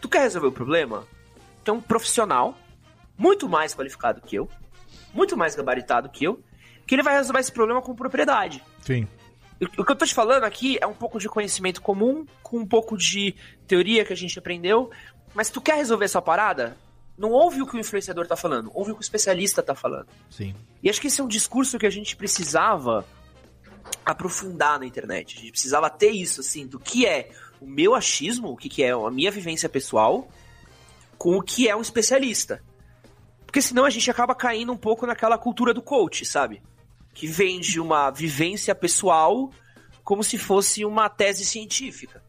Tu 0.00 0.08
quer 0.08 0.22
resolver 0.22 0.48
o 0.48 0.52
problema? 0.52 1.06
Tem 1.64 1.74
um 1.74 1.80
profissional 1.80 2.56
muito 3.16 3.48
mais 3.48 3.74
qualificado 3.74 4.20
que 4.20 4.36
eu, 4.36 4.48
muito 5.12 5.36
mais 5.36 5.56
gabaritado 5.56 6.08
que 6.08 6.24
eu, 6.24 6.42
que 6.86 6.94
ele 6.94 7.02
vai 7.02 7.14
resolver 7.16 7.40
esse 7.40 7.52
problema 7.52 7.82
com 7.82 7.94
propriedade. 7.94 8.62
Sim. 8.80 9.08
O 9.60 9.84
que 9.84 9.92
eu 9.92 9.96
tô 9.96 10.06
te 10.06 10.14
falando 10.14 10.44
aqui 10.44 10.78
é 10.80 10.86
um 10.86 10.94
pouco 10.94 11.18
de 11.18 11.28
conhecimento 11.28 11.82
comum, 11.82 12.24
com 12.42 12.58
um 12.58 12.66
pouco 12.66 12.96
de 12.96 13.34
teoria 13.66 14.04
que 14.04 14.12
a 14.12 14.16
gente 14.16 14.38
aprendeu, 14.38 14.90
mas 15.34 15.50
tu 15.50 15.60
quer 15.60 15.76
resolver 15.76 16.04
essa 16.04 16.22
parada? 16.22 16.76
Não 17.16 17.32
ouve 17.32 17.60
o 17.60 17.66
que 17.66 17.76
o 17.76 17.80
influenciador 17.80 18.26
tá 18.26 18.36
falando, 18.36 18.70
ouve 18.72 18.92
o 18.92 18.94
que 18.94 19.00
o 19.00 19.02
especialista 19.02 19.60
tá 19.60 19.74
falando. 19.74 20.06
Sim. 20.30 20.54
E 20.80 20.88
acho 20.88 21.00
que 21.00 21.08
esse 21.08 21.20
é 21.20 21.24
um 21.24 21.28
discurso 21.28 21.76
que 21.76 21.86
a 21.86 21.90
gente 21.90 22.14
precisava 22.14 23.04
aprofundar 24.06 24.78
na 24.78 24.86
internet. 24.86 25.36
A 25.36 25.40
gente 25.40 25.50
precisava 25.50 25.90
ter 25.90 26.10
isso, 26.10 26.40
assim, 26.40 26.64
do 26.64 26.78
que 26.78 27.04
é 27.04 27.30
o 27.60 27.66
meu 27.66 27.96
achismo, 27.96 28.52
o 28.52 28.56
que, 28.56 28.68
que 28.68 28.84
é 28.84 28.92
a 28.92 29.10
minha 29.10 29.32
vivência 29.32 29.68
pessoal, 29.68 30.28
com 31.16 31.36
o 31.36 31.42
que 31.42 31.68
é 31.68 31.74
um 31.74 31.80
especialista. 31.80 32.62
Porque 33.44 33.60
senão 33.60 33.84
a 33.84 33.90
gente 33.90 34.08
acaba 34.10 34.34
caindo 34.34 34.72
um 34.72 34.76
pouco 34.76 35.06
naquela 35.06 35.36
cultura 35.36 35.74
do 35.74 35.82
coach, 35.82 36.24
sabe? 36.24 36.62
Que 37.14 37.26
vende 37.26 37.80
uma 37.80 38.10
vivência 38.10 38.74
pessoal 38.74 39.50
como 40.04 40.24
se 40.24 40.38
fosse 40.38 40.84
uma 40.84 41.08
tese 41.08 41.44
científica. 41.44 42.22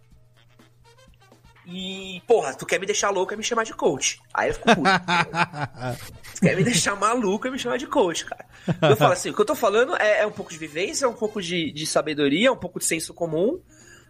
E, 1.72 2.22
porra, 2.26 2.54
tu 2.56 2.66
quer 2.66 2.80
me 2.80 2.86
deixar 2.86 3.12
louco 3.12 3.32
e 3.32 3.38
me 3.38 3.44
chamar 3.44 3.64
de 3.64 3.74
coach. 3.74 4.20
Aí 4.34 4.50
eu 4.50 4.56
fico 4.56 4.66
puto. 4.66 4.90
tu 6.36 6.42
quer 6.42 6.56
me 6.58 6.64
deixar 6.64 6.96
maluco 6.96 7.48
e 7.48 7.52
me 7.52 7.60
chamar 7.60 7.78
de 7.78 7.86
coach, 7.86 8.26
cara. 8.26 8.46
Eu 8.82 8.98
falo 8.98 9.14
assim, 9.14 9.30
o 9.30 9.36
que 9.36 9.40
eu 9.42 9.46
tô 9.46 9.54
falando 9.54 9.96
é, 9.96 10.22
é 10.22 10.28
um 10.28 10.32
pouco 10.32 10.52
de 10.52 10.58
vivência, 10.58 11.06
é 11.06 11.08
um 11.08 11.14
pouco 11.14 11.40
de, 11.40 11.72
de 11.72 11.86
sabedoria, 11.86 12.52
um 12.52 12.58
pouco 12.58 12.80
de 12.80 12.86
senso 12.86 13.14
comum. 13.14 13.62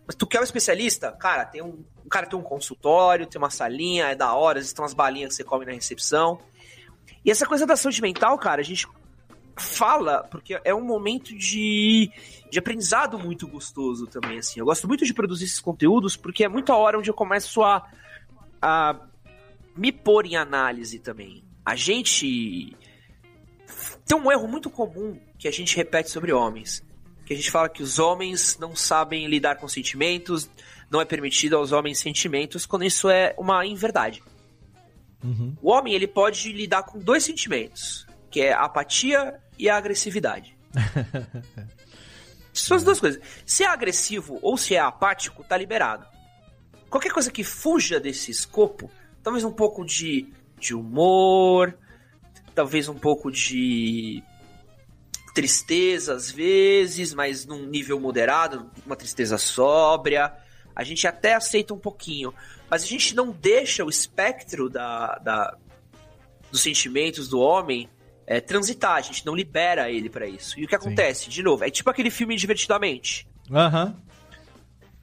Mas 0.07 0.15
tu 0.15 0.25
quer 0.25 0.39
um 0.39 0.43
especialista? 0.43 1.11
Cara, 1.11 1.45
tem 1.45 1.61
um, 1.61 1.83
o 2.05 2.09
cara 2.09 2.25
tem 2.25 2.39
um 2.39 2.41
consultório, 2.41 3.27
tem 3.27 3.37
uma 3.37 3.49
salinha, 3.49 4.07
é 4.07 4.15
da 4.15 4.33
hora, 4.33 4.57
existem 4.57 4.81
umas 4.81 4.93
balinhas 4.93 5.31
que 5.31 5.35
você 5.35 5.43
come 5.43 5.65
na 5.65 5.73
recepção. 5.73 6.39
E 7.25 7.29
essa 7.29 7.45
coisa 7.45 7.67
da 7.67 7.75
saúde 7.75 8.01
mental, 8.01 8.37
cara, 8.37 8.61
a 8.61 8.63
gente 8.63 8.87
fala 9.57 10.23
porque 10.23 10.59
é 10.63 10.73
um 10.73 10.83
momento 10.83 11.35
de, 11.35 12.11
de 12.49 12.59
aprendizado 12.59 13.17
muito 13.19 13.47
gostoso 13.47 14.07
também, 14.07 14.39
assim. 14.39 14.59
Eu 14.59 14.65
gosto 14.65 14.87
muito 14.87 15.05
de 15.05 15.13
produzir 15.13 15.45
esses 15.45 15.59
conteúdos 15.59 16.15
porque 16.15 16.43
é 16.43 16.47
muito 16.47 16.71
a 16.71 16.77
hora 16.77 16.97
onde 16.97 17.09
eu 17.09 17.13
começo 17.13 17.61
a, 17.63 17.87
a 18.61 18.99
me 19.75 19.91
pôr 19.91 20.25
em 20.25 20.35
análise 20.35 20.99
também. 20.99 21.43
A 21.65 21.75
gente 21.75 22.75
tem 24.05 24.17
um 24.17 24.31
erro 24.31 24.47
muito 24.47 24.69
comum 24.69 25.19
que 25.37 25.47
a 25.47 25.51
gente 25.51 25.75
repete 25.75 26.09
sobre 26.09 26.33
homens. 26.33 26.83
Que 27.25 27.33
a 27.33 27.35
gente 27.35 27.51
fala 27.51 27.69
que 27.69 27.83
os 27.83 27.99
homens 27.99 28.57
não 28.59 28.75
sabem 28.75 29.27
lidar 29.27 29.55
com 29.57 29.67
sentimentos, 29.67 30.49
não 30.89 30.99
é 30.99 31.05
permitido 31.05 31.55
aos 31.55 31.71
homens 31.71 31.99
sentimentos, 31.99 32.65
quando 32.65 32.83
isso 32.83 33.09
é 33.09 33.35
uma 33.37 33.65
inverdade. 33.65 34.23
Uhum. 35.23 35.55
O 35.61 35.69
homem 35.69 35.93
ele 35.93 36.07
pode 36.07 36.51
lidar 36.51 36.83
com 36.83 36.97
dois 36.97 37.23
sentimentos, 37.23 38.07
que 38.29 38.41
é 38.41 38.53
a 38.53 38.63
apatia 38.63 39.39
e 39.57 39.69
a 39.69 39.77
agressividade. 39.77 40.57
São 42.53 42.77
as 42.77 42.83
duas 42.83 42.99
coisas. 42.99 43.21
Se 43.45 43.63
é 43.63 43.67
agressivo 43.67 44.39
ou 44.41 44.57
se 44.57 44.75
é 44.75 44.79
apático, 44.79 45.43
tá 45.43 45.57
liberado. 45.57 46.05
Qualquer 46.89 47.11
coisa 47.11 47.31
que 47.31 47.43
fuja 47.43 47.99
desse 47.99 48.31
escopo, 48.31 48.89
talvez 49.23 49.43
um 49.43 49.51
pouco 49.51 49.85
de, 49.85 50.27
de 50.59 50.73
humor, 50.73 51.77
talvez 52.55 52.89
um 52.89 52.97
pouco 52.97 53.31
de 53.31 54.23
tristeza 55.33 56.13
às 56.13 56.31
vezes, 56.31 57.13
mas 57.13 57.45
num 57.45 57.65
nível 57.65 57.99
moderado, 57.99 58.69
uma 58.85 58.95
tristeza 58.95 59.37
sóbria. 59.37 60.33
A 60.75 60.83
gente 60.83 61.07
até 61.07 61.35
aceita 61.35 61.73
um 61.73 61.79
pouquinho, 61.79 62.33
mas 62.69 62.83
a 62.83 62.85
gente 62.85 63.15
não 63.15 63.31
deixa 63.31 63.85
o 63.85 63.89
espectro 63.89 64.69
da, 64.69 65.17
da 65.19 65.57
dos 66.51 66.61
sentimentos 66.61 67.27
do 67.27 67.39
homem 67.39 67.89
é, 68.29 68.39
transitar, 68.39 68.93
a 68.93 69.01
gente 69.01 69.25
não 69.25 69.35
libera 69.35 69.89
ele 69.89 70.07
para 70.07 70.27
isso. 70.27 70.59
E 70.59 70.63
o 70.63 70.67
que 70.67 70.75
acontece? 70.75 71.31
De 71.31 71.41
novo, 71.41 71.63
é 71.63 71.71
tipo 71.71 71.89
aquele 71.89 72.11
filme 72.11 72.35
Divertidamente. 72.35 73.27
Aham. 73.51 73.95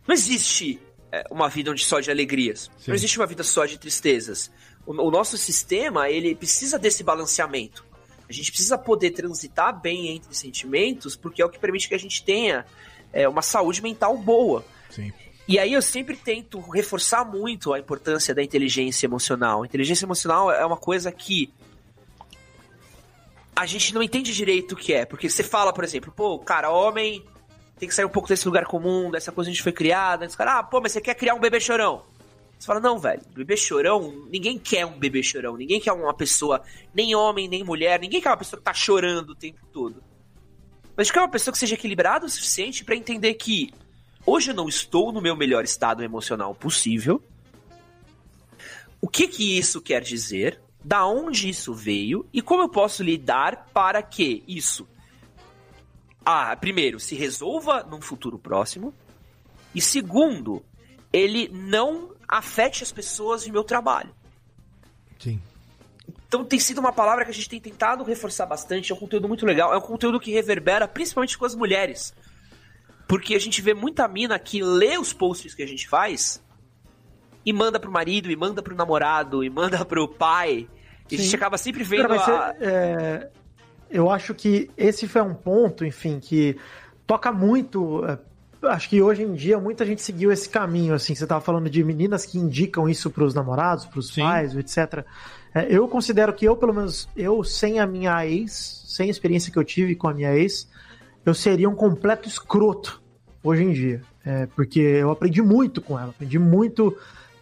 Não 0.06 0.14
existe 0.14 0.80
é, 1.10 1.24
uma 1.28 1.48
vida 1.48 1.72
onde 1.72 1.84
só 1.84 1.98
de 1.98 2.08
alegrias. 2.08 2.70
Sim. 2.78 2.84
Não 2.86 2.94
existe 2.94 3.18
uma 3.18 3.26
vida 3.26 3.42
só 3.42 3.66
de 3.66 3.78
tristezas. 3.78 4.48
O, 4.86 4.92
o 4.92 5.10
nosso 5.10 5.36
sistema, 5.36 6.08
ele 6.08 6.36
precisa 6.36 6.78
desse 6.78 7.02
balanceamento. 7.02 7.84
A 8.28 8.32
gente 8.32 8.52
precisa 8.52 8.78
poder 8.78 9.10
transitar 9.10 9.80
bem 9.80 10.14
entre 10.14 10.32
sentimentos, 10.32 11.16
porque 11.16 11.42
é 11.42 11.44
o 11.44 11.48
que 11.48 11.58
permite 11.58 11.88
que 11.88 11.96
a 11.96 11.98
gente 11.98 12.22
tenha 12.22 12.64
é, 13.12 13.28
uma 13.28 13.42
saúde 13.42 13.82
mental 13.82 14.16
boa. 14.16 14.64
Sim. 14.88 15.12
E 15.48 15.58
aí 15.58 15.72
eu 15.72 15.82
sempre 15.82 16.16
tento 16.16 16.60
reforçar 16.60 17.24
muito 17.24 17.72
a 17.72 17.78
importância 17.80 18.32
da 18.32 18.42
inteligência 18.42 19.04
emocional. 19.04 19.64
A 19.64 19.66
inteligência 19.66 20.04
emocional 20.04 20.52
é 20.52 20.64
uma 20.64 20.76
coisa 20.76 21.10
que 21.10 21.52
a 23.56 23.64
gente 23.64 23.94
não 23.94 24.02
entende 24.02 24.34
direito 24.34 24.72
o 24.72 24.76
que 24.76 24.92
é. 24.92 25.06
Porque 25.06 25.30
você 25.30 25.42
fala, 25.42 25.72
por 25.72 25.82
exemplo, 25.82 26.12
pô, 26.14 26.38
cara, 26.38 26.70
homem 26.70 27.24
tem 27.78 27.88
que 27.88 27.94
sair 27.94 28.04
um 28.04 28.10
pouco 28.10 28.28
desse 28.28 28.46
lugar 28.46 28.66
comum, 28.66 29.10
dessa 29.10 29.32
coisa 29.32 29.48
que 29.48 29.52
a 29.52 29.54
gente 29.54 29.62
foi 29.62 29.72
criada. 29.72 30.26
Os 30.26 30.36
caras, 30.36 30.54
ah, 30.56 30.62
pô, 30.62 30.80
mas 30.80 30.92
você 30.92 31.00
quer 31.00 31.14
criar 31.14 31.34
um 31.34 31.40
bebê 31.40 31.58
chorão. 31.58 32.04
Você 32.58 32.66
fala, 32.66 32.80
não, 32.80 32.98
velho, 32.98 33.20
bebê 33.34 33.56
chorão, 33.56 34.26
ninguém 34.30 34.58
quer 34.58 34.86
um 34.86 34.98
bebê 34.98 35.22
chorão, 35.22 35.56
ninguém 35.56 35.78
quer 35.78 35.92
uma 35.92 36.14
pessoa, 36.14 36.62
nem 36.94 37.14
homem, 37.14 37.48
nem 37.48 37.62
mulher, 37.62 38.00
ninguém 38.00 38.20
quer 38.20 38.30
uma 38.30 38.36
pessoa 38.36 38.58
que 38.58 38.64
tá 38.64 38.72
chorando 38.72 39.30
o 39.30 39.34
tempo 39.34 39.60
todo. 39.72 40.02
Mas 40.96 41.10
quer 41.10 41.20
uma 41.20 41.28
pessoa 41.28 41.52
que 41.52 41.58
seja 41.58 41.74
equilibrada 41.74 42.24
o 42.24 42.30
suficiente 42.30 42.82
para 42.82 42.96
entender 42.96 43.34
que 43.34 43.72
hoje 44.24 44.50
eu 44.50 44.54
não 44.54 44.68
estou 44.68 45.12
no 45.12 45.20
meu 45.20 45.36
melhor 45.36 45.64
estado 45.64 46.02
emocional 46.02 46.54
possível. 46.54 47.22
O 49.02 49.08
que 49.08 49.28
que 49.28 49.58
isso 49.58 49.82
quer 49.82 50.00
dizer? 50.00 50.58
Da 50.86 51.04
onde 51.04 51.48
isso 51.48 51.74
veio 51.74 52.24
e 52.32 52.40
como 52.40 52.62
eu 52.62 52.68
posso 52.68 53.02
lidar 53.02 53.70
para 53.72 54.00
que 54.02 54.44
isso 54.46 54.86
ah, 56.28 56.56
primeiro, 56.56 56.98
se 56.98 57.14
resolva 57.14 57.84
num 57.84 58.00
futuro 58.00 58.36
próximo. 58.36 58.92
E 59.72 59.80
segundo, 59.80 60.64
ele 61.12 61.48
não 61.52 62.10
afete 62.26 62.82
as 62.82 62.90
pessoas 62.90 63.44
de 63.44 63.52
meu 63.52 63.62
trabalho. 63.62 64.12
Sim. 65.20 65.40
Então 66.26 66.44
tem 66.44 66.58
sido 66.58 66.78
uma 66.78 66.92
palavra 66.92 67.24
que 67.24 67.30
a 67.30 67.34
gente 67.34 67.48
tem 67.48 67.60
tentado 67.60 68.02
reforçar 68.02 68.44
bastante. 68.44 68.90
É 68.90 68.94
um 68.94 68.98
conteúdo 68.98 69.28
muito 69.28 69.46
legal. 69.46 69.72
É 69.72 69.78
um 69.78 69.80
conteúdo 69.80 70.18
que 70.18 70.32
reverbera 70.32 70.88
principalmente 70.88 71.38
com 71.38 71.44
as 71.44 71.54
mulheres. 71.54 72.12
Porque 73.06 73.36
a 73.36 73.38
gente 73.38 73.62
vê 73.62 73.72
muita 73.72 74.08
mina 74.08 74.36
que 74.36 74.60
lê 74.60 74.98
os 74.98 75.12
posts 75.12 75.54
que 75.54 75.62
a 75.62 75.68
gente 75.68 75.88
faz 75.88 76.42
e 77.44 77.52
manda 77.52 77.78
pro 77.78 77.92
marido, 77.92 78.32
e 78.32 78.34
manda 78.34 78.60
pro 78.60 78.74
namorado, 78.74 79.44
e 79.44 79.48
manda 79.48 79.84
pro 79.84 80.08
pai. 80.08 80.68
E 81.10 81.14
a 81.14 81.18
gente 81.18 81.30
Sim. 81.30 81.36
acaba 81.36 81.56
sempre 81.58 81.84
vendo 81.84 82.08
Cara, 82.08 82.48
a... 82.48 82.54
é- 82.60 82.66
é, 82.66 83.28
eu 83.90 84.10
acho 84.10 84.34
que 84.34 84.70
esse 84.76 85.06
foi 85.06 85.22
um 85.22 85.34
ponto, 85.34 85.84
enfim, 85.84 86.18
que 86.20 86.56
toca 87.06 87.32
muito. 87.32 88.04
é, 88.04 88.18
Acho 88.62 88.88
que 88.88 89.00
hoje 89.00 89.22
em 89.22 89.34
dia 89.34 89.60
muita 89.60 89.84
gente 89.84 90.02
seguiu 90.02 90.32
esse 90.32 90.48
caminho, 90.48 90.94
assim. 90.94 91.14
Você 91.14 91.26
tava 91.26 91.40
falando 91.40 91.70
de 91.70 91.84
meninas 91.84 92.24
que 92.26 92.38
indicam 92.38 92.88
isso 92.88 93.10
pros 93.10 93.34
namorados, 93.34 93.84
pros 93.84 94.10
pais, 94.10 94.56
etc. 94.56 95.04
É, 95.54 95.66
eu 95.68 95.86
considero 95.86 96.32
que 96.32 96.44
eu, 96.44 96.56
pelo 96.56 96.72
menos, 96.72 97.08
eu 97.16 97.44
sem 97.44 97.78
a 97.78 97.86
minha 97.86 98.26
ex, 98.26 98.82
sem 98.86 99.08
a 99.08 99.10
experiência 99.10 99.52
que 99.52 99.58
eu 99.58 99.64
tive 99.64 99.94
com 99.94 100.08
a 100.08 100.14
minha 100.14 100.34
ex, 100.34 100.68
eu 101.24 101.34
seria 101.34 101.68
um 101.68 101.74
completo 101.74 102.28
escroto 102.28 103.00
hoje 103.42 103.62
em 103.62 103.72
dia. 103.72 104.02
É, 104.24 104.46
porque 104.46 104.80
eu 104.80 105.10
aprendi 105.12 105.40
muito 105.40 105.80
com 105.80 105.96
ela, 105.98 106.10
aprendi 106.10 106.38
muito 106.38 106.96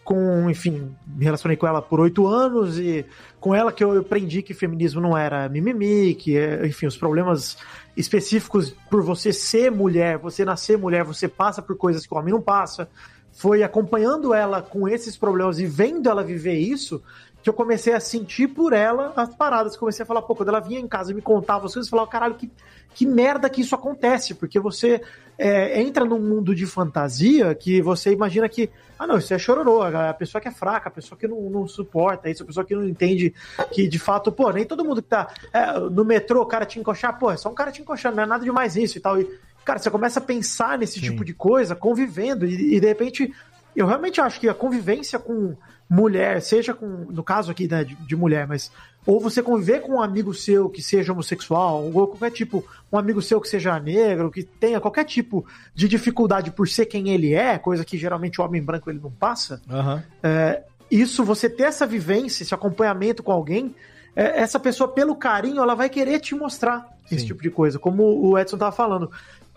com, 0.05 0.47
enfim, 0.51 0.95
me 1.07 1.25
relacionei 1.25 1.57
com 1.57 1.65
ela 1.65 1.81
por 1.81 1.99
oito 1.99 2.27
anos 2.27 2.77
e 2.77 3.03
com 3.39 3.55
ela 3.55 3.71
que 3.71 3.83
eu 3.83 3.99
aprendi 3.99 4.43
que 4.43 4.53
feminismo 4.53 5.01
não 5.01 5.17
era 5.17 5.49
mimimi, 5.49 6.13
que, 6.13 6.37
é, 6.37 6.65
enfim, 6.67 6.85
os 6.85 6.95
problemas 6.95 7.57
específicos 7.97 8.69
por 8.87 9.01
você 9.01 9.33
ser 9.33 9.71
mulher, 9.71 10.19
você 10.19 10.45
nascer 10.45 10.77
mulher, 10.77 11.03
você 11.03 11.27
passa 11.27 11.59
por 11.59 11.75
coisas 11.75 12.05
que 12.05 12.13
o 12.13 12.17
homem 12.17 12.31
não 12.31 12.41
passa. 12.41 12.87
Foi 13.33 13.63
acompanhando 13.63 14.31
ela 14.31 14.61
com 14.61 14.87
esses 14.87 15.17
problemas 15.17 15.57
e 15.57 15.65
vendo 15.65 16.07
ela 16.07 16.23
viver 16.23 16.53
isso 16.53 17.01
que 17.45 17.49
eu 17.49 17.53
comecei 17.53 17.93
a 17.93 17.99
sentir 17.99 18.47
por 18.47 18.73
ela 18.73 19.13
as 19.15 19.35
paradas. 19.35 19.77
Comecei 19.77 20.01
a 20.01 20.05
falar, 20.05 20.23
pô, 20.23 20.35
quando 20.35 20.49
ela 20.49 20.59
vinha 20.59 20.79
em 20.79 20.87
casa 20.87 21.11
e 21.11 21.13
me 21.13 21.21
contava 21.21 21.67
as 21.67 21.73
coisas, 21.75 21.85
eu 21.85 21.91
falava, 21.91 22.09
caralho, 22.09 22.33
que, 22.33 22.49
que 22.95 23.05
merda 23.05 23.47
que 23.51 23.61
isso 23.61 23.75
acontece, 23.75 24.33
porque 24.33 24.59
você 24.59 24.99
é, 25.37 25.79
entra 25.79 26.03
num 26.03 26.17
mundo 26.17 26.55
de 26.55 26.65
fantasia 26.65 27.53
que 27.53 27.83
você 27.83 28.11
imagina 28.11 28.49
que, 28.49 28.67
ah, 28.97 29.05
não, 29.05 29.19
isso 29.19 29.31
é 29.31 29.37
chororô, 29.37 29.83
a 29.83 30.11
pessoa 30.15 30.41
que 30.41 30.47
é 30.47 30.51
fraca, 30.51 30.89
a 30.89 30.91
pessoa 30.91 31.19
que 31.19 31.27
não, 31.27 31.39
não 31.51 31.67
suporta 31.67 32.31
isso, 32.31 32.41
a 32.41 32.47
pessoa 32.47 32.65
que 32.65 32.73
não 32.73 32.83
entende 32.83 33.31
que, 33.71 33.87
de 33.87 33.99
fato, 33.99 34.31
pô, 34.31 34.51
nem 34.51 34.65
todo 34.65 34.83
mundo 34.83 35.03
que 35.03 35.09
tá 35.09 35.31
é, 35.53 35.77
no 35.77 36.03
metrô, 36.03 36.41
o 36.41 36.47
cara 36.47 36.65
te 36.65 36.79
encoxar, 36.79 37.19
pô, 37.19 37.29
é 37.29 37.37
só 37.37 37.47
um 37.51 37.53
cara 37.53 37.71
te 37.71 37.79
encoxando, 37.79 38.15
não 38.15 38.23
é 38.23 38.25
nada 38.25 38.43
demais 38.43 38.75
isso 38.75 38.97
e 38.97 39.01
tal. 39.01 39.21
E, 39.21 39.29
cara, 39.63 39.77
você 39.77 39.91
começa 39.91 40.19
a 40.19 40.23
pensar 40.23 40.79
nesse 40.79 40.99
tipo 40.99 41.23
de 41.23 41.35
coisa, 41.35 41.75
convivendo, 41.75 42.43
e, 42.43 42.75
e 42.75 42.79
de 42.79 42.87
repente, 42.87 43.31
eu 43.75 43.85
realmente 43.85 44.19
acho 44.19 44.39
que 44.39 44.49
a 44.49 44.53
convivência 44.55 45.19
com 45.19 45.55
mulher, 45.89 46.41
seja 46.41 46.73
com, 46.73 46.87
no 46.87 47.23
caso 47.23 47.51
aqui 47.51 47.67
né, 47.67 47.83
de, 47.83 47.95
de 47.95 48.15
mulher, 48.15 48.47
mas 48.47 48.71
ou 49.05 49.19
você 49.19 49.43
conviver 49.43 49.81
com 49.81 49.93
um 49.93 50.01
amigo 50.01 50.33
seu 50.33 50.67
que 50.67 50.81
seja 50.81 51.13
homossexual, 51.13 51.91
ou 51.93 52.07
qualquer 52.07 52.31
tipo, 52.31 52.65
um 52.91 52.97
amigo 52.97 53.21
seu 53.21 53.39
que 53.39 53.47
seja 53.47 53.79
negro, 53.79 54.31
que 54.31 54.43
tenha 54.43 54.81
qualquer 54.81 55.05
tipo 55.05 55.45
de 55.75 55.87
dificuldade 55.87 56.49
por 56.49 56.67
ser 56.67 56.87
quem 56.87 57.09
ele 57.09 57.33
é, 57.33 57.59
coisa 57.59 57.85
que 57.85 57.97
geralmente 57.97 58.41
o 58.41 58.43
homem 58.43 58.63
branco 58.63 58.89
ele 58.89 58.99
não 58.99 59.11
passa, 59.11 59.61
Aham. 59.69 60.03
é, 60.23 60.63
isso, 60.89 61.23
você 61.23 61.49
ter 61.49 61.63
essa 61.63 61.85
vivência, 61.85 62.43
esse 62.43 62.53
acompanhamento 62.53 63.21
com 63.21 63.31
alguém, 63.31 63.75
é, 64.15 64.39
essa 64.39 64.59
pessoa, 64.59 64.87
pelo 64.87 65.15
carinho, 65.15 65.61
ela 65.61 65.75
vai 65.75 65.89
querer 65.89 66.19
te 66.19 66.33
mostrar 66.33 66.87
esse 67.11 67.25
tipo 67.25 67.41
de 67.41 67.51
coisa, 67.51 67.77
como 67.77 68.03
o 68.03 68.37
Edson 68.37 68.57
tava 68.57 68.71
falando. 68.71 69.11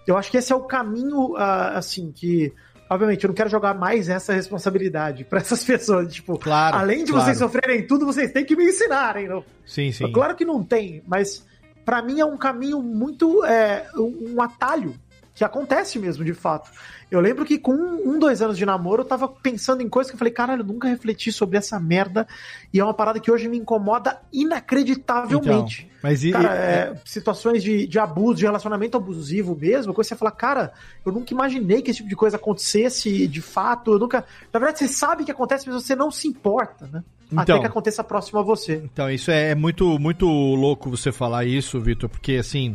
Eu 0.06 0.16
acho 0.16 0.30
que 0.30 0.36
esse 0.38 0.52
é 0.52 0.56
o 0.56 0.62
caminho, 0.62 1.36
ah, 1.36 1.78
assim, 1.78 2.10
que. 2.12 2.52
Obviamente, 2.90 3.24
eu 3.24 3.28
não 3.28 3.34
quero 3.34 3.50
jogar 3.50 3.74
mais 3.74 4.08
essa 4.08 4.32
responsabilidade 4.32 5.24
pra 5.24 5.40
essas 5.40 5.62
pessoas. 5.64 6.12
Tipo, 6.12 6.38
Claro, 6.38 6.76
além 6.76 7.04
de 7.04 7.10
claro. 7.12 7.26
vocês 7.26 7.38
sofrerem 7.38 7.86
tudo, 7.86 8.06
vocês 8.06 8.32
têm 8.32 8.44
que 8.44 8.56
me 8.56 8.64
ensinarem. 8.64 9.28
Não? 9.28 9.44
Sim, 9.66 9.92
sim. 9.92 10.10
Claro 10.12 10.34
que 10.34 10.44
não 10.44 10.62
tem, 10.64 11.02
mas 11.06 11.44
pra 11.84 12.00
mim 12.02 12.20
é 12.20 12.24
um 12.24 12.36
caminho 12.36 12.82
muito. 12.82 13.44
É, 13.44 13.86
um 13.96 14.40
atalho 14.40 14.94
que 15.38 15.44
acontece 15.44 15.98
mesmo, 15.98 16.24
de 16.24 16.34
fato. 16.34 16.70
Eu 17.10 17.20
lembro 17.20 17.44
que 17.44 17.58
com 17.58 17.72
um, 17.72 18.18
dois 18.18 18.42
anos 18.42 18.58
de 18.58 18.66
namoro, 18.66 19.02
eu 19.02 19.06
tava 19.06 19.26
pensando 19.28 19.80
em 19.82 19.88
coisas 19.88 20.10
que 20.10 20.14
eu 20.14 20.18
falei, 20.18 20.32
caralho, 20.32 20.60
eu 20.62 20.66
nunca 20.66 20.86
refleti 20.88 21.32
sobre 21.32 21.56
essa 21.56 21.78
merda. 21.80 22.26
E 22.74 22.80
é 22.80 22.84
uma 22.84 22.92
parada 22.92 23.18
que 23.18 23.30
hoje 23.30 23.48
me 23.48 23.56
incomoda 23.56 24.20
inacreditavelmente. 24.32 25.82
Então, 25.86 25.98
mas 26.02 26.24
e, 26.24 26.32
cara, 26.32 26.54
e- 26.54 26.58
é, 26.58 27.00
situações 27.04 27.62
de, 27.62 27.86
de 27.86 27.98
abuso, 27.98 28.34
de 28.38 28.44
relacionamento 28.44 28.96
abusivo 28.96 29.56
mesmo, 29.56 29.94
coisa 29.94 30.08
que 30.08 30.14
você 30.14 30.18
fala, 30.18 30.30
cara, 30.30 30.72
eu 31.04 31.12
nunca 31.12 31.32
imaginei 31.32 31.82
que 31.82 31.90
esse 31.90 31.98
tipo 31.98 32.08
de 32.08 32.16
coisa 32.16 32.36
acontecesse 32.36 33.26
de 33.26 33.40
fato. 33.40 33.92
Eu 33.92 33.98
nunca. 33.98 34.24
Na 34.52 34.58
verdade, 34.60 34.78
você 34.80 34.88
sabe 34.88 35.24
que 35.24 35.30
acontece, 35.30 35.66
mas 35.68 35.82
você 35.82 35.94
não 35.96 36.10
se 36.10 36.28
importa, 36.28 36.86
né? 36.92 37.02
Até 37.36 37.52
Então. 37.52 37.60
que 37.60 37.66
aconteça 37.66 38.02
próximo 38.02 38.38
a 38.38 38.42
você. 38.42 38.80
Então, 38.84 39.10
isso 39.10 39.30
é 39.30 39.54
muito, 39.54 39.98
muito 39.98 40.26
louco 40.26 40.88
você 40.90 41.12
falar 41.12 41.44
isso, 41.44 41.78
Vitor, 41.80 42.08
porque 42.08 42.34
assim, 42.36 42.74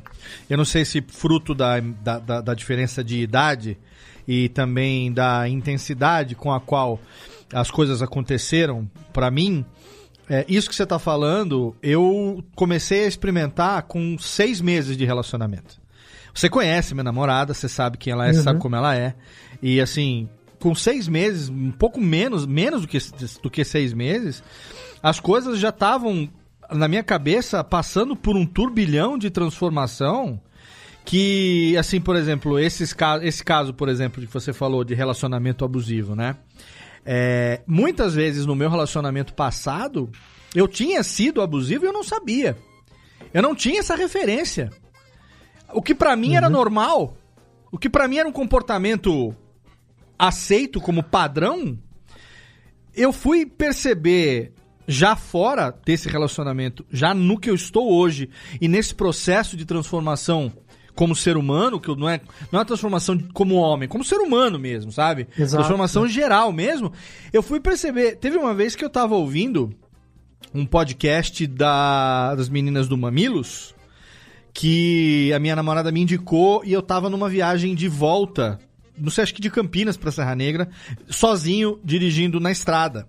eu 0.49 0.57
não 0.57 0.65
sei 0.65 0.85
se 0.85 1.01
fruto 1.01 1.55
da, 1.55 1.79
da, 1.79 2.19
da- 2.19 2.41
da 2.41 2.53
diferença 2.53 3.03
de 3.03 3.19
idade 3.19 3.77
e 4.27 4.49
também 4.49 5.11
da 5.11 5.49
intensidade 5.49 6.35
com 6.35 6.51
a 6.53 6.59
qual 6.59 6.99
as 7.51 7.71
coisas 7.71 8.01
aconteceram, 8.01 8.89
pra 9.11 9.29
mim, 9.31 9.65
é, 10.29 10.45
isso 10.47 10.69
que 10.69 10.75
você 10.75 10.85
tá 10.85 10.97
falando, 10.99 11.75
eu 11.81 12.43
comecei 12.55 13.05
a 13.05 13.07
experimentar 13.07 13.83
com 13.83 14.17
seis 14.19 14.61
meses 14.61 14.95
de 14.95 15.03
relacionamento. 15.05 15.81
Você 16.33 16.49
conhece 16.49 16.93
minha 16.93 17.03
namorada, 17.03 17.53
você 17.53 17.67
sabe 17.67 17.97
quem 17.97 18.13
ela 18.13 18.27
é, 18.27 18.31
Uhum. 18.31 18.43
sabe 18.43 18.59
como 18.59 18.75
ela 18.75 18.95
é. 18.95 19.13
E 19.61 19.79
assim, 19.81 20.27
com 20.63 20.73
seis 20.73 21.09
meses, 21.09 21.49
um 21.49 21.71
pouco 21.71 21.99
menos, 21.99 22.45
menos 22.45 22.83
do 22.83 22.87
que, 22.87 22.97
do 23.41 23.51
que 23.51 23.65
seis 23.65 23.91
meses, 23.91 24.41
as 25.03 25.19
coisas 25.19 25.59
já 25.59 25.67
estavam, 25.67 26.29
na 26.71 26.87
minha 26.87 27.03
cabeça, 27.03 27.61
passando 27.65 28.15
por 28.15 28.37
um 28.37 28.45
turbilhão 28.45 29.17
de 29.17 29.29
transformação 29.29 30.39
que, 31.03 31.75
assim, 31.75 31.99
por 31.99 32.15
exemplo, 32.15 32.57
esses, 32.57 32.95
esse 33.23 33.43
caso, 33.43 33.73
por 33.73 33.89
exemplo, 33.89 34.25
que 34.25 34.33
você 34.33 34.53
falou 34.53 34.85
de 34.85 34.95
relacionamento 34.95 35.65
abusivo, 35.65 36.15
né? 36.15 36.37
É, 37.05 37.61
muitas 37.67 38.13
vezes 38.13 38.45
no 38.45 38.55
meu 38.55 38.69
relacionamento 38.69 39.33
passado, 39.33 40.09
eu 40.55 40.65
tinha 40.65 41.03
sido 41.03 41.41
abusivo 41.41 41.83
e 41.83 41.89
eu 41.89 41.93
não 41.93 42.05
sabia. 42.05 42.57
Eu 43.33 43.41
não 43.41 43.53
tinha 43.53 43.81
essa 43.81 43.97
referência. 43.97 44.69
O 45.73 45.81
que 45.81 45.93
pra 45.93 46.15
mim 46.15 46.35
era 46.37 46.49
normal, 46.49 47.17
o 47.69 47.77
que 47.77 47.89
pra 47.89 48.07
mim 48.07 48.19
era 48.19 48.29
um 48.29 48.31
comportamento 48.31 49.35
aceito 50.17 50.79
como 50.79 51.03
padrão, 51.03 51.77
eu 52.95 53.11
fui 53.11 53.45
perceber 53.45 54.53
já 54.87 55.15
fora 55.15 55.73
desse 55.85 56.09
relacionamento, 56.09 56.85
já 56.91 57.13
no 57.13 57.39
que 57.39 57.49
eu 57.49 57.55
estou 57.55 57.91
hoje 57.91 58.29
e 58.59 58.67
nesse 58.67 58.93
processo 58.93 59.55
de 59.55 59.65
transformação 59.65 60.51
como 60.95 61.15
ser 61.15 61.37
humano, 61.37 61.79
que 61.79 61.93
não 61.95 62.07
é, 62.07 62.21
não 62.51 62.61
é 62.61 62.65
transformação 62.65 63.17
como 63.33 63.55
homem, 63.55 63.89
como 63.89 64.03
ser 64.03 64.17
humano 64.17 64.59
mesmo, 64.59 64.91
sabe? 64.91 65.27
Exato. 65.37 65.63
Transformação 65.63 66.07
geral 66.07 66.51
mesmo. 66.51 66.91
Eu 67.31 67.41
fui 67.41 67.59
perceber, 67.59 68.17
teve 68.17 68.37
uma 68.37 68.53
vez 68.53 68.75
que 68.75 68.85
eu 68.85 68.89
tava 68.89 69.15
ouvindo 69.15 69.73
um 70.53 70.65
podcast 70.65 71.47
da, 71.47 72.35
das 72.35 72.47
meninas 72.47 72.87
do 72.87 72.97
Mamilos, 72.97 73.73
que 74.53 75.33
a 75.33 75.39
minha 75.39 75.55
namorada 75.55 75.91
me 75.91 76.01
indicou 76.01 76.63
e 76.63 76.71
eu 76.71 76.81
tava 76.81 77.09
numa 77.09 77.27
viagem 77.27 77.73
de 77.73 77.87
volta, 77.87 78.59
não 78.97 79.09
sei, 79.09 79.23
acho 79.23 79.33
que 79.33 79.41
de 79.41 79.49
Campinas 79.49 79.97
pra 79.97 80.11
Serra 80.11 80.35
Negra, 80.35 80.69
sozinho, 81.09 81.79
dirigindo 81.83 82.39
na 82.39 82.51
estrada. 82.51 83.07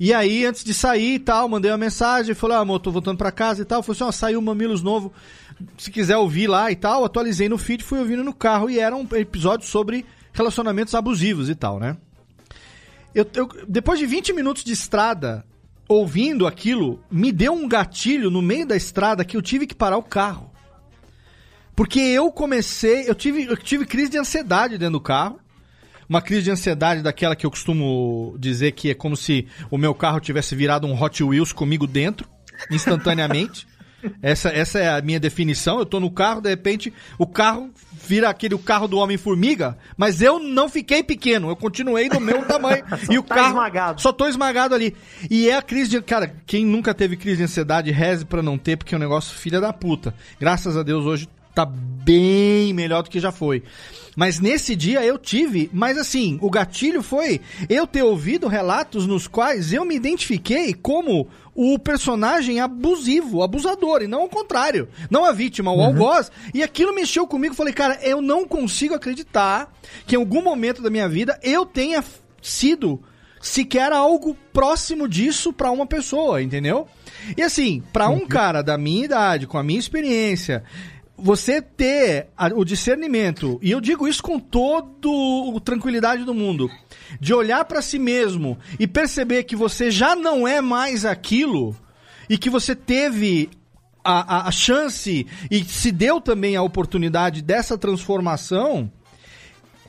E 0.00 0.14
aí, 0.14 0.44
antes 0.46 0.62
de 0.62 0.72
sair 0.72 1.14
e 1.14 1.18
tal, 1.18 1.48
mandei 1.48 1.70
uma 1.70 1.76
mensagem, 1.76 2.32
falei, 2.34 2.56
ah, 2.56 2.60
amor, 2.60 2.78
tô 2.78 2.90
voltando 2.90 3.18
pra 3.18 3.32
casa 3.32 3.62
e 3.62 3.64
tal. 3.64 3.82
Falei 3.82 3.96
assim, 3.96 4.04
ó, 4.08 4.12
saiu 4.12 4.38
o 4.38 4.42
Mamilos 4.42 4.80
novo, 4.80 5.12
se 5.76 5.90
quiser 5.90 6.16
ouvir 6.16 6.46
lá 6.46 6.70
e 6.70 6.76
tal. 6.76 7.04
Atualizei 7.04 7.48
no 7.48 7.58
feed, 7.58 7.82
fui 7.82 7.98
ouvindo 7.98 8.22
no 8.22 8.32
carro 8.32 8.70
e 8.70 8.78
era 8.78 8.94
um 8.94 9.06
episódio 9.14 9.66
sobre 9.66 10.06
relacionamentos 10.32 10.94
abusivos 10.94 11.48
e 11.50 11.54
tal, 11.56 11.80
né? 11.80 11.96
Eu, 13.12 13.26
eu- 13.34 13.48
depois 13.68 13.98
de 13.98 14.06
20 14.06 14.32
minutos 14.32 14.62
de 14.62 14.72
estrada, 14.72 15.44
ouvindo 15.88 16.46
aquilo, 16.46 17.02
me 17.10 17.32
deu 17.32 17.52
um 17.52 17.66
gatilho 17.66 18.30
no 18.30 18.40
meio 18.40 18.66
da 18.66 18.76
estrada 18.76 19.24
que 19.24 19.36
eu 19.36 19.42
tive 19.42 19.66
que 19.66 19.74
parar 19.74 19.96
o 19.96 20.02
carro. 20.02 20.48
Porque 21.78 22.00
eu 22.00 22.32
comecei, 22.32 23.08
eu 23.08 23.14
tive, 23.14 23.44
eu 23.44 23.56
tive 23.56 23.86
crise 23.86 24.10
de 24.10 24.18
ansiedade 24.18 24.76
dentro 24.76 24.94
do 24.94 25.00
carro. 25.00 25.38
Uma 26.08 26.20
crise 26.20 26.42
de 26.42 26.50
ansiedade 26.50 27.02
daquela 27.02 27.36
que 27.36 27.46
eu 27.46 27.50
costumo 27.52 28.34
dizer 28.36 28.72
que 28.72 28.90
é 28.90 28.94
como 28.94 29.16
se 29.16 29.46
o 29.70 29.78
meu 29.78 29.94
carro 29.94 30.18
tivesse 30.18 30.56
virado 30.56 30.88
um 30.88 31.00
Hot 31.00 31.22
Wheels 31.22 31.52
comigo 31.52 31.86
dentro, 31.86 32.28
instantaneamente. 32.68 33.64
Essa, 34.22 34.50
essa 34.50 34.78
é 34.78 34.88
a 34.88 35.02
minha 35.02 35.18
definição. 35.18 35.80
Eu 35.80 35.84
tô 35.84 35.98
no 35.98 36.08
carro, 36.08 36.40
de 36.40 36.48
repente, 36.48 36.92
o 37.18 37.26
carro 37.26 37.68
vira 38.06 38.28
aquele 38.28 38.54
o 38.54 38.58
carro 38.58 38.86
do 38.86 38.96
Homem-Formiga, 38.96 39.76
mas 39.96 40.22
eu 40.22 40.38
não 40.38 40.68
fiquei 40.68 41.02
pequeno, 41.02 41.48
eu 41.48 41.56
continuei 41.56 42.08
do 42.08 42.20
meu 42.20 42.44
tamanho. 42.44 42.84
e 43.10 43.18
o 43.18 43.24
tá 43.24 43.34
carro. 43.34 43.48
esmagado. 43.48 44.00
Só 44.00 44.12
tô 44.12 44.28
esmagado 44.28 44.72
ali. 44.72 44.94
E 45.28 45.50
é 45.50 45.56
a 45.56 45.62
crise 45.62 45.90
de. 45.90 46.00
Cara, 46.00 46.32
quem 46.46 46.64
nunca 46.64 46.94
teve 46.94 47.16
crise 47.16 47.38
de 47.38 47.42
ansiedade, 47.42 47.90
reze 47.90 48.24
pra 48.24 48.40
não 48.40 48.56
ter, 48.56 48.76
porque 48.76 48.94
é 48.94 48.96
um 48.96 49.00
negócio 49.00 49.36
filha 49.36 49.60
da 49.60 49.72
puta. 49.72 50.14
Graças 50.38 50.76
a 50.76 50.84
Deus, 50.84 51.04
hoje 51.04 51.28
tá 51.58 51.66
bem 51.66 52.72
melhor 52.72 53.02
do 53.02 53.10
que 53.10 53.18
já 53.18 53.32
foi. 53.32 53.64
Mas 54.14 54.38
nesse 54.38 54.76
dia 54.76 55.04
eu 55.04 55.18
tive, 55.18 55.68
mas 55.72 55.98
assim, 55.98 56.38
o 56.40 56.48
gatilho 56.48 57.02
foi 57.02 57.40
eu 57.68 57.84
ter 57.84 58.04
ouvido 58.04 58.46
relatos 58.46 59.06
nos 59.06 59.26
quais 59.26 59.72
eu 59.72 59.84
me 59.84 59.96
identifiquei 59.96 60.72
como 60.72 61.28
o 61.56 61.76
personagem 61.76 62.60
abusivo, 62.60 63.42
abusador, 63.42 64.02
e 64.02 64.06
não 64.06 64.24
o 64.24 64.28
contrário. 64.28 64.88
Não 65.10 65.24
a 65.24 65.32
vítima, 65.32 65.72
o 65.72 65.80
algoz. 65.80 66.30
E 66.54 66.62
aquilo 66.62 66.94
mexeu 66.94 67.26
comigo. 67.26 67.56
Falei, 67.56 67.74
cara, 67.74 67.98
eu 68.02 68.22
não 68.22 68.46
consigo 68.46 68.94
acreditar 68.94 69.72
que 70.06 70.14
em 70.14 70.18
algum 70.18 70.42
momento 70.42 70.80
da 70.80 70.90
minha 70.90 71.08
vida 71.08 71.40
eu 71.42 71.66
tenha 71.66 72.04
sido 72.40 73.02
sequer 73.40 73.92
algo 73.92 74.36
próximo 74.52 75.08
disso 75.08 75.52
pra 75.52 75.72
uma 75.72 75.86
pessoa, 75.86 76.40
entendeu? 76.40 76.86
E 77.36 77.42
assim, 77.42 77.82
pra 77.92 78.08
um 78.08 78.26
cara 78.26 78.62
da 78.62 78.78
minha 78.78 79.04
idade, 79.04 79.46
com 79.46 79.58
a 79.58 79.62
minha 79.62 79.78
experiência, 79.78 80.64
você 81.18 81.60
ter 81.60 82.28
o 82.54 82.64
discernimento, 82.64 83.58
e 83.60 83.70
eu 83.70 83.80
digo 83.80 84.06
isso 84.06 84.22
com 84.22 84.38
toda 84.38 84.88
a 85.56 85.60
tranquilidade 85.60 86.24
do 86.24 86.32
mundo, 86.32 86.70
de 87.20 87.34
olhar 87.34 87.64
pra 87.64 87.82
si 87.82 87.98
mesmo 87.98 88.56
e 88.78 88.86
perceber 88.86 89.42
que 89.44 89.56
você 89.56 89.90
já 89.90 90.14
não 90.14 90.46
é 90.46 90.60
mais 90.60 91.04
aquilo 91.04 91.74
e 92.30 92.38
que 92.38 92.48
você 92.48 92.74
teve 92.76 93.50
a, 94.04 94.36
a- 94.36 94.48
a 94.48 94.50
chance 94.52 95.26
e 95.50 95.64
se 95.64 95.90
deu 95.90 96.20
também 96.20 96.54
a 96.56 96.62
oportunidade 96.62 97.42
dessa 97.42 97.76
transformação. 97.76 98.90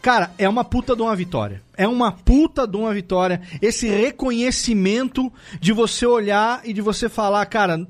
Cara, 0.01 0.31
é 0.37 0.47
uma 0.47 0.63
puta 0.63 0.95
de 0.95 1.01
uma 1.01 1.15
vitória. 1.15 1.61
É 1.75 1.85
uma 1.87 2.11
puta 2.11 2.65
de 2.65 2.77
uma 2.77 2.93
vitória. 2.93 3.41
Esse 3.61 3.87
reconhecimento 3.87 5.31
de 5.59 5.73
você 5.73 6.05
olhar 6.05 6.61
e 6.63 6.71
de 6.73 6.81
você 6.81 7.09
falar, 7.09 7.45
cara, 7.47 7.85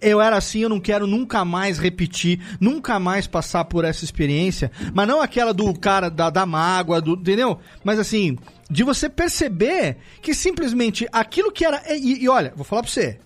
eu 0.00 0.20
era 0.20 0.36
assim, 0.36 0.60
eu 0.60 0.68
não 0.68 0.80
quero 0.80 1.06
nunca 1.06 1.44
mais 1.44 1.78
repetir, 1.78 2.40
nunca 2.60 2.98
mais 2.98 3.26
passar 3.26 3.64
por 3.64 3.84
essa 3.84 4.04
experiência. 4.04 4.70
Mas 4.94 5.08
não 5.08 5.20
aquela 5.20 5.52
do 5.52 5.72
cara 5.78 6.08
da, 6.10 6.30
da 6.30 6.46
mágoa, 6.46 7.00
do, 7.00 7.14
entendeu? 7.14 7.58
Mas 7.82 7.98
assim, 7.98 8.38
de 8.70 8.82
você 8.82 9.08
perceber 9.08 9.98
que 10.20 10.34
simplesmente 10.34 11.06
aquilo 11.12 11.52
que 11.52 11.64
era. 11.64 11.82
E, 11.94 12.24
e 12.24 12.28
olha, 12.28 12.52
vou 12.54 12.64
falar 12.64 12.82
pra 12.82 12.90
você. 12.90 13.18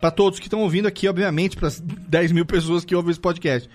Pra 0.00 0.10
todos 0.10 0.38
que 0.38 0.46
estão 0.46 0.60
ouvindo 0.60 0.86
aqui, 0.86 1.08
obviamente, 1.08 1.56
pras 1.56 1.80
10 1.80 2.32
mil 2.32 2.44
pessoas 2.44 2.84
que 2.84 2.94
ouvem 2.94 3.10
esse 3.10 3.20
podcast. 3.20 3.68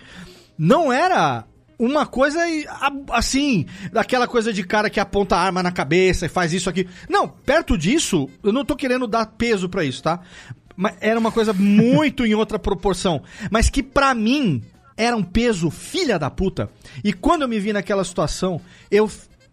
Não 0.57 0.93
era 0.93 1.45
uma 1.81 2.05
coisa 2.05 2.39
assim, 3.09 3.65
daquela 3.91 4.27
coisa 4.27 4.53
de 4.53 4.63
cara 4.63 4.87
que 4.87 4.99
aponta 4.99 5.35
arma 5.35 5.63
na 5.63 5.71
cabeça 5.71 6.27
e 6.27 6.29
faz 6.29 6.53
isso 6.53 6.69
aqui. 6.69 6.87
Não, 7.09 7.27
perto 7.27 7.75
disso, 7.75 8.29
eu 8.43 8.53
não 8.53 8.63
tô 8.63 8.75
querendo 8.75 9.07
dar 9.07 9.25
peso 9.25 9.67
pra 9.67 9.83
isso, 9.83 10.03
tá? 10.03 10.19
Era 10.99 11.19
uma 11.19 11.31
coisa 11.31 11.53
muito 11.53 12.25
em 12.25 12.33
outra 12.33 12.57
proporção. 12.57 13.21
Mas 13.49 13.69
que 13.69 13.83
pra 13.83 14.13
mim 14.13 14.63
era 14.97 15.15
um 15.15 15.23
peso 15.23 15.69
filha 15.69 16.19
da 16.19 16.29
puta. 16.29 16.69
E 17.03 17.11
quando 17.11 17.43
eu 17.43 17.47
me 17.47 17.59
vi 17.59 17.73
naquela 17.73 18.03
situação, 18.03 18.61
eu. 18.89 19.09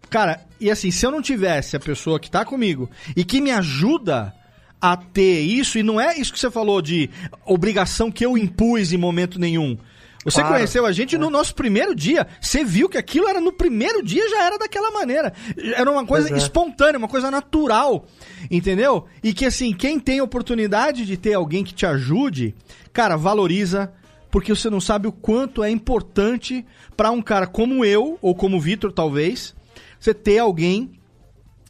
Cara, 0.09 0.41
e 0.59 0.71
assim, 0.71 0.91
se 0.91 1.05
eu 1.05 1.11
não 1.11 1.21
tivesse 1.21 1.75
a 1.75 1.79
pessoa 1.79 2.19
que 2.19 2.31
tá 2.31 2.43
comigo 2.43 2.89
e 3.15 3.23
que 3.23 3.39
me 3.39 3.51
ajuda 3.51 4.33
a 4.81 4.95
ter 4.95 5.41
isso, 5.41 5.77
e 5.77 5.83
não 5.83 5.99
é 5.99 6.17
isso 6.17 6.31
que 6.31 6.39
você 6.39 6.49
falou 6.49 6.81
de 6.81 7.09
obrigação 7.45 8.11
que 8.11 8.25
eu 8.25 8.37
impus 8.37 8.93
em 8.93 8.97
momento 8.97 9.39
nenhum. 9.39 9.77
Você 10.25 10.41
Claro. 10.41 10.55
conheceu 10.55 10.85
a 10.85 10.91
gente 10.91 11.17
no 11.17 11.29
nosso 11.29 11.55
primeiro 11.55 11.95
dia. 11.95 12.27
Você 12.41 12.63
viu 12.63 12.89
que 12.89 12.97
aquilo 12.97 13.27
era 13.27 13.39
no 13.39 13.53
primeiro 13.53 14.03
dia, 14.03 14.27
já 14.29 14.43
era 14.43 14.57
daquela 14.57 14.91
maneira. 14.91 15.33
Era 15.75 15.89
uma 15.89 16.05
coisa 16.05 16.33
é. 16.33 16.37
espontânea, 16.37 16.97
uma 16.97 17.07
coisa 17.07 17.31
natural. 17.31 18.05
Entendeu? 18.51 19.05
E 19.23 19.33
que 19.33 19.45
assim, 19.45 19.73
quem 19.73 19.99
tem 19.99 20.19
oportunidade 20.21 21.05
de 21.05 21.15
ter 21.15 21.33
alguém 21.33 21.63
que 21.63 21.73
te 21.73 21.85
ajude, 21.85 22.53
cara, 22.91 23.15
valoriza. 23.15 23.93
Porque 24.29 24.53
você 24.53 24.69
não 24.69 24.79
sabe 24.79 25.07
o 25.07 25.11
quanto 25.11 25.63
é 25.63 25.71
importante 25.71 26.63
pra 26.95 27.09
um 27.09 27.21
cara 27.21 27.47
como 27.47 27.83
eu, 27.83 28.19
ou 28.21 28.35
como 28.35 28.57
o 28.57 28.61
Vitor, 28.61 28.91
talvez, 28.91 29.55
você 29.99 30.13
ter 30.13 30.37
alguém 30.37 30.91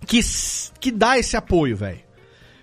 que, 0.05 0.19
que 0.77 0.91
dá 0.91 1.17
esse 1.17 1.37
apoio, 1.37 1.77
velho. 1.77 1.99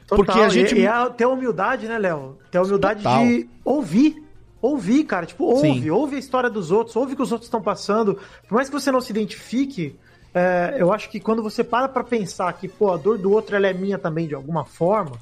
Total, 0.07 0.25
Porque 0.25 0.41
a 0.41 0.49
gente. 0.51 0.75
E, 0.75 0.81
e 0.81 0.87
é 0.87 1.11
ter 1.17 1.25
a 1.25 1.29
humildade, 1.29 1.87
né, 1.87 1.99
Léo? 1.99 2.39
Ter 2.51 2.59
a 2.59 2.63
humildade 2.63 3.03
Total. 3.03 3.25
de 3.25 3.49
ouvir. 3.65 4.26
Ouvir, 4.61 5.05
cara. 5.05 5.27
Tipo, 5.27 5.45
ouve, 5.45 5.81
Sim. 5.81 5.91
ouve 5.91 6.17
a 6.17 6.19
história 6.19 6.51
dos 6.51 6.71
outros, 6.71 6.97
ouve 6.97 7.13
o 7.13 7.17
que 7.17 7.23
os 7.23 7.33
outros 7.33 7.47
estão 7.47 7.63
passando. 7.63 8.19
Por 8.49 8.55
mais 8.55 8.69
que 8.69 8.75
você 8.75 8.91
não 8.91 9.01
se 9.01 9.13
identifique, 9.13 9.97
é, 10.35 10.77
eu 10.79 10.93
acho 10.93 11.09
que 11.09 11.21
quando 11.21 11.43
você 11.43 11.65
para 11.65 11.89
pra 11.89 12.05
pensar 12.05 12.53
que, 12.55 12.69
pô, 12.69 12.93
a 12.93 12.97
dor 12.97 13.19
do 13.19 13.33
outro 13.33 13.57
ela 13.57 13.67
é 13.67 13.73
minha 13.73 13.99
também 13.99 14.27
de 14.27 14.35
alguma 14.35 14.65
forma, 14.65 15.17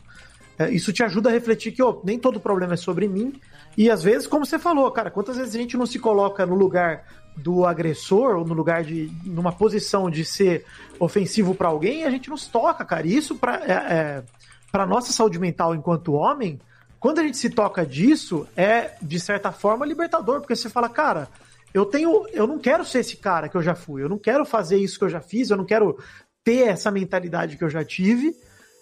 é, 0.58 0.70
isso 0.70 0.92
te 0.92 1.02
ajuda 1.02 1.28
a 1.28 1.32
refletir 1.32 1.72
que, 1.72 1.82
ó, 1.82 1.98
nem 2.04 2.18
todo 2.18 2.40
problema 2.40 2.74
é 2.74 2.76
sobre 2.76 3.08
mim. 3.08 3.32
E 3.76 3.90
às 3.90 4.02
vezes, 4.02 4.26
como 4.26 4.46
você 4.46 4.58
falou, 4.58 4.90
cara, 4.90 5.10
quantas 5.10 5.36
vezes 5.36 5.54
a 5.54 5.58
gente 5.58 5.76
não 5.76 5.86
se 5.86 5.98
coloca 5.98 6.46
no 6.46 6.54
lugar 6.54 7.04
do 7.36 7.66
agressor 7.66 8.36
ou 8.36 8.44
no 8.44 8.54
lugar 8.54 8.84
de 8.84 9.10
numa 9.24 9.50
posição 9.50 10.08
de 10.08 10.24
ser 10.24 10.64
ofensivo 11.00 11.52
pra 11.52 11.68
alguém 11.68 12.04
a 12.04 12.10
gente 12.10 12.30
não 12.30 12.36
se 12.36 12.48
toca, 12.48 12.84
cara. 12.84 13.06
E 13.06 13.16
isso 13.16 13.34
pra, 13.34 13.56
é, 13.56 13.72
é, 13.72 14.22
pra 14.70 14.86
nossa 14.86 15.12
saúde 15.12 15.38
mental 15.38 15.74
enquanto 15.74 16.12
homem, 16.12 16.60
quando 17.04 17.18
a 17.18 17.22
gente 17.22 17.36
se 17.36 17.50
toca 17.50 17.84
disso, 17.84 18.48
é 18.56 18.92
de 19.02 19.20
certa 19.20 19.52
forma 19.52 19.84
libertador, 19.84 20.40
porque 20.40 20.56
você 20.56 20.70
fala, 20.70 20.88
cara, 20.88 21.28
eu 21.74 21.84
tenho, 21.84 22.26
eu 22.32 22.46
não 22.46 22.58
quero 22.58 22.82
ser 22.82 23.00
esse 23.00 23.18
cara 23.18 23.46
que 23.46 23.54
eu 23.54 23.62
já 23.62 23.74
fui, 23.74 24.02
eu 24.02 24.08
não 24.08 24.18
quero 24.18 24.42
fazer 24.46 24.78
isso 24.78 24.98
que 24.98 25.04
eu 25.04 25.10
já 25.10 25.20
fiz, 25.20 25.50
eu 25.50 25.56
não 25.58 25.66
quero 25.66 25.98
ter 26.42 26.66
essa 26.66 26.90
mentalidade 26.90 27.58
que 27.58 27.62
eu 27.62 27.68
já 27.68 27.84
tive. 27.84 28.34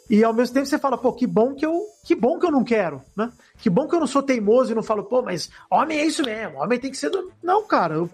E 0.08 0.22
ao 0.22 0.32
mesmo 0.32 0.54
tempo 0.54 0.66
você 0.66 0.78
fala, 0.78 0.96
pô, 0.96 1.12
que 1.12 1.26
bom 1.26 1.52
que 1.52 1.66
eu, 1.66 1.82
que 2.04 2.14
bom 2.14 2.38
que 2.38 2.46
eu 2.46 2.52
não 2.52 2.62
quero, 2.62 3.02
né? 3.16 3.28
Que 3.58 3.68
bom 3.68 3.88
que 3.88 3.96
eu 3.96 3.98
não 3.98 4.06
sou 4.06 4.22
teimoso 4.22 4.70
e 4.70 4.74
não 4.76 4.84
falo, 4.84 5.02
pô, 5.02 5.20
mas 5.20 5.50
homem 5.68 5.98
é 5.98 6.06
isso 6.06 6.22
mesmo, 6.22 6.58
homem 6.58 6.78
tem 6.78 6.92
que 6.92 6.96
ser 6.96 7.10
do... 7.10 7.32
Não, 7.42 7.66
cara, 7.66 7.94
eu 7.94 8.10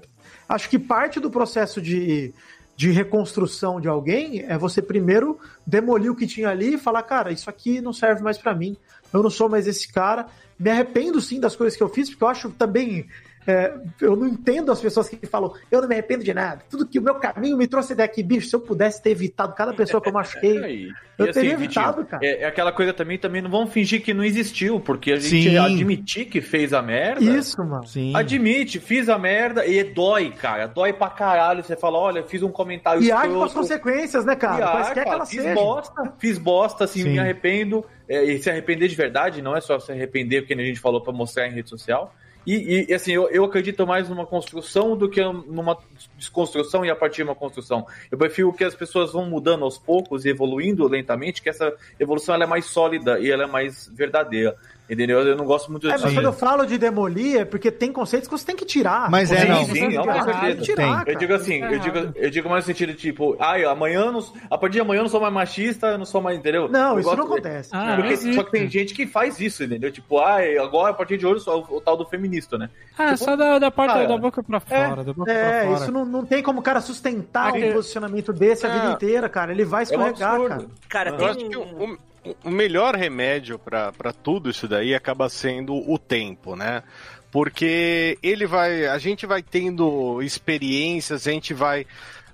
acho 0.49 0.71
que 0.71 0.79
parte 0.79 1.21
do 1.21 1.31
processo 1.31 1.83
de, 1.83 2.33
de 2.79 2.93
reconstrução 2.93 3.81
de 3.81 3.89
alguém 3.89 4.45
é 4.47 4.57
você 4.57 4.81
primeiro 4.81 5.37
demolir 5.67 6.13
o 6.13 6.15
que 6.15 6.29
tinha 6.29 6.51
ali 6.51 6.75
e 6.75 6.79
falar, 6.79 7.03
cara, 7.03 7.33
isso 7.33 7.51
aqui 7.51 7.81
não 7.81 7.93
serve 7.93 8.23
mais 8.23 8.39
pra 8.39 8.55
mim. 8.55 8.77
Eu 9.13 9.21
não 9.21 9.31
sou 9.31 9.49
mais 9.49 9.67
esse 9.67 9.93
cara. 9.93 10.29
Me 10.57 10.71
arrependo 10.71 11.21
sim 11.21 11.41
das 11.41 11.57
coisas 11.57 11.77
que 11.77 11.83
eu 11.83 11.89
fiz, 11.89 12.09
porque 12.09 12.23
eu 12.23 12.29
acho 12.29 12.51
também. 12.51 13.09
É, 13.49 13.75
eu 14.01 14.15
não 14.15 14.27
entendo 14.27 14.71
as 14.71 14.81
pessoas 14.81 15.09
que 15.09 15.27
falam, 15.27 15.55
eu 15.71 15.81
não 15.81 15.89
me 15.89 15.95
arrependo 15.95 16.23
de 16.23 16.35
nada. 16.35 16.63
Tudo 16.69 16.87
que 16.87 16.99
o 16.99 17.03
meu 17.03 17.15
caminho 17.15 17.57
me 17.57 17.67
trouxe 17.67 17.95
daqui, 17.95 18.23
bicho. 18.23 18.49
Se 18.49 18.55
eu 18.55 18.61
pudesse 18.61 19.03
ter 19.03 19.11
evitado 19.11 19.55
cada 19.55 19.73
pessoa 19.73 20.03
que 20.03 20.09
eu 20.09 20.13
machuquei, 20.13 20.59
E, 21.19 21.25
eu 21.25 21.31
assim, 21.31 21.41
teria 21.41 21.57
Vitinho, 21.57 21.83
evitado, 21.83 22.05
cara. 22.05 22.25
É, 22.25 22.43
é 22.43 22.47
aquela 22.47 22.71
coisa 22.71 22.93
também, 22.93 23.19
também 23.19 23.43
não 23.43 23.51
vamos 23.51 23.73
fingir 23.73 24.03
que 24.03 24.15
não 24.15 24.23
existiu, 24.23 24.79
porque 24.79 25.13
a 25.13 25.17
gente 25.17 25.51
Sim. 25.51 25.57
admitir 25.57 26.27
que 26.27 26.41
fez 26.41 26.73
a 26.73 26.81
merda. 26.81 27.25
Isso, 27.25 27.59
mano. 27.65 27.87
Sim. 27.87 28.15
Admite, 28.15 28.79
fiz 28.79 29.09
a 29.09 29.19
merda 29.19 29.67
e 29.67 29.83
dói, 29.83 30.31
cara. 30.31 30.67
Dói 30.67 30.93
pra 30.93 31.11
caralho. 31.11 31.65
Você 31.65 31.75
fala, 31.75 31.99
olha, 31.99 32.23
fiz 32.23 32.43
um 32.43 32.53
comentário 32.53 33.03
E 33.03 33.11
age 33.11 33.33
com 33.33 33.43
as 33.43 33.53
consequências, 33.53 34.25
né, 34.25 34.37
cara? 34.37 34.61
E 34.61 34.63
age, 34.63 34.73
Quaisquer 34.73 34.95
que 34.95 35.05
cara, 35.05 35.17
ela 35.17 35.27
fiz 35.27 35.43
seja. 35.43 35.55
bosta, 35.55 36.13
fiz 36.19 36.39
bosta, 36.39 36.85
assim, 36.85 37.03
Sim. 37.03 37.11
me 37.11 37.19
arrependo. 37.19 37.85
É, 38.09 38.23
e 38.25 38.41
se 38.41 38.49
arrepender 38.49 38.89
de 38.89 38.95
verdade, 38.95 39.43
não 39.43 39.57
é 39.57 39.61
só 39.61 39.81
se 39.81 39.91
arrepender, 39.91 40.43
porque 40.43 40.55
a 40.55 40.65
gente 40.65 40.79
falou 40.79 41.01
pra 41.01 41.13
mostrar 41.13 41.49
em 41.49 41.53
rede 41.53 41.69
social. 41.69 42.15
E, 42.51 42.87
e, 42.89 42.95
assim, 42.95 43.13
eu, 43.13 43.29
eu 43.29 43.45
acredito 43.45 43.87
mais 43.87 44.09
numa 44.09 44.25
construção 44.25 44.97
do 44.97 45.07
que 45.07 45.23
numa 45.23 45.77
desconstrução 46.17 46.83
e 46.83 46.91
a 46.91 46.97
partir 46.97 47.17
de 47.17 47.25
uma 47.25 47.35
construção. 47.35 47.87
Eu 48.11 48.17
prefiro 48.17 48.51
que 48.55 48.65
as 48.65 48.75
pessoas 48.75 49.13
vão 49.13 49.29
mudando 49.29 49.65
aos 49.65 49.77
poucos 49.77 50.25
e 50.25 50.31
evoluindo 50.31 50.89
lentamente, 50.89 51.43
que 51.43 51.51
essa 51.51 51.77
evolução 52.01 52.35
ela 52.35 52.45
é 52.45 52.47
mais 52.47 52.65
sólida 52.65 53.21
e 53.21 53.31
ela 53.31 53.45
é 53.45 53.47
mais 53.47 53.91
verdadeira. 53.95 54.57
Entendeu? 54.91 55.21
Eu 55.21 55.37
não 55.37 55.45
gosto 55.45 55.71
muito 55.71 55.87
É, 55.87 55.93
dessa 55.93 56.05
mas 56.07 56.15
quando 56.15 56.25
eu 56.25 56.33
falo 56.33 56.65
de 56.65 56.79
demolir, 56.79 57.41
é 57.41 57.45
porque 57.45 57.71
tem 57.71 57.93
conceitos 57.93 58.27
que 58.27 58.37
você 58.39 58.47
tem 58.47 58.57
que 58.57 58.65
tirar. 58.65 59.11
Mas 59.11 59.31
é, 59.31 59.41
Sim, 59.43 59.49
não. 59.49 59.65
sim, 59.67 59.89
não, 59.95 60.03
com 60.07 60.13
Tem 60.13 60.23
certeza. 60.25 60.57
que 60.57 60.63
tirar, 60.63 61.09
Eu 61.09 61.15
digo 61.19 61.35
assim, 61.35 61.63
eu 61.63 61.79
digo, 61.79 61.99
eu 62.17 62.31
digo 62.31 62.49
mais 62.49 62.65
no 62.65 62.67
sentido 62.73 62.93
de 62.93 62.99
tipo, 62.99 63.37
ai, 63.39 63.65
amanhã 63.65 64.07
eu 64.07 64.13
não, 64.13 64.25
a 64.51 64.57
partir 64.57 64.75
de 64.77 64.81
amanhã 64.81 65.01
eu 65.01 65.03
não 65.03 65.11
sou 65.11 65.21
mais 65.21 65.33
machista, 65.35 65.89
eu 65.89 65.99
não 65.99 66.07
sou 66.07 66.23
mais, 66.23 66.39
entendeu? 66.39 66.69
Não, 66.69 66.95
Eu 66.95 67.01
isso 67.01 67.09
não 67.11 67.17
gosto- 67.17 67.33
acontece. 67.33 67.69
Ah, 67.73 67.97
Porque- 67.97 68.17
não 68.27 68.33
só 68.33 68.43
que 68.45 68.51
tem 68.51 68.69
gente 68.71 68.95
que 68.95 69.07
faz 69.07 69.39
isso, 69.41 69.63
entendeu? 69.63 69.93
Tipo, 69.93 70.19
ai, 70.21 70.57
agora 70.57 70.91
a 70.93 70.95
partir 70.95 71.19
de 71.19 71.27
hoje 71.27 71.37
eu 71.37 71.41
sou 71.41 71.67
o, 71.69 71.77
o 71.77 71.81
tal 71.83 71.97
do 71.97 72.07
feminista, 72.07 72.57
né? 72.57 72.71
Ah, 72.97 73.15
só 73.17 73.37
da, 73.37 73.59
da 73.59 73.71
parte 73.71 73.93
cara, 73.93 74.07
da 74.09 74.17
boca 74.17 74.43
pra 74.43 74.59
fora, 74.59 75.05
da 75.05 75.13
boca 75.13 75.31
É, 75.31 75.61
pra 75.61 75.69
fora. 75.71 75.83
isso 75.83 75.93
não, 75.93 76.05
não 76.07 76.25
tem 76.25 76.43
como 76.43 76.61
o 76.61 76.63
cara 76.63 76.81
sustentar 76.81 77.55
É 77.55 77.69
um 77.71 77.73
posicionamento 77.75 78.33
desse 78.33 78.67
a 78.67 78.71
vida 78.71 78.87
É. 78.89 78.93
inteira, 78.93 79.29
cara. 79.29 79.53
Ele 79.53 79.65
vai 79.67 79.83
escorregar, 79.83 80.31
absurdo. 80.35 80.49
cara. 80.49 80.67
Cara, 80.89 81.11
Eu 81.11 81.17
tem 81.19 81.29
acho 81.29 81.39
que 81.51 81.57
um... 81.59 81.61
o, 81.93 81.99
o- 82.45 82.51
melhor 82.51 82.95
remédio 82.95 83.59
pra 83.59 84.13
tudo 84.13 84.51
isso 84.51 84.67
daí 84.69 84.95
acaba 84.95 85.29
sendo 85.29 85.75
o 85.75 85.99
tempo, 85.99 86.55
né? 86.57 86.83
Porque 87.31 88.19
ele 88.23 88.47
vai. 88.47 88.87
A 88.87 88.99
gente 88.99 89.27
vai 89.27 89.43
tendo 89.43 90.23
experiências, 90.23 91.27
a 91.27 91.31
gente 91.31 91.53
vai 91.53 91.87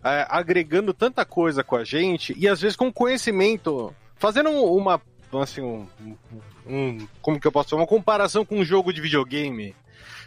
é, 0.05 0.27
agregando 0.29 0.93
tanta 0.93 1.25
coisa 1.25 1.65
com 1.65 1.77
a 1.77 1.83
gente, 1.85 2.35
e 2.39 2.47
às 2.47 2.61
vezes 2.61 2.77
com 2.77 2.93
conhecimento, 2.93 3.95
fazendo 4.17 4.51
uma. 4.51 5.01
Assim, 5.41 5.63
um, 5.63 5.87
um- 6.67 7.09
como 7.21 7.41
que 7.41 7.47
eu 7.47 7.51
posso 7.53 7.71
falar? 7.71 7.83
Uma 7.83 7.89
comparação 7.89 8.45
com 8.45 8.59
um 8.59 8.65
jogo 8.65 8.93
de 8.93 9.01
videogame. 9.01 9.75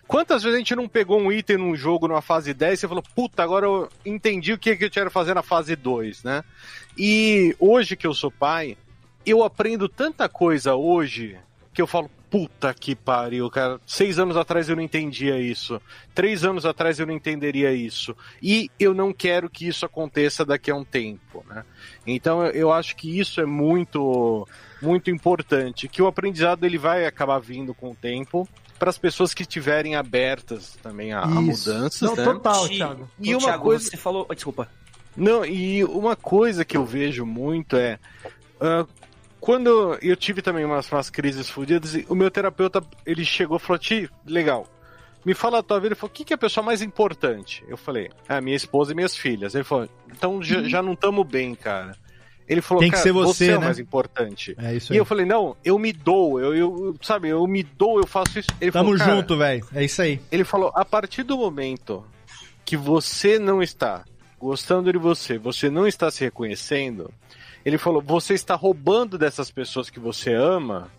Quantas 0.06 0.42
vezes 0.44 0.56
a 0.56 0.60
gente 0.60 0.76
não 0.76 0.88
pegou 0.88 1.20
um 1.20 1.32
item 1.32 1.58
num 1.58 1.76
jogo 1.76 2.08
numa 2.08 2.22
fase 2.22 2.54
10 2.54 2.82
e 2.82 2.88
falou, 2.88 3.04
puta, 3.16 3.44
agora 3.44 3.66
eu 3.66 3.90
entendi 4.06 4.54
o 4.54 4.58
que, 4.58 4.76
que 4.76 4.86
eu 4.86 4.90
fazer 5.12 5.34
na 5.34 5.44
fase 5.44 5.76
2, 5.76 6.24
né? 6.24 6.44
E 6.98 7.56
hoje 7.60 7.96
que 7.98 8.08
eu 8.08 8.14
sou 8.14 8.32
pai, 8.32 8.78
eu 9.30 9.44
aprendo 9.44 9.88
tanta 9.90 10.28
coisa 10.30 10.76
hoje 10.76 11.38
que 11.74 11.82
eu 11.82 11.86
falo, 11.88 12.10
puta 12.30 12.74
que 12.74 12.96
pariu, 12.96 13.50
cara. 13.52 13.80
Seis 13.86 14.18
anos 14.18 14.36
atrás 14.36 14.68
eu 14.68 14.76
não 14.76 14.82
entendia 14.84 15.40
isso. 15.40 15.80
Três 16.16 16.44
anos 16.44 16.66
atrás 16.66 17.00
eu 17.00 17.06
não 17.06 17.14
entenderia 17.14 17.72
isso. 17.72 18.16
E 18.42 18.70
eu 18.80 18.94
não 18.96 19.14
quero 19.14 19.48
que 19.50 19.68
isso 19.68 19.86
aconteça 19.86 20.44
daqui 20.44 20.72
a 20.72 20.76
um 20.76 20.84
tempo, 20.84 21.46
né? 21.48 21.64
Então 22.06 22.46
eu- 22.48 22.72
acho 22.74 22.96
que 22.96 23.20
isso 23.20 23.40
é 23.40 23.46
muito, 23.46 24.48
muito 24.82 25.12
importante. 25.12 25.88
Que 25.88 26.02
o 26.02 26.08
aprendizado 26.08 26.64
ele 26.66 26.78
vai 26.80 27.06
acabar 27.06 27.38
vindo 27.40 27.74
com 27.76 27.92
o 27.92 27.96
tempo 27.96 28.48
para 28.80 28.90
as 28.90 28.98
pessoas 28.98 29.34
que 29.34 29.44
estiverem 29.44 29.96
abertas 29.96 30.78
também 30.82 31.14
a, 31.14 31.22
a 31.22 31.28
mudanças, 31.28 32.02
Não, 32.02 32.16
né? 32.16 32.24
total, 32.24 32.68
Thiago. 32.68 33.10
E 33.20 33.34
uma 33.36 33.40
Thiago, 33.42 33.64
coisa- 33.64 33.90
você 33.90 33.98
falou... 33.98 34.28
Desculpa. 34.34 34.68
Não, 35.16 35.46
e 35.46 35.84
uma 35.86 36.16
coisa 36.16 36.66
que 36.66 36.76
eu 36.78 36.86
vejo 36.86 37.26
muito 37.26 37.76
é. 37.76 37.98
ah, 38.60 38.86
quando 39.40 39.98
eu 40.02 40.16
tive 40.16 40.42
também 40.42 40.66
umas, 40.66 40.92
umas 40.92 41.10
crises 41.10 41.50
fodidas, 41.50 41.96
e 41.96 42.06
o 42.10 42.16
meu 42.16 42.30
terapeuta 42.32 42.82
ele 43.06 43.24
chegou 43.24 43.58
e 43.58 43.60
falou: 43.60 43.78
Ti, 43.80 44.10
legal. 44.26 44.68
Me 45.26 45.34
fala 45.34 45.60
a 45.60 45.64
tua 45.64 45.78
vida. 45.78 45.90
Ele 45.90 45.96
falou: 45.96 46.10
o 46.10 46.14
que, 46.14 46.24
que 46.24 46.34
é 46.34 46.36
a 46.36 46.38
pessoa 46.38 46.64
mais 46.66 46.82
importante? 46.82 47.64
Eu 47.68 47.76
falei: 47.78 48.10
ah, 48.30 48.40
minha 48.40 48.56
esposa 48.56 48.92
e 48.92 48.96
minhas 48.96 49.16
filhas. 49.16 49.56
Ele 49.56 49.64
falou: 49.64 49.90
então 50.10 50.42
já, 50.42 50.64
já 50.64 50.82
não 50.82 50.94
estamos 50.94 51.26
bem, 51.28 51.54
cara. 51.54 51.96
Ele 52.48 52.62
falou: 52.62 52.80
Tem 52.82 52.90
que 52.90 52.96
cara, 52.96 53.04
ser 53.04 53.12
você, 53.12 53.52
é 53.52 53.58
o 53.58 53.60
né? 53.60 53.66
mais 53.66 53.78
importante. 53.80 54.56
É 54.58 54.74
isso 54.76 54.94
E 54.94 54.96
aí. 54.96 55.00
eu 55.00 55.06
falei: 55.06 55.26
não, 55.26 55.58
eu 55.66 55.78
me 55.78 55.92
dou, 55.92 56.40
eu, 56.40 56.56
eu 56.56 56.96
sabe, 57.02 57.28
eu 57.28 57.46
me 57.46 57.62
dou, 57.62 58.00
eu 58.00 58.08
faço 58.08 58.40
isso. 58.40 58.48
Ele 58.62 58.72
Tamo 58.72 58.86
falou, 58.86 59.00
"Cara, 59.00 59.16
junto, 59.16 59.38
velho. 59.38 59.68
É 59.76 59.84
isso 59.84 60.02
aí. 60.02 60.22
ele 60.32 60.46
falou: 60.46 60.72
a 60.74 60.86
partir 60.86 61.24
do 61.24 61.38
momento 61.38 62.06
que 62.64 62.78
você 62.78 63.38
não 63.38 63.62
está 63.62 64.06
gostando 64.40 64.92
de 64.94 64.98
você, 64.98 65.38
você 65.38 65.70
não 65.70 65.86
está 65.86 66.10
se 66.10 66.24
reconhecendo, 66.24 67.12
ele 67.68 67.78
falou: 67.78 68.02
você 68.02 68.34
está 68.34 68.56
roubando 68.56 69.18
dessas 69.18 69.52
pessoas 69.52 69.90
que 69.90 70.00
você 70.00 70.34
ama 70.34 70.90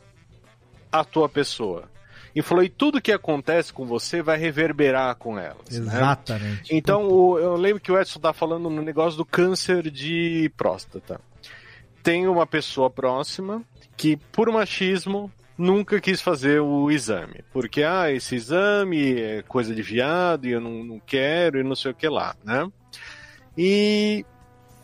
a 0.93 1.05
tua 1.05 1.29
pessoa. 1.29 1.89
E 2.35 2.43
falou: 2.43 2.63
e 2.63 2.69
tudo 2.69 3.01
que 3.01 3.11
acontece 3.11 3.73
com 3.73 3.87
você 3.87 4.23
vai 4.23 4.37
reverberar 4.39 5.17
com 5.17 5.39
elas. 5.39 5.79
né? 5.79 5.79
Exatamente. 5.97 6.75
Então, 6.75 7.09
o- 7.09 7.39
eu 7.39 7.55
lembro 7.57 7.81
que 7.81 7.91
o 7.91 7.99
Edson 7.99 8.21
tá 8.21 8.33
falando 8.33 8.69
no 8.69 8.83
negócio 8.83 9.17
do 9.17 9.25
câncer 9.25 9.91
de 9.91 10.51
próstata. 10.57 11.21
Tem 12.03 12.27
uma 12.29 12.47
pessoa 12.47 12.89
próxima 12.91 13.63
que, 13.97 14.17
por 14.31 14.51
machismo, 14.53 15.33
nunca 15.57 16.01
quis 16.01 16.21
fazer 16.21 16.61
o 16.61 16.91
exame. 16.91 17.43
Porque, 17.53 17.83
ah, 17.83 18.13
esse 18.13 18.37
exame 18.37 19.21
é 19.21 19.43
coisa 19.43 19.75
de 19.75 19.83
viado 19.83 20.47
e 20.47 20.53
eu 20.53 20.61
não, 20.61 20.85
não 20.85 21.01
quero 21.01 21.59
e 21.59 21.65
não 21.65 21.75
sei 21.75 21.91
o 21.91 21.95
que 21.95 22.09
lá, 22.09 22.37
né? 22.45 22.71
E 23.57 24.25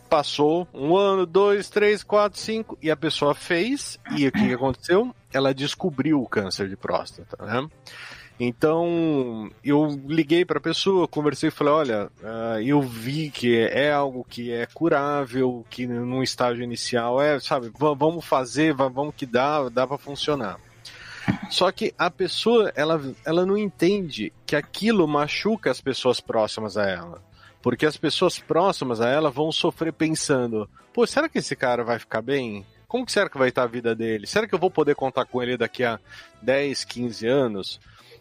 passou 0.09 0.67
um 0.73 0.95
ano, 0.95 1.25
dois, 1.25 1.69
três, 1.69 2.03
quatro, 2.03 2.39
cinco, 2.39 2.77
e 2.81 2.89
a 2.91 2.95
pessoa 2.95 3.33
fez, 3.35 3.99
e 4.17 4.27
o 4.27 4.31
que 4.31 4.53
aconteceu? 4.53 5.13
Ela 5.33 5.53
descobriu 5.53 6.21
o 6.21 6.27
câncer 6.27 6.69
de 6.69 6.75
próstata, 6.77 7.43
né? 7.45 7.67
Então, 8.39 9.49
eu 9.63 9.97
liguei 10.07 10.43
para 10.43 10.57
a 10.57 10.61
pessoa, 10.61 11.07
conversei 11.07 11.47
e 11.47 11.51
falei: 11.51 11.73
olha, 11.73 12.11
ah, 12.23 12.61
eu 12.61 12.81
vi 12.81 13.29
que 13.29 13.57
é 13.57 13.91
algo 13.93 14.25
que 14.29 14.51
é 14.51 14.65
curável, 14.65 15.65
que 15.69 15.87
num 15.87 16.21
estágio 16.21 16.63
inicial 16.63 17.21
é, 17.21 17.39
sabe, 17.39 17.71
va- 17.79 17.93
vamos 17.93 18.25
fazer, 18.25 18.73
va- 18.73 18.89
vamos 18.89 19.15
que 19.15 19.25
dá, 19.25 19.69
dá 19.69 19.87
para 19.87 19.97
funcionar. 19.97 20.59
Só 21.49 21.71
que 21.71 21.93
a 21.97 22.11
pessoa, 22.11 22.71
ela, 22.75 23.01
ela 23.25 23.45
não 23.45 23.57
entende 23.57 24.31
que 24.45 24.55
aquilo 24.55 25.07
machuca 25.07 25.71
as 25.71 25.81
pessoas 25.81 26.19
próximas 26.19 26.77
a 26.77 26.87
ela. 26.87 27.23
Porque 27.65 27.87
as 27.87 27.97
pessoas 27.97 28.37
próximas 28.37 29.01
a 29.01 29.09
ela 29.09 29.31
vão 29.31 29.51
sofrer 29.51 29.91
pensando: 29.91 30.69
pô, 30.93 31.07
será 31.07 31.27
que 31.27 31.39
esse 31.39 31.55
cara 31.55 31.83
vai 31.83 31.97
ficar 31.97 32.21
bem? 32.21 32.63
Como 32.87 33.03
que 33.03 33.11
será 33.11 33.27
que 33.27 33.39
vai 33.39 33.49
estar 33.49 33.63
a 33.63 33.67
vida 33.67 33.95
dele? 33.95 34.27
Será 34.27 34.47
que 34.47 34.53
eu 34.53 34.59
vou 34.59 34.69
poder 34.69 34.93
contar 34.93 35.25
com 35.25 35.41
ele 35.41 35.57
daqui 35.57 35.83
a 35.83 35.99
10, 36.43 36.83
15 36.83 37.27
anos? 37.27 37.79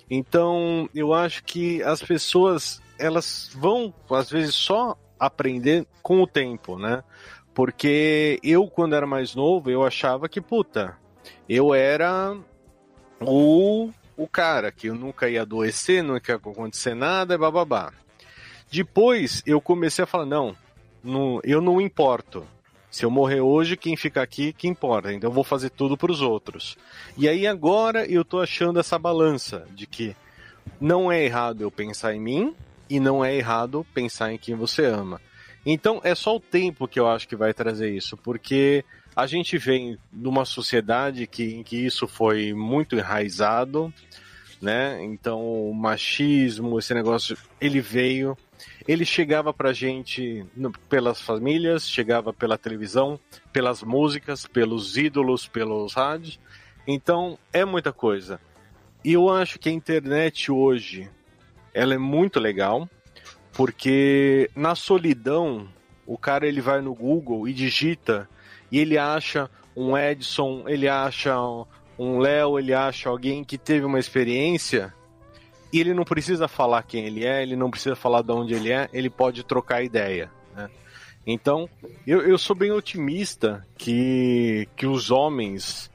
Então, 0.09 0.89
eu 0.95 1.13
acho 1.13 1.45
que 1.45 1.83
as 1.83 2.03
pessoas, 2.03 2.81
elas 2.99 3.51
vão, 3.55 3.93
às 4.11 4.31
vezes, 4.31 4.55
só 4.55 4.97
aprender 5.21 5.87
com 6.03 6.23
o 6.23 6.27
tempo, 6.27 6.79
né? 6.79 7.05
Porque 7.53 8.41
eu, 8.43 8.67
quando 8.67 8.97
era 8.97 9.07
mais 9.07 9.35
novo, 9.35 9.71
eu 9.71 9.85
achava 9.85 10.27
que, 10.27 10.41
puta, 10.41 10.97
eu 11.47 11.75
era 11.75 12.35
o 13.21 13.91
o 14.17 14.27
cara, 14.27 14.73
que 14.73 14.87
eu 14.87 14.95
nunca 14.95 15.29
ia 15.29 15.43
adoecer, 15.43 16.03
não 16.03 16.15
ia 16.15 16.23
acontecer 16.35 16.95
nada, 16.95 17.37
bababá. 17.37 17.93
Depois 18.71 19.43
eu 19.47 19.61
comecei 19.61 20.05
a 20.05 20.07
falar, 20.07 20.27
não, 20.27 20.57
não 21.03 21.41
eu 21.45 21.61
não 21.61 21.81
importo. 21.81 22.47
Se 22.91 23.05
eu 23.05 23.11
morrer 23.11 23.41
hoje, 23.41 23.77
quem 23.77 23.97
fica 23.97 24.23
aqui, 24.23 24.53
que 24.53 24.69
importa. 24.69 25.13
Então 25.13 25.29
eu 25.29 25.35
vou 25.35 25.43
fazer 25.43 25.71
tudo 25.71 25.97
para 25.97 26.13
os 26.13 26.21
outros. 26.21 26.77
E 27.17 27.29
aí 27.29 27.47
agora 27.47 28.07
eu 28.07 28.25
tô 28.25 28.41
achando 28.41 28.79
essa 28.79 28.99
balança 28.99 29.67
de 29.73 29.87
que 29.87 30.15
não 30.81 31.11
é 31.11 31.25
errado 31.25 31.63
eu 31.63 31.71
pensar 31.71 32.15
em 32.15 32.21
mim 32.21 32.55
e 32.89 33.01
não 33.01 33.25
é 33.25 33.35
errado 33.35 33.85
pensar 33.93 34.33
em 34.33 34.39
quem 34.39 34.55
você 34.55 34.85
ama. 34.85 35.21
Então 35.67 36.01
é 36.05 36.15
só 36.15 36.37
o 36.37 36.41
tempo 36.41 36.87
que 36.87 37.01
eu 37.01 37.09
acho 37.09 37.27
que 37.27 37.37
vai 37.37 37.55
trazer 37.55 37.91
isso, 37.91 38.17
porque 38.17 38.85
a 39.17 39.27
gente 39.27 39.57
vem 39.57 39.99
de 40.13 40.29
uma 40.29 40.45
sociedade 40.45 41.27
que, 41.27 41.55
em 41.55 41.63
que 41.63 41.77
isso 41.77 42.07
foi 42.07 42.53
muito 42.53 42.97
enraizado, 42.97 43.93
né? 44.61 45.03
Então 45.03 45.41
o 45.41 45.75
machismo, 45.75 46.79
esse 46.79 46.93
negócio, 46.93 47.37
ele 47.61 47.81
veio, 47.81 48.37
ele 48.87 49.05
chegava 49.05 49.53
pra 49.53 49.73
gente 49.73 50.45
no- 50.57 50.73
pelas 50.89 51.21
famílias, 51.21 51.89
chegava 51.89 52.33
pela 52.33 52.59
televisão, 52.59 53.19
pelas 53.53 53.83
músicas, 53.83 54.47
pelos 54.47 54.97
ídolos, 54.97 55.49
pelos 55.49 55.95
rádios. 55.95 56.39
Então 56.87 57.39
é 57.53 57.65
muita 57.65 57.93
coisa. 57.93 58.41
E 59.03 59.13
eu 59.13 59.31
acho 59.31 59.59
que 59.59 59.69
a 59.69 59.73
internet 59.73 60.51
hoje, 60.51 61.11
ela 61.73 61.95
é 61.95 61.99
muito 61.99 62.39
legal, 62.39 62.89
porque 63.53 64.51
na 64.55 64.75
solidão, 64.75 65.69
o 66.07 66.19
cara 66.19 66.47
ele 66.47 66.61
vai 66.61 66.81
no 66.81 66.95
Google 66.95 67.49
e 67.49 67.53
digita 67.53 68.29
e 68.71 68.79
ele 68.79 68.99
acha 68.99 69.51
um 69.77 69.97
Edson, 69.97 70.65
ele 70.67 70.89
acha 70.89 71.35
um 71.99 72.19
Léo, 72.19 72.59
ele 72.59 72.75
acha 72.75 73.09
alguém 73.09 73.43
que 73.45 73.57
teve 73.57 73.85
uma 73.87 73.99
experiência 73.99 74.93
e 75.77 75.81
ele 75.81 75.93
não 75.93 76.05
precisa 76.05 76.47
falar 76.47 76.83
quem 76.85 77.05
ele 77.05 77.25
é, 77.25 77.43
ele 77.43 77.57
não 77.57 77.71
precisa 77.71 77.97
falar 77.97 78.23
de 78.23 78.33
onde 78.33 78.55
ele 78.55 78.71
é, 78.73 78.89
ele 78.93 79.11
pode 79.11 79.43
trocar 79.43 79.83
ideia. 79.83 80.31
né? 80.55 80.71
Então, 81.27 81.69
eu, 82.07 82.21
eu 82.21 82.39
sou 82.39 82.55
bem 82.55 82.71
otimista 82.71 83.67
que, 83.77 84.69
que 84.77 84.87
os 84.87 85.11
homens 85.11 85.91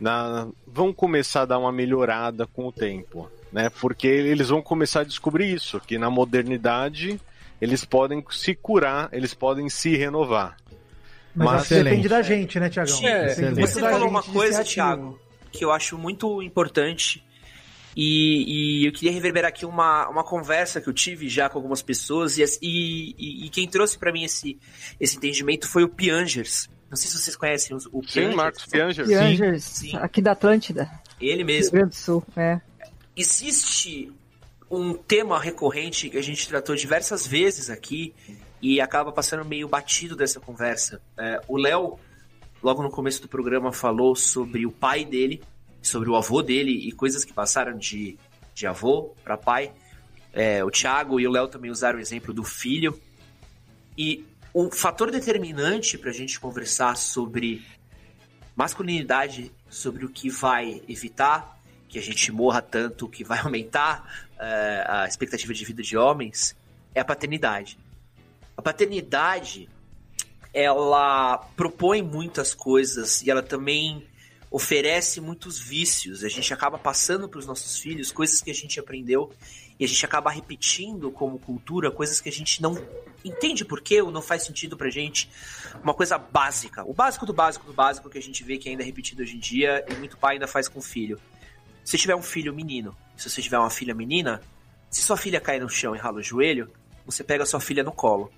na- 0.00 0.48
vão 0.66 0.92
começar 0.92 1.42
a 1.42 1.46
dar 1.46 1.58
uma 1.58 1.72
melhorada 1.72 2.46
com 2.46 2.66
o 2.68 2.72
tempo, 2.72 3.30
né? 3.50 3.70
Porque 3.80 4.06
eles 4.06 4.48
vão 4.50 4.60
começar 4.62 5.00
a 5.00 5.04
descobrir 5.04 5.52
isso, 5.52 5.80
que 5.80 5.98
na 5.98 6.10
modernidade 6.10 7.18
eles 7.60 7.84
podem 7.84 8.22
se 8.30 8.54
curar, 8.54 9.08
eles 9.12 9.32
podem 9.32 9.68
se 9.70 9.96
renovar. 9.96 10.56
Mas, 11.34 11.46
Mas- 11.46 11.68
depende 11.68 12.08
da 12.08 12.22
gente, 12.22 12.60
né, 12.60 12.68
Tiagão? 12.68 12.98
É, 13.06 13.28
você 13.54 13.80
falou 13.80 14.08
uma 14.08 14.22
coisa. 14.22 14.62
Thiago, 14.62 15.18
que 15.50 15.64
eu 15.64 15.72
acho 15.72 15.96
muito 15.98 16.42
importante. 16.42 17.24
E, 17.96 18.82
e 18.82 18.86
eu 18.86 18.92
queria 18.92 19.10
reverberar 19.10 19.48
aqui 19.48 19.64
uma, 19.64 20.06
uma 20.08 20.22
conversa 20.22 20.82
que 20.82 20.88
eu 20.88 20.92
tive 20.92 21.30
já 21.30 21.48
com 21.48 21.56
algumas 21.56 21.80
pessoas. 21.80 22.36
E, 22.36 22.44
e, 22.60 23.46
e- 23.46 23.48
quem 23.48 23.66
trouxe 23.66 23.98
pra 23.98 24.12
mim 24.12 24.24
esse, 24.24 24.58
esse 25.00 25.16
entendimento 25.16 25.66
foi 25.66 25.82
o 25.82 25.88
Piangers. 25.88 26.68
Não 26.90 26.96
sei 26.96 27.08
se 27.10 27.18
vocês 27.18 27.34
conhecem 27.34 27.74
o, 27.74 27.80
o 27.98 28.06
Sim, 28.06 28.34
Marcos 28.34 28.66
Piangers. 28.66 29.08
Piangers, 29.08 29.94
aqui 29.94 30.20
da 30.20 30.32
Atlântida. 30.32 30.90
Ele 31.18 31.38
Rio 31.38 31.46
mesmo. 31.46 31.72
Grande 31.72 31.88
do 31.88 31.94
Sul, 31.94 32.22
é. 32.36 32.60
Existe 33.16 34.12
um 34.70 34.92
tema 34.92 35.40
recorrente 35.40 36.10
que 36.10 36.18
a 36.18 36.22
gente 36.22 36.46
tratou 36.46 36.76
diversas 36.76 37.26
vezes 37.26 37.70
aqui 37.70 38.14
e 38.60 38.80
acaba 38.80 39.10
passando 39.10 39.44
meio 39.44 39.68
batido 39.68 40.14
dessa 40.14 40.38
conversa. 40.38 41.00
É, 41.16 41.40
o 41.48 41.56
Léo, 41.56 41.98
logo 42.62 42.82
no 42.82 42.90
começo 42.90 43.22
do 43.22 43.28
programa, 43.28 43.72
falou 43.72 44.14
sobre 44.14 44.66
o 44.66 44.70
pai 44.70 45.04
dele, 45.04 45.42
sobre 45.86 46.08
o 46.08 46.16
avô 46.16 46.42
dele 46.42 46.72
e 46.72 46.92
coisas 46.92 47.24
que 47.24 47.32
passaram 47.32 47.76
de, 47.76 48.18
de 48.54 48.66
avô 48.66 49.14
para 49.22 49.36
pai. 49.36 49.72
É, 50.32 50.62
o 50.64 50.70
Thiago 50.70 51.18
e 51.18 51.26
o 51.26 51.30
Léo 51.30 51.48
também 51.48 51.70
usaram 51.70 51.98
o 51.98 52.00
exemplo 52.00 52.34
do 52.34 52.44
filho. 52.44 53.00
E 53.96 54.24
o 54.52 54.70
fator 54.70 55.10
determinante 55.10 55.96
para 55.96 56.10
a 56.10 56.14
gente 56.14 56.38
conversar 56.38 56.96
sobre 56.96 57.64
masculinidade, 58.54 59.52
sobre 59.68 60.04
o 60.04 60.08
que 60.08 60.30
vai 60.30 60.82
evitar 60.88 61.56
que 61.88 61.98
a 61.98 62.02
gente 62.02 62.32
morra 62.32 62.60
tanto, 62.60 63.08
que 63.08 63.24
vai 63.24 63.38
aumentar 63.44 64.26
eh, 64.38 64.84
a 64.86 65.06
expectativa 65.06 65.54
de 65.54 65.64
vida 65.64 65.82
de 65.82 65.96
homens, 65.96 66.56
é 66.94 67.00
a 67.00 67.04
paternidade. 67.04 67.78
A 68.56 68.62
paternidade, 68.62 69.68
ela 70.52 71.38
propõe 71.56 72.02
muitas 72.02 72.54
coisas 72.54 73.22
e 73.22 73.30
ela 73.30 73.42
também 73.42 74.06
oferece 74.56 75.20
muitos 75.20 75.58
vícios. 75.58 76.24
A 76.24 76.30
gente 76.30 76.54
acaba 76.54 76.78
passando 76.78 77.28
para 77.28 77.38
os 77.38 77.44
nossos 77.44 77.78
filhos 77.78 78.10
coisas 78.10 78.40
que 78.40 78.50
a 78.50 78.54
gente 78.54 78.80
aprendeu 78.80 79.30
e 79.78 79.84
a 79.84 79.86
gente 79.86 80.02
acaba 80.06 80.30
repetindo 80.30 81.10
como 81.10 81.38
cultura 81.38 81.90
coisas 81.90 82.22
que 82.22 82.30
a 82.30 82.32
gente 82.32 82.62
não 82.62 82.74
entende 83.22 83.66
por 83.66 83.82
quê 83.82 84.00
ou 84.00 84.10
não 84.10 84.22
faz 84.22 84.44
sentido 84.44 84.74
pra 84.74 84.88
gente. 84.88 85.28
Uma 85.84 85.92
coisa 85.92 86.16
básica, 86.16 86.82
o 86.88 86.94
básico 86.94 87.26
do 87.26 87.34
básico 87.34 87.66
do 87.66 87.74
básico 87.74 88.08
que 88.08 88.16
a 88.16 88.22
gente 88.22 88.42
vê 88.42 88.56
que 88.56 88.70
ainda 88.70 88.82
é 88.82 88.86
repetido 88.86 89.22
hoje 89.22 89.36
em 89.36 89.38
dia 89.38 89.84
e 89.90 89.94
muito 89.96 90.16
pai 90.16 90.36
ainda 90.36 90.46
faz 90.46 90.68
com 90.68 90.78
o 90.78 90.82
filho. 90.82 91.20
Se 91.84 91.98
tiver 91.98 92.16
um 92.16 92.22
filho 92.22 92.54
menino, 92.54 92.96
se 93.14 93.28
você 93.28 93.42
tiver 93.42 93.58
uma 93.58 93.68
filha 93.68 93.94
menina, 93.94 94.40
se 94.90 95.02
sua 95.02 95.18
filha 95.18 95.38
cair 95.38 95.60
no 95.60 95.68
chão 95.68 95.94
e 95.94 95.98
rala 95.98 96.20
o 96.20 96.22
joelho, 96.22 96.72
você 97.04 97.22
pega 97.22 97.44
sua 97.44 97.60
filha 97.60 97.84
no 97.84 97.92
colo. 97.92 98.32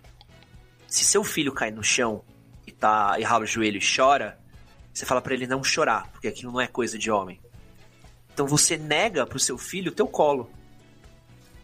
Se 0.88 1.04
seu 1.04 1.22
filho 1.22 1.52
cai 1.52 1.70
no 1.70 1.84
chão 1.84 2.24
e 2.66 2.72
tá 2.72 3.14
e 3.20 3.22
rala 3.22 3.44
o 3.44 3.46
joelho 3.46 3.78
e 3.78 3.96
chora, 3.96 4.36
você 4.98 5.06
fala 5.06 5.20
pra 5.20 5.32
ele 5.32 5.46
não 5.46 5.62
chorar, 5.62 6.10
porque 6.10 6.26
aquilo 6.26 6.50
não 6.50 6.60
é 6.60 6.66
coisa 6.66 6.98
de 6.98 7.10
homem. 7.10 7.40
Então 8.34 8.46
você 8.46 8.76
nega 8.76 9.24
pro 9.26 9.38
seu 9.38 9.56
filho 9.56 9.92
o 9.92 9.94
teu 9.94 10.08
colo. 10.08 10.50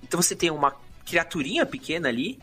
Então 0.03 0.23
você 0.23 0.37
tem 0.37 0.51
uma 0.51 0.77
criaturinha 1.05 1.67
pequena 1.67 2.09
ali 2.09 2.39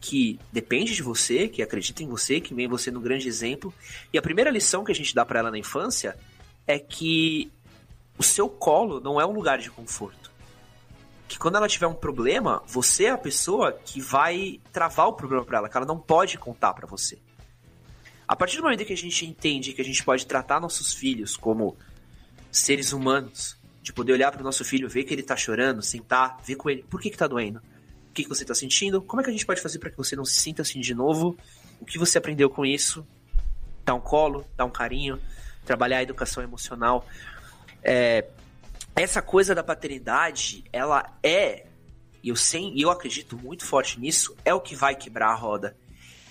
que 0.00 0.38
depende 0.52 0.94
de 0.94 1.02
você, 1.02 1.48
que 1.48 1.62
acredita 1.62 2.02
em 2.02 2.08
você, 2.08 2.40
que 2.40 2.52
vê 2.52 2.66
você 2.66 2.90
no 2.90 3.00
grande 3.00 3.28
exemplo. 3.28 3.72
E 4.12 4.18
a 4.18 4.22
primeira 4.22 4.50
lição 4.50 4.84
que 4.84 4.92
a 4.92 4.94
gente 4.94 5.14
dá 5.14 5.24
pra 5.24 5.38
ela 5.38 5.50
na 5.50 5.58
infância 5.58 6.16
é 6.66 6.78
que 6.78 7.50
o 8.18 8.22
seu 8.22 8.48
colo 8.48 9.00
não 9.00 9.20
é 9.20 9.24
um 9.24 9.32
lugar 9.32 9.58
de 9.58 9.70
conforto. 9.70 10.32
Que 11.28 11.38
quando 11.38 11.56
ela 11.56 11.68
tiver 11.68 11.86
um 11.86 11.94
problema, 11.94 12.62
você 12.66 13.04
é 13.04 13.10
a 13.10 13.18
pessoa 13.18 13.72
que 13.72 14.00
vai 14.00 14.60
travar 14.72 15.08
o 15.08 15.12
problema 15.12 15.44
pra 15.44 15.58
ela, 15.58 15.68
que 15.68 15.76
ela 15.76 15.86
não 15.86 15.98
pode 15.98 16.36
contar 16.38 16.74
pra 16.74 16.86
você. 16.86 17.18
A 18.34 18.36
partir 18.36 18.56
do 18.56 18.64
momento 18.64 18.84
que 18.84 18.92
a 18.92 18.96
gente 18.96 19.24
entende 19.24 19.72
que 19.72 19.80
a 19.80 19.84
gente 19.84 20.02
pode 20.02 20.26
tratar 20.26 20.58
nossos 20.58 20.92
filhos 20.92 21.36
como 21.36 21.76
seres 22.50 22.92
humanos, 22.92 23.56
de 23.80 23.92
poder 23.92 24.12
olhar 24.12 24.32
pro 24.32 24.42
nosso 24.42 24.64
filho, 24.64 24.88
ver 24.88 25.04
que 25.04 25.14
ele 25.14 25.22
tá 25.22 25.36
chorando, 25.36 25.80
sentar, 25.82 26.40
ver 26.44 26.56
com 26.56 26.68
ele, 26.68 26.82
por 26.82 27.00
que 27.00 27.10
que 27.10 27.16
tá 27.16 27.28
doendo? 27.28 27.60
O 28.10 28.12
que, 28.12 28.24
que 28.24 28.28
você 28.28 28.44
tá 28.44 28.52
sentindo? 28.52 29.00
Como 29.00 29.20
é 29.20 29.24
que 29.24 29.30
a 29.30 29.32
gente 29.32 29.46
pode 29.46 29.60
fazer 29.60 29.78
para 29.78 29.88
que 29.88 29.96
você 29.96 30.16
não 30.16 30.24
se 30.24 30.40
sinta 30.40 30.62
assim 30.62 30.80
de 30.80 30.92
novo? 30.96 31.38
O 31.80 31.84
que 31.84 31.96
você 31.96 32.18
aprendeu 32.18 32.50
com 32.50 32.66
isso? 32.66 33.06
Dar 33.84 33.94
um 33.94 34.00
colo, 34.00 34.44
dar 34.56 34.64
um 34.64 34.70
carinho, 34.70 35.20
trabalhar 35.64 35.98
a 35.98 36.02
educação 36.02 36.42
emocional. 36.42 37.06
É, 37.84 38.26
essa 38.96 39.22
coisa 39.22 39.54
da 39.54 39.62
paternidade, 39.62 40.64
ela 40.72 41.16
é, 41.22 41.66
e 42.20 42.30
eu, 42.30 42.36
sei, 42.36 42.72
e 42.74 42.82
eu 42.82 42.90
acredito 42.90 43.38
muito 43.38 43.64
forte 43.64 44.00
nisso, 44.00 44.36
é 44.44 44.52
o 44.52 44.60
que 44.60 44.74
vai 44.74 44.96
quebrar 44.96 45.28
a 45.28 45.34
roda. 45.36 45.76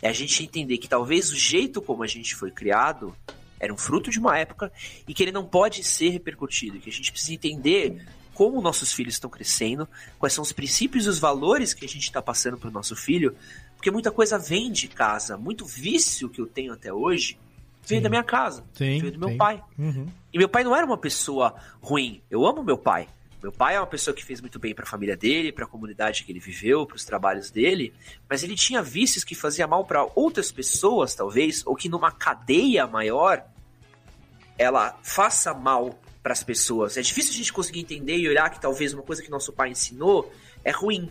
É 0.03 0.09
a 0.09 0.13
gente 0.13 0.43
entender 0.43 0.77
que 0.77 0.88
talvez 0.89 1.31
o 1.31 1.35
jeito 1.38 1.81
como 1.81 2.03
a 2.03 2.07
gente 2.07 2.35
foi 2.35 2.51
criado 2.51 3.15
era 3.57 3.73
um 3.73 3.77
fruto 3.77 4.11
de 4.11 4.19
uma 4.19 4.38
época 4.38 4.69
e 5.07 5.13
que 5.13 5.23
ele 5.23 5.31
não 5.31 5.45
pode 5.45 5.81
ser 5.85 6.09
repercutido, 6.09 6.77
que 6.77 6.89
a 6.89 6.93
gente 6.93 7.09
precisa 7.09 7.34
entender 7.34 8.05
como 8.34 8.61
nossos 8.61 8.91
filhos 8.91 9.13
estão 9.13 9.30
crescendo, 9.30 9.88
quais 10.19 10.34
são 10.34 10.41
os 10.41 10.51
princípios 10.51 11.05
e 11.05 11.09
os 11.09 11.19
valores 11.19 11.73
que 11.73 11.85
a 11.85 11.88
gente 11.88 12.03
está 12.03 12.21
passando 12.21 12.57
para 12.57 12.67
o 12.67 12.71
nosso 12.73 12.97
filho, 12.97 13.34
porque 13.77 13.89
muita 13.89 14.11
coisa 14.11 14.38
vem 14.38 14.69
de 14.69 14.89
casa, 14.89 15.38
muito 15.38 15.65
vício 15.65 16.27
que 16.27 16.41
eu 16.41 16.47
tenho 16.47 16.73
até 16.73 16.91
hoje 16.91 17.38
veio 17.85 18.01
da 18.01 18.09
minha 18.09 18.23
casa, 18.23 18.63
Sim, 18.73 18.99
veio 18.99 19.11
do 19.13 19.19
meu 19.19 19.30
sim. 19.30 19.38
pai. 19.38 19.63
Uhum. 19.80 20.07
E 20.34 20.38
meu 20.38 20.49
pai 20.49 20.65
não 20.65 20.75
era 20.75 20.85
uma 20.85 20.97
pessoa 20.97 21.55
ruim. 21.81 22.21
Eu 22.30 22.45
amo 22.45 22.63
meu 22.63 22.77
pai. 22.77 23.07
Meu 23.44 23.52
pai 23.52 23.76
é 23.76 23.80
uma 23.80 23.86
pessoa 23.86 24.15
que 24.15 24.24
fez 24.24 24.40
muito 24.40 24.57
bem 24.57 24.74
para 24.74 24.86
a 24.86 24.88
família 24.88 25.18
dele, 25.18 25.52
para 25.52 25.65
a 25.65 25.68
comunidade 25.68 26.24
que 26.24 26.32
ele 26.32 26.40
viveu, 26.40 26.86
para 26.86 26.95
os 26.95 27.03
trabalhos 27.03 27.52
dele, 27.52 27.94
mas 28.30 28.41
ele 28.41 28.56
tinha 28.56 28.82
vícios 28.82 29.26
que 29.26 29.36
fazia 29.36 29.68
mal 29.68 29.84
para 29.84 30.07
outras 30.15 30.49
pessoas, 30.49 31.14
talvez, 31.14 31.61
ou 31.68 31.76
que 31.76 31.90
numa 31.90 32.10
cadeia 32.10 32.88
maior 32.88 33.44
ela 34.57 34.98
faça 35.03 35.53
mal 35.53 35.99
para 36.24 36.32
as 36.32 36.41
pessoas. 36.41 36.95
É 36.95 37.02
difícil 37.02 37.34
a 37.34 37.36
gente 37.36 37.52
conseguir 37.52 37.82
entender 37.82 38.15
e 38.15 38.30
olhar 38.30 38.49
que 38.49 38.61
talvez 38.61 38.94
uma 38.94 39.03
coisa 39.03 39.22
que 39.22 39.30
nosso 39.30 39.52
pai 39.52 39.72
ensinou 39.72 40.32
é 40.64 40.72
ruim. 40.72 41.10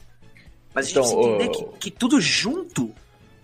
Mas 0.75 0.87
a 0.87 0.89
gente 0.89 0.99
Então, 0.99 1.03
precisa 1.03 1.35
entender 1.35 1.49
que, 1.51 1.79
que 1.79 1.91
tudo 1.91 2.19
junto 2.19 2.95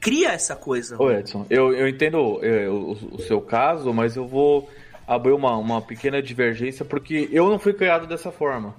cria 0.00 0.30
essa 0.30 0.56
coisa. 0.56 0.96
Ô 0.98 1.10
Edson, 1.10 1.44
eu, 1.50 1.74
eu 1.74 1.86
entendo 1.86 2.42
é, 2.42 2.66
o, 2.70 2.92
o 3.12 3.18
seu 3.20 3.42
caso, 3.42 3.92
mas 3.92 4.16
eu 4.16 4.26
vou 4.26 4.70
abrir 5.08 5.32
uma, 5.32 5.56
uma 5.56 5.80
pequena 5.80 6.22
divergência 6.22 6.84
porque 6.84 7.30
eu 7.32 7.48
não 7.48 7.58
fui 7.58 7.72
criado 7.72 8.06
dessa 8.06 8.30
forma. 8.30 8.76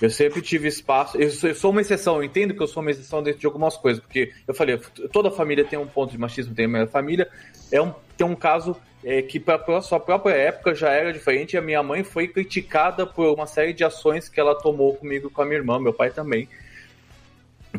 Eu 0.00 0.10
sempre 0.10 0.40
tive 0.40 0.68
espaço. 0.68 1.18
Eu 1.18 1.30
sou, 1.30 1.50
eu 1.50 1.54
sou 1.54 1.70
uma 1.72 1.80
exceção, 1.80 2.16
eu 2.16 2.24
entendo 2.24 2.54
que 2.54 2.62
eu 2.62 2.66
sou 2.66 2.80
uma 2.80 2.90
exceção 2.90 3.22
dentro 3.22 3.40
de 3.40 3.46
algumas 3.46 3.76
coisas, 3.76 4.02
porque 4.02 4.32
eu 4.46 4.54
falei, 4.54 4.78
toda 5.12 5.30
família 5.30 5.64
tem 5.64 5.78
um 5.78 5.86
ponto 5.86 6.10
de 6.10 6.18
machismo, 6.18 6.54
tem 6.54 6.68
minha 6.68 6.86
família, 6.86 7.28
é 7.70 7.80
um, 7.80 7.92
tem 8.16 8.26
um 8.26 8.34
caso 8.34 8.76
é, 9.04 9.22
que 9.22 9.38
para 9.38 9.80
sua 9.82 10.00
própria 10.00 10.34
época 10.34 10.74
já 10.74 10.90
era 10.90 11.12
diferente. 11.12 11.54
E 11.54 11.58
a 11.58 11.62
minha 11.62 11.82
mãe 11.82 12.04
foi 12.04 12.28
criticada 12.28 13.06
por 13.06 13.32
uma 13.34 13.46
série 13.46 13.72
de 13.72 13.84
ações 13.84 14.28
que 14.28 14.38
ela 14.38 14.54
tomou 14.54 14.94
comigo 14.94 15.30
com 15.30 15.42
a 15.42 15.44
minha 15.44 15.58
irmã, 15.58 15.78
meu 15.80 15.92
pai 15.92 16.10
também. 16.10 16.48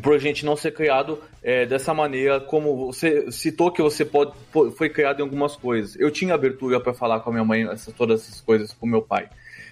Por 0.02 0.18
gente 0.18 0.44
não 0.44 0.56
ser 0.56 0.72
criado 0.72 1.18
é, 1.42 1.64
dessa 1.66 1.94
maneira, 1.94 2.40
como 2.40 2.86
você 2.86 3.30
citou 3.30 3.70
que 3.70 3.80
você 3.82 4.04
pode, 4.04 4.32
foi 4.76 4.88
criado 4.88 5.20
em 5.20 5.22
algumas 5.22 5.56
coisas. 5.56 5.96
Eu 5.96 6.10
tinha 6.10 6.34
abertura 6.34 6.80
para 6.80 6.92
falar 6.92 7.20
com 7.20 7.30
a 7.30 7.32
minha 7.32 7.44
mãe 7.44 7.66
essas, 7.68 7.94
todas 7.94 8.22
essas 8.22 8.40
coisas 8.40 8.72
com 8.72 8.86
meu 8.86 9.02
pai. 9.02 9.28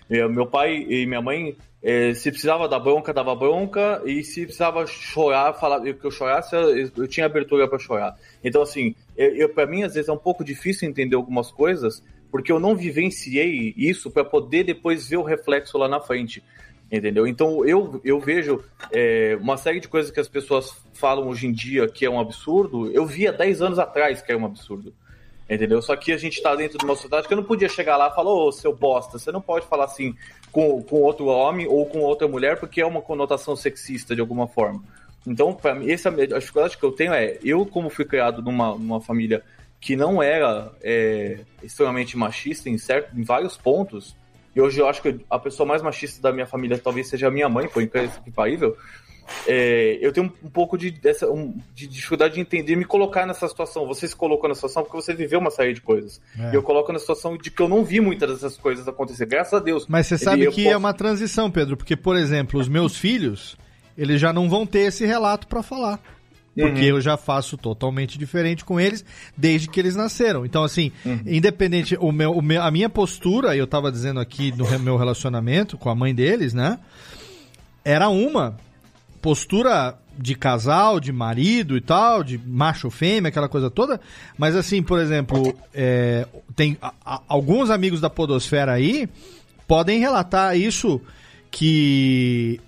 É, 0.08 0.26
meu 0.28 0.46
pai 0.46 0.86
e 0.88 1.04
minha 1.06 1.20
mãe, 1.20 1.56
é, 1.82 2.14
se 2.14 2.30
precisava 2.30 2.68
dar 2.68 2.78
bronca, 2.78 3.12
dava 3.12 3.34
bronca, 3.34 4.02
e 4.04 4.22
se 4.22 4.42
precisava 4.44 4.86
chorar, 4.86 5.54
falar 5.54 5.80
que 5.80 6.04
eu 6.04 6.10
chorasse, 6.10 6.54
eu, 6.54 6.90
eu 6.96 7.08
tinha 7.08 7.26
abertura 7.26 7.68
para 7.68 7.78
chorar. 7.78 8.16
Então, 8.42 8.62
assim, 8.62 8.94
eu, 9.16 9.34
eu 9.34 9.48
para 9.48 9.66
mim, 9.66 9.82
às 9.82 9.94
vezes, 9.94 10.08
é 10.08 10.12
um 10.12 10.18
pouco 10.18 10.44
difícil 10.44 10.88
entender 10.88 11.16
algumas 11.16 11.50
coisas, 11.50 12.02
porque 12.30 12.52
eu 12.52 12.60
não 12.60 12.76
vivenciei 12.76 13.74
isso 13.76 14.10
para 14.10 14.24
poder 14.24 14.64
depois 14.64 15.08
ver 15.08 15.16
o 15.16 15.22
reflexo 15.22 15.76
lá 15.76 15.88
na 15.88 16.00
frente. 16.00 16.42
Entendeu? 16.90 17.26
Então 17.26 17.66
eu, 17.66 18.00
eu 18.04 18.20
vejo 18.20 18.62
é, 18.92 19.36
uma 19.40 19.56
série 19.56 19.80
de 19.80 19.88
coisas 19.88 20.10
que 20.10 20.20
as 20.20 20.28
pessoas 20.28 20.76
falam 20.94 21.28
hoje 21.28 21.46
em 21.46 21.52
dia 21.52 21.88
que 21.88 22.06
é 22.06 22.10
um 22.10 22.20
absurdo, 22.20 22.90
eu 22.92 23.04
via 23.04 23.32
10 23.32 23.60
anos 23.60 23.78
atrás 23.78 24.22
que 24.22 24.30
é 24.30 24.36
um 24.36 24.46
absurdo. 24.46 24.94
Entendeu? 25.48 25.80
Só 25.80 25.94
que 25.94 26.12
a 26.12 26.16
gente 26.16 26.42
tá 26.42 26.54
dentro 26.56 26.76
de 26.76 26.84
uma 26.84 26.94
sociedade 26.94 27.28
que 27.28 27.32
eu 27.32 27.36
não 27.36 27.44
podia 27.44 27.68
chegar 27.68 27.96
lá 27.96 28.08
e 28.08 28.14
falar, 28.14 28.32
ô 28.32 28.50
seu 28.50 28.74
bosta, 28.74 29.18
você 29.18 29.30
não 29.30 29.40
pode 29.40 29.66
falar 29.66 29.84
assim 29.84 30.14
com, 30.50 30.82
com 30.82 31.02
outro 31.02 31.26
homem 31.26 31.66
ou 31.68 31.86
com 31.86 32.00
outra 32.00 32.26
mulher, 32.26 32.58
porque 32.58 32.80
é 32.80 32.86
uma 32.86 33.00
conotação 33.00 33.54
sexista 33.54 34.14
de 34.14 34.20
alguma 34.20 34.48
forma. 34.48 34.82
Então, 35.24 35.52
para 35.52 35.74
mim, 35.74 35.90
essa 35.90 36.08
a 36.08 36.38
dificuldade 36.38 36.76
que 36.76 36.84
eu 36.84 36.92
tenho 36.92 37.12
é, 37.12 37.38
eu 37.44 37.64
como 37.64 37.90
fui 37.90 38.04
criado 38.04 38.42
numa, 38.42 38.76
numa 38.76 39.00
família 39.00 39.42
que 39.80 39.94
não 39.94 40.20
era 40.20 40.72
é, 40.82 41.40
extremamente 41.62 42.16
machista 42.16 42.68
em, 42.68 42.78
certo, 42.78 43.16
em 43.16 43.22
vários 43.22 43.56
pontos, 43.56 44.16
e 44.56 44.60
hoje 44.60 44.80
eu 44.80 44.88
acho 44.88 45.02
que 45.02 45.20
a 45.28 45.38
pessoa 45.38 45.66
mais 45.68 45.82
machista 45.82 46.22
da 46.22 46.32
minha 46.32 46.46
família 46.46 46.78
talvez 46.78 47.08
seja 47.08 47.28
a 47.28 47.30
minha 47.30 47.46
mãe, 47.46 47.68
por 47.68 47.86
parível. 48.34 48.74
É, 49.46 49.98
eu 50.00 50.12
tenho 50.12 50.32
um 50.42 50.48
pouco 50.48 50.78
de, 50.78 50.90
dessa, 50.90 51.28
um, 51.28 51.54
de 51.74 51.86
dificuldade 51.86 52.34
de 52.34 52.40
entender 52.40 52.74
me 52.74 52.84
colocar 52.86 53.26
nessa 53.26 53.46
situação. 53.48 53.86
Você 53.86 54.08
se 54.08 54.16
colocou 54.16 54.48
nessa 54.48 54.60
situação 54.60 54.82
porque 54.82 54.96
você 54.96 55.12
viveu 55.12 55.40
uma 55.40 55.50
série 55.50 55.74
de 55.74 55.82
coisas. 55.82 56.22
É. 56.38 56.52
E 56.52 56.54
eu 56.54 56.62
coloco 56.62 56.90
na 56.90 56.98
situação 56.98 57.36
de 57.36 57.50
que 57.50 57.60
eu 57.60 57.68
não 57.68 57.84
vi 57.84 58.00
muitas 58.00 58.30
dessas 58.30 58.56
coisas 58.56 58.88
acontecer, 58.88 59.26
graças 59.26 59.52
a 59.52 59.58
Deus. 59.58 59.86
Mas 59.88 60.06
você 60.06 60.16
sabe 60.16 60.46
que 60.46 60.62
posso... 60.62 60.74
é 60.74 60.76
uma 60.76 60.94
transição, 60.94 61.50
Pedro, 61.50 61.76
porque, 61.76 61.94
por 61.94 62.16
exemplo, 62.16 62.58
os 62.58 62.68
meus 62.68 62.96
filhos, 62.96 63.58
eles 63.98 64.18
já 64.18 64.32
não 64.32 64.48
vão 64.48 64.64
ter 64.64 64.80
esse 64.80 65.04
relato 65.04 65.46
para 65.48 65.62
falar 65.62 66.00
porque 66.56 66.80
uhum. 66.80 66.96
eu 66.96 67.00
já 67.00 67.16
faço 67.16 67.56
totalmente 67.56 68.18
diferente 68.18 68.64
com 68.64 68.80
eles 68.80 69.04
desde 69.36 69.68
que 69.68 69.78
eles 69.78 69.94
nasceram. 69.94 70.46
Então, 70.46 70.64
assim, 70.64 70.90
uhum. 71.04 71.20
independente, 71.26 71.96
o 72.00 72.10
meu, 72.10 72.32
o 72.32 72.40
meu, 72.40 72.62
a 72.62 72.70
minha 72.70 72.88
postura, 72.88 73.54
eu 73.54 73.64
estava 73.64 73.92
dizendo 73.92 74.18
aqui 74.18 74.52
no 74.56 74.66
meu 74.78 74.96
relacionamento 74.96 75.76
com 75.76 75.90
a 75.90 75.94
mãe 75.94 76.14
deles, 76.14 76.54
né? 76.54 76.78
Era 77.84 78.08
uma 78.08 78.56
postura 79.20 79.98
de 80.18 80.34
casal, 80.34 80.98
de 80.98 81.12
marido 81.12 81.76
e 81.76 81.80
tal, 81.80 82.24
de 82.24 82.38
macho 82.38 82.90
fêmea, 82.90 83.28
aquela 83.28 83.48
coisa 83.48 83.70
toda. 83.70 84.00
Mas 84.38 84.56
assim, 84.56 84.82
por 84.82 84.98
exemplo, 84.98 85.54
é, 85.74 86.26
tem 86.54 86.78
a, 86.80 86.94
a, 87.04 87.20
alguns 87.28 87.68
amigos 87.68 88.00
da 88.00 88.08
Podosfera 88.08 88.72
aí 88.72 89.08
podem 89.66 89.98
relatar 89.98 90.56
isso 90.56 91.00
que 91.50 92.60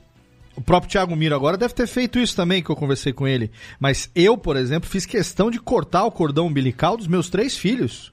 o 0.59 0.61
próprio 0.61 0.91
Thiago 0.91 1.15
Miro 1.15 1.37
agora 1.37 1.57
deve 1.57 1.73
ter 1.73 1.87
feito 1.87 2.19
isso 2.19 2.35
também, 2.35 2.61
que 2.61 2.69
eu 2.69 2.75
conversei 2.75 3.13
com 3.13 3.29
ele. 3.29 3.49
Mas 3.79 4.11
eu, 4.13 4.37
por 4.37 4.57
exemplo, 4.57 4.91
fiz 4.91 5.07
questão 5.07 5.53
de 5.53 5.61
cortar 5.61 6.05
o 6.05 6.11
cordão 6.11 6.49
umbilical 6.49 6.97
dos 6.97 7.07
meus 7.07 7.31
três 7.31 7.57
filhos. 7.57 8.13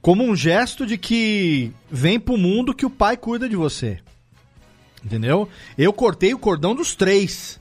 Como 0.00 0.22
um 0.22 0.36
gesto 0.36 0.86
de 0.86 0.96
que 0.96 1.72
vem 1.90 2.20
pro 2.20 2.38
mundo 2.38 2.72
que 2.72 2.86
o 2.86 2.90
pai 2.90 3.16
cuida 3.16 3.48
de 3.48 3.56
você. 3.56 3.98
Entendeu? 5.04 5.48
Eu 5.76 5.92
cortei 5.92 6.32
o 6.32 6.38
cordão 6.38 6.76
dos 6.76 6.94
três. 6.94 7.58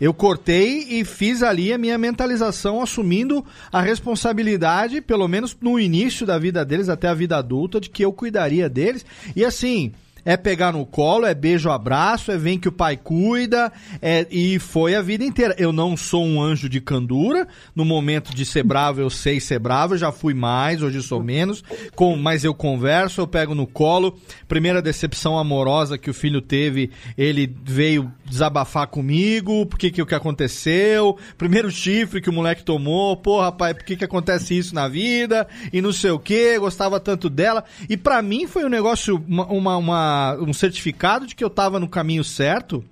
Eu 0.00 0.12
cortei 0.12 0.98
e 0.98 1.04
fiz 1.04 1.40
ali 1.40 1.72
a 1.72 1.78
minha 1.78 1.96
mentalização, 1.96 2.82
assumindo 2.82 3.46
a 3.70 3.80
responsabilidade, 3.80 5.00
pelo 5.00 5.28
menos 5.28 5.56
no 5.60 5.78
início 5.78 6.26
da 6.26 6.36
vida 6.36 6.64
deles, 6.64 6.88
até 6.88 7.06
a 7.06 7.14
vida 7.14 7.36
adulta, 7.36 7.80
de 7.80 7.88
que 7.88 8.04
eu 8.04 8.12
cuidaria 8.12 8.68
deles. 8.68 9.06
E 9.36 9.44
assim, 9.44 9.92
é 10.24 10.36
pegar 10.36 10.72
no 10.72 10.86
colo, 10.86 11.26
é 11.26 11.34
beijo, 11.34 11.70
abraço, 11.70 12.30
é 12.30 12.38
vem 12.38 12.58
que 12.58 12.68
o 12.68 12.72
pai 12.72 12.96
cuida, 12.96 13.72
é, 14.00 14.26
e 14.30 14.58
foi 14.58 14.94
a 14.94 15.02
vida 15.02 15.24
inteira. 15.24 15.54
Eu 15.58 15.72
não 15.72 15.96
sou 15.96 16.24
um 16.24 16.40
anjo 16.40 16.68
de 16.68 16.80
candura, 16.80 17.46
no 17.74 17.84
momento 17.84 18.34
de 18.34 18.44
ser 18.44 18.62
bravo 18.62 19.00
eu 19.00 19.10
sei 19.10 19.40
ser 19.40 19.58
bravo, 19.58 19.96
já 19.96 20.12
fui 20.12 20.34
mais, 20.34 20.82
hoje 20.82 21.02
sou 21.02 21.22
menos, 21.22 21.62
com, 21.94 22.16
mas 22.16 22.44
eu 22.44 22.54
converso, 22.54 23.20
eu 23.20 23.26
pego 23.26 23.54
no 23.54 23.66
colo. 23.66 24.18
Primeira 24.46 24.80
decepção 24.80 25.38
amorosa 25.38 25.98
que 25.98 26.10
o 26.10 26.14
filho 26.14 26.40
teve, 26.40 26.90
ele 27.16 27.52
veio 27.64 28.12
desabafar 28.24 28.86
comigo, 28.86 29.66
por 29.66 29.78
que 29.78 29.90
que 29.90 30.02
o 30.02 30.06
que 30.06 30.14
aconteceu, 30.14 31.18
primeiro 31.36 31.70
chifre 31.70 32.20
que 32.20 32.30
o 32.30 32.32
moleque 32.32 32.64
tomou, 32.64 33.16
pô 33.16 33.40
rapaz, 33.40 33.74
por 33.74 33.84
que 33.84 33.96
que 33.96 34.04
acontece 34.04 34.56
isso 34.56 34.74
na 34.74 34.88
vida, 34.88 35.46
e 35.72 35.82
não 35.82 35.92
sei 35.92 36.10
o 36.10 36.18
que, 36.18 36.58
gostava 36.58 36.98
tanto 37.00 37.28
dela, 37.28 37.64
e 37.88 37.96
para 37.96 38.22
mim 38.22 38.46
foi 38.46 38.64
um 38.64 38.68
negócio, 38.68 39.22
uma, 39.28 39.46
uma, 39.46 39.76
uma 39.76 40.11
um 40.40 40.52
certificado 40.52 41.26
de 41.26 41.34
que 41.34 41.44
eu 41.44 41.48
estava 41.48 41.78
no 41.78 41.88
caminho 41.88 42.24
certo 42.24 42.84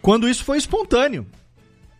quando 0.00 0.28
isso 0.28 0.44
foi 0.44 0.58
espontâneo. 0.58 1.26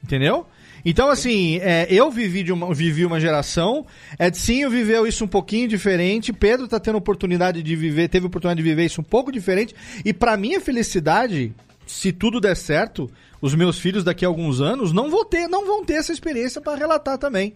Entendeu? 0.02 0.46
Então, 0.84 1.08
assim, 1.08 1.58
é, 1.58 1.86
eu 1.88 2.10
vivi, 2.10 2.42
de 2.42 2.52
uma, 2.52 2.74
vivi 2.74 3.06
uma 3.06 3.20
geração, 3.20 3.86
Edsinho 4.18 4.68
viveu 4.68 5.06
isso 5.06 5.24
um 5.24 5.28
pouquinho 5.28 5.68
diferente, 5.68 6.32
Pedro 6.32 6.66
tá 6.66 6.80
tendo 6.80 6.98
oportunidade 6.98 7.62
de 7.62 7.76
viver, 7.76 8.08
teve 8.08 8.26
oportunidade 8.26 8.60
de 8.60 8.68
viver 8.68 8.86
isso 8.86 9.00
um 9.00 9.04
pouco 9.04 9.30
diferente, 9.30 9.74
e 10.04 10.12
para 10.12 10.36
minha 10.36 10.60
felicidade, 10.60 11.54
se 11.86 12.10
tudo 12.10 12.40
der 12.40 12.56
certo, 12.56 13.08
os 13.40 13.54
meus 13.54 13.78
filhos 13.78 14.02
daqui 14.02 14.24
a 14.24 14.28
alguns 14.28 14.60
anos 14.60 14.92
não 14.92 15.08
vão 15.08 15.24
ter, 15.24 15.46
não 15.46 15.64
vão 15.64 15.84
ter 15.84 15.94
essa 15.94 16.12
experiência 16.12 16.60
para 16.60 16.76
relatar 16.76 17.16
também 17.16 17.54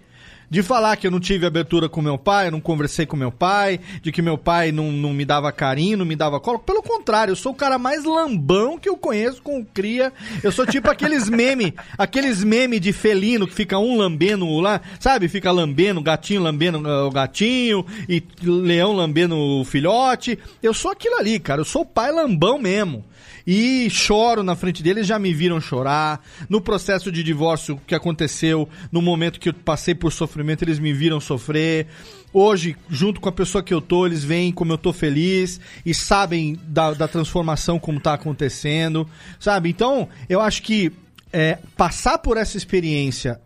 de 0.49 0.63
falar 0.63 0.97
que 0.97 1.07
eu 1.07 1.11
não 1.11 1.21
tive 1.21 1.47
abertura 1.47 1.89
com 1.89 2.01
meu 2.01 2.19
pai, 2.19 2.49
eu 2.49 2.53
não 2.53 2.61
conversei 2.61 3.07
com 3.07 3.17
meu 3.17 3.33
pai, 3.33 3.81
de 4.03 4.13
que 4.13 4.23
meu 4.23 4.39
pai 4.39 4.73
não, 4.73 4.93
não 4.93 5.13
me 5.13 5.25
dava 5.25 5.51
carinho, 5.53 5.99
não 5.99 6.05
me 6.05 6.17
dava 6.17 6.41
colo. 6.41 6.59
Pelo 6.59 6.83
contrário, 6.83 7.33
eu 7.33 7.37
sou 7.37 7.53
o 7.53 7.55
cara 7.55 7.79
mais 7.79 8.05
lambão 8.05 8.79
que 8.79 8.89
eu 8.89 8.97
conheço 8.97 9.43
com 9.43 9.65
cria. 9.65 10.13
Eu 10.43 10.53
sou 10.53 10.67
tipo 10.67 10.91
aqueles 10.91 11.29
meme, 11.29 11.75
aqueles 11.99 12.45
meme 12.45 12.79
de 12.79 12.93
felino 12.93 13.47
que 13.47 13.55
fica 13.55 13.79
um 13.79 13.97
lambendo 13.97 14.47
lá, 14.61 14.81
sabe? 15.01 15.29
Fica 15.29 15.51
lambendo, 15.51 16.01
gatinho 16.01 16.43
lambendo 16.43 16.79
uh, 16.79 17.07
o 17.07 17.11
gatinho 17.11 17.85
e 18.09 18.23
leão 18.43 18.93
lambendo 18.93 19.37
o 19.37 19.65
filhote. 19.65 20.39
Eu 20.63 20.73
sou 20.73 20.91
aquilo 20.91 21.17
ali, 21.17 21.39
cara. 21.39 21.61
Eu 21.61 21.65
sou 21.65 21.83
o 21.83 21.87
pai 21.87 22.13
lambão 22.13 22.59
mesmo 22.59 23.05
e 23.47 23.89
choro 23.89 24.43
na 24.43 24.57
frente 24.57 24.83
deles, 24.83 25.07
já 25.07 25.19
me 25.19 25.33
viram 25.33 25.61
chorar. 25.61 26.21
No 26.49 26.61
processo 26.61 27.13
de 27.13 27.23
divórcio 27.23 27.81
que 27.87 27.95
aconteceu, 27.95 28.69
no 28.91 29.01
momento 29.01 29.39
que 29.39 29.51
eu 29.51 29.55
passei 29.55 29.95
por 29.95 30.11
sofrimento, 30.13 30.65
eles 30.65 30.79
me 30.79 30.93
viram 30.93 31.21
sofrer. 31.21 31.87
Hoje, 32.33 32.77
junto 32.91 33.21
com 33.21 33.29
a 33.29 33.33
pessoa 33.33 33.63
que 33.63 33.73
eu 33.73 33.81
tô, 33.81 34.05
eles 34.05 34.25
veem 34.25 34.51
como 34.51 34.73
eu 34.73 34.79
tô 34.79 34.93
feliz 34.93 35.61
e 35.85 35.95
sabem 35.95 36.59
da, 36.65 36.93
da 36.93 37.07
transformação 37.07 37.79
como 37.79 38.01
tá 38.01 38.15
acontecendo, 38.15 39.09
sabe? 39.39 39.71
Então, 39.71 40.09
eu 40.29 40.41
acho 40.41 40.63
que 40.63 40.93
é, 41.33 41.59
passar 41.77 42.19
por 42.19 42.37
essa 42.37 42.57
experiência 42.57 43.41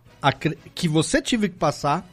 que 0.74 0.88
você 0.88 1.20
tive 1.20 1.48
que 1.48 1.56
passar, 1.56 2.08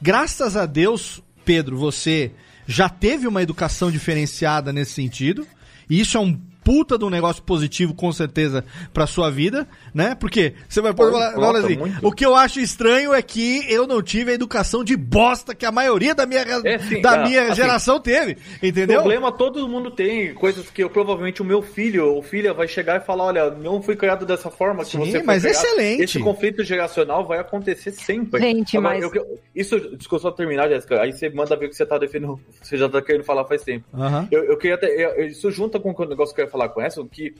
graças 0.00 0.56
a 0.56 0.66
Deus, 0.66 1.22
Pedro, 1.44 1.76
você 1.78 2.32
já 2.66 2.88
teve 2.88 3.26
uma 3.26 3.42
educação 3.42 3.90
diferenciada 3.90 4.72
nesse 4.72 4.92
sentido. 4.92 5.46
E 5.90 6.00
isso 6.00 6.16
é 6.16 6.20
um 6.20 6.38
puta 6.64 6.98
de 6.98 7.04
um 7.04 7.10
negócio 7.10 7.42
positivo, 7.42 7.94
com 7.94 8.12
certeza, 8.12 8.64
pra 8.92 9.06
sua 9.06 9.30
vida, 9.30 9.66
né? 9.94 10.14
Porque 10.14 10.54
você 10.68 10.80
vai 10.80 10.94
pôr 10.94 11.12
falar 11.12 11.58
assim, 11.58 11.78
o 12.02 12.12
que 12.12 12.24
eu 12.24 12.34
acho 12.34 12.60
estranho 12.60 13.12
é 13.12 13.22
que 13.22 13.64
eu 13.68 13.86
não 13.86 14.02
tive 14.02 14.30
a 14.30 14.34
educação 14.34 14.84
de 14.84 14.96
bosta 14.96 15.54
que 15.54 15.66
a 15.66 15.72
maioria 15.72 16.14
da 16.14 16.26
minha, 16.26 16.42
é, 16.64 16.78
sim, 16.78 17.00
da 17.00 17.16
é, 17.16 17.22
minha 17.24 17.42
assim, 17.44 17.54
geração 17.54 18.00
teve, 18.00 18.36
entendeu? 18.62 19.00
Problema 19.00 19.32
todo 19.32 19.68
mundo 19.68 19.90
tem, 19.90 20.34
coisas 20.34 20.70
que 20.70 20.82
eu, 20.82 20.90
provavelmente 20.90 21.42
o 21.42 21.44
meu 21.44 21.62
filho 21.62 22.06
ou 22.06 22.22
filha 22.22 22.52
vai 22.52 22.68
chegar 22.68 23.00
e 23.00 23.04
falar, 23.04 23.24
olha, 23.24 23.50
não 23.50 23.82
fui 23.82 23.96
criado 23.96 24.24
dessa 24.24 24.50
forma 24.50 24.84
sim, 24.84 24.98
você 24.98 25.22
mas 25.22 25.42
criado. 25.42 25.54
excelente. 25.54 26.02
Esse 26.02 26.18
conflito 26.18 26.62
geracional 26.62 27.26
vai 27.26 27.38
acontecer 27.38 27.92
sempre. 27.92 28.40
Gente, 28.40 28.76
Agora, 28.76 29.00
mas... 29.00 29.14
Eu, 29.14 29.40
isso, 29.54 29.78
desculpa 29.96 30.22
só 30.22 30.30
terminar, 30.30 30.68
Jéssica, 30.68 31.00
aí 31.00 31.12
você 31.12 31.28
manda 31.30 31.56
ver 31.56 31.66
o 31.66 31.68
que 31.68 31.76
você 31.76 31.86
tá 31.86 31.98
defendendo, 31.98 32.40
você 32.62 32.76
já 32.76 32.88
tá 32.88 33.02
querendo 33.02 33.24
falar 33.24 33.44
faz 33.44 33.62
tempo. 33.62 33.86
Uhum. 33.92 34.28
Eu, 34.30 34.44
eu 34.44 34.56
queria 34.56 34.76
até, 34.76 35.26
isso 35.26 35.50
junta 35.50 35.78
com 35.78 35.90
o 35.90 36.04
negócio 36.04 36.34
que 36.34 36.40
eu 36.40 36.44
ia 36.44 36.50
falar 36.52 36.68
com 36.68 36.80
essa, 36.80 37.02
que 37.04 37.34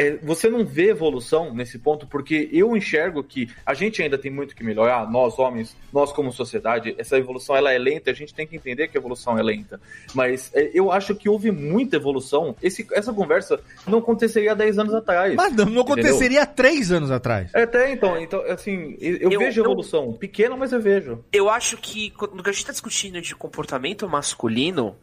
é, 0.00 0.16
você 0.22 0.48
não 0.48 0.64
vê 0.64 0.90
evolução 0.90 1.52
nesse 1.52 1.76
ponto, 1.76 2.06
porque 2.06 2.48
eu 2.52 2.76
enxergo 2.76 3.20
que 3.24 3.50
a 3.66 3.74
gente 3.74 4.00
ainda 4.00 4.16
tem 4.16 4.30
muito 4.30 4.54
que 4.54 4.62
melhorar, 4.62 5.10
nós 5.10 5.36
homens, 5.40 5.76
nós 5.92 6.12
como 6.12 6.30
sociedade, 6.32 6.94
essa 6.96 7.18
evolução 7.18 7.56
ela 7.56 7.72
é 7.72 7.78
lenta, 7.78 8.08
a 8.08 8.14
gente 8.14 8.32
tem 8.32 8.46
que 8.46 8.54
entender 8.54 8.86
que 8.86 8.96
a 8.96 9.00
evolução 9.00 9.36
é 9.36 9.42
lenta. 9.42 9.80
Mas 10.14 10.52
é, 10.54 10.70
eu 10.72 10.92
acho 10.92 11.16
que 11.16 11.28
houve 11.28 11.50
muita 11.50 11.96
evolução. 11.96 12.54
Esse, 12.62 12.86
essa 12.92 13.12
conversa 13.12 13.58
não 13.88 13.98
aconteceria 13.98 14.52
há 14.52 14.54
10 14.54 14.78
anos 14.78 14.94
atrás. 14.94 15.34
Mas 15.34 15.52
não, 15.52 15.64
não 15.66 15.82
aconteceria 15.82 16.42
há 16.44 16.46
três 16.46 16.92
anos 16.92 17.10
atrás. 17.10 17.50
É, 17.52 17.62
Até 17.64 17.90
então, 17.92 18.16
então 18.20 18.40
assim, 18.42 18.96
eu, 19.00 19.32
Eu- 19.32 19.38
vejo 19.40 19.60
eu- 19.60 19.64
evolução. 19.64 20.12
Pequena, 20.12 20.56
mas 20.56 20.72
eu 20.72 20.80
vejo. 20.80 21.24
Eu 21.32 21.50
acho 21.50 21.76
que 21.76 22.10
quando 22.10 22.48
a 22.48 22.52
gente 22.52 22.66
tá 22.66 22.70
discutindo 22.72 23.20
de 23.20 23.34
comportamento 23.34 24.08
masculino, 24.08 24.94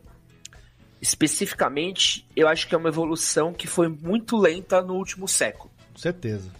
especificamente, 1.05 2.25
eu 2.35 2.47
acho 2.47 2.67
que 2.67 2.75
é 2.75 2.77
uma 2.77 2.89
evolução 2.89 3.53
que 3.53 3.67
foi 3.67 3.87
muito 3.87 4.35
lenta 4.37 4.81
no 4.81 4.95
último 4.95 5.27
século. 5.27 5.71
Com 5.93 5.99
certeza. 5.99 6.51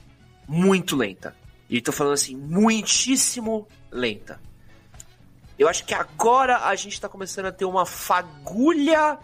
Muito 0.48 0.96
lenta. 0.96 1.36
E 1.70 1.82
tô 1.82 1.92
falando 1.92 2.14
assim, 2.14 2.36
muitíssimo 2.36 3.68
lenta. 3.92 4.40
Eu 5.58 5.68
acho 5.68 5.86
que 5.86 5.94
agora 5.94 6.66
a 6.68 6.76
gente 6.76 7.00
tá 7.00 7.10
começando 7.10 7.46
a 7.48 7.52
ter 7.52 7.66
uma 7.66 7.86
fagulha 7.86 9.18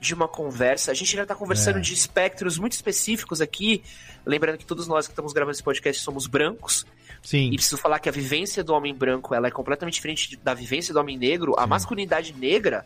de 0.00 0.14
uma 0.14 0.26
conversa. 0.28 0.90
A 0.90 0.94
gente 0.94 1.14
ainda 1.16 1.26
tá 1.26 1.34
conversando 1.34 1.78
É. 1.78 1.80
de 1.80 1.94
espectros 1.94 2.58
muito 2.58 2.72
específicos 2.72 3.40
aqui. 3.40 3.82
Lembrando 4.26 4.58
que 4.58 4.66
todos 4.66 4.86
nós 4.86 5.06
que 5.06 5.12
estamos 5.12 5.32
gravando 5.32 5.52
esse 5.52 5.62
podcast 5.62 6.02
somos 6.02 6.26
brancos. 6.26 6.84
Sim. 7.22 7.50
E 7.50 7.54
preciso 7.54 7.76
falar 7.76 7.98
que 7.98 8.08
a 8.08 8.12
vivência 8.12 8.64
do 8.64 8.72
homem 8.74 8.94
branco 8.94 9.34
ela 9.34 9.46
é 9.46 9.50
completamente 9.50 9.94
diferente 9.94 10.36
da 10.42 10.52
vivência 10.54 10.92
do 10.92 11.00
homem 11.00 11.16
negro. 11.16 11.54
A 11.58 11.66
masculinidade 11.66 12.32
negra, 12.34 12.84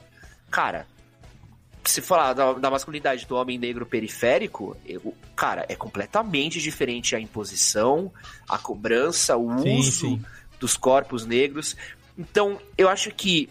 cara, 0.51 0.87
se 1.91 2.01
falar 2.01 2.33
da, 2.33 2.53
da 2.55 2.71
masculinidade 2.71 3.27
do 3.27 3.35
homem 3.37 3.59
negro 3.59 3.85
periférico, 3.87 4.77
eu- 4.87 5.15
cara, 5.37 5.65
é 5.69 5.75
completamente 5.77 6.61
diferente 6.61 7.15
a 7.15 7.21
imposição, 7.21 8.13
a 8.49 8.57
cobrança, 8.59 9.37
o 9.37 9.59
Sim, 9.61 9.79
uso 9.79 9.91
sim. 10.09 10.25
dos 10.59 10.77
corpos 10.77 11.27
negros. 11.27 11.77
Então, 12.19 12.59
eu 12.79 12.89
acho 12.89 13.11
que 13.11 13.49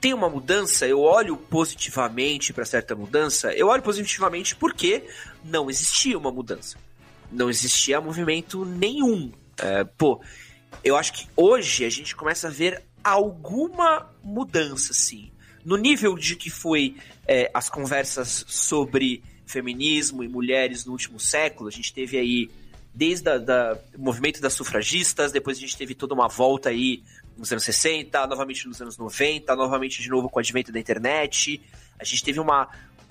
tem 0.00 0.14
uma 0.14 0.28
mudança, 0.28 0.86
eu 0.86 1.00
olho 1.00 1.36
positivamente 1.36 2.52
para 2.52 2.64
certa 2.64 2.94
mudança, 2.94 3.52
eu 3.54 3.66
olho 3.68 3.82
positivamente 3.82 4.54
porque 4.54 5.02
não 5.44 5.68
existia 5.68 6.16
uma 6.18 6.30
mudança. 6.30 6.76
Não 7.32 7.50
existia 7.50 8.00
movimento 8.00 8.64
nenhum. 8.64 9.32
É, 9.58 9.82
pô, 9.84 10.20
eu 10.84 10.96
acho 10.96 11.12
que 11.12 11.26
hoje 11.36 11.84
a 11.84 11.90
gente 11.90 12.14
começa 12.14 12.46
a 12.46 12.50
ver 12.50 12.84
alguma 13.02 14.08
mudança, 14.22 14.92
sim. 14.94 15.30
No 15.66 15.76
nível 15.76 16.16
de 16.16 16.36
que 16.36 16.48
foi 16.48 16.94
é, 17.26 17.50
as 17.52 17.68
conversas 17.68 18.44
sobre 18.46 19.20
feminismo 19.44 20.22
e 20.22 20.28
mulheres 20.28 20.86
no 20.86 20.92
último 20.92 21.18
século, 21.18 21.68
a 21.68 21.72
gente 21.72 21.92
teve 21.92 22.16
aí 22.16 22.48
desde 22.94 23.28
o 23.98 24.00
movimento 24.00 24.40
das 24.40 24.52
sufragistas, 24.52 25.32
depois 25.32 25.58
a 25.58 25.60
gente 25.60 25.76
teve 25.76 25.92
toda 25.92 26.14
uma 26.14 26.28
volta 26.28 26.68
aí 26.68 27.02
nos 27.36 27.50
anos 27.50 27.64
60, 27.64 28.28
novamente 28.28 28.68
nos 28.68 28.80
anos 28.80 28.96
90, 28.96 29.56
novamente 29.56 30.00
de 30.00 30.08
novo 30.08 30.30
com 30.30 30.38
o 30.38 30.40
advento 30.40 30.70
da 30.70 30.78
internet. 30.78 31.60
A 31.98 32.04
gente 32.04 32.22
teve 32.22 32.38
uma 32.38 32.68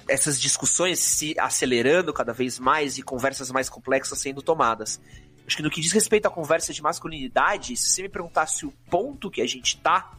essas 0.07 0.40
discussões 0.40 0.99
se 0.99 1.36
acelerando 1.38 2.14
cada 2.14 2.32
vez 2.32 2.57
mais 2.57 2.98
e 2.98 3.02
conversas 3.02 3.52
mais 3.52 3.68
complexas 3.68 4.18
sendo 4.19 4.41
tomadas. 4.41 4.98
Acho 5.45 5.57
que 5.57 5.64
no 5.64 5.69
que 5.69 5.82
diz 5.82 5.91
respeito 5.91 6.26
à 6.26 6.32
conversa 6.32 6.72
de 6.72 6.82
masculinidade, 6.82 7.76
se 7.76 7.90
você 7.90 8.03
me 8.03 8.10
perguntasse 8.10 8.65
o 8.65 8.72
ponto 8.90 9.30
que 9.30 9.41
a 9.41 9.45
gente 9.45 9.76
tá, 9.82 10.15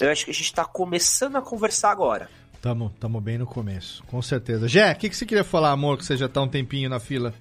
eu 0.00 0.10
acho 0.10 0.24
que 0.24 0.30
a 0.30 0.34
gente 0.34 0.52
tá 0.52 0.64
começando 0.64 1.36
a 1.36 1.42
conversar 1.42 1.90
agora. 1.90 2.28
Tamo, 2.60 2.92
tamo 2.98 3.20
bem 3.20 3.38
no 3.38 3.46
começo, 3.46 4.02
com 4.04 4.20
certeza. 4.20 4.66
Jé, 4.66 4.92
o 4.92 4.96
que, 4.96 5.08
que 5.08 5.16
você 5.16 5.24
queria 5.24 5.44
falar, 5.44 5.70
amor, 5.70 5.98
que 5.98 6.04
você 6.04 6.16
já 6.16 6.28
tá 6.28 6.42
um 6.42 6.48
tempinho 6.48 6.90
na 6.90 6.98
fila? 6.98 7.32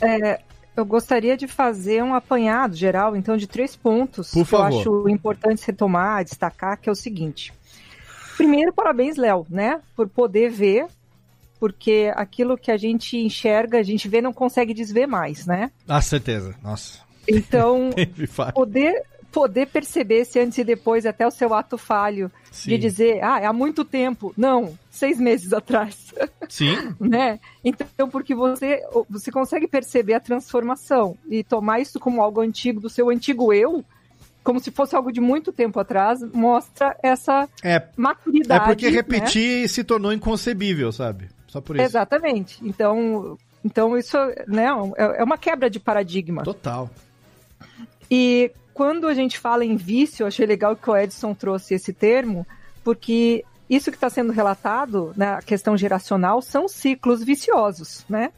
É, 0.00 0.40
eu 0.76 0.84
gostaria 0.84 1.36
de 1.36 1.46
fazer 1.46 2.02
um 2.02 2.14
apanhado 2.14 2.74
geral, 2.74 3.14
então, 3.14 3.36
de 3.36 3.46
três 3.46 3.76
pontos 3.76 4.30
Por 4.30 4.44
que 4.44 4.50
favor. 4.50 4.72
eu 4.72 4.78
acho 4.78 5.08
importante 5.08 5.66
retomar, 5.66 6.24
destacar, 6.24 6.80
que 6.80 6.88
é 6.88 6.92
o 6.92 6.96
seguinte. 6.96 7.52
Primeiro, 8.36 8.72
parabéns, 8.72 9.16
Léo, 9.16 9.46
né? 9.48 9.80
Por 9.94 10.08
poder 10.08 10.50
ver, 10.50 10.86
porque 11.60 12.10
aquilo 12.16 12.56
que 12.56 12.70
a 12.70 12.76
gente 12.76 13.16
enxerga, 13.16 13.78
a 13.78 13.82
gente 13.82 14.08
vê, 14.08 14.20
não 14.20 14.32
consegue 14.32 14.72
desver 14.72 15.06
mais, 15.06 15.46
né? 15.46 15.70
Ah, 15.86 16.00
certeza. 16.00 16.54
Nossa. 16.62 17.00
Então, 17.28 17.90
poder, 18.54 19.04
poder 19.32 19.66
perceber 19.68 20.20
esse 20.20 20.38
antes 20.38 20.58
e 20.58 20.64
depois, 20.64 21.06
até 21.06 21.26
o 21.26 21.30
seu 21.30 21.54
ato 21.54 21.78
falho, 21.78 22.30
Sim. 22.50 22.70
de 22.70 22.78
dizer, 22.78 23.24
ah, 23.24 23.40
é 23.40 23.46
há 23.46 23.52
muito 23.52 23.84
tempo. 23.84 24.32
Não, 24.36 24.78
seis 24.90 25.18
meses 25.18 25.52
atrás. 25.54 26.12
Sim. 26.48 26.94
né? 27.00 27.40
Então, 27.64 28.08
porque 28.10 28.34
você, 28.34 28.82
você 29.08 29.32
consegue 29.32 29.66
perceber 29.66 30.14
a 30.14 30.20
transformação 30.20 31.16
e 31.28 31.42
tomar 31.42 31.80
isso 31.80 31.98
como 31.98 32.22
algo 32.22 32.40
antigo, 32.42 32.78
do 32.80 32.90
seu 32.90 33.08
antigo 33.08 33.52
eu, 33.52 33.82
como 34.44 34.60
se 34.60 34.70
fosse 34.70 34.94
algo 34.94 35.10
de 35.10 35.20
muito 35.20 35.52
tempo 35.52 35.80
atrás, 35.80 36.20
mostra 36.32 36.96
essa 37.02 37.48
É, 37.62 37.82
maturidade. 37.96 38.64
é 38.64 38.66
porque 38.66 38.86
né? 38.90 38.96
repetir 38.96 39.68
se 39.68 39.82
tornou 39.82 40.12
inconcebível, 40.12 40.92
sabe? 40.92 41.28
Só 41.46 41.60
por 41.60 41.76
isso. 41.76 41.84
Exatamente. 41.84 42.58
Então, 42.62 43.38
então 43.64 43.96
isso 43.96 44.16
né, 44.46 44.66
é 44.96 45.20
é 45.20 45.24
uma 45.24 45.38
quebra 45.38 45.70
de 45.70 45.78
paradigma. 45.80 46.42
Total. 46.42 46.90
E 48.10 48.50
quando 48.74 49.06
a 49.06 49.14
gente 49.14 49.38
fala 49.38 49.64
em 49.64 49.76
vício, 49.76 50.26
achei 50.26 50.46
legal 50.46 50.74
que 50.76 50.88
o 50.88 50.96
Edson 50.96 51.34
trouxe 51.34 51.74
esse 51.74 51.92
termo, 51.92 52.46
porque 52.82 53.44
isso 53.68 53.90
que 53.90 53.96
está 53.96 54.10
sendo 54.10 54.32
relatado, 54.32 55.12
né, 55.16 55.34
a 55.34 55.42
questão 55.42 55.76
geracional, 55.76 56.42
são 56.42 56.68
ciclos 56.68 57.22
viciosos, 57.22 58.04
né? 58.08 58.30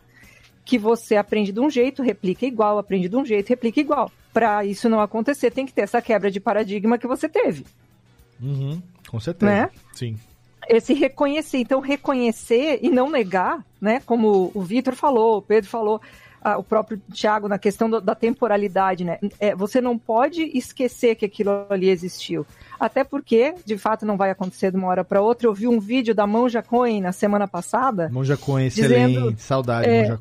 Que 0.64 0.78
você 0.78 1.16
aprende 1.16 1.52
de 1.52 1.60
um 1.60 1.68
jeito, 1.68 2.02
replica 2.02 2.46
igual, 2.46 2.78
aprende 2.78 3.08
de 3.08 3.16
um 3.16 3.24
jeito, 3.24 3.48
replica 3.48 3.80
igual. 3.80 4.10
Para 4.32 4.64
isso 4.64 4.88
não 4.88 5.00
acontecer, 5.00 5.50
tem 5.50 5.66
que 5.66 5.72
ter 5.72 5.82
essa 5.82 6.00
quebra 6.00 6.30
de 6.30 6.40
paradigma 6.40 6.98
que 6.98 7.06
você 7.06 7.28
teve. 7.28 7.64
Uhum, 8.40 8.82
com 9.08 9.20
certeza. 9.20 9.52
Né? 9.52 9.70
Sim. 9.92 10.18
esse 10.68 10.94
reconhecer, 10.94 11.58
então 11.58 11.80
reconhecer 11.80 12.78
e 12.82 12.90
não 12.90 13.10
negar, 13.10 13.64
né? 13.80 14.00
Como 14.06 14.50
o 14.54 14.62
Vitor 14.62 14.94
falou, 14.94 15.38
o 15.38 15.42
Pedro 15.42 15.68
falou, 15.68 16.00
ah, 16.44 16.58
o 16.58 16.62
próprio 16.62 17.00
Thiago 17.12 17.48
na 17.48 17.58
questão 17.58 17.88
do- 17.90 18.00
da 18.00 18.14
temporalidade, 18.14 19.02
né? 19.02 19.18
É, 19.40 19.54
você 19.56 19.80
não 19.80 19.96
pode 19.98 20.42
esquecer 20.56 21.14
que 21.16 21.24
aquilo 21.24 21.66
ali 21.70 21.88
existiu. 21.88 22.46
Até 22.78 23.02
porque, 23.02 23.54
de 23.64 23.78
fato, 23.78 24.04
não 24.04 24.16
vai 24.18 24.30
acontecer 24.30 24.70
de 24.70 24.76
uma 24.76 24.88
hora 24.88 25.02
para 25.02 25.22
outra. 25.22 25.46
Eu 25.48 25.54
vi 25.54 25.66
um 25.66 25.80
vídeo 25.80 26.14
da 26.14 26.26
Monja 26.26 26.62
Coen 26.62 27.00
na 27.00 27.12
semana 27.12 27.48
passada, 27.48 28.10
Monja 28.12 28.36
Coen, 28.36 28.66
excelente. 28.66 29.14
Dizendo- 29.14 29.34
Saudade, 29.38 29.88
é, 29.88 30.02
Monja 30.02 30.20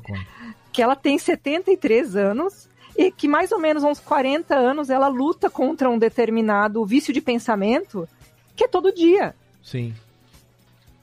que 0.72 0.82
ela 0.82 0.96
tem 0.96 1.18
73 1.18 2.16
anos 2.16 2.68
e 2.96 3.10
que 3.12 3.28
mais 3.28 3.52
ou 3.52 3.60
menos 3.60 3.84
uns 3.84 4.00
40 4.00 4.54
anos 4.56 4.90
ela 4.90 5.08
luta 5.08 5.50
contra 5.50 5.88
um 5.90 5.98
determinado 5.98 6.84
vício 6.86 7.12
de 7.12 7.20
pensamento 7.20 8.08
que 8.56 8.64
é 8.64 8.68
todo 8.68 8.92
dia. 8.92 9.34
Sim. 9.62 9.94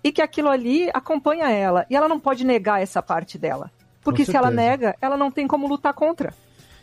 e 0.03 0.11
que 0.11 0.22
aquilo 0.22 0.49
ali 0.49 0.89
acompanha 0.95 1.49
ela. 1.52 1.85
E 1.88 1.95
ela 1.95 2.07
não 2.07 2.19
pode 2.19 2.43
negar 2.43 2.81
essa 2.81 3.03
parte 3.03 3.38
dela. 3.38 3.69
Porque 4.03 4.26
se 4.26 4.36
ela 4.36 4.49
nega, 4.49 4.95
ela 5.02 5.18
não 5.18 5.32
tem 5.32 5.48
como 5.48 5.68
lutar 5.68 5.94
contra. 5.94 6.34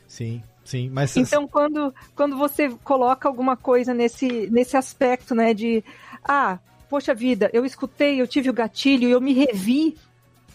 Sim, 0.06 0.42
sim. 0.64 0.88
Mas 0.90 1.16
Então, 1.16 1.46
quando, 1.46 1.94
quando 2.14 2.36
você 2.36 2.70
coloca 2.84 3.28
alguma 3.28 3.56
coisa 3.56 3.92
nesse, 3.92 4.48
nesse 4.50 4.76
aspecto, 4.76 5.34
né, 5.34 5.52
de 5.52 5.84
ah, 6.24 6.58
poxa 6.88 7.14
vida, 7.14 7.50
eu 7.52 7.64
escutei, 7.64 8.20
eu 8.20 8.26
tive 8.26 8.50
o 8.50 8.54
gatilho, 8.54 9.08
eu 9.08 9.20
me 9.20 9.32
revi 9.32 9.96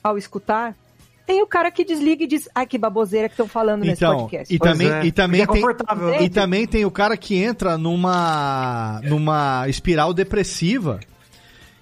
ao 0.03 0.17
escutar. 0.17 0.75
Tem 1.25 1.41
o 1.41 1.47
cara 1.47 1.71
que 1.71 1.85
desliga 1.85 2.23
e 2.25 2.27
diz, 2.27 2.49
ai, 2.53 2.65
que 2.65 2.77
baboseira 2.77 3.29
que 3.29 3.33
estão 3.33 3.47
falando 3.47 3.81
nesse 3.85 4.03
Então, 4.03 4.17
podcast. 4.19 4.53
e 4.53 4.59
também, 4.59 4.91
é, 4.91 5.05
e, 5.05 5.11
também 5.11 5.41
é 5.41 5.47
tem, 5.47 5.63
e 6.21 6.29
também 6.29 6.67
tem 6.67 6.83
o 6.85 6.91
cara 6.91 7.15
que 7.15 7.35
entra 7.35 7.77
numa, 7.77 8.99
numa 9.05 9.65
espiral 9.69 10.13
depressiva, 10.13 10.99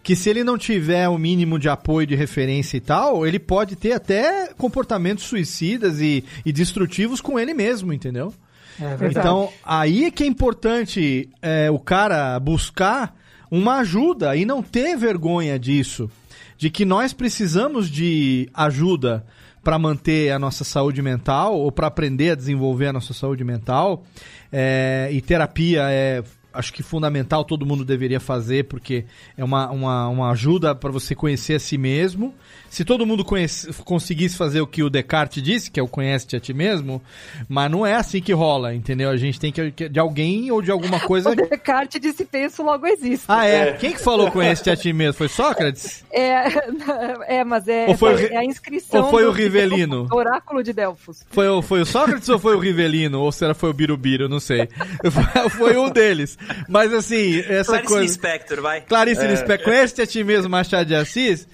que 0.03 0.15
se 0.15 0.29
ele 0.29 0.43
não 0.43 0.57
tiver 0.57 1.07
o 1.07 1.17
mínimo 1.17 1.59
de 1.59 1.69
apoio, 1.69 2.07
de 2.07 2.15
referência 2.15 2.77
e 2.77 2.81
tal, 2.81 3.25
ele 3.25 3.39
pode 3.39 3.75
ter 3.75 3.93
até 3.93 4.51
comportamentos 4.57 5.25
suicidas 5.25 5.99
e, 5.99 6.23
e 6.45 6.51
destrutivos 6.51 7.21
com 7.21 7.39
ele 7.39 7.53
mesmo, 7.53 7.93
entendeu? 7.93 8.33
É 8.79 8.95
verdade. 8.95 9.19
Então, 9.19 9.49
aí 9.63 10.05
é 10.05 10.11
que 10.11 10.23
é 10.23 10.27
importante 10.27 11.29
é, 11.41 11.69
o 11.69 11.77
cara 11.77 12.39
buscar 12.39 13.15
uma 13.49 13.77
ajuda 13.79 14.35
e 14.35 14.45
não 14.45 14.63
ter 14.63 14.97
vergonha 14.97 15.59
disso. 15.59 16.09
De 16.57 16.69
que 16.69 16.85
nós 16.85 17.11
precisamos 17.11 17.89
de 17.89 18.49
ajuda 18.53 19.25
para 19.63 19.77
manter 19.77 20.31
a 20.31 20.39
nossa 20.39 20.63
saúde 20.63 21.01
mental 21.01 21.59
ou 21.59 21.71
para 21.71 21.87
aprender 21.87 22.31
a 22.31 22.35
desenvolver 22.35 22.87
a 22.87 22.93
nossa 22.93 23.13
saúde 23.13 23.43
mental. 23.43 24.03
É, 24.51 25.09
e 25.11 25.21
terapia 25.21 25.83
é 25.89 26.23
acho 26.53 26.73
que 26.73 26.83
fundamental, 26.83 27.43
todo 27.43 27.65
mundo 27.65 27.83
deveria 27.85 28.19
fazer, 28.19 28.65
porque 28.65 29.05
é 29.37 29.43
uma, 29.43 29.69
uma, 29.71 30.07
uma 30.09 30.31
ajuda 30.31 30.73
para 30.75 30.91
você 30.91 31.13
conhecer 31.15 31.55
a 31.55 31.59
si 31.59 31.77
mesmo. 31.77 32.33
Se 32.69 32.85
todo 32.85 33.05
mundo 33.05 33.25
conhece, 33.25 33.71
conseguisse 33.83 34.37
fazer 34.37 34.61
o 34.61 34.67
que 34.67 34.81
o 34.81 34.89
Descartes 34.89 35.43
disse, 35.43 35.69
que 35.69 35.79
é 35.79 35.83
o 35.83 35.87
conhece-te 35.87 36.35
a 36.37 36.39
ti 36.39 36.53
mesmo, 36.53 37.01
mas 37.49 37.69
não 37.69 37.85
é 37.85 37.95
assim 37.95 38.21
que 38.21 38.31
rola, 38.31 38.73
entendeu? 38.73 39.09
A 39.09 39.17
gente 39.17 39.39
tem 39.39 39.51
que 39.51 39.71
de 39.89 39.99
alguém 39.99 40.49
ou 40.51 40.61
de 40.61 40.71
alguma 40.71 40.99
coisa. 41.05 41.29
O 41.31 41.35
Descartes 41.35 41.99
disse 41.99 42.23
penso, 42.23 42.63
logo 42.63 42.87
existe. 42.87 43.25
Ah, 43.27 43.45
é? 43.45 43.73
Quem 43.73 43.91
que 43.91 43.99
falou 44.01 44.31
conhece-te 44.31 44.69
a 44.69 44.75
ti 44.75 44.93
mesmo? 44.93 45.13
Foi 45.15 45.27
Sócrates? 45.27 46.05
É, 46.11 46.43
é 47.39 47.43
mas 47.43 47.67
é, 47.67 47.87
Ou 47.87 47.97
foi 47.97 48.25
é 48.27 48.37
a 48.37 48.45
inscrição. 48.45 49.03
ou 49.03 49.09
foi 49.09 49.23
o 49.25 49.31
do- 49.31 49.33
Rivelino? 49.37 50.05
do 50.05 50.15
Oráculo 50.15 50.63
de 50.63 50.71
Delfos. 50.71 51.25
Foi, 51.29 51.47
o- 51.49 51.61
foi 51.61 51.81
o 51.81 51.85
Sócrates 51.85 52.29
ou 52.29 52.39
foi 52.39 52.55
o 52.55 52.59
Rivelino? 52.59 53.19
Ou 53.19 53.31
será 53.33 53.53
foi 53.53 53.69
o 53.69 53.73
Birubiru? 53.73 54.29
Não 54.29 54.39
sei. 54.39 54.69
Foi, 55.11 55.49
foi 55.49 55.77
um 55.77 55.89
deles. 55.89 56.37
Mas 56.67 56.93
assim, 56.93 57.39
essa 57.39 57.71
Clarice 57.73 57.87
coisa. 57.87 58.03
Lispector, 58.05 58.61
vai. 58.61 58.81
Clarice 58.81 59.21
É. 59.23 59.27
Lispector, 59.27 59.65
conhece 59.65 60.01
a 60.01 60.07
ti 60.07 60.23
mesmo, 60.23 60.49
Machado 60.49 60.85
de 60.85 60.95
Assis? 60.95 61.47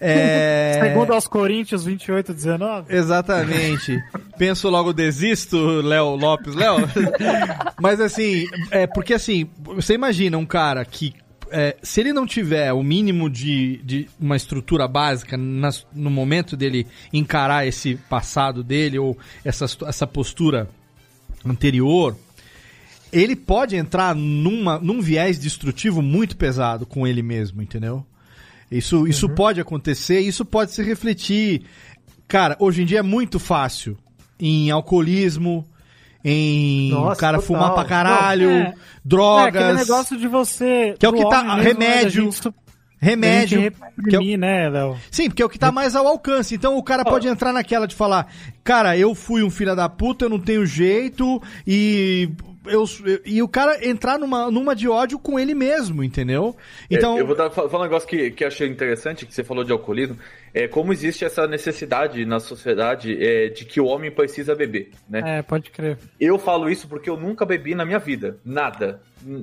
É... 0.00 0.80
Segundo 0.82 1.12
aos 1.12 1.26
Coríntios 1.26 1.84
28, 1.84 2.34
19. 2.34 2.94
Exatamente. 2.94 4.02
Penso 4.36 4.68
logo 4.68 4.92
desisto, 4.92 5.56
Léo 5.80 6.16
Lopes, 6.16 6.54
Léo. 6.54 6.76
Mas 7.80 8.00
assim, 8.00 8.46
é 8.70 8.86
porque 8.86 9.14
assim, 9.14 9.48
você 9.62 9.94
imagina 9.94 10.36
um 10.36 10.44
cara 10.46 10.84
que 10.84 11.14
é, 11.50 11.76
se 11.82 12.00
ele 12.00 12.12
não 12.12 12.26
tiver 12.26 12.72
o 12.72 12.82
mínimo 12.82 13.30
de, 13.30 13.76
de 13.84 14.08
uma 14.18 14.34
estrutura 14.34 14.88
básica 14.88 15.36
nas- 15.36 15.86
no 15.94 16.10
momento 16.10 16.56
dele 16.56 16.86
encarar 17.12 17.64
esse 17.66 17.94
passado 18.10 18.64
dele 18.64 18.98
ou 18.98 19.16
essa, 19.44 19.66
essa 19.86 20.06
postura 20.06 20.68
anterior, 21.46 22.16
ele 23.14 23.36
pode 23.36 23.76
entrar 23.76 24.14
numa, 24.14 24.78
num 24.78 25.00
viés 25.00 25.38
destrutivo 25.38 26.02
muito 26.02 26.36
pesado 26.36 26.84
com 26.84 27.06
ele 27.06 27.22
mesmo, 27.22 27.62
entendeu? 27.62 28.04
Isso, 28.70 29.06
isso 29.06 29.28
pode 29.28 29.60
acontecer, 29.60 30.20
isso 30.20 30.44
pode 30.44 30.72
se 30.72 30.82
refletir. 30.82 31.62
Cara, 32.26 32.56
hoje 32.58 32.82
em 32.82 32.86
dia 32.86 32.98
é 32.98 33.02
muito 33.02 33.38
fácil 33.38 33.96
em 34.40 34.70
alcoolismo, 34.70 35.64
em 36.24 36.90
Nossa, 36.90 37.20
cara 37.20 37.38
total. 37.38 37.46
fumar 37.46 37.74
pra 37.74 37.84
caralho, 37.84 38.48
Não, 38.48 38.56
é. 38.56 38.60
É 38.62 38.74
drogas. 39.04 39.54
aquele 39.62 39.78
negócio 39.78 40.16
de 40.16 40.26
você. 40.26 40.96
Que 40.98 41.06
é 41.06 41.08
o 41.08 41.12
que 41.12 41.28
tá- 41.28 41.42
mesmo, 41.44 41.56
né, 41.58 41.62
remédio, 41.62 42.30
remédio, 42.98 43.58
da 43.58 43.64
gente 43.64 43.74
reprimir, 43.96 44.38
né, 44.38 44.68
Léo? 44.70 44.96
Sim, 45.10 45.28
porque 45.28 45.42
é 45.42 45.44
o 45.46 45.50
que 45.50 45.58
tá 45.58 45.70
mais 45.70 45.94
ao 45.94 46.06
alcance. 46.06 46.54
Então 46.54 46.76
o 46.78 46.82
cara 46.82 47.04
pode 47.04 47.28
entrar 47.28 47.52
naquela 47.52 47.86
de 47.86 47.94
falar, 47.94 48.32
cara, 48.64 48.96
eu 48.96 49.14
fui 49.14 49.42
um 49.42 49.50
filho 49.50 49.76
da 49.76 49.88
puta, 49.88 50.24
eu 50.24 50.30
não 50.30 50.38
tenho 50.40 50.64
jeito, 50.66 51.40
e. 51.66 52.30
Eu, 52.66 52.84
e 53.24 53.42
o 53.42 53.48
cara 53.48 53.86
entrar 53.86 54.18
numa, 54.18 54.50
numa 54.50 54.74
de 54.74 54.88
ódio 54.88 55.18
com 55.18 55.38
ele 55.38 55.54
mesmo, 55.54 56.02
entendeu? 56.02 56.56
Então. 56.90 57.16
É, 57.16 57.20
eu 57.20 57.26
vou 57.26 57.36
dar, 57.36 57.50
falar 57.50 57.78
um 57.80 57.82
negócio 57.82 58.08
que, 58.08 58.30
que 58.30 58.44
achei 58.44 58.68
interessante, 58.68 59.26
que 59.26 59.34
você 59.34 59.44
falou 59.44 59.64
de 59.64 59.72
alcoolismo, 59.72 60.16
é 60.52 60.66
como 60.66 60.92
existe 60.92 61.24
essa 61.24 61.46
necessidade 61.46 62.24
na 62.24 62.40
sociedade 62.40 63.16
é, 63.22 63.48
de 63.48 63.64
que 63.64 63.80
o 63.80 63.86
homem 63.86 64.10
precisa 64.10 64.54
beber, 64.54 64.90
né? 65.08 65.38
É, 65.38 65.42
pode 65.42 65.70
crer. 65.70 65.98
Eu 66.18 66.38
falo 66.38 66.70
isso 66.70 66.88
porque 66.88 67.10
eu 67.10 67.16
nunca 67.16 67.44
bebi 67.44 67.74
na 67.74 67.84
minha 67.84 67.98
vida, 67.98 68.38
nada. 68.44 69.00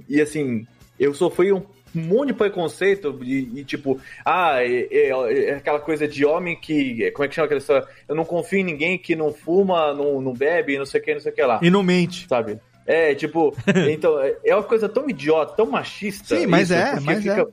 E 0.08 0.20
assim, 0.22 0.66
eu 1.00 1.14
sofri 1.14 1.52
um 1.52 1.64
monte 1.94 2.28
de 2.28 2.34
preconceito 2.36 3.20
e, 3.22 3.60
e, 3.60 3.64
tipo, 3.66 4.00
ah, 4.26 4.64
é, 4.64 4.88
é- 4.92 5.50
é 5.50 5.54
aquela 5.56 5.80
coisa 5.80 6.08
de 6.08 6.26
homem 6.26 6.56
que, 6.60 7.12
como 7.12 7.26
é 7.26 7.28
que 7.28 7.36
chama 7.36 7.46
aquela 7.46 7.60
história? 7.60 7.86
Eu 8.08 8.16
não 8.16 8.24
confio 8.24 8.60
em 8.60 8.64
ninguém 8.64 8.98
que 8.98 9.16
não 9.16 9.34
fuma, 9.34 9.94
não, 9.94 10.22
não 10.22 10.34
bebe, 10.34 10.78
não 10.78 10.86
sei 10.86 11.02
o 11.02 11.04
que, 11.04 11.14
não 11.14 11.20
sei 11.22 11.32
o 11.32 11.36
que 11.36 11.42
lá. 11.44 11.60
E 11.62 11.70
não 11.70 11.84
mente. 11.84 12.28
Sabe? 12.30 12.60
É, 12.92 13.16
tipo, 13.16 13.56
então, 13.90 14.20
é- 14.20 14.36
é 14.46 14.56
uma 14.56 14.64
coisa 14.64 14.90
tão 14.90 15.10
idiota, 15.10 15.54
tão 15.56 15.66
machista. 15.68 16.36
Sim, 16.36 16.46
mas 16.48 16.70
isso, 16.70 16.74
é, 16.80 17.00
mas 17.00 17.24
fica- 17.24 17.48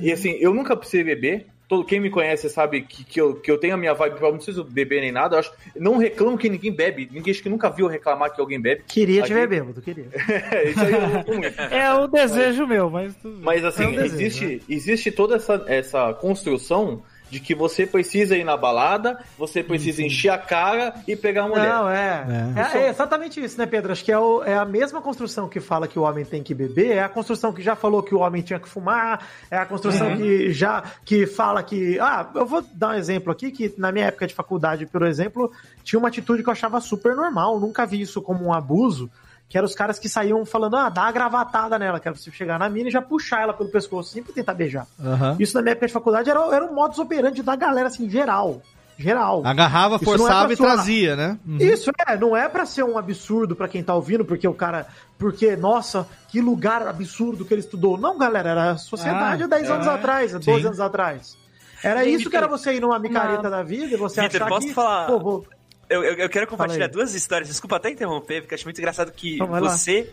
E 0.00 0.12
assim, 0.12 0.36
eu 0.40 0.52
nunca 0.54 0.76
precisei 0.76 1.02
beber. 1.04 1.46
Todo, 1.68 1.86
quem 1.86 1.98
me 2.00 2.10
conhece 2.10 2.50
sabe 2.50 2.82
que, 2.82 3.02
que, 3.02 3.18
eu, 3.18 3.34
que 3.36 3.50
eu 3.50 3.56
tenho 3.56 3.72
a 3.72 3.76
minha 3.78 3.94
vibe, 3.94 4.16
eu 4.20 4.28
não 4.28 4.36
preciso 4.36 4.62
beber 4.62 5.00
nem 5.00 5.10
nada. 5.10 5.36
Eu 5.36 5.40
acho, 5.40 5.52
não 5.74 5.96
reclamo 5.96 6.36
que 6.36 6.50
ninguém 6.50 6.70
bebe. 6.70 7.08
Ninguém 7.10 7.30
acho 7.32 7.42
que 7.42 7.48
nunca 7.48 7.70
viu 7.70 7.86
reclamar 7.86 8.30
que 8.34 8.38
alguém 8.42 8.60
bebe. 8.60 8.82
Queria 8.86 9.22
te 9.22 9.32
ver 9.32 9.48
bêbado, 9.48 9.80
queria. 9.80 10.04
É, 10.52 10.68
isso 10.68 10.80
aí 10.80 11.24
comi. 11.24 11.46
É 11.70 11.94
o 11.94 12.06
desejo 12.12 12.66
meu, 12.66 12.90
mas. 12.90 13.16
tudo 13.16 13.36
bem. 13.36 13.44
Mas 13.44 13.64
assim, 13.64 13.84
É 13.84 13.88
um 13.88 13.92
desejo, 13.92 14.14
existe, 14.14 14.44
né? 14.46 14.60
existe 14.68 15.10
toda 15.12 15.36
essa, 15.36 15.64
essa 15.66 16.12
construção 16.12 17.02
de 17.32 17.40
que 17.40 17.54
você 17.54 17.86
precisa 17.86 18.36
ir 18.36 18.44
na 18.44 18.58
balada, 18.58 19.18
você 19.38 19.62
precisa 19.62 20.02
encher 20.02 20.28
a 20.28 20.36
cara 20.36 20.92
e 21.08 21.16
pegar 21.16 21.44
a 21.44 21.48
mulher. 21.48 21.66
Não, 21.66 21.88
é. 21.88 22.26
É, 22.74 22.78
é 22.80 22.88
exatamente 22.90 23.42
isso, 23.42 23.56
né, 23.58 23.64
Pedro? 23.64 23.90
Acho 23.90 24.04
que 24.04 24.12
é, 24.12 24.18
o- 24.18 24.44
é 24.44 24.54
a 24.54 24.66
mesma 24.66 25.00
construção 25.00 25.48
que 25.48 25.58
fala 25.58 25.88
que 25.88 25.98
o 25.98 26.02
homem 26.02 26.26
tem 26.26 26.42
que 26.42 26.52
beber, 26.52 26.90
é 26.90 27.02
a 27.02 27.08
construção 27.08 27.50
que 27.50 27.62
já 27.62 27.74
falou 27.74 28.02
que 28.02 28.14
o 28.14 28.18
homem 28.18 28.42
tinha 28.42 28.60
que 28.60 28.68
fumar, 28.68 29.26
é 29.50 29.56
a 29.56 29.64
construção 29.64 30.08
Uhum. 30.10 30.16
que 30.18 30.52
já 30.52 30.82
que 31.06 31.26
fala 31.26 31.62
que. 31.62 31.98
Ah, 31.98 32.28
eu 32.34 32.44
vou 32.44 32.62
dar 32.74 32.90
um 32.90 32.94
exemplo 32.94 33.32
aqui, 33.32 33.50
que 33.50 33.72
na 33.78 33.90
minha 33.90 34.04
época 34.08 34.26
de 34.26 34.34
faculdade, 34.34 34.84
por 34.84 35.02
exemplo, 35.02 35.50
tinha 35.82 35.98
uma 35.98 36.08
atitude 36.08 36.42
que 36.42 36.48
eu 36.50 36.52
achava 36.52 36.82
super 36.82 37.16
normal, 37.16 37.58
nunca 37.58 37.86
vi 37.86 38.02
isso 38.02 38.20
como 38.20 38.44
um 38.44 38.52
abuso. 38.52 39.10
Que 39.52 39.58
eram 39.58 39.66
os 39.66 39.74
caras 39.74 39.98
que 39.98 40.08
saíam 40.08 40.46
falando, 40.46 40.76
ah, 40.76 40.88
dá 40.88 41.02
uma 41.02 41.12
gravatada 41.12 41.78
nela, 41.78 42.00
que 42.00 42.08
era 42.08 42.16
você 42.16 42.30
chegar 42.30 42.58
na 42.58 42.70
mina 42.70 42.88
e 42.88 42.90
já 42.90 43.02
puxar 43.02 43.42
ela 43.42 43.52
pelo 43.52 43.68
pescoço, 43.68 44.10
sempre 44.10 44.32
tentar 44.32 44.54
beijar. 44.54 44.86
Aham. 44.98 45.36
Isso 45.38 45.54
na 45.54 45.60
minha 45.60 45.72
época 45.72 45.86
de 45.88 45.92
faculdade 45.92 46.30
era, 46.30 46.40
era 46.56 46.64
um 46.64 46.72
modus 46.74 46.98
operandi 46.98 47.42
da 47.42 47.54
galera, 47.54 47.88
assim, 47.88 48.08
geral. 48.08 48.62
Geral. 48.96 49.42
Agarrava, 49.44 49.96
Isso 49.96 50.04
é 50.04 50.06
forçava 50.06 50.44
pra 50.46 50.54
e 50.54 50.56
soar. 50.56 50.72
trazia, 50.72 51.16
né? 51.16 51.38
Uhum. 51.46 51.58
Isso 51.58 51.90
é, 52.08 52.16
não 52.16 52.34
é 52.34 52.48
pra 52.48 52.64
ser 52.64 52.82
um 52.82 52.96
absurdo 52.96 53.54
pra 53.54 53.68
quem 53.68 53.82
tá 53.84 53.94
ouvindo, 53.94 54.24
porque 54.24 54.48
o 54.48 54.54
cara. 54.54 54.86
Porque, 55.18 55.54
nossa, 55.54 56.08
que 56.28 56.40
lugar 56.40 56.86
absurdo 56.88 57.44
que 57.44 57.52
ele 57.52 57.60
estudou. 57.60 57.98
Não, 57.98 58.16
galera, 58.16 58.48
era 58.50 58.70
a 58.70 58.78
sociedade 58.78 59.42
Ah, 59.42 59.44
há 59.44 59.48
10 59.48 59.68
é. 59.68 59.72
anos 59.72 59.86
atrás, 59.88 60.34
há 60.34 60.38
12 60.38 60.60
Sim. 60.60 60.66
anos 60.66 60.80
atrás. 60.80 61.36
Era 61.84 62.04
isso 62.06 62.30
que 62.30 62.36
era 62.36 62.48
você 62.48 62.72
ir 62.74 62.80
numa 62.80 62.98
micareta 62.98 63.50
da 63.50 63.62
vida 63.62 63.92
e 63.94 63.98
você 63.98 64.20
achar 64.22 64.48
posso 64.48 64.68
que. 64.68 64.72
falar? 64.72 65.06
Pô, 65.08 65.18
vou- 65.18 65.44
Eu, 65.92 66.02
eu, 66.04 66.14
eu 66.14 66.28
quero 66.28 66.46
compartilhar 66.46 66.86
duas 66.88 67.14
histórias. 67.14 67.48
Desculpa 67.48 67.76
até 67.76 67.90
interromper, 67.90 68.40
porque 68.42 68.54
acho 68.54 68.64
muito 68.64 68.78
engraçado 68.78 69.12
que 69.12 69.38
vai 69.38 69.60
lá. 69.60 69.68
você, 69.70 70.10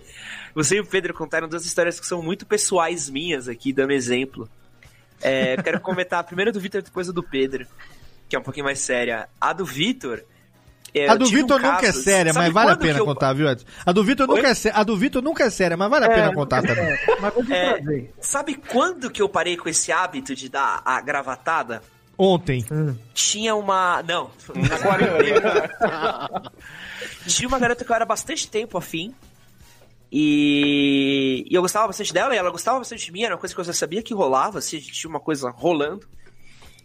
você 0.53 0.77
e 0.77 0.79
o 0.79 0.85
Pedro 0.85 1.13
contaram 1.13 1.47
duas 1.47 1.65
histórias 1.65 1.99
que 1.99 2.05
são 2.05 2.21
muito 2.21 2.45
pessoais 2.45 3.09
minhas 3.09 3.47
aqui, 3.47 3.71
dando 3.73 3.91
exemplo. 3.93 4.49
É, 5.21 5.55
eu 5.57 5.63
quero 5.63 5.79
comentar 5.81 6.19
a 6.19 6.23
primeira 6.23 6.51
do 6.51 6.59
Vitor, 6.59 6.81
depois 6.81 7.09
a 7.09 7.11
do 7.11 7.23
Pedro, 7.23 7.65
que 8.27 8.35
é 8.35 8.39
um 8.39 8.43
pouquinho 8.43 8.65
mais 8.65 8.79
séria. 8.79 9.27
A 9.39 9.53
do 9.53 9.65
Vitor. 9.65 10.21
é, 10.93 11.07
A 11.09 11.15
do 11.15 11.25
tive 11.25 11.39
um 11.39 11.41
Vitor 11.43 11.59
nunca 11.61 11.85
é 11.87 11.91
séria, 11.91 12.33
sabe 12.33 12.45
mas 12.45 12.53
vale 12.53 12.71
a 12.71 12.77
pena 12.77 12.99
eu- 12.99 13.05
contar, 13.05 13.33
viu, 13.33 13.49
Edson? 13.49 13.65
A 13.85 13.91
do 13.91 14.03
Vitor 14.03 14.27
nunca, 14.27 14.47
é 14.47 14.53
sé- 14.53 14.71
a 14.73 14.83
do 14.83 14.97
Vitor 14.97 15.21
nunca 15.21 15.43
é 15.43 15.49
séria, 15.49 15.75
mas 15.77 15.89
vale 15.89 16.05
a 16.05 16.09
É, 16.09 16.13
pena 16.15 16.33
contar 16.33 16.61
também. 16.63 16.97
É, 17.53 18.05
sabe 18.21 18.55
quando 18.55 19.09
que 19.11 19.21
eu 19.21 19.29
parei 19.29 19.55
com 19.57 19.69
esse 19.69 19.91
hábito 19.91 20.33
de 20.35 20.49
dar 20.49 20.81
a 20.85 20.99
gravatada? 21.01 21.81
Ontem. 22.21 22.65
Tinha 23.13 23.55
uma. 23.55 24.03
Não, 24.03 24.29
na 24.53 24.77
quarentena. 24.77 26.51
Tinha 27.25 27.47
uma 27.47 27.57
garota 27.57 27.85
que 27.85 27.89
eu 27.89 27.95
era 27.95 28.05
bastante 28.05 28.45
tempo 28.49 28.77
afim. 28.77 29.15
E... 30.11 31.45
e 31.49 31.55
eu 31.55 31.61
gostava 31.61 31.87
bastante 31.87 32.13
dela 32.13 32.35
e 32.35 32.37
ela 32.37 32.51
gostava 32.51 32.79
bastante 32.79 33.05
de 33.05 33.11
mim. 33.13 33.23
Era 33.23 33.35
uma 33.35 33.39
coisa 33.39 33.55
que 33.55 33.61
eu 33.61 33.65
já 33.65 33.71
sabia 33.71 34.03
que 34.03 34.13
rolava, 34.13 34.59
assim, 34.59 34.75
a 34.75 34.79
gente 34.81 34.91
tinha 34.91 35.09
uma 35.09 35.21
coisa 35.21 35.49
rolando. 35.49 36.05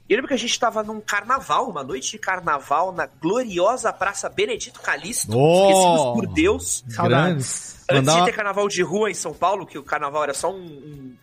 E 0.09 0.13
eu 0.13 0.19
lembro 0.19 0.29
que 0.29 0.35
a 0.35 0.39
gente 0.39 0.57
tava 0.61 0.85
num 0.85 1.01
carnaval, 1.01 1.69
uma 1.69 1.83
noite 1.83 2.13
de 2.13 2.19
carnaval, 2.19 2.93
na 2.93 3.07
gloriosa 3.07 3.93
Praça 3.93 4.29
Benedito 4.29 4.81
Calixto, 4.81 5.37
Oh! 5.37 5.69
esquecidos 5.71 6.15
por 6.15 6.27
Deus. 6.29 6.85
Grandes. 6.89 7.85
Antes 7.91 8.07
Mandar 8.07 8.21
de 8.21 8.27
ter 8.27 8.37
carnaval 8.37 8.69
de 8.69 8.83
rua 8.83 9.11
em 9.11 9.15
São 9.15 9.35
Paulo, 9.35 9.67
que 9.67 9.79
o 9.79 9.83
carnaval 9.83 10.23
era 10.23 10.35
só 10.35 10.53
um, 10.53 10.63
um, 10.63 11.17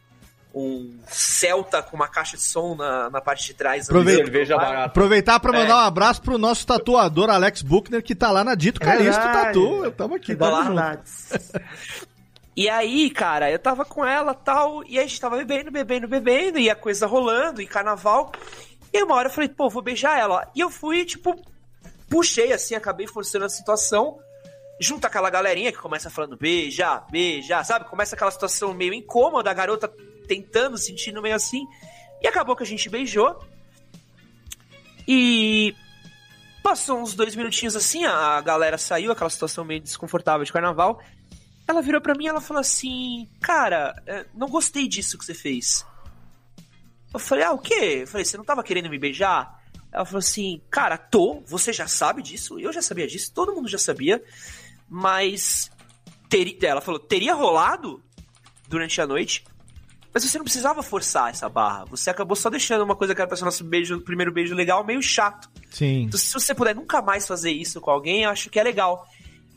um 0.53 0.97
celta 1.07 1.81
com 1.81 1.95
uma 1.95 2.07
caixa 2.07 2.35
de 2.35 2.43
som 2.43 2.75
na, 2.75 3.09
na 3.09 3.21
parte 3.21 3.45
de 3.47 3.53
trás. 3.53 3.85
Aproveita- 3.89 4.23
Cerveja 4.25 4.57
barata. 4.57 4.85
Aproveitar 4.85 5.39
pra 5.39 5.51
mandar 5.53 5.69
É. 5.69 5.75
um 5.75 5.79
abraço 5.87 6.21
pro 6.21 6.37
nosso 6.37 6.65
tatuador 6.67 7.29
Alex 7.29 7.61
Buchner, 7.61 8.03
que 8.03 8.13
tá 8.13 8.29
lá 8.31 8.43
na 8.43 8.53
Dito 8.55 8.81
É 8.81 8.85
Calixto 8.85 9.21
verdade. 9.23 9.45
Tatu. 9.47 9.91
Tamo 9.91 10.15
aqui, 10.15 10.35
tamo 10.35 10.55
junto. 10.57 10.65
Saudades. 10.67 11.29
E 12.55 12.67
aí, 12.69 13.09
cara, 13.09 13.49
eu 13.49 13.57
tava 13.57 13.85
com 13.85 14.05
ela 14.05 14.33
tal, 14.33 14.83
e 14.83 14.97
aí 14.99 15.05
a 15.05 15.07
gente 15.07 15.21
tava 15.21 15.37
bebendo, 15.37 15.71
bebendo, 15.71 16.07
bebendo, 16.07 16.59
e 16.59 16.69
a 16.69 16.75
coisa 16.75 17.07
rolando, 17.07 17.61
e 17.61 17.65
carnaval. 17.67 18.31
E 18.93 18.97
aí 18.97 19.03
uma 19.03 19.15
hora 19.15 19.29
eu 19.29 19.33
falei, 19.33 19.47
pô, 19.47 19.69
vou 19.69 19.81
beijar 19.81 20.19
ela. 20.19 20.45
E 20.53 20.59
eu 20.59 20.69
fui, 20.69 21.05
tipo, 21.05 21.33
puxei 22.09 22.51
assim, 22.51 22.75
acabei 22.75 23.07
forçando 23.07 23.45
a 23.45 23.49
situação, 23.49 24.19
junto 24.81 25.05
àquela 25.07 25.29
galerinha 25.29 25.71
que 25.71 25.77
começa 25.77 26.09
falando 26.09 26.35
beija, 26.35 27.01
beija, 27.09 27.63
sabe? 27.63 27.85
Começa 27.85 28.15
aquela 28.15 28.31
situação 28.31 28.73
meio 28.73 28.93
incômoda, 28.93 29.49
a 29.49 29.53
garota 29.53 29.89
tentando, 30.27 30.77
sentindo 30.77 31.21
meio 31.21 31.35
assim. 31.35 31.67
E 32.21 32.27
acabou 32.27 32.55
que 32.55 32.63
a 32.63 32.65
gente 32.65 32.89
beijou. 32.89 33.43
E 35.07 35.75
passou 36.63 36.99
uns 36.99 37.13
dois 37.15 37.35
minutinhos 37.35 37.75
assim, 37.75 38.05
a 38.05 38.39
galera 38.41 38.77
saiu, 38.77 39.11
aquela 39.11 39.29
situação 39.29 39.65
meio 39.65 39.81
desconfortável 39.81 40.45
de 40.45 40.53
carnaval. 40.53 41.01
Ela 41.67 41.81
virou 41.81 42.01
pra 42.01 42.13
mim 42.15 42.25
e 42.25 42.27
ela 42.27 42.41
falou 42.41 42.61
assim: 42.61 43.27
Cara, 43.41 43.95
é, 44.05 44.25
não 44.33 44.47
gostei 44.47 44.87
disso 44.87 45.17
que 45.17 45.25
você 45.25 45.33
fez. 45.33 45.85
Eu 47.13 47.19
falei: 47.19 47.43
Ah, 47.43 47.51
o 47.51 47.59
quê? 47.59 47.99
Eu 48.01 48.07
falei: 48.07 48.25
Você 48.25 48.37
não 48.37 48.45
tava 48.45 48.63
querendo 48.63 48.89
me 48.89 48.99
beijar? 48.99 49.59
Ela 49.91 50.05
falou 50.05 50.19
assim: 50.19 50.61
Cara, 50.69 50.97
tô, 50.97 51.41
você 51.45 51.73
já 51.73 51.87
sabe 51.87 52.21
disso, 52.21 52.59
eu 52.59 52.71
já 52.71 52.81
sabia 52.81 53.07
disso, 53.07 53.33
todo 53.33 53.53
mundo 53.53 53.67
já 53.67 53.77
sabia, 53.77 54.23
mas. 54.87 55.71
Teria, 56.29 56.69
ela 56.69 56.81
falou: 56.81 56.99
Teria 56.99 57.33
rolado? 57.33 58.01
durante 58.71 59.01
a 59.01 59.05
noite. 59.05 59.43
Mas 60.13 60.23
você 60.25 60.37
não 60.37 60.43
precisava 60.43 60.83
forçar 60.83 61.29
essa 61.29 61.47
barra. 61.47 61.85
Você 61.85 62.09
acabou 62.09 62.35
só 62.35 62.49
deixando 62.49 62.83
uma 62.83 62.95
coisa 62.95 63.15
que 63.15 63.21
era 63.21 63.27
pra 63.27 63.37
ser 63.37 63.45
nosso 63.45 63.63
beijo, 63.63 64.01
primeiro 64.01 64.31
beijo 64.31 64.53
legal 64.53 64.83
meio 64.85 65.01
chato. 65.01 65.49
Sim. 65.69 66.03
Então, 66.03 66.19
se 66.19 66.33
você 66.33 66.53
puder 66.53 66.75
nunca 66.75 67.01
mais 67.01 67.25
fazer 67.25 67.51
isso 67.51 67.79
com 67.79 67.89
alguém, 67.91 68.23
eu 68.23 68.29
acho 68.29 68.49
que 68.49 68.59
é 68.59 68.63
legal. 68.63 69.07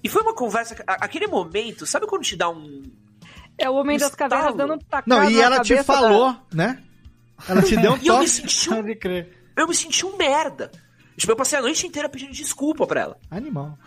E 0.02 0.08
foi 0.08 0.22
uma 0.22 0.34
conversa. 0.34 0.76
Aquele 0.86 1.26
momento, 1.26 1.84
sabe 1.86 2.06
quando 2.06 2.22
te 2.22 2.36
dá 2.36 2.48
um. 2.48 2.82
É 3.58 3.68
o 3.70 3.74
Homem 3.74 3.98
das 3.98 4.14
Cavernas 4.14 4.54
dando 4.54 4.74
um 4.74 4.78
tacado 4.78 5.08
Não, 5.08 5.28
e 5.30 5.34
na 5.36 5.42
ela 5.42 5.60
te 5.60 5.68
cabeça 5.74 5.92
da- 5.92 6.00
falou, 6.00 6.36
né? 6.52 6.82
Ela 7.48 7.62
te 7.62 7.76
deu 7.76 7.92
um 7.92 7.96
E 8.02 8.06
eu 8.06 8.14
me 8.14 8.18
toque. 8.20 8.28
senti 8.28 8.70
um. 8.74 8.84
Eu 9.56 9.68
me 9.68 9.74
senti 9.74 10.06
um 10.06 10.16
merda. 10.16 10.70
Tipo, 11.16 11.32
eu 11.32 11.36
passei 11.36 11.58
a 11.58 11.62
noite 11.62 11.86
inteira 11.86 12.08
pedindo 12.08 12.32
desculpa 12.32 12.86
pra 12.86 13.00
ela. 13.00 13.16
Animal. 13.30 13.78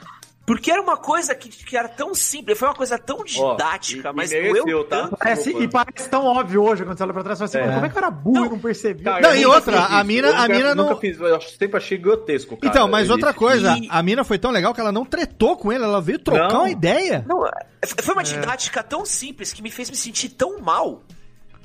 Porque 0.47 0.71
era 0.71 0.81
uma 0.81 0.95
coisa 0.95 1.35
que, 1.35 1.49
que 1.49 1.75
era 1.75 1.89
tão 1.89 2.15
simples, 2.15 2.57
foi 2.57 2.69
uma 2.69 2.73
coisa 2.73 2.97
tão 2.97 3.21
didática, 3.21 4.07
e- 4.07 4.11
e 4.11 4.15
mas 4.15 4.31
mereceu, 4.31 4.63
doeu 4.63 4.83
tá? 4.85 5.01
tanto. 5.01 5.17
Parece, 5.17 5.49
e 5.49 5.67
parece 5.67 6.09
tão 6.09 6.23
óbvio 6.25 6.63
hoje 6.63 6.85
quando 6.85 6.97
você 6.97 7.03
olha 7.03 7.11
pra 7.13 7.21
trás 7.23 7.37
e 7.37 7.39
fala 7.39 7.49
assim, 7.49 7.57
É. 7.57 7.67
"Pô, 7.67 7.73
como 7.73 7.85
é 7.85 7.89
que 7.89 7.95
eu 7.95 7.99
era 7.99 8.09
burro 8.11 8.45
e 8.45 8.49
não 8.51 8.59
percebi? 8.59 9.03
Cara, 9.03 9.21
Não, 9.21 9.31
eu 9.31 9.41
e 9.41 9.45
outra, 9.45 9.77
a 9.81 9.97
isso. 9.97 10.05
mina- 10.05 10.27
Eu 10.29 10.35
a 10.35 10.41
nunca- 10.43 10.53
mina 10.55 10.73
não- 10.75 10.83
Nunca 10.85 10.95
fiz, 11.01 11.19
eu 11.19 11.41
sempre 11.41 11.75
achei 11.77 11.97
grotesco, 11.97 12.55
cara. 12.55 12.71
Então, 12.73 12.87
mas 12.87 13.09
outra 13.09 13.33
coisa, 13.33 13.77
E- 13.77 13.89
a 13.91 14.01
mina 14.01 14.23
foi 14.23 14.39
tão 14.39 14.49
legal 14.49 14.73
que 14.73 14.79
ela 14.79 14.91
não 14.93 15.03
tretou 15.05 15.57
com 15.57 15.69
ele, 15.69 15.83
ela 15.83 15.99
veio 15.99 16.17
trocar 16.17 16.47
Não. 16.53 16.61
uma 16.61 16.69
ideia. 16.69 17.25
Não, 17.27 17.45
é- 17.45 17.51
foi 18.01 18.13
uma 18.13 18.23
didática 18.23 18.81
tão 18.81 19.05
simples 19.05 19.51
que 19.51 19.61
me 19.61 19.69
fez 19.69 19.89
me 19.89 19.97
sentir 19.97 20.29
tão 20.29 20.61
mal 20.61 21.03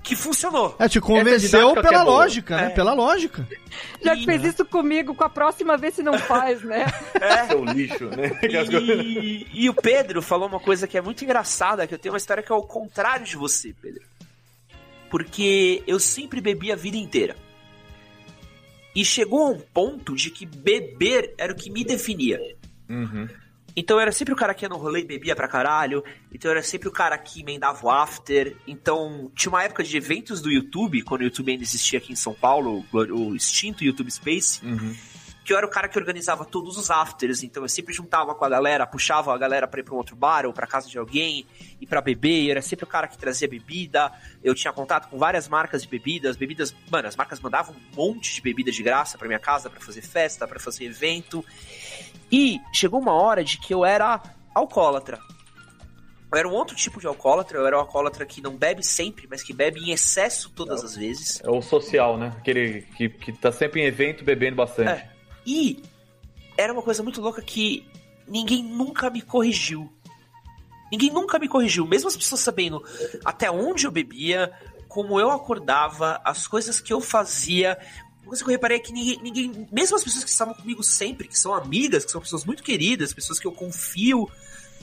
que 0.03 0.17
funcionou. 0.17 0.75
Ela 0.79 0.89
te 0.89 1.01
convenceu 1.01 1.75
pela 1.75 2.01
é 2.01 2.03
lógica, 2.03 2.57
né? 2.57 2.67
É. 2.67 2.71
Pela 2.71 2.93
lógica. 2.93 3.47
Já 4.03 4.17
que 4.17 4.25
fez 4.25 4.43
isso 4.45 4.65
comigo, 4.65 5.15
com 5.15 5.25
a 5.25 5.29
próxima 5.29 5.77
vez 5.77 5.95
se 5.95 6.03
não 6.03 6.19
faz, 6.19 6.63
né? 6.63 6.87
Seu 7.49 7.65
lixo, 7.73 8.07
né? 8.07 8.27
Aquelas 8.27 8.69
coisas- 8.69 9.07
E, 9.07 9.47
e 9.53 9.71
o 9.71 9.75
Pedro 9.75 10.21
falou 10.21 10.49
uma 10.49 10.59
coisa 10.61 10.87
que 10.89 10.99
é 10.99 11.01
muito 11.01 11.23
engraçada, 11.25 11.87
que 11.87 11.95
eu 11.95 11.99
tenho 11.99 12.13
uma 12.13 12.19
história 12.19 12.43
que 12.43 12.51
é 12.51 12.55
o 12.55 12.63
contrário 12.63 13.25
de 13.25 13.37
você, 13.37 13.75
Pedro. 13.81 14.03
Porque 15.11 15.83
eu 15.87 16.01
sempre 16.01 16.41
bebi 16.41 16.73
a 16.73 16.77
vida 16.77 16.97
inteira. 16.97 17.37
E 18.95 19.05
chegou 19.05 19.47
a 19.47 19.51
um 19.51 19.59
ponto 19.61 20.15
de 20.17 20.31
que 20.31 20.45
beber 20.45 21.35
era 21.39 21.53
o 21.53 21.57
que 21.57 21.71
me 21.71 21.85
definia. 21.85 22.39
Uhum. 22.89 23.29
Então 23.75 23.97
eu 23.97 24.01
era 24.03 24.13
sempre 24.13 24.35
o 24.35 24.37
cara 24.37 24.53
que 24.55 24.65
ia 24.65 24.69
no 24.69 24.77
rolê 24.77 25.01
e 25.01 25.05
bebia 25.05 25.35
pra 25.35 25.49
caralho. 25.49 26.05
Então 26.33 26.51
eu 26.51 26.57
era 26.57 26.63
sempre 26.63 26.89
o 26.89 26.93
cara 26.93 27.17
que 27.17 27.41
emendava 27.41 27.85
o 27.87 27.91
after. 27.91 28.57
Então 28.67 29.31
tinha 29.35 29.51
uma 29.51 29.63
época 29.65 29.83
de 29.83 29.97
eventos 29.97 30.41
do 30.43 30.51
YouTube, 30.51 31.03
quando 31.03 31.23
o 31.23 31.25
YouTube 31.25 31.51
ainda 31.53 31.63
existia 31.63 31.99
aqui 31.99 32.13
em 32.13 32.17
São 32.17 32.35
Paulo, 32.35 32.85
o 32.93 33.35
extinto 33.35 33.83
YouTube 33.85 34.11
Space, 34.11 34.65
Uhum. 34.65 34.95
que 35.45 35.53
eu 35.53 35.57
era 35.57 35.67
o 35.67 35.71
cara 35.71 35.89
que 35.89 35.99
organizava 35.99 36.45
todos 36.45 36.77
os 36.77 36.91
afters. 36.91 37.43
Então 37.43 37.63
eu 37.65 37.69
sempre 37.69 37.93
juntava 37.95 38.35
com 38.35 38.45
a 38.45 38.49
galera, 38.49 38.87
puxava 38.87 39.35
a 39.35 39.39
galera 39.39 39.67
pra 39.67 39.81
ir 39.81 39.83
pra 39.83 39.95
um 39.95 39.97
outro 39.97 40.15
bar 40.15 40.45
ou 40.47 40.53
pra 40.53 40.67
casa 40.67 40.89
de 40.89 40.99
alguém 40.99 41.47
e 41.81 41.87
pra 41.87 42.01
beber. 42.01 42.45
Eu 42.45 42.51
era 42.53 42.63
sempre 42.63 42.85
o 42.85 42.89
cara 42.89 43.09
que 43.09 43.17
trazia 43.19 43.49
bebida. 43.49 44.13
Eu 44.45 44.55
tinha 44.55 44.73
contato 44.73 45.09
com 45.09 45.19
várias 45.19 45.49
marcas 45.49 45.83
de 45.83 45.89
bebidas. 45.89 46.37
Bebidas, 46.37 46.73
mano, 46.91 47.09
as 47.09 47.17
marcas 47.17 47.41
mandavam 47.41 47.75
um 47.75 47.97
monte 47.97 48.35
de 48.35 48.41
bebida 48.41 48.71
de 48.71 48.83
graça 48.83 49.19
pra 49.19 49.27
minha 49.27 49.41
casa 49.41 49.69
pra 49.69 49.81
fazer 49.81 50.03
festa, 50.03 50.47
pra 50.47 50.61
fazer 50.61 50.85
evento. 50.85 51.45
E 52.33 52.59
chegou 52.73 52.99
uma 52.99 53.13
hora 53.13 53.45
de 53.45 53.59
que 53.59 53.75
eu 53.75 53.85
era 53.85 54.23
alcoólatra. 54.55 55.21
Eu 56.33 56.39
era 56.39 56.49
um 56.49 56.53
outro 56.53 56.75
tipo 56.75 56.99
de 56.99 57.07
alcoólatra, 57.07 57.59
eu 57.59 57.67
era 57.67 57.77
um 57.77 57.81
alcoólatra 57.81 58.25
que 58.25 58.41
não 58.41 58.57
bebe 58.57 58.83
sempre, 58.83 59.27
mas 59.29 59.43
que 59.43 59.53
bebe 59.53 59.81
em 59.81 59.93
excesso 59.93 60.51
todas 60.51 60.83
as 60.83 60.97
vezes. 60.97 61.43
É 61.45 61.51
o 61.51 61.61
social, 61.61 62.17
né? 62.17 62.33
Aquele 62.39 62.83
que, 62.97 63.11
que 63.11 63.33
tá 63.33 63.53
sempre 63.53 63.83
em 63.83 63.85
evento 63.85 64.25
bebendo 64.25 64.57
bastante. 64.57 64.89
É. 64.89 65.11
E 65.47 65.83
era 66.57 66.73
uma 66.73 66.83
coisa 66.83 67.03
muito 67.03 67.21
louca 67.21 67.43
que 67.43 67.87
ninguém 68.27 68.65
nunca 68.65 69.11
me 69.11 69.21
corrigiu. 69.21 69.93
Ninguém 70.91 71.11
nunca 71.11 71.39
me 71.39 71.49
corrigiu, 71.49 71.87
mesmo 71.87 72.09
as 72.09 72.17
pessoas 72.17 72.41
sabendo 72.41 72.83
até 73.25 73.51
onde 73.51 73.87
eu 73.87 73.91
bebia, 73.91 74.53
como 74.89 75.19
eu 75.19 75.31
acordava, 75.31 76.21
as 76.25 76.47
coisas 76.47 76.81
que 76.81 76.93
eu 76.93 77.01
fazia. 77.01 77.79
Uma 78.23 78.29
coisa 78.29 78.45
que 78.45 78.49
eu 78.49 78.53
reparei 78.53 78.79
é 78.79 78.81
que 78.81 78.93
ninguém, 78.93 79.21
ninguém, 79.23 79.69
mesmo 79.71 79.97
as 79.97 80.05
pessoas 80.05 80.25
que 80.25 80.31
estavam 80.31 80.55
comigo 80.55 80.83
sempre, 80.83 81.29
que 81.29 81.39
são 81.39 81.53
amigas, 81.53 82.05
que 82.05 82.11
são 82.11 82.21
pessoas 82.21 82.45
muito 82.45 82.63
queridas, 82.63 83.13
pessoas 83.13 83.39
que 83.39 83.47
eu 83.47 83.53
confio 83.53 84.29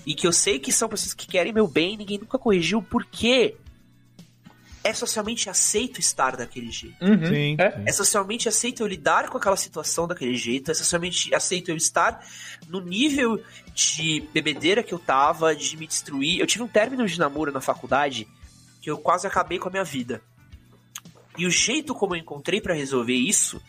e 0.06 0.14
que 0.14 0.28
eu 0.28 0.32
sei 0.32 0.60
que 0.60 0.72
são 0.72 0.90
pessoas 0.90 1.14
que 1.14 1.26
querem 1.26 1.54
meu 1.54 1.68
bem, 1.68 1.98
ninguém 1.98 2.18
nunca 2.18 2.38
corrigiu 2.38 2.82
porque 2.82 3.56
é 4.84 4.94
socialmente 4.94 5.50
aceito 5.50 6.00
estar 6.00 6.36
daquele 6.36 6.72
jeito. 6.72 7.04
Uhum. 7.04 7.26
Sim. 7.26 7.56
É. 7.60 7.84
É 7.86 7.92
socialmente 7.92 8.48
aceito 8.48 8.82
eu 8.82 8.88
lidar 8.88 9.30
com 9.30 9.38
aquela 9.38 9.58
situação 9.58 10.08
daquele 10.08 10.36
jeito, 10.36 10.72
é 10.72 10.74
socialmente 10.74 11.34
aceito 11.34 11.70
eu 11.70 11.76
estar 11.76 12.26
no 12.68 12.80
nível 12.80 13.42
de 13.74 14.28
bebedeira 14.34 14.82
que 14.84 14.94
eu 14.94 15.00
tava, 15.00 15.56
de 15.56 15.78
me 15.78 15.86
destruir. 15.86 16.40
Eu 16.40 16.48
tive 16.48 16.64
um 16.64 16.68
término 16.68 17.06
de 17.06 17.20
namoro 17.20 17.52
na 17.52 17.62
faculdade 17.62 18.28
que 18.82 18.90
eu 18.90 18.98
quase 18.98 19.28
acabei 19.28 19.60
com 19.60 19.68
a 19.68 19.72
minha 19.72 19.84
vida. 19.84 20.22
E 21.38 21.46
o 21.46 21.52
jeito 21.52 21.94
como 21.96 22.16
eu 22.16 22.20
encontrei 22.20 22.60
pra 22.60 22.74
resolver 22.74 23.14
isso 23.16 23.62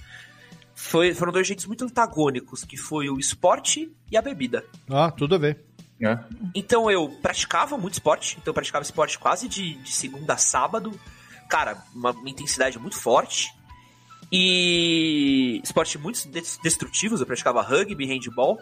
foi, 0.75 1.15
foram 1.15 1.33
dois 1.33 1.47
jeitos 1.47 1.67
muito 1.67 1.85
antagônicos, 1.85 2.65
que 2.65 2.77
foi 2.77 3.09
o 3.11 3.19
esporte 3.19 3.91
e 4.11 4.17
a 4.17 4.23
bebida. 4.23 4.65
Ó, 4.89 5.11
tudo 5.11 5.35
a 5.35 5.39
ver. 5.39 5.65
É. 6.03 6.19
Então 6.55 6.91
eu 6.91 7.09
praticava 7.21 7.77
muito 7.77 7.95
esporte, 7.95 8.37
então 8.41 8.51
eu 8.51 8.55
praticava 8.55 8.83
esporte 8.83 9.19
quase 9.19 9.47
de, 9.49 9.75
de 9.75 9.93
segunda 9.93 10.33
a 10.33 10.37
sábado. 10.39 10.99
Cara, 11.49 11.83
uma, 11.95 12.11
uma 12.13 12.31
intensidade 12.31 12.79
muito 12.79 12.97
forte. 12.97 13.53
E 14.33 15.61
esportes 15.63 16.01
muito 16.01 16.27
des- 16.29 16.59
destrutivos, 16.63 17.21
eu 17.21 17.27
praticava 17.27 17.61
rugby, 17.63 18.07
handball. 18.07 18.59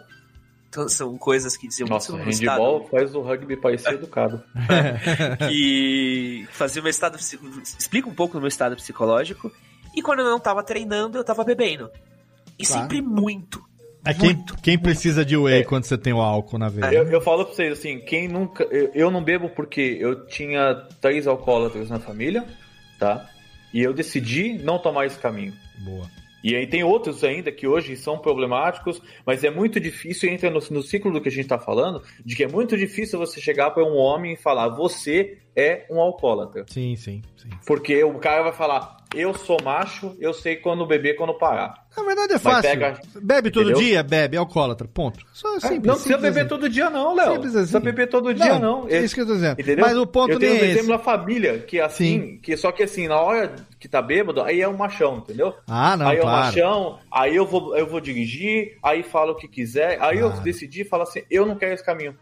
Então 0.69 0.87
são 0.87 1.17
coisas 1.17 1.57
que 1.57 1.67
diziam 1.67 1.89
Nossa, 1.89 2.11
muito 2.11 2.25
no 2.25 2.31
meu 2.31 2.39
handball 2.39 2.87
faz 2.89 3.15
o 3.15 3.21
rugby 3.21 3.57
parecer 3.57 3.95
educado. 3.95 4.41
Que 5.49 6.47
fazia 6.51 6.79
o 6.79 6.83
meu 6.83 6.91
estado. 6.91 7.17
Explica 7.17 8.07
um 8.07 8.13
pouco 8.13 8.33
do 8.35 8.39
meu 8.39 8.47
estado 8.47 8.75
psicológico. 8.75 9.51
E 9.95 10.01
quando 10.01 10.19
eu 10.19 10.25
não 10.25 10.39
tava 10.39 10.63
treinando, 10.63 11.17
eu 11.17 11.23
tava 11.23 11.43
bebendo. 11.43 11.89
E 12.57 12.65
Claro. 12.65 12.81
sempre 12.83 13.01
muito. 13.01 13.67
É 14.05 14.13
quem, 14.13 14.43
quem 14.61 14.77
precisa 14.79 15.25
de 15.25 15.35
whey 15.35 15.65
quando 15.65 15.83
você 15.83 15.97
tem 15.97 16.13
o 16.13 16.21
álcool 16.21 16.57
na 16.57 16.69
veia? 16.69 16.93
Eu, 16.93 17.07
eu 17.09 17.21
falo 17.21 17.45
pra 17.45 17.53
vocês 17.53 17.73
assim, 17.79 17.99
quem 17.99 18.27
nunca. 18.27 18.63
Eu, 18.65 18.91
eu 18.93 19.11
não 19.11 19.23
bebo 19.23 19.49
porque 19.49 19.97
eu 19.99 20.25
tinha 20.27 20.87
três 21.01 21.27
alcoólatras 21.27 21.89
na 21.89 21.99
família, 21.99 22.45
tá? 22.97 23.27
E 23.73 23.81
eu 23.81 23.93
decidi 23.93 24.53
não 24.63 24.79
tomar 24.79 25.05
esse 25.05 25.17
caminho. 25.17 25.53
Boa. 25.79 26.09
E 26.43 26.55
aí 26.55 26.67
tem 26.67 26.83
outros 26.83 27.23
ainda 27.23 27.51
que 27.51 27.67
hoje 27.67 27.95
são 27.97 28.17
problemáticos, 28.17 29.01
mas 29.25 29.43
é 29.43 29.49
muito 29.49 29.79
difícil, 29.79 30.29
entra 30.29 30.49
no, 30.49 30.59
no 30.71 30.81
ciclo 30.81 31.11
do 31.11 31.21
que 31.21 31.29
a 31.29 31.31
gente 31.31 31.47
tá 31.47 31.59
falando, 31.59 32.01
de 32.25 32.35
que 32.35 32.43
é 32.43 32.47
muito 32.47 32.77
difícil 32.77 33.19
você 33.19 33.41
chegar 33.41 33.71
para 33.71 33.83
um 33.83 33.95
homem 33.95 34.33
e 34.33 34.37
falar, 34.37 34.69
você 34.69 35.37
é 35.59 35.85
um 35.89 35.99
alcoólatra. 35.99 36.65
Sim, 36.67 36.95
sim, 36.95 37.21
sim. 37.35 37.49
Porque 37.65 38.03
o 38.03 38.13
cara 38.19 38.43
vai 38.43 38.53
falar, 38.53 38.97
eu 39.13 39.33
sou 39.33 39.57
macho, 39.63 40.15
eu 40.19 40.33
sei 40.33 40.55
quando 40.55 40.85
beber, 40.85 41.15
quando 41.15 41.33
parar. 41.33 41.73
Na 41.97 42.03
verdade 42.03 42.33
é 42.33 42.39
fácil. 42.39 42.61
pega- 42.71 42.99
Bebe 43.21 43.51
todo 43.51 43.71
Entendeu? 43.71 43.81
dia? 43.87 44.03
Bebe, 44.03 44.37
é 44.37 44.39
alcoólatra. 44.39 44.87
Ponto. 44.87 45.19
Só 45.33 45.57
É, 45.57 45.59
simples. 45.59 45.83
não 45.83 45.93
precisa 45.95 46.13
simples 46.15 46.21
beber 46.21 46.39
assim. 46.41 46.49
todo 46.49 46.69
dia, 46.69 46.89
não, 46.89 47.15
Léo. 47.15 47.25
Simples 47.33 47.41
Não 47.53 47.61
assim. 47.61 47.71
precisa 47.71 47.79
beber 47.79 48.07
todo 48.09 48.33
dia, 48.33 48.59
não. 48.59 48.87
É 48.87 48.99
isso 48.99 49.15
que 49.15 49.21
eu 49.21 49.25
tô 49.25 49.33
dizendo. 49.33 49.59
Entendeu? 49.59 49.85
Mas 49.85 49.97
o 49.97 50.07
ponto 50.07 50.31
eu 50.31 50.39
tenho 50.39 50.53
nem 50.53 50.61
um 50.61 50.65
é 50.65 50.69
exemplo 50.69 50.89
na 50.89 50.99
família, 50.99 51.59
que 51.59 51.79
é 51.79 51.83
assim, 51.83 52.37
que 52.41 52.55
só 52.55 52.71
que 52.71 52.83
assim, 52.83 53.07
na 53.07 53.19
hora 53.19 53.55
que 53.79 53.87
tá 53.89 54.01
bêbado, 54.01 54.41
aí 54.41 54.61
é 54.61 54.67
um 54.69 54.77
machão, 54.77 55.17
entendeu? 55.17 55.53
Ah, 55.67 55.97
não, 55.97 56.07
aí 56.07 56.17
é 56.17 56.19
um 56.19 56.23
claro. 56.23 56.45
machão, 56.45 56.99
aí 57.11 57.35
eu 57.35 57.45
vou, 57.45 57.75
eu 57.75 57.87
vou 57.87 57.99
dirigir, 57.99 58.77
aí 58.83 59.03
falo 59.03 59.33
o 59.33 59.35
que 59.35 59.47
quiser, 59.47 59.97
aí 60.01 60.19
eu 60.19 60.27
Claro. 60.29 60.43
decidi 60.43 60.83
falar 60.85 61.03
assim, 61.03 61.23
eu 61.29 61.45
não 61.45 61.55
quero 61.57 61.73
esse 61.73 61.83
caminho. 61.85 62.15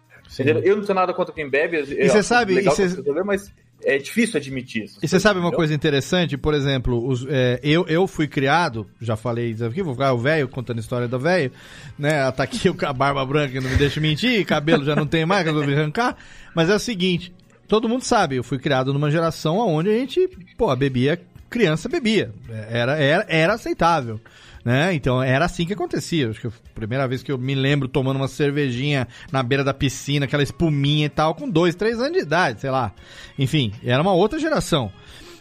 Eu 0.63 0.77
não 0.77 0.83
tenho 0.83 0.95
nada 0.95 1.13
contra 1.13 1.33
quem 1.33 1.49
bebe. 1.49 1.77
E 1.77 2.09
você 2.09 2.21
sabe- 2.23 2.55
Legal 2.55 2.73
e 2.73 2.75
cê- 2.75 2.83
resolveu, 2.87 3.25
mas 3.25 3.51
é 3.83 3.97
difícil 3.97 4.37
admitir 4.37 4.83
isso. 4.85 4.99
E 5.01 5.07
você 5.07 5.19
sabe 5.19 5.39
uma 5.39 5.51
coisa 5.51 5.73
interessante? 5.73 6.37
Por 6.37 6.53
exemplo, 6.53 7.07
os- 7.07 7.25
é, 7.29 7.59
eu, 7.63 7.85
eu 7.87 8.07
fui 8.07 8.27
criado, 8.27 8.85
já 9.01 9.15
falei 9.15 9.51
isso 9.51 9.63
aqui, 9.65 9.81
vou 9.83 9.93
ficar 9.93 10.13
o 10.13 10.17
velho 10.17 10.47
contando 10.47 10.77
a 10.77 10.81
história 10.81 11.07
do 11.07 11.19
velho, 11.19 11.51
né? 11.97 12.29
Tá 12.31 12.43
aqui 12.43 12.71
com 12.73 12.85
a 12.85 12.93
barba 12.93 13.25
branca 13.25 13.53
que 13.53 13.59
não 13.59 13.69
me 13.69 13.75
deixa 13.77 13.99
mentir, 14.01 14.45
cabelo 14.45 14.83
já 14.83 14.95
não 14.95 15.07
tem 15.07 15.25
mais, 15.25 15.43
que 15.43 15.49
eu 15.49 15.53
resolvi 15.53 15.73
arrancar. 15.79 16.17
Mas 16.55 16.69
é 16.69 16.75
o 16.75 16.79
seguinte, 16.79 17.33
todo 17.67 17.87
mundo 17.87 18.03
sabe, 18.03 18.35
eu 18.35 18.43
fui 18.43 18.57
criado 18.59 18.93
numa 18.93 19.09
geração 19.11 19.57
onde 19.59 19.89
a 19.89 19.93
gente, 19.93 20.27
pô, 20.57 20.75
bebia, 20.75 21.19
criança 21.49 21.87
bebia. 21.87 22.31
Era, 22.69 22.97
era, 22.97 23.25
era 23.29 23.53
aceitável. 23.53 24.19
Né? 24.63 24.93
Então 24.93 25.21
era 25.21 25.45
assim 25.45 25.65
que 25.65 25.73
acontecia. 25.73 26.29
Acho 26.29 26.41
que 26.41 26.47
a 26.47 26.51
primeira 26.73 27.07
vez 27.07 27.23
que 27.23 27.31
eu 27.31 27.37
me 27.37 27.55
lembro 27.55 27.87
tomando 27.87 28.17
uma 28.17 28.27
cervejinha 28.27 29.07
na 29.31 29.41
beira 29.41 29.63
da 29.63 29.73
piscina, 29.73 30.25
aquela 30.25 30.43
espuminha 30.43 31.05
e 31.05 31.09
tal, 31.09 31.35
com 31.35 31.49
dois, 31.49 31.75
três 31.75 31.99
anos 31.99 32.13
de 32.13 32.19
idade, 32.19 32.61
sei 32.61 32.69
lá. 32.69 32.93
Enfim, 33.37 33.71
era 33.83 34.01
uma 34.01 34.13
outra 34.13 34.39
geração. 34.39 34.91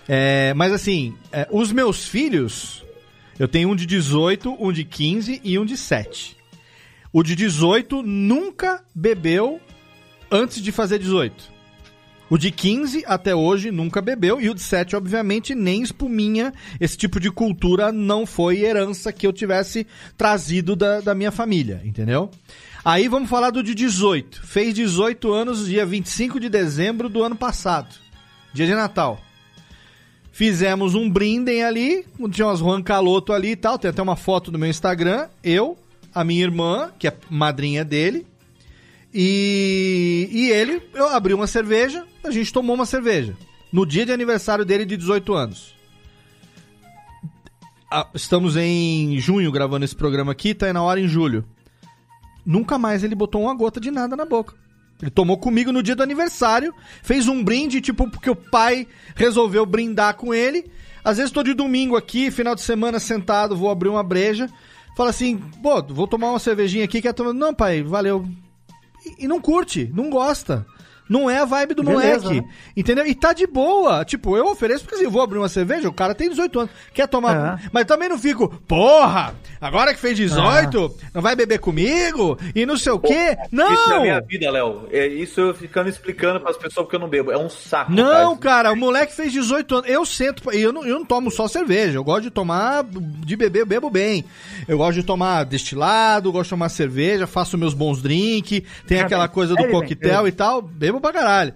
É, 0.08 0.54
mas 0.54 0.72
assim, 0.72 1.14
é, 1.32 1.48
os 1.50 1.72
meus 1.72 2.06
filhos, 2.06 2.84
eu 3.38 3.48
tenho 3.48 3.70
um 3.70 3.76
de 3.76 3.86
18, 3.86 4.56
um 4.58 4.72
de 4.72 4.84
15 4.84 5.40
e 5.42 5.58
um 5.58 5.64
de 5.64 5.76
7. 5.76 6.36
O 7.12 7.22
de 7.22 7.34
18 7.34 8.02
nunca 8.02 8.84
bebeu 8.94 9.60
antes 10.30 10.62
de 10.62 10.70
fazer 10.70 10.98
18. 10.98 11.55
O 12.28 12.36
de 12.36 12.50
15 12.50 13.04
até 13.06 13.36
hoje 13.36 13.70
nunca 13.70 14.02
bebeu 14.02 14.40
e 14.40 14.50
o 14.50 14.54
de 14.54 14.60
7, 14.60 14.96
obviamente, 14.96 15.54
nem 15.54 15.82
espuminha. 15.82 16.52
Esse 16.80 16.96
tipo 16.96 17.20
de 17.20 17.30
cultura 17.30 17.92
não 17.92 18.26
foi 18.26 18.62
herança 18.64 19.12
que 19.12 19.26
eu 19.26 19.32
tivesse 19.32 19.86
trazido 20.16 20.74
da, 20.74 21.00
da 21.00 21.14
minha 21.14 21.30
família, 21.30 21.80
entendeu? 21.84 22.28
Aí 22.84 23.06
vamos 23.06 23.30
falar 23.30 23.50
do 23.50 23.62
de 23.62 23.74
18. 23.76 24.44
Fez 24.44 24.74
18 24.74 25.32
anos 25.32 25.66
dia 25.66 25.86
25 25.86 26.40
de 26.40 26.48
dezembro 26.48 27.08
do 27.08 27.22
ano 27.22 27.36
passado. 27.36 27.94
dia 28.52 28.66
de 28.66 28.74
Natal. 28.74 29.20
Fizemos 30.32 30.94
um 30.94 31.08
brindem 31.08 31.62
ali, 31.62 32.04
tinha 32.30 32.46
umas 32.46 32.58
Juan 32.58 32.82
Caloto 32.82 33.32
ali 33.32 33.52
e 33.52 33.56
tal, 33.56 33.78
tem 33.78 33.88
até 33.88 34.02
uma 34.02 34.16
foto 34.16 34.52
no 34.52 34.58
meu 34.58 34.68
Instagram, 34.68 35.28
eu, 35.42 35.78
a 36.14 36.22
minha 36.22 36.42
irmã, 36.42 36.90
que 36.98 37.08
é 37.08 37.16
madrinha 37.30 37.82
dele, 37.82 38.26
e, 39.14 40.28
e 40.30 40.50
ele, 40.50 40.82
eu 40.92 41.08
abri 41.08 41.32
uma 41.32 41.46
cerveja, 41.46 42.06
a 42.26 42.30
gente 42.30 42.52
tomou 42.52 42.74
uma 42.74 42.86
cerveja. 42.86 43.36
No 43.72 43.86
dia 43.86 44.06
de 44.06 44.12
aniversário 44.12 44.64
dele 44.64 44.84
de 44.84 44.96
18 44.96 45.34
anos. 45.34 45.74
Ah, 47.90 48.08
estamos 48.14 48.56
em 48.56 49.18
junho 49.18 49.50
gravando 49.52 49.84
esse 49.84 49.94
programa 49.94 50.32
aqui, 50.32 50.54
tá 50.54 50.66
aí 50.66 50.72
na 50.72 50.82
hora 50.82 51.00
em 51.00 51.08
julho. 51.08 51.44
Nunca 52.44 52.78
mais 52.78 53.02
ele 53.04 53.14
botou 53.14 53.42
uma 53.42 53.54
gota 53.54 53.80
de 53.80 53.90
nada 53.90 54.16
na 54.16 54.24
boca. 54.24 54.54
Ele 55.00 55.10
tomou 55.10 55.36
comigo 55.36 55.72
no 55.72 55.82
dia 55.82 55.94
do 55.94 56.02
aniversário, 56.02 56.74
fez 57.02 57.28
um 57.28 57.44
brinde, 57.44 57.80
tipo, 57.80 58.10
porque 58.10 58.30
o 58.30 58.36
pai 58.36 58.86
resolveu 59.14 59.66
brindar 59.66 60.14
com 60.14 60.32
ele. 60.32 60.70
Às 61.04 61.18
vezes 61.18 61.30
tô 61.30 61.42
de 61.42 61.54
domingo 61.54 61.96
aqui, 61.96 62.30
final 62.30 62.54
de 62.54 62.62
semana 62.62 62.98
sentado, 62.98 63.56
vou 63.56 63.70
abrir 63.70 63.88
uma 63.88 64.02
breja. 64.02 64.48
Fala 64.96 65.10
assim, 65.10 65.36
pô, 65.62 65.82
vou 65.82 66.08
tomar 66.08 66.30
uma 66.30 66.38
cervejinha 66.38 66.84
aqui, 66.84 67.02
quer 67.02 67.12
tomar. 67.12 67.32
Não, 67.32 67.54
pai, 67.54 67.82
valeu. 67.82 68.26
E, 69.04 69.24
e 69.24 69.28
não 69.28 69.40
curte, 69.40 69.90
não 69.94 70.08
gosta. 70.08 70.66
Não 71.08 71.30
é 71.30 71.38
a 71.38 71.44
vibe 71.44 71.74
do 71.74 71.82
Beleza, 71.82 72.24
moleque. 72.24 72.46
né? 72.46 72.52
Entendeu? 72.76 73.06
E 73.06 73.14
tá 73.14 73.32
de 73.32 73.46
boa. 73.46 74.04
Tipo, 74.04 74.36
eu 74.36 74.46
ofereço 74.46 74.82
porque 74.82 74.96
assim, 74.96 75.04
eu 75.04 75.10
vou 75.10 75.22
abrir 75.22 75.38
uma 75.38 75.48
cerveja, 75.48 75.88
o 75.88 75.92
cara 75.92 76.14
tem 76.14 76.28
18 76.28 76.60
anos. 76.60 76.72
Quer 76.92 77.06
tomar. 77.06 77.60
É. 77.62 77.68
Mas 77.72 77.84
também 77.84 78.08
não 78.08 78.18
fico, 78.18 78.48
porra, 78.66 79.34
agora 79.60 79.94
que 79.94 80.00
fez 80.00 80.16
18, 80.16 80.94
não 81.14 81.22
vai 81.22 81.36
beber 81.36 81.58
comigo? 81.58 82.38
E 82.54 82.66
não 82.66 82.76
sei 82.76 82.92
o 82.92 82.98
quê. 82.98 83.36
Não! 83.52 83.72
Isso 83.72 83.92
é 83.92 83.96
a 83.96 84.00
minha 84.00 84.20
vida, 84.20 84.50
Léo. 84.50 84.88
É 84.90 85.06
isso 85.06 85.40
eu 85.40 85.54
ficando 85.54 85.88
explicando 85.88 86.40
pras 86.40 86.56
pessoas 86.56 86.86
porque 86.86 86.96
eu 86.96 87.00
não 87.00 87.08
bebo. 87.08 87.30
É 87.30 87.38
um 87.38 87.48
saco. 87.48 87.92
Não, 87.92 88.36
cara. 88.36 88.56
cara, 88.56 88.72
o 88.72 88.76
moleque 88.76 89.14
fez 89.14 89.32
18 89.32 89.76
anos. 89.76 89.90
Eu 89.90 90.04
sento, 90.04 90.52
e 90.52 90.60
eu 90.60 90.72
não, 90.72 90.84
eu 90.84 90.98
não 90.98 91.04
tomo 91.04 91.30
só 91.30 91.46
cerveja. 91.46 91.98
Eu 91.98 92.04
gosto 92.04 92.22
de 92.22 92.30
tomar, 92.30 92.84
de 92.84 93.36
beber, 93.36 93.60
eu 93.60 93.66
bebo 93.66 93.90
bem. 93.90 94.24
Eu 94.66 94.78
gosto 94.78 94.94
de 94.94 95.02
tomar 95.02 95.44
destilado, 95.44 96.32
gosto 96.32 96.44
de 96.44 96.50
tomar 96.50 96.68
cerveja, 96.68 97.26
faço 97.26 97.56
meus 97.56 97.74
bons 97.74 98.02
drinks, 98.02 98.62
tem 98.86 99.00
aquela 99.00 99.28
coisa 99.28 99.54
do 99.54 99.68
coquetel 99.68 100.26
e 100.26 100.32
tal, 100.32 100.60
bebo 100.60 100.95
pra 101.00 101.12
caralho. 101.12 101.54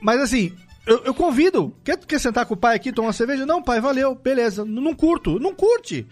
Mas 0.00 0.20
assim, 0.20 0.52
eu, 0.86 1.04
eu 1.04 1.14
convido. 1.14 1.74
Quer, 1.84 1.98
quer 1.98 2.20
sentar 2.20 2.46
com 2.46 2.54
o 2.54 2.56
pai 2.56 2.76
aqui, 2.76 2.92
tomar 2.92 3.08
uma 3.08 3.12
cerveja? 3.12 3.44
Não, 3.44 3.62
pai, 3.62 3.80
valeu, 3.80 4.14
beleza. 4.14 4.64
Não 4.64 4.94
curto, 4.94 5.38
não 5.38 5.54
curte. 5.54 6.06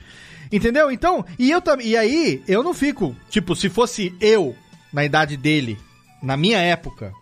Entendeu? 0.52 0.90
Então, 0.90 1.24
e 1.38 1.50
eu 1.50 1.60
também. 1.60 1.88
E 1.88 1.96
aí, 1.96 2.42
eu 2.46 2.62
não 2.62 2.74
fico, 2.74 3.16
tipo, 3.28 3.54
se 3.56 3.68
fosse 3.68 4.14
eu, 4.20 4.54
na 4.92 5.04
idade 5.04 5.36
dele, 5.36 5.78
na 6.22 6.36
minha 6.36 6.58
época, 6.58 7.12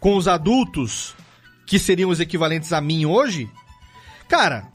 com 0.00 0.16
os 0.16 0.28
adultos 0.28 1.14
que 1.66 1.78
seriam 1.78 2.10
os 2.10 2.20
equivalentes 2.20 2.72
a 2.72 2.80
mim 2.80 3.04
hoje, 3.04 3.48
cara, 4.28 4.68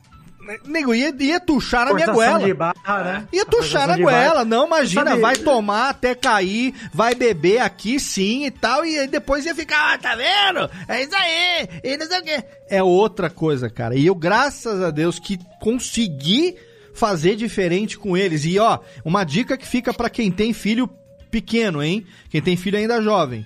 nego, 0.66 0.94
ia, 0.94 1.14
ia 1.20 1.40
tuchar 1.40 1.86
na 1.86 1.94
minha 1.94 2.08
goela. 2.08 2.40
de 2.46 2.54
barra, 2.54 3.04
né? 3.04 3.28
Ia 3.32 3.46
tuchar 3.46 3.88
na 3.88 3.98
goela, 3.98 4.44
não, 4.46 4.68
imagina, 4.68 5.12
Sabe- 5.12 5.22
vai 5.22 5.36
tomar 5.38 5.90
até 5.90 6.14
cair, 6.16 6.74
vai 6.94 7.16
beber 7.16 7.60
aqui 7.60 8.00
sim 8.00 8.46
e 8.46 8.52
tal, 8.52 8.86
e 8.86 8.98
aí 9.00 9.08
depois 9.08 9.46
ia 9.46 9.56
ficar, 9.56 9.94
ah, 9.94 9.98
tá 9.98 10.16
vendo? 10.16 10.70
É 10.88 11.02
isso 11.04 11.16
aí, 11.16 11.68
e 11.84 11.98
não 11.98 12.06
sei 12.06 12.20
o 12.20 12.24
quê. 12.24 12.44
É 12.70 12.84
outra 12.84 13.30
coisa, 13.30 13.70
cara. 13.70 13.96
E 13.96 14.06
eu, 14.06 14.16
graças 14.16 14.82
a 14.82 14.92
Deus, 14.92 15.20
que 15.20 15.40
consegui 15.60 16.56
fazer 16.94 17.36
diferente 17.36 17.98
com 17.98 18.16
eles. 18.16 18.46
E 18.46 18.58
ó, 18.60 18.80
uma 19.04 19.24
dica 19.24 19.58
que 19.58 19.68
fica 19.68 19.94
pra 19.94 20.10
quem 20.10 20.32
tem 20.32 20.54
filho 20.54 20.90
pequeno, 21.32 21.82
hein? 21.82 22.06
Quem 22.30 22.42
tem 22.42 22.56
filho 22.56 22.78
ainda 22.78 23.02
jovem. 23.02 23.46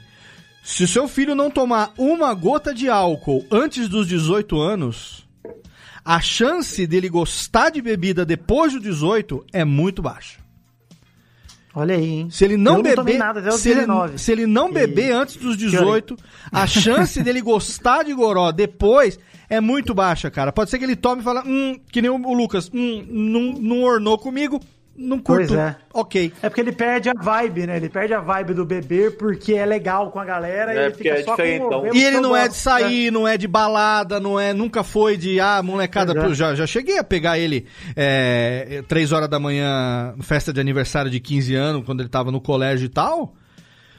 Se 0.63 0.83
o 0.83 0.87
seu 0.87 1.07
filho 1.07 1.33
não 1.33 1.49
tomar 1.49 1.93
uma 1.97 2.33
gota 2.33 2.73
de 2.73 2.89
álcool 2.89 3.45
antes 3.49 3.87
dos 3.87 4.05
18 4.07 4.59
anos, 4.59 5.25
a 6.09 6.21
chance 6.21 6.87
dele 6.87 7.09
gostar 7.09 7.69
de 7.69 7.81
bebida 7.81 8.25
depois 8.25 8.71
dos 8.71 8.81
18 8.81 9.45
é 9.51 9.65
muito 9.65 10.01
baixa. 10.01 10.39
Olha 11.75 11.95
aí, 11.95 12.05
hein? 12.05 12.29
Se 12.31 12.45
ele 12.45 12.55
não 12.55 12.77
Eu 12.77 12.81
beber, 12.83 13.21
os 13.49 13.59
se, 13.59 13.69
ele, 13.69 13.81
19. 13.81 14.17
se 14.17 14.31
ele 14.31 14.47
não 14.47 14.69
E- 14.69 14.71
beber 14.71 15.11
antes 15.11 15.35
dos 15.35 15.57
18, 15.57 16.17
a 16.49 16.65
chance 16.65 17.21
dele 17.21 17.41
gostar 17.41 18.03
de 18.03 18.13
goró 18.13 18.53
depois 18.53 19.19
é 19.49 19.59
muito 19.59 19.93
baixa, 19.93 20.31
cara. 20.31 20.53
Pode 20.53 20.69
ser 20.69 20.79
que 20.79 20.85
ele 20.85 20.95
tome 20.95 21.21
e 21.21 21.23
fale, 21.25 21.39
hum, 21.45 21.77
que 21.91 22.01
nem 22.01 22.09
o 22.09 22.15
o 22.15 22.33
Lucas, 22.33 22.71
hum, 22.73 23.05
não, 23.09 23.41
não 23.61 23.83
ornou 23.83 24.17
comigo, 24.17 24.61
não 24.97 25.19
curto. 25.19 25.49
Pois 25.49 25.59
é. 25.59 25.75
Ok. 25.93 26.33
É 26.41 26.49
porque 26.49 26.61
ele 26.61 26.71
perde 26.71 27.09
a 27.09 27.13
vibe, 27.13 27.67
né? 27.67 27.77
Ele 27.77 27.87
perde 27.87 28.13
a 28.13 28.19
vibe 28.19 28.53
do 28.55 28.65
beber 28.65 29.15
porque 29.17 29.53
é 29.53 29.65
legal 29.65 30.09
com 30.11 30.19
a 30.19 30.25
galera 30.25 30.73
e 30.73 30.77
É, 30.77 30.81
ele 30.85 30.89
porque 30.91 31.03
fica 31.09 31.19
é 31.19 31.23
só 31.23 31.31
diferentão. 31.35 31.81
com 31.81 31.89
o 31.91 31.95
E 31.95 32.03
ele 32.03 32.19
não 32.19 32.35
é 32.35 32.43
de 32.43 32.47
gosto, 32.49 32.59
sair, 32.61 33.11
não 33.11 33.27
é 33.27 33.37
de 33.37 33.47
balada, 33.47 34.19
não 34.19 34.39
é, 34.39 34.53
nunca 34.53 34.83
foi 34.83 35.15
de, 35.15 35.39
ah, 35.39 35.61
molecada, 35.63 36.13
Pois 36.13 36.25
é. 36.25 36.27
pô, 36.29 36.33
já, 36.33 36.55
já 36.55 36.65
cheguei 36.65 36.97
a 36.97 37.03
pegar 37.03 37.37
ele 37.37 37.67
é, 37.95 38.83
três 38.87 39.11
horas 39.11 39.29
da 39.29 39.39
manhã, 39.39 40.15
festa 40.21 40.51
de 40.51 40.59
aniversário 40.59 41.11
de 41.11 41.19
15 41.19 41.53
anos, 41.55 41.85
quando 41.85 41.99
ele 42.01 42.09
tava 42.09 42.31
no 42.31 42.41
colégio 42.41 42.85
e 42.85 42.89
tal, 42.89 43.35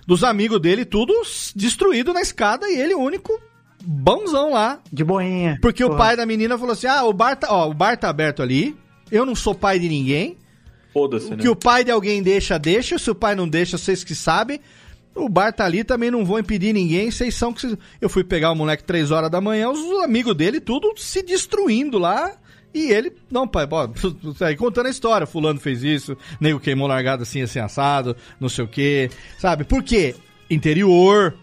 dos 0.07 0.25
amigos 0.25 0.61
dele, 0.61 0.85
tudo 0.85 1.15
destruído 1.55 2.13
na 2.13 2.21
escada 2.21 2.67
e 2.69 2.81
ele 2.81 2.95
o 2.95 3.01
único 3.01 3.39
bonzão 3.85 4.53
lá. 4.53 4.81
De 4.93 5.05
boinha. 5.05 5.59
Porque 5.63 5.85
o 5.85 5.89
Porra. 5.89 5.99
pai 5.99 6.17
da 6.17 6.27
menina 6.27 6.59
falou 6.59 6.73
assim, 6.73 6.87
ah, 6.87 7.05
o 7.05 7.13
bar 7.13 7.37
tá, 7.37 7.49
ó, 7.51 7.69
o 7.69 7.75
bar 7.75 7.97
tá 7.97 8.09
aberto 8.09 8.43
ali, 8.43 8.77
eu 9.11 9.25
não 9.25 9.35
sou 9.35 9.55
pai 9.55 9.79
de 9.79 9.89
ninguém, 9.89 10.37
Foda-se, 10.93 11.27
o 11.29 11.31
né? 11.37 11.43
que 11.43 11.49
o 11.49 11.57
pai 11.57 11.85
de 11.85 11.91
alguém 11.91 12.23
deixa, 12.23 12.59
deixa. 12.59 12.99
Se 12.99 13.11
o 13.11 13.15
pai 13.15 13.35
não 13.35 13.49
deixa, 13.49 13.77
vocês 13.79 14.03
que 14.05 14.15
sabem. 14.15 14.61
O 15.15 15.29
bar 15.29 15.53
tá 15.53 15.65
ali, 15.65 15.83
também 15.83 16.11
não 16.11 16.25
vou 16.25 16.39
impedir 16.39 16.73
ninguém. 16.73 17.11
Vocês 17.11 17.35
são 17.35 17.53
que. 17.53 17.61
vocês- 17.63 17.77
Eu 18.01 18.09
fui 18.09 18.23
pegar 18.23 18.53
o 18.53 18.55
moleque 18.55 18.85
três 18.85 19.11
horas 19.11 19.31
da 19.31 19.41
manhã, 19.41 19.69
os 19.71 20.03
amigos 20.05 20.35
dele, 20.37 20.61
tudo 20.61 20.93
se 20.97 21.23
destruindo 21.23 21.99
lá. 21.99 22.33
E 22.73 22.91
ele, 22.93 23.13
não, 23.31 23.49
pai, 23.49 23.67
bora, 23.67 23.91
aí 24.41 24.55
contando 24.55 24.87
a 24.87 24.91
história. 24.91 25.27
Fulano 25.27 25.59
fez 25.59 25.83
isso, 25.83 26.17
nego 26.41 26.61
queimou 26.61 26.87
largado 26.87 27.23
assim, 27.23 27.41
assim, 27.43 27.59
assado, 27.59 28.15
não 28.39 28.49
sei 28.49 28.65
o 28.65 28.69
quê. 28.69 29.11
Sabe? 29.39 29.65
Por 29.65 29.83
quê? 29.83 30.15
Interior, 30.51 31.35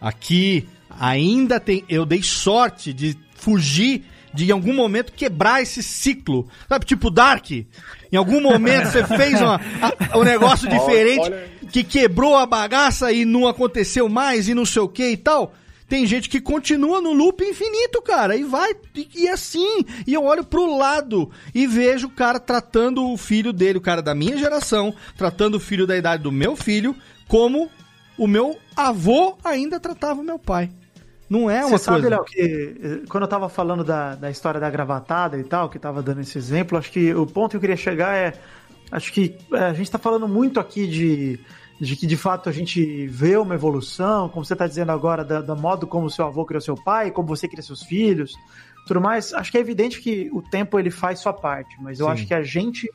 aqui, 0.00 0.66
ainda 0.98 1.58
tem. 1.60 1.84
Eu 1.88 2.04
dei 2.04 2.22
sorte 2.22 2.92
de 2.92 3.16
fugir, 3.34 4.04
de 4.34 4.48
em 4.48 4.52
algum 4.52 4.72
momento 4.74 5.12
quebrar 5.12 5.62
esse 5.62 5.82
ciclo. 5.82 6.48
Sabe, 6.68 6.84
tipo 6.86 7.10
Dark? 7.10 7.50
Em 7.50 8.16
algum 8.16 8.40
momento 8.40 8.90
você 8.90 9.04
fez 9.04 9.40
uma, 9.40 9.60
a- 9.80 10.18
um 10.18 10.22
negócio 10.24 10.68
diferente 10.68 11.20
Olha- 11.20 11.48
que 11.70 11.82
quebrou 11.84 12.36
a 12.36 12.44
bagaça 12.46 13.12
e 13.12 13.24
não 13.24 13.46
aconteceu 13.48 14.08
mais 14.08 14.48
e 14.48 14.54
não 14.54 14.64
sei 14.66 14.82
o 14.82 14.88
que 14.88 15.08
e 15.10 15.16
tal. 15.16 15.54
Tem 15.88 16.06
gente 16.06 16.28
que 16.30 16.40
continua 16.40 17.02
no 17.02 17.12
loop 17.12 17.44
infinito, 17.44 18.00
cara, 18.00 18.34
e 18.34 18.44
vai, 18.44 18.72
e, 18.94 19.08
e 19.14 19.28
assim. 19.28 19.84
E 20.06 20.14
eu 20.14 20.24
olho 20.24 20.42
pro 20.42 20.74
lado 20.78 21.30
e 21.54 21.66
vejo 21.66 22.06
o 22.06 22.10
cara 22.10 22.40
tratando 22.40 23.10
o 23.10 23.16
filho 23.18 23.52
dele, 23.52 23.76
o 23.76 23.80
cara 23.82 24.00
da 24.00 24.14
minha 24.14 24.38
geração, 24.38 24.94
tratando 25.18 25.56
o 25.56 25.60
filho 25.60 25.86
da 25.86 25.94
idade 25.94 26.22
do 26.22 26.32
meu 26.32 26.56
filho, 26.56 26.96
como 27.28 27.70
o 28.16 28.26
meu 28.26 28.56
avô 28.74 29.36
ainda 29.44 29.78
tratava 29.78 30.20
o 30.22 30.24
meu 30.24 30.38
pai. 30.38 30.70
Não 31.32 31.50
é 31.50 31.60
uma 31.64 31.78
Você 31.78 31.84
sabe, 31.84 32.00
coisa. 32.02 32.16
Léo, 32.16 32.24
que 32.24 32.76
eh, 32.82 33.00
quando 33.08 33.22
eu 33.24 33.28
tava 33.28 33.48
falando 33.48 33.82
da, 33.82 34.14
da 34.14 34.30
história 34.30 34.60
da 34.60 34.68
gravatada 34.68 35.38
e 35.38 35.44
tal, 35.44 35.68
que 35.70 35.78
tava 35.78 36.02
dando 36.02 36.20
esse 36.20 36.36
exemplo, 36.36 36.76
acho 36.76 36.90
que 36.92 37.14
o 37.14 37.26
ponto 37.26 37.50
que 37.52 37.56
eu 37.56 37.60
queria 37.60 37.76
chegar 37.76 38.14
é. 38.14 38.34
Acho 38.90 39.10
que 39.12 39.36
eh, 39.54 39.58
a 39.58 39.72
gente 39.72 39.90
tá 39.90 39.98
falando 39.98 40.28
muito 40.28 40.60
aqui 40.60 40.86
de, 40.86 41.40
de 41.80 41.96
que 41.96 42.06
de 42.06 42.16
fato 42.16 42.48
a 42.48 42.52
gente 42.52 43.06
vê 43.06 43.36
uma 43.38 43.54
evolução, 43.54 44.28
como 44.28 44.44
você 44.44 44.54
tá 44.54 44.66
dizendo 44.66 44.92
agora, 44.92 45.24
da, 45.24 45.40
da 45.40 45.54
modo 45.54 45.86
como 45.86 46.10
seu 46.10 46.26
avô 46.26 46.44
criou 46.44 46.60
seu 46.60 46.74
pai, 46.76 47.10
como 47.10 47.26
você 47.26 47.48
cria 47.48 47.62
seus 47.62 47.82
filhos, 47.82 48.32
tudo 48.86 49.00
mais. 49.00 49.32
Acho 49.32 49.50
que 49.50 49.56
é 49.56 49.60
evidente 49.60 50.00
que 50.02 50.28
o 50.34 50.42
tempo 50.42 50.78
ele 50.78 50.90
faz 50.90 51.20
sua 51.20 51.32
parte, 51.32 51.74
mas 51.80 51.98
eu 52.00 52.06
Sim. 52.06 52.12
acho 52.12 52.26
que 52.26 52.34
a 52.34 52.42
gente, 52.42 52.86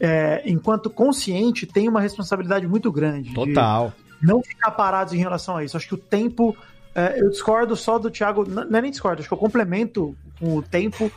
eh, 0.00 0.40
enquanto 0.46 0.88
consciente, 0.88 1.66
tem 1.66 1.88
uma 1.88 2.00
responsabilidade 2.00 2.68
muito 2.68 2.92
grande. 2.92 3.30
de- 3.30 3.34
Total. 3.34 3.92
não 4.22 4.40
ficar 4.40 4.70
parados 4.70 5.12
em 5.12 5.18
relação 5.18 5.56
a 5.56 5.64
isso. 5.64 5.76
Acho 5.76 5.88
que 5.88 5.94
o 5.94 5.98
tempo. 5.98 6.56
É, 6.94 7.20
eu 7.20 7.30
discordo 7.30 7.74
só 7.76 7.98
do 7.98 8.10
Thiago. 8.10 8.44
Não 8.48 8.78
é 8.78 8.82
nem 8.82 8.90
discordo, 8.90 9.20
acho 9.20 9.28
que 9.28 9.34
eu 9.34 9.38
complemento 9.38 10.16
com 10.38 10.56
o 10.56 10.62
tempo 10.62 11.10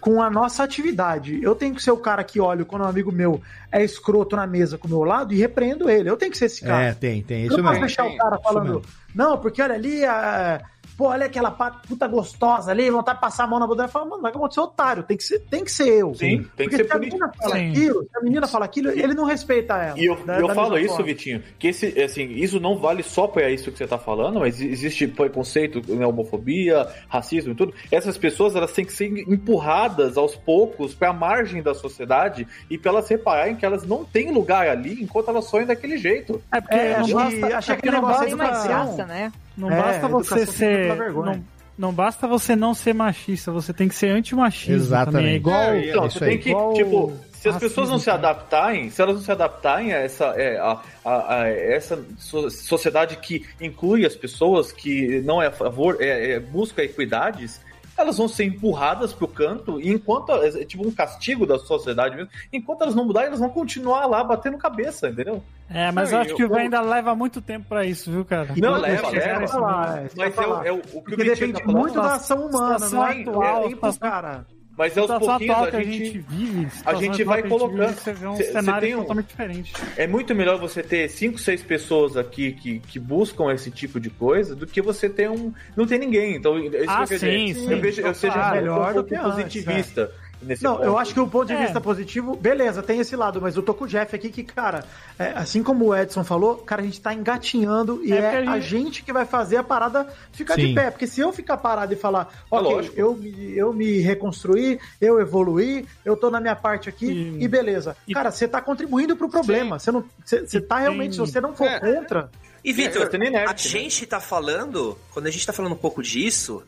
com 0.00 0.22
a 0.22 0.30
nossa 0.30 0.62
atividade. 0.64 1.42
Eu 1.42 1.54
tenho 1.54 1.74
que 1.74 1.82
ser 1.82 1.90
o 1.90 1.96
cara 1.98 2.24
que 2.24 2.40
olha 2.40 2.64
quando 2.64 2.82
um 2.82 2.88
amigo 2.88 3.12
meu 3.12 3.40
é 3.70 3.84
escroto 3.84 4.34
na 4.34 4.46
mesa 4.46 4.78
com 4.78 4.86
o 4.88 4.90
meu 4.90 5.04
lado 5.04 5.34
e 5.34 5.36
repreendo 5.36 5.90
ele. 5.90 6.08
Eu 6.08 6.16
tenho 6.16 6.32
que 6.32 6.38
ser 6.38 6.46
esse 6.46 6.62
cara. 6.62 6.84
É, 6.86 6.94
tem, 6.94 7.22
tem. 7.22 7.42
eu 7.42 7.48
Isso 7.48 7.56
não 7.58 7.64
posso 7.64 7.80
mesmo. 7.80 7.86
deixar 7.86 8.06
o 8.06 8.16
cara 8.16 8.38
falando, 8.38 8.82
não, 9.14 9.36
porque 9.36 9.60
olha 9.60 9.74
ali, 9.74 10.02
a- 10.04 10.62
pô, 11.00 11.06
olha 11.08 11.24
aquela 11.24 11.50
puta 11.50 12.06
gostosa 12.06 12.70
ali, 12.70 12.90
vontade 12.90 13.16
de 13.16 13.22
passar 13.22 13.44
a 13.44 13.46
mão 13.46 13.58
na 13.58 13.66
bunda. 13.66 13.84
Eu 13.84 13.88
falo, 13.88 14.10
mano, 14.10 14.20
vai 14.20 14.30
acontecer 14.30 14.60
otário, 14.60 15.02
tem 15.02 15.16
que 15.16 15.24
ser, 15.24 15.38
tem 15.50 15.64
que 15.64 15.72
ser 15.72 15.88
eu. 15.88 16.14
Sim, 16.14 16.44
tem 16.54 16.68
que 16.68 16.76
Porque 16.76 16.76
ser 16.76 16.84
se 16.84 16.92
a 16.92 16.94
político. 16.96 17.16
menina 17.18 17.32
fala 17.42 17.54
Sim. 17.56 17.70
aquilo, 17.70 18.02
se 18.02 18.18
a 18.18 18.20
menina 18.20 18.46
fala 18.46 18.64
aquilo, 18.66 18.90
ele 18.90 19.14
não 19.14 19.24
respeita 19.24 19.74
ela. 19.78 19.98
E 19.98 20.04
eu, 20.04 20.16
da- 20.26 20.38
eu 20.38 20.46
da 20.48 20.54
falo 20.54 20.76
isso, 20.78 20.88
forma. 20.88 21.04
Vitinho, 21.06 21.42
que 21.58 21.68
esse, 21.68 21.98
assim, 22.02 22.24
isso 22.32 22.60
não 22.60 22.76
vale 22.76 23.02
só 23.02 23.26
para 23.26 23.50
isso 23.50 23.72
que 23.72 23.78
você 23.78 23.86
tá 23.86 23.96
falando, 23.96 24.40
mas 24.40 24.60
existe 24.60 25.06
preconceito, 25.08 25.80
né, 25.94 26.06
homofobia, 26.06 26.86
racismo 27.08 27.52
e 27.52 27.54
tudo. 27.54 27.72
Essas 27.90 28.18
pessoas, 28.18 28.54
elas 28.54 28.70
têm 28.72 28.84
que 28.84 28.92
ser 28.92 29.06
empurradas 29.26 30.18
aos 30.18 30.36
poucos 30.36 30.94
para 30.94 31.08
a 31.08 31.12
margem 31.14 31.62
da 31.62 31.72
sociedade 31.74 32.46
e 32.68 32.76
para 32.76 32.90
elas 32.92 33.08
repararem 33.08 33.56
que 33.56 33.64
elas 33.64 33.86
não 33.86 34.04
têm 34.04 34.30
lugar 34.30 34.68
ali 34.68 35.02
enquanto 35.02 35.28
elas 35.30 35.46
sonham 35.46 35.66
daquele 35.66 35.96
jeito. 35.96 36.42
É 36.52 36.60
porque 36.60 36.74
É, 36.74 36.98
não 36.98 37.06
que- 37.06 37.12
que 37.12 37.70
é 37.70 37.74
aquele 37.74 37.96
não 37.96 38.02
mais 38.02 38.22
educação. 38.32 38.66
graça, 38.68 39.06
né? 39.06 39.32
Não 39.56 39.70
É, 39.70 39.76
basta 39.82 40.08
você 40.08 40.46
ser. 40.46 40.96
Não, 40.96 41.44
não 41.78 41.92
basta 41.92 42.26
você 42.28 42.54
não 42.56 42.74
ser 42.74 42.94
machista, 42.94 43.50
você 43.50 43.72
tem 43.72 43.88
que 43.88 43.94
ser 43.94 44.08
anti-machismo 44.10 44.76
Exatamente. 44.76 45.12
também. 45.16 45.32
É 45.32 45.36
igual. 45.36 45.60
É, 45.74 45.88
então, 45.90 46.06
isso 46.06 46.18
você 46.18 46.24
aí. 46.24 46.30
tem 46.30 46.38
que, 46.38 46.50
Igual 46.50 46.74
tipo, 46.74 47.12
se 47.32 47.48
as 47.48 47.54
racismo, 47.54 47.60
pessoas 47.60 47.88
não 47.90 47.98
se 47.98 48.10
adaptarem, 48.10 48.90
se 48.90 49.00
elas 49.00 49.16
não 49.16 49.22
se 49.22 49.32
adaptarem 49.32 49.92
a 49.94 49.98
essa, 49.98 50.24
é, 50.36 50.58
a, 50.58 50.78
a- 51.04 51.34
a 51.42 51.48
essa 51.48 52.02
so- 52.18 52.50
sociedade 52.50 53.16
que 53.16 53.46
inclui 53.60 54.04
as 54.04 54.14
pessoas, 54.14 54.72
que 54.72 55.20
não 55.22 55.40
é 55.42 55.46
a 55.46 55.50
favor, 55.52 55.96
é, 56.00 56.32
é, 56.32 56.40
busca 56.40 56.82
equidades, 56.82 57.60
elas 58.00 58.16
vão 58.18 58.28
ser 58.28 58.44
empurradas 58.44 59.12
pro 59.12 59.28
canto, 59.28 59.80
e 59.80 59.88
enquanto, 59.90 60.32
é 60.32 60.64
tipo 60.64 60.86
um 60.86 60.90
castigo 60.90 61.46
da 61.46 61.58
sociedade 61.58 62.16
mesmo, 62.16 62.30
enquanto 62.52 62.82
elas 62.82 62.94
não 62.94 63.04
mudarem, 63.04 63.28
elas 63.28 63.40
vão 63.40 63.50
continuar 63.50 64.06
lá 64.06 64.22
batendo 64.24 64.58
cabeça, 64.58 65.08
entendeu? 65.08 65.42
É, 65.68 65.92
mas 65.92 66.10
Não, 66.10 66.18
eu 66.18 66.22
acho 66.22 66.30
eu- 66.30 66.36
que 66.36 66.42
eu- 66.42 66.54
ainda 66.56 66.80
leva 66.80 67.14
muito 67.14 67.40
tempo 67.40 67.66
pra 67.68 67.84
isso, 67.84 68.10
viu, 68.10 68.24
cara? 68.24 68.48
Não, 68.56 68.72
Quando 68.72 68.80
leva, 68.82 69.10
leva. 69.10 69.42
é, 69.42 69.44
isso 69.44 70.16
Mas 70.16 70.36
é, 70.36 70.40
o- 70.46 70.62
é 70.64 70.72
o, 70.72 70.76
o 70.76 70.80
que 70.80 70.88
o 70.88 71.02
Porque 71.02 71.16
Vitinho 71.16 71.52
depende 71.52 71.62
tá 71.64 71.72
muito 71.72 71.94
da 71.94 72.14
ação 72.14 72.38
humana, 72.46 72.78
situação 72.78 72.98
não 73.00 73.06
é? 73.06 73.20
atual, 73.22 73.56
É 73.56 73.60
pro 73.60 73.70
situação- 73.70 74.10
cara. 74.10 74.46
Mas 74.80 74.96
aos 74.96 75.06
situação 75.10 75.28
pouquinhos 75.28 75.56
a 75.58 75.60
a 75.76 75.82
gente, 75.82 76.18
vive, 76.20 76.68
a 76.86 76.94
gente 76.94 77.22
vai 77.24 77.42
que 77.42 77.48
a 77.48 77.50
gente 77.50 77.58
vive, 77.60 77.70
colocando. 77.70 77.94
Você 77.94 78.12
vê 78.14 78.26
um 78.26 78.36
Cê- 78.36 78.44
cenário 78.44 78.80
tem 78.88 78.96
um- 78.96 79.00
totalmente 79.00 79.26
diferente. 79.26 79.72
É 79.94 80.06
muito 80.06 80.34
melhor 80.34 80.58
você 80.58 80.82
ter 80.82 81.08
cinco, 81.10 81.38
seis 81.38 81.62
pessoas 81.62 82.16
aqui 82.16 82.52
que, 82.52 82.78
que 82.80 82.98
buscam 82.98 83.52
esse 83.52 83.70
tipo 83.70 84.00
de 84.00 84.08
coisa 84.08 84.56
do 84.56 84.66
que 84.66 84.80
você 84.80 85.10
ter 85.10 85.28
um. 85.28 85.52
Não 85.76 85.86
tem 85.86 85.98
ninguém. 85.98 86.34
Então, 86.34 86.56
é 86.56 86.62
isso 86.66 86.76
Ah, 86.88 87.06
sim, 87.06 87.52
sim. 87.52 87.70
Eu 87.70 87.78
vejo, 87.78 88.00
eu 88.00 88.14
seja 88.14 88.32
Claro, 88.32 88.56
eu 88.56 88.64
sou 88.64 88.72
um 88.72 88.76
melhor 88.80 88.94
do 88.94 89.04
que 89.04 89.14
antes, 89.14 89.26
positivista 89.30 90.10
nesse 90.42 90.62
Não, 90.64 90.72
ponto. 90.76 90.84
eu 90.84 90.98
acho 90.98 91.12
que 91.14 91.20
o 91.20 91.26
ponto 91.26 91.46
de 91.46 91.52
É. 91.54 91.62
vista 91.64 91.80
positivo, 91.80 92.36
beleza, 92.36 92.82
tem 92.82 92.98
esse 93.00 93.14
lado, 93.16 93.40
mas 93.40 93.56
eu 93.56 93.62
tô 93.62 93.74
com 93.74 93.84
o 93.84 93.88
Jeff 93.88 94.14
aqui 94.14 94.30
que, 94.30 94.42
cara, 94.42 94.84
é, 95.18 95.32
assim 95.36 95.62
como 95.62 95.86
o 95.86 95.96
Edson 95.96 96.24
falou, 96.24 96.56
cara, 96.56 96.82
a 96.82 96.84
gente 96.84 97.00
tá 97.00 97.12
engatinhando 97.12 98.00
e 98.04 98.12
É 98.12 98.16
é, 98.16 98.46
a 98.46 98.52
a 98.52 98.60
gente- 98.60 98.80
gente 98.90 99.02
que 99.02 99.12
vai 99.12 99.24
fazer 99.26 99.56
a 99.56 99.62
parada 99.62 100.06
ficar 100.32 100.54
Sim. 100.54 100.68
de 100.68 100.74
pé. 100.74 100.90
Porque 100.90 101.06
se 101.06 101.20
eu 101.20 101.32
ficar 101.32 101.56
parado 101.56 101.92
e 101.92 101.96
falar, 101.96 102.28
É 102.50 102.56
ok, 102.56 102.92
eu 102.96 103.14
me, 103.14 103.56
eu 103.56 103.72
me 103.72 103.98
reconstruí, 104.00 104.78
eu 105.00 105.20
evoluí, 105.20 105.86
eu 106.04 106.16
tô 106.16 106.30
na 106.30 106.40
minha 106.40 106.56
parte 106.56 106.88
aqui 106.88 107.06
E- 107.06 107.44
e, 107.44 107.48
beleza. 107.48 107.96
e- 108.06 108.14
Cara, 108.14 108.30
você 108.30 108.46
tá 108.48 108.60
contribuindo 108.60 109.16
pro 109.16 109.28
problema. 109.28 109.78
Você 109.78 109.90
não, 109.92 110.04
você, 110.24 110.46
você 110.46 110.60
tá 110.60 110.78
realmente, 110.78 111.14
se 111.14 111.20
você 111.20 111.40
não 111.40 111.54
for 111.54 111.66
É. 111.66 111.78
contra, 111.80 112.30
E 112.62 112.70
É, 112.70 112.72
Vitor, 112.74 113.08
tá 113.08 113.16
a 113.16 113.20
né? 113.20 113.54
gente 113.56 114.04
tá 114.06 114.20
falando, 114.20 114.98
quando 115.14 115.26
a 115.26 115.30
gente 115.30 115.46
tá 115.46 115.52
falando 115.52 115.72
um 115.72 115.76
pouco 115.78 116.02
disso, 116.02 116.62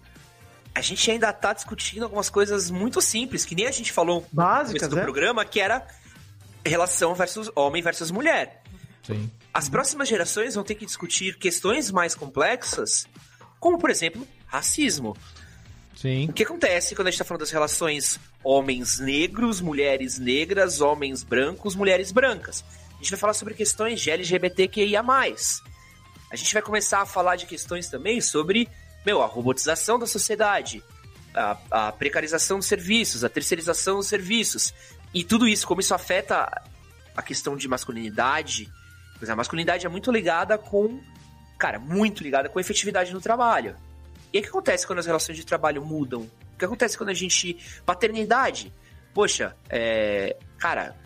a 0.74 0.81
gente 0.81 1.11
ainda 1.11 1.32
tá 1.32 1.53
discutindo 1.53 2.05
algumas 2.05 2.31
coisas 2.31 2.70
muito 2.70 3.01
simples, 3.01 3.44
que 3.44 3.55
nem 3.55 3.66
a 3.66 3.70
gente 3.70 3.93
falou 3.93 4.20
no 4.20 4.27
básicas, 4.32 4.89
do 4.89 4.97
né? 4.97 5.03
programa, 5.03 5.44
que 5.44 5.61
era 5.61 5.86
relação 6.65 7.15
versus 7.15 7.51
homem 7.55 7.82
versus 7.82 8.11
mulher. 8.11 8.62
Sim. 9.03 9.31
As 9.53 9.69
próximas 9.69 10.09
gerações 10.09 10.55
vão 10.55 10.65
ter 10.65 10.74
que 10.74 10.86
discutir 10.86 11.36
questões 11.36 11.90
mais 11.90 12.15
complexas, 12.15 13.07
como, 13.61 13.78
por 13.78 13.90
exemplo, 13.90 14.27
racismo. 14.47 15.16
Sim. 15.94 16.28
O 16.31 16.32
que 16.32 16.43
acontece 16.43 16.94
quando 16.94 17.09
a 17.09 17.11
gente 17.11 17.19
tá 17.19 17.24
falando 17.24 17.40
das 17.40 17.51
relações 17.51 18.19
homens 18.43 18.99
negros, 18.99 19.61
mulheres 19.61 20.19
negras, 20.19 20.81
homens 20.81 21.23
brancos, 21.23 21.74
mulheres 21.74 22.11
brancas? 22.11 22.65
A 22.94 22.97
gente 22.97 23.11
vai 23.11 23.19
falar 23.19 23.35
sobre 23.35 23.55
questões 23.55 24.01
de 24.01 24.11
LGBTQIA+. 24.11 25.03
A 25.03 26.36
gente 26.36 26.55
vai 26.55 26.62
começar 26.62 27.03
a 27.03 27.07
falar 27.07 27.36
de 27.36 27.47
questões 27.47 27.89
também 27.89 28.20
sobre, 28.20 28.69
meu, 29.05 29.23
a 29.23 29.27
robotização 29.27 29.99
da 29.99 30.07
sociedade, 30.07 30.83
a, 31.35 31.59
a 31.70 31.93
precarização 31.93 32.59
dos 32.59 32.66
serviços, 32.66 33.24
a 33.24 33.29
terceirização 33.29 33.97
dos 33.97 34.07
serviços. 34.07 34.73
E 35.15 35.24
tudo 35.24 35.47
isso, 35.47 35.66
como 35.66 35.81
isso 35.81 35.95
afeta 35.95 36.62
a 37.16 37.23
questão 37.23 37.57
de 37.57 37.69
masculinidade. 37.69 38.70
Pois 39.19 39.31
a 39.31 39.37
masculinidade 39.37 39.87
é 39.87 39.89
muito 39.89 40.11
ligada 40.11 40.57
com, 40.57 41.01
cara, 41.59 41.79
muito 41.79 42.23
ligada 42.23 42.49
com 42.49 42.59
a 42.59 42.62
efetividade 42.62 43.12
no 43.12 43.20
trabalho. 43.20 43.77
E 44.33 44.39
o 44.39 44.43
que 44.43 44.49
acontece 44.49 44.87
quando 44.87 45.01
as 45.01 45.07
relações 45.07 45.37
de 45.37 45.45
trabalho 45.45 45.85
mudam? 45.85 46.23
O 46.55 46.59
que 46.59 46.65
acontece 46.65 46.97
quando 46.97 47.11
a 47.11 47.15
gente. 47.15 47.59
Paternidade. 47.85 48.73
Poxa, 49.12 49.55
é. 49.69 50.37
Cara, 50.59 50.97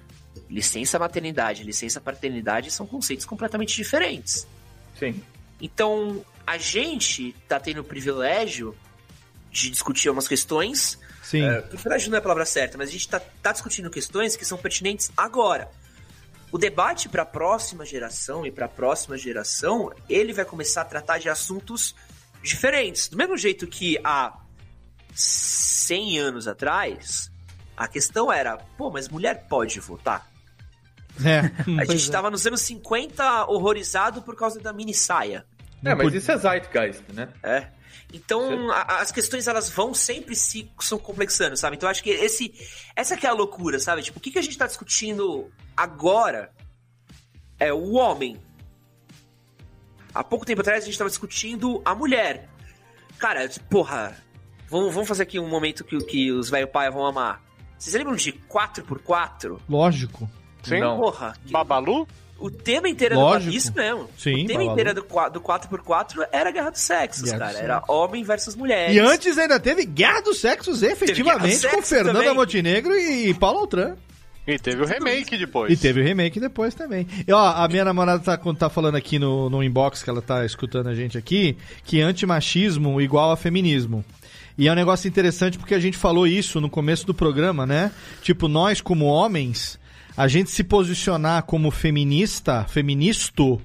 licença 0.48 0.98
maternidade, 0.98 1.64
licença 1.64 2.01
paternidade 2.01 2.70
são 2.70 2.86
conceitos 2.86 3.27
completamente 3.27 3.74
diferentes. 3.74 4.47
Sim. 4.98 5.20
Então, 5.60 6.24
a 6.47 6.56
gente 6.56 7.35
tá 7.48 7.59
tendo 7.59 7.81
o 7.81 7.85
privilégio 7.85 8.77
de 9.51 9.70
discutir 9.70 10.09
algumas 10.09 10.28
questões. 10.28 10.98
Sim. 11.23 11.43
É, 11.43 11.60
privilégio 11.62 12.10
não 12.10 12.16
é 12.16 12.18
a 12.18 12.23
palavra 12.23 12.44
certa, 12.44 12.78
mas 12.78 12.89
a 12.89 12.93
gente 12.93 13.09
tá, 13.09 13.20
tá 13.20 13.52
discutindo 13.52 13.90
questões 13.90 14.36
que 14.36 14.44
são 14.44 14.56
pertinentes 14.56 15.10
agora. 15.16 15.68
O 16.52 16.59
debate 16.59 17.09
para 17.09 17.23
a 17.23 17.27
próxima 17.27 17.85
geração 17.85 18.47
e 18.47 18.52
para 18.52 18.66
a 18.66 18.68
próxima 18.68 19.18
geração, 19.18 19.93
ele 20.09 20.32
vai 20.32 20.44
começar 20.44 20.82
a 20.82 20.85
tratar 20.85 21.18
de 21.18 21.28
assuntos 21.28 21.94
diferentes. 22.43 23.09
Do 23.09 23.16
mesmo 23.16 23.36
jeito 23.36 23.66
que 23.66 23.98
há 24.05 24.39
100 25.12 26.18
anos 26.20 26.47
atrás, 26.47 27.31
a 27.77 27.89
questão 27.89 28.32
era, 28.32 28.56
pô, 28.78 28.90
mas 28.90 29.09
mulher 29.09 29.47
pode 29.48 29.81
votar? 29.81 30.31
É. 31.24 31.40
A 31.81 31.85
gente 31.85 32.02
estava 32.02 32.31
nos 32.31 32.47
anos 32.47 32.60
50 32.60 33.47
horrorizado 33.47 34.23
por 34.23 34.36
causa 34.36 34.60
da 34.60 34.73
mini 34.73 34.94
saia. 34.94 35.44
É, 35.84 35.94
mas 35.94 36.12
isso 36.14 36.30
é 36.32 36.36
Zeitgeist, 36.36 37.02
né? 37.12 37.28
É. 37.42 37.68
Então, 38.12 38.70
a- 38.70 39.00
as 39.00 39.10
questões 39.12 39.46
elas 39.48 39.68
vão 39.68 39.92
sempre 39.92 40.34
se 40.36 40.70
são 40.80 40.98
complexando, 40.98 41.56
sabe? 41.56 41.76
Então, 41.76 41.86
eu 41.88 41.90
acho 41.90 42.02
que 42.02 42.10
esse 42.10 42.54
essa 42.94 43.16
que 43.16 43.26
é 43.26 43.30
a 43.30 43.32
loucura, 43.32 43.78
sabe? 43.78 44.02
Tipo, 44.02 44.18
o 44.18 44.22
que, 44.22 44.30
que 44.30 44.38
a 44.38 44.42
gente 44.42 44.56
tá 44.56 44.66
discutindo 44.66 45.50
agora 45.76 46.50
é 47.58 47.72
o 47.72 47.92
homem. 47.94 48.36
Há 50.14 50.24
pouco 50.24 50.46
tempo 50.46 50.60
atrás 50.62 50.82
a 50.82 50.86
gente 50.86 50.96
tava 50.96 51.10
discutindo 51.10 51.82
a 51.84 51.94
mulher. 51.94 52.48
Cara, 53.18 53.48
porra, 53.68 54.16
vamos, 54.68 54.92
vamos 54.94 55.08
fazer 55.08 55.24
aqui 55.24 55.38
um 55.38 55.48
momento 55.48 55.84
que, 55.84 55.98
que 55.98 56.32
os 56.32 56.48
velho 56.48 56.68
pai 56.68 56.90
vão 56.90 57.04
amar. 57.04 57.42
Vocês 57.78 57.94
lembram 57.94 58.16
de 58.16 58.32
4x4? 58.32 59.60
Lógico. 59.68 60.30
Sim. 60.62 60.80
Não. 60.80 60.98
Porra, 60.98 61.36
que- 61.44 61.52
Babalu? 61.52 62.08
O 62.38 62.50
tema 62.50 62.88
inteiro 62.88 63.16
Lógico. 63.16 63.50
do 63.50 63.56
isso 63.56 63.72
mesmo. 63.74 64.08
Sim, 64.18 64.44
o 64.44 64.46
tema 64.46 64.60
Babalu. 64.60 64.72
inteiro 64.72 64.94
do, 64.94 65.30
do 65.30 65.40
4x4 65.40 66.26
era 66.30 66.50
guerra 66.50 66.70
dos 66.70 66.80
sexos, 66.80 67.22
Guerra 67.22 67.38
cara. 67.38 67.52
dos 67.52 67.60
Era 67.60 67.82
homem 67.88 68.22
versus 68.22 68.54
mulher. 68.54 68.92
E 68.92 68.98
antes 68.98 69.38
ainda 69.38 69.58
teve 69.58 69.84
Guerra 69.84 70.20
dos 70.20 70.38
Sexos, 70.38 70.82
efetivamente, 70.82 71.66
com 71.68 71.82
Fernanda 71.82 72.20
também. 72.20 72.34
Montenegro 72.34 72.94
e 72.94 73.32
Paulo 73.34 73.60
Altran. 73.60 73.96
E 74.46 74.58
teve 74.58 74.80
o 74.80 74.86
remake 74.86 75.36
depois. 75.36 75.72
E 75.72 75.76
teve 75.76 76.00
o 76.00 76.04
remake 76.04 76.38
depois 76.38 76.72
também. 76.72 77.06
E 77.26 77.32
ó, 77.32 77.48
a 77.48 77.66
minha 77.66 77.84
namorada 77.84 78.22
tá, 78.22 78.36
tá 78.54 78.70
falando 78.70 78.94
aqui 78.94 79.18
no, 79.18 79.50
no 79.50 79.62
inbox, 79.62 80.04
que 80.04 80.10
ela 80.10 80.22
tá 80.22 80.44
escutando 80.46 80.88
a 80.88 80.94
gente 80.94 81.18
aqui, 81.18 81.56
que 81.84 82.00
antimachismo 82.00 83.00
igual 83.00 83.32
a 83.32 83.36
feminismo. 83.36 84.04
E 84.56 84.68
é 84.68 84.72
um 84.72 84.76
negócio 84.76 85.08
interessante 85.08 85.58
porque 85.58 85.74
a 85.74 85.80
gente 85.80 85.98
falou 85.98 86.26
isso 86.26 86.60
no 86.60 86.70
começo 86.70 87.04
do 87.04 87.12
programa, 87.12 87.66
né? 87.66 87.90
Tipo, 88.22 88.46
nós 88.46 88.80
como 88.80 89.06
homens, 89.06 89.78
a 90.16 90.28
gente 90.28 90.51
se 90.51 90.64
posicionar 90.64 91.43
como 91.44 91.70
feminista, 91.70 92.64
feministo, 92.68 93.60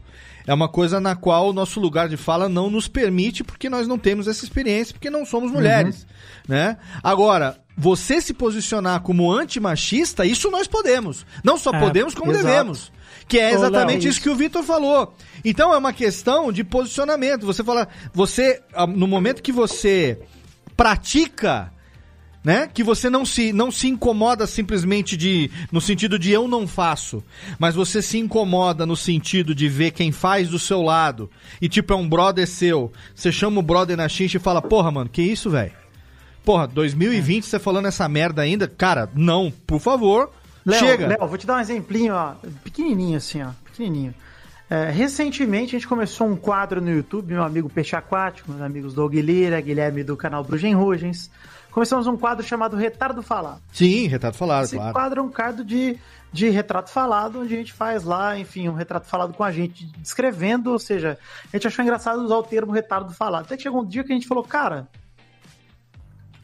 é 0.46 0.54
uma 0.54 0.68
coisa 0.68 1.00
na 1.00 1.16
qual 1.16 1.50
o 1.50 1.54
nosso 1.54 1.80
lugar 1.80 2.10
de 2.10 2.18
fala 2.18 2.50
não 2.50 2.70
nos 2.70 2.88
permite 2.88 3.44
porque 3.44 3.70
nós 3.70 3.88
não 3.88 3.98
temos 3.98 4.28
essa 4.28 4.44
experiência, 4.44 4.94
porque 4.94 5.10
não 5.10 5.26
somos 5.26 5.52
mulheres, 5.52 6.06
né? 6.48 6.78
Agora, 7.04 7.58
você 7.78 8.20
se 8.20 8.34
posicionar 8.34 9.02
como 9.02 9.32
antimachista, 9.32 10.26
isso 10.26 10.52
nós 10.52 10.68
podemos. 10.68 11.26
Não 11.44 11.58
só 11.58 11.72
É, 11.72 11.80
podemos, 11.80 12.14
como 12.14 12.32
exato. 12.32 12.46
devemos. 12.48 12.92
Que 13.28 13.40
é 13.40 13.52
exatamente 13.54 14.08
isso 14.08 14.20
que 14.20 14.30
o 14.30 14.36
Vitor 14.36 14.62
falou. 14.64 15.16
Então 15.46 15.74
é 15.74 15.78
uma 15.78 15.94
questão 15.94 16.52
de 16.52 16.64
posicionamento. 16.64 17.46
Você 17.46 17.64
fala, 17.64 17.88
você, 18.14 18.62
ah, 18.74 18.86
no 18.86 19.08
momento 19.08 19.42
que 19.42 19.54
você 19.54 20.20
pratica, 20.76 21.72
né? 22.44 22.70
Que 22.74 22.84
você 22.84 23.10
não 23.10 23.26
se, 23.26 23.54
não 23.54 23.72
se 23.72 23.88
incomoda 23.88 24.48
simplesmente 24.48 25.16
de, 25.16 25.50
no 25.72 25.80
sentido 25.80 26.18
de 26.18 26.32
eu 26.32 26.48
não 26.48 26.68
faço, 26.68 27.24
mas 27.60 27.76
você 27.76 28.02
se 28.02 28.18
incomoda 28.18 28.86
no 28.86 28.96
sentido 28.96 29.54
de 29.54 29.68
ver 29.68 29.92
quem 29.92 30.12
faz 30.12 30.50
do 30.50 30.60
seu 30.60 30.82
lado 30.82 31.30
e 31.62 31.70
tipo 31.70 31.94
é 31.94 31.96
um 31.96 32.08
brother 32.08 32.48
seu. 32.48 32.92
Você 33.14 33.32
chama 33.32 33.60
o 33.60 33.64
brother 33.64 33.96
na 33.96 34.10
xincha 34.10 34.38
e 34.38 34.42
fala, 34.42 34.62
porra, 34.62 34.92
mano, 34.92 35.10
que 35.10 35.22
isso, 35.22 35.50
velho? 35.50 35.74
Porra, 36.44 36.68
2020 36.68 37.46
você 37.46 37.60
falando 37.60 37.88
essa 37.88 38.08
merda 38.10 38.42
ainda? 38.42 38.68
Cara, 38.68 39.10
não, 39.14 39.54
por 39.68 39.80
favor, 39.80 40.32
Léo, 40.66 40.80
chega. 40.80 41.08
Léo, 41.08 41.28
vou 41.28 41.38
te 41.38 41.46
dar 41.46 41.58
um 41.58 41.60
exemplinho, 41.60 42.14
ó, 42.14 42.34
pequenininho 42.64 43.18
assim, 43.18 43.44
ó, 43.44 43.50
pequenininho. 43.66 44.14
É, 44.70 44.90
recentemente 44.90 45.76
a 45.76 45.80
gente 45.80 45.88
começou 45.88 46.28
um 46.28 46.36
quadro 46.36 46.82
no 46.82 46.90
YouTube, 46.90 47.34
meu 47.34 47.44
amigo 47.44 47.70
Peixe 47.70 47.96
Aquático, 47.96 48.50
meus 48.50 48.62
amigos 48.64 48.94
Doug 48.94 49.14
Lira, 49.16 49.60
Guilherme 49.60 50.02
do 50.02 50.16
canal 50.16 50.44
Brugen 50.44 50.74
Rugens. 50.74 51.30
Começamos 51.72 52.06
um 52.06 52.18
quadro 52.18 52.46
chamado 52.46 52.76
Retardo 52.76 53.24
Falado. 53.24 53.62
Sim, 53.72 54.06
retrato 54.08 54.38
falado, 54.38 54.66
Esse 54.66 54.76
claro. 54.76 54.94
quadro 54.94 55.22
é 55.22 55.24
um 55.24 55.30
quadro 55.30 55.64
de, 55.64 55.98
de 56.32 56.50
retrato 56.50 56.90
falado, 56.90 57.40
onde 57.40 57.54
a 57.54 57.58
gente 57.58 57.72
faz 57.72 58.04
lá, 58.04 58.38
enfim, 58.38 58.68
um 58.68 58.74
retrato 58.74 59.08
falado 59.08 59.34
com 59.34 59.44
a 59.44 59.52
gente, 59.52 59.86
descrevendo, 59.98 60.72
ou 60.72 60.80
seja, 60.80 61.18
a 61.52 61.56
gente 61.56 61.68
achou 61.68 61.82
engraçado 61.84 62.22
usar 62.22 62.36
o 62.36 62.44
termo 62.44 62.74
retardo 62.74 63.14
falado. 63.14 63.46
Até 63.46 63.56
que 63.56 63.64
chegou 63.64 63.82
um 63.82 63.86
dia 63.86 64.04
que 64.04 64.12
a 64.12 64.16
gente 64.16 64.28
falou, 64.28 64.44
cara, 64.44 64.90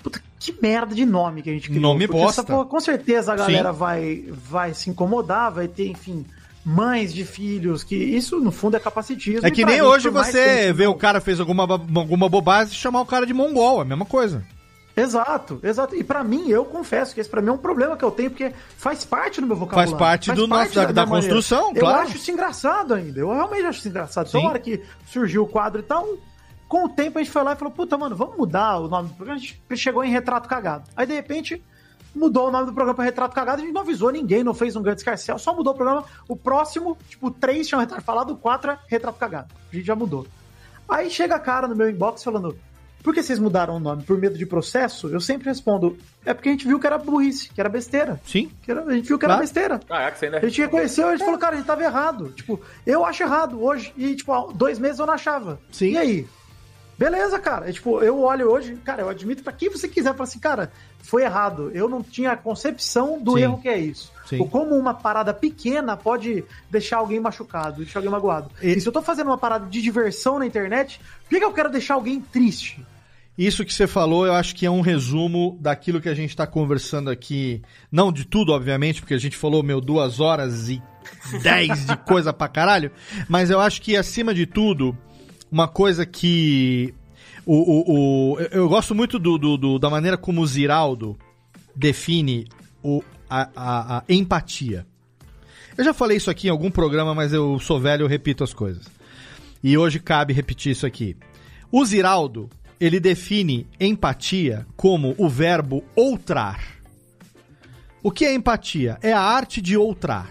puta, 0.01 0.21
que 0.39 0.55
merda 0.61 0.95
de 0.95 1.05
nome 1.05 1.41
que 1.41 1.49
a 1.49 1.53
gente 1.53 1.67
criou. 1.67 1.81
Nome 1.81 2.07
bosta. 2.07 2.41
essa 2.41 2.65
com 2.65 2.79
certeza 2.79 3.33
a 3.33 3.35
galera 3.35 3.73
Sim. 3.73 3.79
vai, 3.79 4.25
vai 4.29 4.73
se 4.73 4.89
incomodar, 4.89 5.51
vai 5.51 5.67
ter, 5.67 5.89
enfim, 5.89 6.25
mães 6.63 7.13
de 7.13 7.25
filhos, 7.25 7.83
que 7.83 7.95
isso 7.95 8.39
no 8.39 8.51
fundo 8.51 8.77
é 8.77 8.79
capacitismo. 8.79 9.45
É 9.45 9.51
que 9.51 9.65
nem 9.65 9.75
gente, 9.75 9.85
hoje 9.85 10.09
você 10.09 10.71
vê 10.71 10.87
o 10.87 10.95
cara 10.95 11.19
fez 11.19 11.41
alguma, 11.41 11.63
alguma 11.63 12.29
bobagem 12.29 12.73
e 12.73 12.77
chamar 12.77 13.01
o 13.01 13.05
cara 13.05 13.25
de 13.25 13.33
mongol, 13.33 13.79
é 13.79 13.81
a 13.81 13.85
mesma 13.85 14.05
coisa. 14.05 14.41
Exato, 14.97 15.59
exato. 15.61 15.95
E 15.95 16.03
pra 16.03 16.23
mim, 16.23 16.49
eu 16.49 16.65
confesso 16.65 17.13
que 17.13 17.21
esse 17.21 17.29
pra 17.29 17.39
mim 17.41 17.49
é 17.49 17.51
um 17.51 17.57
problema 17.57 17.95
que 17.95 18.03
eu 18.03 18.09
tenho, 18.11 18.31
porque 18.31 18.51
faz 18.77 19.05
parte 19.05 19.39
do 19.39 19.45
meu 19.45 19.55
vocabulário. 19.55 19.91
Faz 19.91 19.99
parte 19.99 20.31
do 20.33 20.47
nosso- 20.47 20.73
da- 20.73 20.85
da 20.85 21.05
maneira. 21.05 21.33
construção, 21.35 21.69
Eu 21.75 21.81
claro. 21.81 21.99
acho 22.07 22.17
isso 22.17 22.31
engraçado 22.31 22.93
ainda. 22.95 23.19
Eu 23.19 23.29
realmente 23.31 23.65
acho 23.67 23.79
isso 23.79 23.87
engraçado. 23.89 24.27
Então, 24.27 24.41
Sim. 24.41 24.45
na 24.47 24.51
hora 24.51 24.59
que 24.59 24.83
surgiu 25.05 25.43
o 25.43 25.47
quadro 25.47 25.79
e 25.81 25.83
tal, 25.83 26.07
com 26.67 26.85
o 26.85 26.89
tempo 26.89 27.19
a 27.19 27.21
gente 27.21 27.31
foi 27.31 27.43
lá 27.43 27.53
e 27.53 27.55
falou, 27.55 27.71
puta, 27.73 27.95
mano, 27.97 28.15
vamos 28.15 28.35
mudar 28.35 28.79
o 28.79 28.87
nome 28.87 29.09
do 29.09 29.13
programa. 29.13 29.39
A 29.39 29.43
gente 29.43 29.61
chegou 29.75 30.03
em 30.03 30.09
Retrato 30.09 30.49
Cagado. 30.49 30.85
Aí, 30.95 31.05
de 31.05 31.13
repente, 31.13 31.63
mudou 32.15 32.47
o 32.47 32.51
nome 32.51 32.65
do 32.65 32.73
programa 32.73 32.95
pra 32.95 33.05
Retrato 33.05 33.35
Cagado, 33.35 33.61
a 33.61 33.65
gente 33.65 33.73
não 33.73 33.81
avisou 33.81 34.11
ninguém, 34.11 34.43
não 34.43 34.55
fez 34.55 34.75
um 34.75 34.81
grande 34.81 35.01
escarcel, 35.01 35.37
só 35.37 35.53
mudou 35.55 35.73
o 35.73 35.75
programa. 35.75 36.03
O 36.27 36.35
próximo, 36.35 36.97
tipo, 37.07 37.29
três 37.29 37.67
tinham 37.67 37.79
Retrato 37.79 38.01
Falado, 38.03 38.33
o 38.33 38.35
quatro 38.37 38.71
é 38.71 38.79
Retrato 38.87 39.19
Cagado. 39.19 39.53
A 39.71 39.75
gente 39.75 39.85
já 39.85 39.95
mudou. 39.95 40.25
Aí 40.89 41.09
chega 41.11 41.35
a 41.35 41.39
cara 41.39 41.67
no 41.67 41.75
meu 41.75 41.87
inbox 41.89 42.23
falando, 42.23 42.57
por 43.03 43.13
que 43.13 43.23
vocês 43.23 43.39
mudaram 43.39 43.75
o 43.77 43.79
nome? 43.79 44.03
Por 44.03 44.17
medo 44.17 44.37
de 44.37 44.45
processo? 44.45 45.07
Eu 45.09 45.19
sempre 45.21 45.47
respondo, 45.47 45.97
é 46.25 46.33
porque 46.33 46.49
a 46.49 46.51
gente 46.51 46.67
viu 46.67 46.79
que 46.79 46.85
era 46.87 46.97
burrice, 46.97 47.49
que 47.49 47.59
era 47.59 47.69
besteira. 47.69 48.19
Sim. 48.25 48.51
Que 48.63 48.71
era- 48.71 48.83
a 48.83 48.93
gente 48.93 49.07
viu 49.07 49.17
que 49.17 49.25
era 49.25 49.33
Claro. 49.35 49.41
besteira. 49.43 49.79
Caraca, 49.87 50.17
você 50.17 50.25
ainda 50.25 50.37
A 50.37 50.41
gente 50.41 50.61
reconheceu, 50.61 51.07
a 51.07 51.11
gente 51.15 51.23
falou, 51.25 51.39
cara, 51.39 51.53
a 51.53 51.57
gente 51.57 51.65
tava 51.67 51.83
errado. 51.83 52.33
Tipo, 52.35 52.59
eu 52.85 53.05
acho 53.05 53.23
errado 53.23 53.63
hoje. 53.63 53.93
E, 53.97 54.15
tipo, 54.15 54.31
há 54.33 54.47
dois 54.53 54.77
meses 54.79 54.99
eu 54.99 55.05
não 55.05 55.13
achava. 55.13 55.59
Sim. 55.71 55.91
E 55.91 55.97
aí? 55.97 56.27
Beleza, 56.97 57.39
cara. 57.39 57.69
É, 57.69 57.73
tipo, 57.73 58.01
eu 58.01 58.21
olho 58.21 58.49
hoje, 58.51 58.75
cara, 58.83 59.03
eu 59.03 59.09
admito 59.09 59.43
pra 59.43 59.53
quem 59.53 59.69
você 59.69 59.87
quiser, 59.87 60.11
falo 60.13 60.23
assim, 60.23 60.39
cara, 60.39 60.71
foi 60.99 61.23
errado. 61.23 61.71
Eu 61.73 61.87
não 61.87 62.01
tinha 62.01 62.31
a 62.31 62.37
concepção 62.37 63.21
do 63.21 63.33
Sim. 63.33 63.41
erro 63.41 63.61
que 63.61 63.69
é 63.69 63.77
isso. 63.77 64.11
Sim. 64.25 64.39
Ou 64.39 64.49
como 64.49 64.75
uma 64.75 64.93
parada 64.93 65.33
pequena 65.33 65.95
pode 65.95 66.43
deixar 66.69 66.97
alguém 66.97 67.19
machucado, 67.19 67.77
deixar 67.77 67.99
alguém 67.99 68.11
magoado. 68.11 68.49
E, 68.61 68.79
se 68.79 68.87
eu 68.87 68.91
tô 68.91 69.01
fazendo 69.01 69.27
uma 69.27 69.37
parada 69.37 69.67
de 69.67 69.81
diversão 69.81 70.39
na 70.39 70.45
internet, 70.45 70.99
por 71.23 71.29
que, 71.29 71.39
que 71.39 71.45
eu 71.45 71.53
quero 71.53 71.69
deixar 71.69 71.93
alguém 71.93 72.19
triste? 72.19 72.83
Isso 73.37 73.63
que 73.63 73.71
você 73.71 73.85
falou, 73.85 74.25
eu 74.25 74.33
acho 74.33 74.55
que 74.55 74.65
é 74.65 74.71
um 74.71 74.81
resumo 74.81 75.55
daquilo 75.61 76.01
que 76.01 76.09
a 76.09 76.15
gente 76.15 76.31
está 76.31 76.47
conversando 76.47 77.11
aqui. 77.11 77.61
Não 77.91 78.11
de 78.11 78.25
tudo, 78.25 78.51
obviamente, 78.51 78.99
porque 78.99 79.13
a 79.13 79.19
gente 79.19 79.37
falou, 79.37 79.61
meu, 79.61 79.79
duas 79.79 80.19
horas 80.19 80.69
e 80.69 80.81
dez 81.43 81.85
de 81.85 81.95
coisa 81.97 82.33
pra 82.33 82.47
caralho. 82.47 82.91
Mas 83.29 83.51
eu 83.51 83.59
acho 83.59 83.79
que, 83.79 83.95
acima 83.95 84.33
de 84.33 84.47
tudo, 84.47 84.97
uma 85.51 85.67
coisa 85.67 86.05
que. 86.05 86.93
O, 87.45 87.55
o, 87.55 88.33
o- 88.33 88.39
eu- 88.51 88.67
gosto 88.67 88.93
muito 88.93 89.17
do, 89.17 89.37
do- 89.37 89.57
do- 89.57 89.79
da 89.79 89.89
maneira 89.89 90.17
como 90.17 90.41
o 90.41 90.47
Ziraldo 90.47 91.17
define 91.75 92.45
o, 92.83 93.01
a, 93.29 93.49
a- 93.55 93.97
a 93.99 94.03
empatia. 94.09 94.85
Eu 95.77 95.85
já 95.85 95.93
falei 95.93 96.17
isso 96.17 96.29
aqui 96.29 96.47
em 96.47 96.51
algum 96.51 96.69
programa, 96.71 97.13
mas 97.15 97.31
eu 97.31 97.57
sou 97.59 97.79
velho, 97.79 98.03
eu 98.03 98.07
repito 98.07 98.43
as 98.43 98.53
coisas. 98.53 98.85
E 99.63 99.77
hoje 99.77 99.99
cabe 99.99 100.33
repetir 100.33 100.71
isso 100.73 100.85
aqui. 100.85 101.15
O 101.71 101.85
Ziraldo, 101.85 102.49
ele 102.79 102.99
define 102.99 103.65
empatia 103.79 104.65
como 104.75 105.15
o 105.17 105.29
verbo 105.29 105.83
outrar. 105.95 106.59
O 108.03 108.11
que 108.11 108.25
é 108.25 108.33
empatia? 108.33 108.97
É 109.01 109.13
a 109.13 109.21
arte 109.21 109.61
de 109.61 109.77
outrar. 109.77 110.29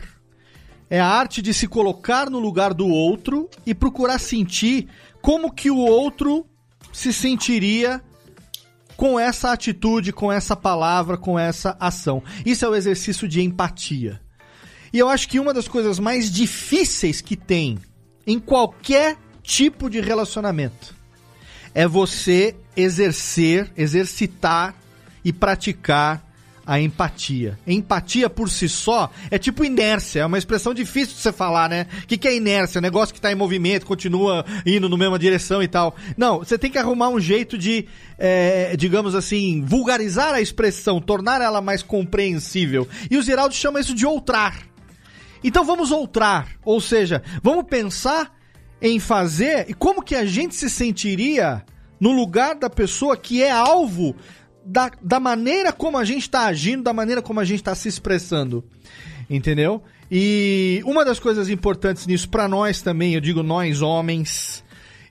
É 0.89 1.01
a 1.01 1.07
arte 1.07 1.43
de 1.43 1.53
se 1.53 1.67
colocar 1.67 2.31
no 2.31 2.39
lugar 2.39 2.73
do 2.75 2.87
outro 2.87 3.49
e 3.67 3.75
procurar 3.75 4.19
sentir 4.19 4.87
como 5.27 5.53
que 5.53 5.73
o 5.73 5.79
outro 5.79 6.47
se 6.93 7.13
sentiria 7.13 8.01
com 8.97 9.19
essa 9.19 9.51
atitude, 9.51 10.13
com 10.13 10.31
essa 10.31 10.55
palavra, 10.55 11.17
com 11.17 11.37
essa 11.37 11.77
ação. 11.81 12.23
Isso 12.45 12.65
é 12.65 12.69
o 12.69 12.77
exercício 12.77 13.27
de 13.27 13.43
empatia. 13.43 14.21
E 14.93 15.01
eu 15.01 15.09
acho 15.09 15.29
que 15.29 15.41
uma 15.41 15.53
das 15.53 15.67
coisas 15.67 15.99
mais 15.99 16.31
difíceis 16.31 17.21
que 17.21 17.35
tem 17.35 17.77
em 18.25 18.39
qualquer 18.39 19.17
tipo 19.43 19.91
de 19.91 20.01
relacionamento 20.01 20.95
é 21.75 21.89
você 21.89 22.55
exercer, 22.77 23.73
exercitar 23.77 24.77
e 25.25 25.33
praticar 25.33 26.25
a 26.67 26.81
empatia. 26.81 27.57
Empatia 27.67 28.29
por 28.29 28.51
si 28.51 28.69
só 28.69 29.11
é 29.31 29.39
tipo 29.39 29.65
inércia, 29.65 30.21
é 30.21 30.27
uma 30.27 30.37
expressão 30.37 30.75
difícil 30.75 31.15
de 31.15 31.23
você 31.23 31.33
falar, 31.33 31.71
né? 31.71 31.87
O 32.03 32.07
que, 32.09 32.19
que 32.19 32.27
é 32.27 32.35
inércia? 32.35 32.81
Negócio 32.81 33.15
que 33.15 33.21
tá 33.21 33.31
em 33.31 33.37
movimento, 33.37 33.87
continua 33.87 34.45
indo 34.67 34.89
na 34.89 34.97
mesma 34.97 35.19
direção 35.19 35.63
e 35.63 35.69
tal. 35.69 35.95
Não, 36.17 36.39
você 36.39 36.59
tem 36.59 36.71
que 36.71 36.79
arrumar 36.79 37.09
um 37.09 37.21
jeito 37.21 37.57
de, 37.57 37.87
é, 38.19 38.77
digamos 38.77 39.15
assim, 39.15 39.63
vulgarizar 39.65 40.35
a 40.35 40.41
expressão, 40.41 41.01
tornar 41.01 41.41
ela 41.41 41.61
mais 41.61 41.83
compreensível. 41.83 42.89
E 43.09 43.17
o 43.17 43.23
Ziraldo 43.23 43.55
chama 43.55 43.79
isso 43.79 43.95
de 43.95 44.05
outrar. 44.05 44.59
Então 45.45 45.65
vamos 45.65 45.93
outrar, 45.93 46.49
ou 46.65 46.81
seja, 46.81 47.23
vamos 47.41 47.67
pensar 47.67 48.35
em 48.83 48.99
fazer 48.99 49.67
e 49.69 49.75
como 49.75 50.03
que 50.03 50.17
a 50.17 50.27
gente 50.27 50.55
se 50.55 50.69
sentiria 50.69 51.65
no 52.01 52.11
lugar 52.13 52.57
da 52.57 52.69
pessoa 52.69 53.17
que 53.17 53.43
é 53.43 53.51
alvo 53.51 54.17
da, 54.67 54.91
da 55.01 55.21
maneira 55.21 55.73
como 55.73 55.97
a 55.97 56.05
gente 56.05 56.23
está 56.23 56.47
agindo, 56.47 56.83
da 56.83 56.93
maneira 56.93 57.23
como 57.23 57.39
a 57.39 57.45
gente 57.45 57.61
está 57.61 57.75
se 57.75 57.89
expressando. 57.89 58.65
Entendeu? 59.31 59.83
E 60.11 60.83
uma 60.85 61.05
das 61.05 61.19
coisas 61.19 61.49
importantes 61.49 62.07
nisso 62.07 62.29
para 62.29 62.49
nós 62.49 62.83
também, 62.83 63.15
eu 63.15 63.21
digo 63.21 63.43
nós 63.43 63.83
homens 63.83 64.65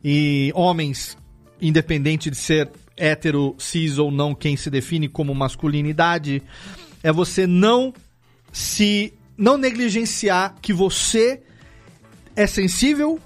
e 0.04 0.52
homens, 0.54 1.18
independente 1.62 2.30
de 2.30 2.38
ser 2.38 2.70
hétero, 2.96 3.56
cis 3.58 3.98
ou 3.98 4.12
não, 4.12 4.36
quem 4.36 4.56
se 4.56 4.70
define 4.70 5.08
como 5.08 5.34
masculinidade, 5.34 6.42
é 7.04 7.12
você 7.12 7.46
não 7.48 7.94
se 8.52 9.14
não 9.38 9.58
negligenciar 9.58 10.56
que 10.62 10.72
você 10.72 11.42
é 12.36 12.48
sensível, 12.48 13.20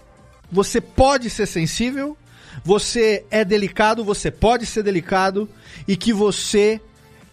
você 0.52 0.82
pode 0.82 1.30
ser 1.30 1.46
sensível, 1.46 2.18
você 2.64 3.26
é 3.30 3.44
delicado, 3.44 4.04
você 4.04 4.30
pode 4.30 4.66
ser 4.66 4.84
delicado 4.84 5.50
e 5.88 5.96
que 5.96 6.14
você 6.14 6.80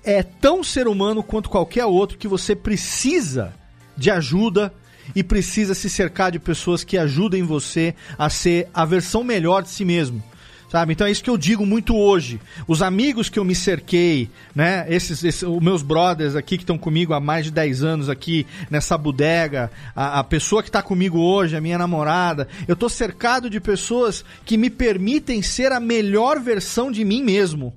é 0.05 0.23
tão 0.23 0.63
ser 0.63 0.87
humano 0.87 1.23
quanto 1.23 1.51
qualquer 1.51 1.85
outro 1.85 2.17
que 2.17 2.29
você 2.29 2.55
precisa 2.55 3.53
de 3.97 4.11
ajuda 4.11 4.73
e 5.15 5.23
precisa 5.23 5.75
se 5.75 5.89
cercar 5.89 6.33
de 6.33 6.39
pessoas 6.39 6.85
que 6.85 6.99
ajudem 6.99 7.43
você 7.43 7.95
a 8.19 8.29
ser 8.31 8.69
a 8.73 8.85
versão 8.85 9.23
melhor 9.23 9.63
de 9.63 9.71
si 9.71 9.85
mesmo. 9.85 10.23
Sabe? 10.69 10.93
Então 10.93 11.07
é 11.07 11.11
isso 11.11 11.23
que 11.23 11.31
eu 11.31 11.39
digo 11.39 11.65
muito 11.65 11.97
hoje. 11.97 12.41
Os 12.67 12.83
amigos 12.83 13.29
que 13.29 13.39
eu 13.39 13.45
me 13.45 13.55
cerquei, 13.55 14.29
né? 14.55 14.85
Esses, 14.89 15.23
esses 15.23 15.43
os 15.45 15.63
meus 15.63 15.83
brothers 15.83 16.35
aqui 16.35 16.57
que 16.57 16.65
estão 16.65 16.77
comigo 16.77 17.15
há 17.15 17.21
mais 17.21 17.45
de 17.45 17.53
10 17.53 17.85
anos 17.85 18.09
aqui 18.09 18.47
nessa 18.69 18.99
bodega, 18.99 19.71
a, 19.95 20.19
a 20.19 20.25
pessoa 20.25 20.63
que 20.63 20.69
está 20.69 20.83
comigo 20.83 21.19
hoje, 21.19 21.57
a 21.57 21.61
minha 21.61 21.79
namorada, 21.79 22.49
eu 22.67 22.75
tô 22.75 22.89
cercado 22.89 23.49
de 23.49 23.61
pessoas 23.61 24.25
que 24.45 24.57
me 24.57 24.69
permitem 24.69 25.41
ser 25.41 25.71
a 25.71 25.79
melhor 25.79 26.41
versão 26.41 26.91
de 26.91 27.05
mim 27.05 27.23
mesmo. 27.23 27.73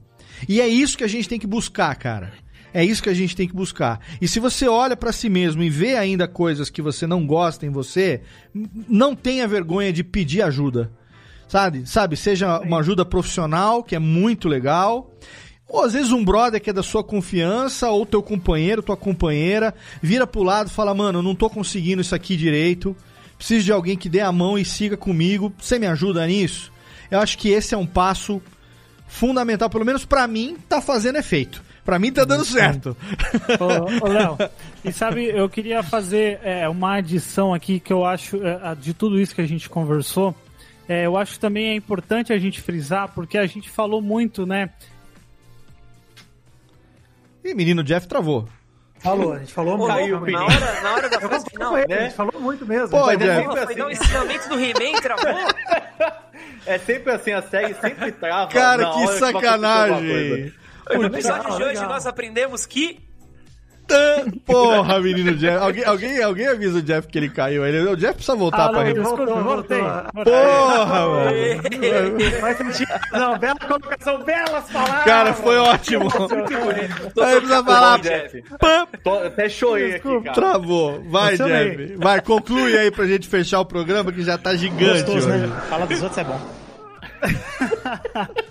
E 0.48 0.60
é 0.60 0.68
isso 0.68 0.98
que 0.98 1.04
a 1.04 1.08
gente 1.08 1.30
tem 1.30 1.40
que 1.40 1.48
buscar, 1.48 1.94
cara. 1.96 2.34
É 2.74 2.84
isso 2.84 3.02
que 3.02 3.10
a 3.10 3.14
gente 3.14 3.36
tem 3.36 3.48
que 3.48 3.56
buscar. 3.56 4.00
E 4.22 4.28
se 4.28 4.40
você 4.40 4.68
olha 4.68 4.96
pra 4.96 5.12
si 5.12 5.28
mesmo 5.28 5.64
e 5.64 5.70
vê 5.70 5.96
ainda 5.96 6.28
coisas 6.28 6.70
que 6.70 6.82
você 6.82 7.08
não 7.08 7.26
gosta 7.26 7.66
em 7.66 7.70
você, 7.70 8.22
não 8.88 9.16
tenha 9.16 9.48
vergonha 9.48 9.92
de 9.92 10.04
pedir 10.04 10.42
ajuda. 10.42 10.92
Sabe? 11.50 11.86
Sabe, 11.88 12.16
seja 12.16 12.60
uma 12.60 12.78
ajuda 12.78 13.04
profissional, 13.04 13.84
que 13.84 13.96
é 13.96 14.00
muito 14.00 14.48
legal, 14.48 15.12
ou 15.68 15.84
às 15.84 15.94
vezes 15.94 16.12
um 16.12 16.24
brother 16.24 16.62
que 16.62 16.70
é 16.70 16.74
da 16.74 16.84
sua 16.84 17.04
confiança, 17.04 17.90
ou 17.90 18.06
teu 18.06 18.22
companheiro, 18.22 18.84
tua 18.84 18.96
companheira, 18.96 19.74
vira 20.02 20.28
pro 20.28 20.44
lado 20.44 20.68
e 20.68 20.74
fala: 20.74 20.94
"Mano, 20.94 21.20
eu 21.20 21.24
não 21.24 21.34
tô 21.34 21.50
conseguindo 21.50 22.02
isso 22.02 22.14
aqui 22.14 22.38
direito. 22.38 22.96
Preciso 23.36 23.66
de 23.66 23.72
alguém 23.72 23.98
que 23.98 24.08
dê 24.08 24.20
a 24.20 24.32
mão 24.32 24.60
e 24.60 24.64
siga 24.64 24.96
comigo. 24.96 25.52
Você 25.60 25.80
me 25.80 25.88
ajuda 25.88 26.26
nisso?" 26.28 26.72
Eu 27.10 27.20
acho 27.20 27.36
que 27.36 27.50
esse 27.50 27.74
é 27.74 27.78
um 27.78 27.86
passo 27.88 28.40
fundamental, 29.08 29.70
pelo 29.72 29.84
menos 29.84 30.06
pra 30.06 30.28
mim, 30.28 30.56
tá 30.70 30.80
fazendo 30.80 31.18
efeito. 31.18 31.64
Pra 31.84 31.98
mim 31.98 32.12
tá 32.12 32.24
dando 32.24 32.46
certo. 32.46 32.96
Ô, 33.60 34.06
ô, 34.06 34.08
Léo, 34.08 34.38
e 34.86 34.92
sabe, 34.92 35.26
eu 35.26 35.50
queria 35.50 35.82
fazer 35.82 36.40
é, 36.44 36.70
uma 36.70 36.98
adição 36.98 37.52
aqui 37.52 37.80
que 37.80 37.92
eu 37.92 38.06
acho, 38.06 38.38
é, 38.46 38.76
de 38.76 38.94
tudo 38.94 39.20
isso 39.20 39.34
que 39.34 39.42
a 39.42 39.48
gente 39.48 39.68
conversou, 39.68 40.36
é, 40.90 41.06
eu 41.06 41.16
acho 41.16 41.40
também 41.40 41.68
é 41.68 41.76
importante 41.76 42.34
a 42.34 42.40
gente 42.40 42.60
frisar, 42.60 43.10
porque 43.14 43.38
a 43.38 43.46
gente 43.46 43.70
falou 43.70 44.02
muito, 44.02 44.44
né? 44.44 44.72
Ih, 47.46 47.54
menino 47.54 47.84
Jeff 47.84 48.08
travou. 48.08 48.50
Falou, 48.98 49.34
a 49.34 49.40
gente 49.40 49.54
falou 49.54 49.78
muito. 49.78 50.32
na, 50.32 50.44
hora, 50.44 50.82
na 50.82 50.94
hora 50.94 51.10
da 51.10 51.22
frase 51.22 51.46
final, 51.48 51.74
né? 51.74 51.86
A 51.88 52.04
gente 52.06 52.16
falou 52.16 52.42
muito 52.42 52.66
mesmo. 52.66 52.90
Pô, 52.90 53.04
Foi 53.04 53.18
Jeff. 53.18 53.46
Foi 53.46 53.60
assim. 53.60 53.76
dar 53.76 53.86
um 53.86 53.92
ensinamento 53.92 54.50
do 54.50 54.60
He-Man, 54.60 55.02
travou? 55.02 55.30
É 56.66 56.78
sempre 56.78 57.12
assim, 57.12 57.32
a 57.32 57.42
série 57.42 57.74
sempre 57.74 58.12
trava. 58.12 58.52
Cara, 58.52 58.92
que 58.94 59.08
sacanagem. 59.18 60.54
No 60.94 61.06
episódio 61.06 61.56
de 61.56 61.64
hoje 61.64 61.74
legal. 61.74 61.90
nós 61.90 62.06
aprendemos 62.06 62.66
que 62.66 63.00
Porra, 64.46 65.00
menino 65.00 65.36
Jeff. 65.36 65.58
Alguém, 65.58 65.84
alguém, 65.84 66.24
alguém 66.24 66.48
avisa 66.48 66.78
o 66.80 66.82
Jeff 66.82 67.08
que 67.08 67.18
ele 67.18 67.30
caiu. 67.30 67.66
Ele, 67.66 67.80
o 67.90 67.96
Jeff 67.96 68.14
precisa 68.16 68.36
voltar 68.38 68.66
Ah, 68.66 68.70
pra 68.70 68.80
não, 68.80 68.86
rede. 68.86 69.00
desculpa, 69.00 69.26
voltei. 69.42 69.80
Porra, 69.80 71.08
mano. 71.08 71.32
Faz 72.42 72.58
sentido. 72.58 72.92
Não, 73.12 73.38
bela 73.40 73.60
colocação, 73.60 74.24
belas 74.24 74.70
palavras. 74.72 75.04
Cara, 75.06 75.34
foi 75.34 75.58
ótimo. 75.58 76.08
Aí 77.22 77.36
precisa 77.38 77.64
falar. 77.64 78.00
Tô- 79.04 79.20
até 79.26 79.50
chorei 79.50 79.96
aqui, 79.96 80.22
cara. 80.22 80.34
Travou. 80.36 81.02
Vai. 81.10 81.36
Jeff. 81.38 81.96
Vai, 81.98 82.22
conclui 82.22 82.78
aí 82.78 82.92
pra 82.92 83.06
gente 83.06 83.28
fechar 83.28 83.60
o 83.60 83.66
programa 83.66 84.12
que 84.12 84.22
já 84.22 84.38
tá 84.38 84.56
gigante 84.56 85.04
Gostoso, 85.04 85.30
hoje. 85.30 85.48
né? 85.48 85.62
Fala 85.70 85.86
dos 85.88 86.02
outros 86.04 86.18
é 86.20 86.24
bom. 86.24 86.40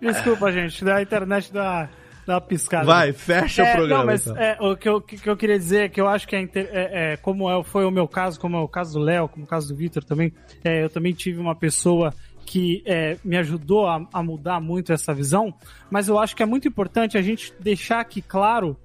Desculpa, 0.00 0.52
gente, 0.52 0.84
da 0.84 1.00
internet 1.00 1.52
da, 1.52 1.88
da 2.26 2.40
piscada. 2.40 2.86
Vai, 2.86 3.12
fecha 3.12 3.62
o 3.62 3.66
É, 3.66 3.72
programa, 3.76 4.00
Não, 4.00 4.06
mas 4.06 4.26
então. 4.26 4.42
é, 4.42 4.56
o 4.60 4.76
que 4.76 4.88
eu, 4.88 5.00
que 5.00 5.28
eu 5.28 5.36
queria 5.36 5.58
dizer 5.58 5.84
é 5.84 5.88
que 5.88 6.00
eu 6.00 6.08
acho 6.08 6.26
que 6.26 6.34
é, 6.36 6.40
inter- 6.40 6.68
é, 6.72 7.12
é, 7.12 7.16
como 7.16 7.50
é, 7.50 7.62
foi 7.64 7.84
o 7.84 7.90
meu 7.90 8.08
caso, 8.08 8.38
como 8.40 8.56
é 8.56 8.60
o 8.60 8.68
caso 8.68 8.98
do 8.98 9.04
Léo, 9.04 9.28
como 9.28 9.44
é 9.44 9.46
o 9.46 9.48
caso 9.48 9.68
do 9.68 9.74
Vitor 9.76 10.02
também, 10.04 10.32
eu 10.64 10.88
também 10.90 11.12
tive 11.12 11.38
uma 11.40 11.54
pessoa 11.54 12.14
que 12.46 12.82
é, 12.86 13.16
me 13.24 13.36
ajudou 13.38 13.86
a, 13.86 14.06
a 14.12 14.22
mudar 14.22 14.60
muito 14.60 14.92
essa 14.92 15.14
visão, 15.14 15.52
mas 15.90 16.08
eu 16.08 16.18
acho 16.18 16.36
que 16.36 16.42
é 16.42 16.46
muito 16.46 16.68
importante 16.68 17.16
a 17.16 17.22
gente 17.22 17.52
deixar 17.60 18.00
aqui 18.00 18.20
claro 18.20 18.76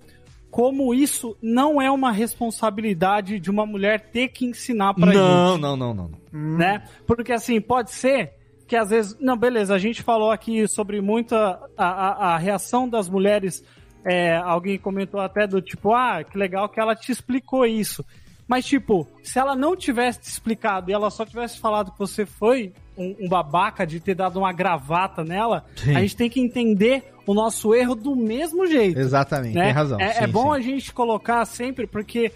como 0.49 0.94
isso 0.95 1.38
não 1.41 1.80
é 1.82 1.91
uma 1.91 2.11
responsabilidade 2.11 3.40
de 3.40 3.49
uma 3.52 3.66
mulher 3.66 3.99
ter 4.11 4.30
que 4.30 4.45
ensinar 4.45 4.94
pra 4.94 5.06
Não, 5.07 5.14
gente 5.53 5.61
não, 5.61 5.76
não, 5.78 5.94
não, 5.94 6.10
não. 6.34 6.57
né? 6.57 6.84
Porque 7.06 7.32
assim, 7.32 7.60
pode 7.61 7.91
ser 7.91 8.32
que 8.69 8.75
às 8.75 8.91
vezes. 8.91 9.17
Não, 9.19 9.35
beleza, 9.35 9.73
a 9.73 9.79
gente 9.79 10.03
falou 10.03 10.31
aqui 10.31 10.67
sobre 10.67 11.01
muita. 11.01 11.59
a, 11.75 11.85
a, 11.85 12.35
a 12.35 12.37
reação 12.37 12.87
das 12.87 13.09
mulheres. 13.09 13.63
é, 14.05 14.37
alguém 14.37 14.77
comentou 14.77 15.19
até 15.19 15.45
do 15.45 15.61
tipo, 15.61 15.93
ah, 15.93 16.23
que 16.23 16.37
legal 16.37 16.69
que 16.69 16.79
ela 16.79 16.95
te 16.95 17.11
explicou 17.11 17.65
isso. 17.65 18.05
Mas, 18.47 18.65
tipo, 18.65 19.07
se 19.21 19.37
ela 19.37 19.55
não 19.55 19.75
tivesse 19.75 20.21
te 20.21 20.29
explicado 20.29 20.89
e 20.89 20.93
ela 20.93 21.11
só 21.11 21.25
tivesse 21.25 21.59
falado 21.59 21.91
que 21.91 21.99
você 21.99 22.25
foi 22.25 22.73
um, 22.97 23.15
um 23.21 23.29
babaca 23.29 23.85
de 23.85 23.99
ter 23.99 24.15
dado 24.15 24.39
uma 24.39 24.51
gravata 24.51 25.23
nela, 25.23 25.65
Sim. 25.75 25.95
a 25.95 26.01
gente 26.01 26.15
tem 26.15 26.29
que 26.29 26.39
entender 26.39 27.13
o 27.27 27.33
nosso 27.33 27.75
erro 27.75 27.93
do 27.93 28.15
mesmo 28.15 28.65
jeito. 28.65 28.99
Exatamente, 28.99 29.53
né? 29.53 29.65
tem 29.65 29.71
razão. 29.71 29.99
É, 29.99 30.13
Sim, 30.13 30.23
é 30.23 30.27
bom 30.27 30.53
sim. 30.53 30.59
a 30.59 30.61
gente 30.61 30.91
colocar 30.93 31.45
sempre, 31.45 31.85
porque 31.85 32.31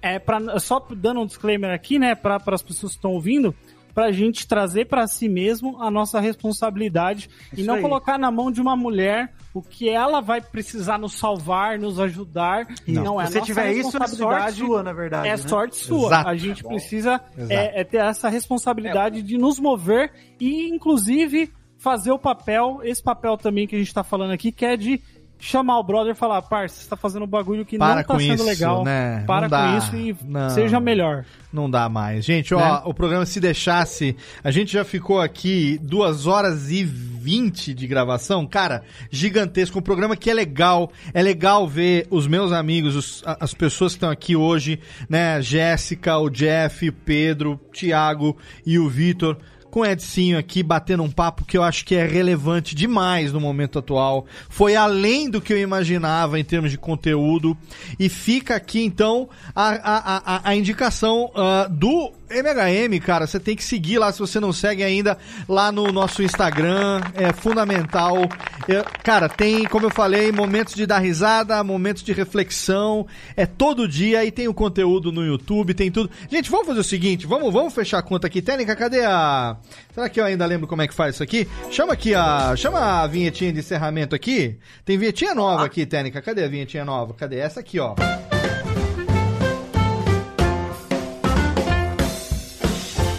é 0.00 0.18
pra, 0.18 0.58
só 0.58 0.84
dando 0.96 1.20
um 1.20 1.26
disclaimer 1.26 1.72
aqui, 1.72 1.96
né, 1.96 2.16
para 2.16 2.40
as 2.48 2.62
pessoas 2.62 2.92
que 2.92 2.98
estão 2.98 3.12
ouvindo, 3.12 3.54
pra 3.94 4.10
gente 4.12 4.46
trazer 4.46 4.86
pra 4.86 5.06
si 5.06 5.28
mesmo 5.28 5.80
a 5.82 5.90
nossa 5.90 6.20
responsabilidade 6.20 7.28
e 7.52 7.60
Isso 7.60 7.66
não 7.66 7.74
aí. 7.76 7.82
colocar 7.82 8.18
na 8.18 8.30
mão 8.30 8.50
de 8.50 8.60
uma 8.60 8.76
mulher 8.76 9.32
o 9.54 9.60
que 9.62 9.88
ela 9.88 10.20
vai 10.20 10.40
precisar 10.40 10.98
nos 10.98 11.12
salvar, 11.14 11.78
nos 11.78 12.00
ajudar. 12.00 12.66
E 12.86 12.92
Não. 12.92 13.04
não 13.04 13.20
é 13.20 13.26
Se 13.26 13.32
você 13.34 13.40
tiver 13.42 13.72
isso, 13.72 14.02
é 14.02 14.06
sorte 14.06 14.52
sua, 14.54 14.82
na 14.82 14.92
verdade, 14.92 15.28
É 15.28 15.32
né? 15.32 15.36
sorte 15.36 15.76
sua. 15.76 16.06
Exato. 16.06 16.28
A 16.28 16.36
gente 16.36 16.62
Bom. 16.62 16.70
precisa 16.70 17.20
é, 17.48 17.80
é 17.80 17.84
ter 17.84 17.98
essa 17.98 18.28
responsabilidade 18.28 19.22
de 19.22 19.36
nos 19.36 19.58
mover 19.58 20.10
e, 20.40 20.68
inclusive, 20.68 21.52
fazer 21.76 22.12
o 22.12 22.18
papel, 22.18 22.80
esse 22.84 23.02
papel 23.02 23.36
também 23.36 23.66
que 23.66 23.74
a 23.74 23.78
gente 23.78 23.92
tá 23.92 24.02
falando 24.04 24.30
aqui, 24.32 24.52
que 24.52 24.64
é 24.64 24.76
de 24.76 25.02
chamar 25.44 25.80
o 25.80 25.82
brother 25.82 26.12
e 26.12 26.14
falar, 26.14 26.40
parça, 26.42 26.80
você 26.80 26.88
tá 26.88 26.96
fazendo 26.96 27.24
um 27.24 27.26
bagulho 27.28 27.64
que 27.66 27.76
Para 27.76 27.96
não 27.96 28.04
tá 28.04 28.16
sendo 28.18 28.34
isso, 28.34 28.44
legal. 28.44 28.84
né? 28.84 29.24
Para 29.26 29.42
Não 29.42 29.48
dá. 29.48 29.72
com 29.72 29.78
isso 29.78 29.96
e 29.96 30.16
Não. 30.24 30.50
seja 30.50 30.78
melhor. 30.78 31.24
Não 31.52 31.68
dá 31.68 31.88
mais. 31.88 32.24
Gente, 32.24 32.54
ó, 32.54 32.58
Né? 32.60 32.82
o 32.84 32.94
programa 32.94 33.26
se 33.26 33.40
deixasse, 33.40 34.16
a 34.44 34.52
gente 34.52 34.72
já 34.72 34.84
ficou 34.84 35.20
aqui 35.20 35.80
duas 35.82 36.28
horas 36.28 36.70
e 36.70 36.84
vinte 36.84 37.74
de 37.74 37.86
gravação, 37.88 38.46
cara, 38.46 38.82
gigantesco. 39.10 39.80
Um 39.80 39.82
programa 39.82 40.16
que 40.16 40.30
é 40.30 40.34
legal, 40.34 40.92
é 41.12 41.20
legal 41.20 41.66
ver 41.66 42.06
os 42.08 42.26
meus 42.28 42.52
amigos, 42.52 42.94
os- 42.94 43.22
as 43.26 43.52
pessoas 43.52 43.92
que 43.92 43.96
estão 43.96 44.10
aqui 44.10 44.36
hoje, 44.36 44.78
né, 45.08 45.42
Jéssica, 45.42 46.16
o 46.18 46.30
Jeff, 46.30 46.88
o 46.88 46.92
Pedro, 46.92 47.52
o 47.68 47.72
Thiago 47.72 48.36
e 48.64 48.78
o 48.78 48.88
Vitor. 48.88 49.36
Com 49.72 49.80
o 49.80 49.86
Edcinho 49.86 50.38
aqui 50.38 50.62
batendo 50.62 51.02
um 51.02 51.10
papo 51.10 51.46
que 51.46 51.56
eu 51.56 51.62
acho 51.62 51.86
que 51.86 51.94
é 51.94 52.06
relevante 52.06 52.74
demais 52.74 53.32
no 53.32 53.40
momento 53.40 53.78
atual. 53.78 54.26
Foi 54.50 54.76
além 54.76 55.30
do 55.30 55.40
que 55.40 55.50
eu 55.50 55.58
imaginava 55.58 56.38
em 56.38 56.44
termos 56.44 56.70
de 56.70 56.76
conteúdo. 56.76 57.56
E 57.98 58.10
fica 58.10 58.54
aqui 58.54 58.84
então 58.84 59.30
a, 59.56 59.70
a, 59.70 60.36
a, 60.36 60.50
a 60.50 60.54
indicação 60.54 61.30
ah, 61.34 61.66
do 61.70 62.12
MHM, 62.32 62.98
cara. 63.00 63.26
Você 63.26 63.38
tem 63.38 63.54
que 63.54 63.62
seguir 63.64 63.98
lá 63.98 64.10
se 64.10 64.18
você 64.18 64.40
não 64.40 64.52
segue 64.52 64.82
ainda 64.82 65.18
lá 65.48 65.70
no 65.70 65.92
nosso 65.92 66.22
Instagram. 66.22 67.00
É 67.14 67.32
fundamental. 67.32 68.16
É, 68.68 68.82
cara, 69.02 69.28
tem, 69.28 69.64
como 69.64 69.86
eu 69.86 69.90
falei, 69.90 70.32
momentos 70.32 70.74
de 70.74 70.86
dar 70.86 70.98
risada, 70.98 71.62
momentos 71.62 72.02
de 72.02 72.12
reflexão. 72.12 73.06
É 73.36 73.44
todo 73.44 73.88
dia 73.88 74.24
e 74.24 74.30
tem 74.30 74.48
o 74.48 74.54
conteúdo 74.54 75.12
no 75.12 75.24
YouTube, 75.24 75.74
tem 75.74 75.90
tudo. 75.90 76.10
Gente, 76.30 76.50
vamos 76.50 76.66
fazer 76.66 76.80
o 76.80 76.84
seguinte: 76.84 77.26
vamos, 77.26 77.52
vamos 77.52 77.74
fechar 77.74 77.98
a 77.98 78.02
conta 78.02 78.26
aqui. 78.26 78.40
Técnica, 78.40 78.74
cadê 78.74 79.04
a. 79.04 79.56
Será 79.94 80.08
que 80.08 80.20
eu 80.20 80.24
ainda 80.24 80.46
lembro 80.46 80.66
como 80.66 80.82
é 80.82 80.88
que 80.88 80.94
faz 80.94 81.14
isso 81.14 81.22
aqui? 81.22 81.48
Chama 81.70 81.92
aqui 81.92 82.14
a. 82.14 82.54
Chama 82.56 83.02
a 83.02 83.06
vinhetinha 83.06 83.52
de 83.52 83.58
encerramento 83.60 84.14
aqui. 84.14 84.58
Tem 84.84 84.96
vinhetinha 84.96 85.34
nova 85.34 85.64
aqui, 85.64 85.84
Técnica. 85.84 86.22
Cadê 86.22 86.44
a 86.44 86.48
vinhetinha 86.48 86.84
nova? 86.84 87.14
Cadê? 87.14 87.38
Essa 87.38 87.60
aqui, 87.60 87.78
ó. 87.78 87.94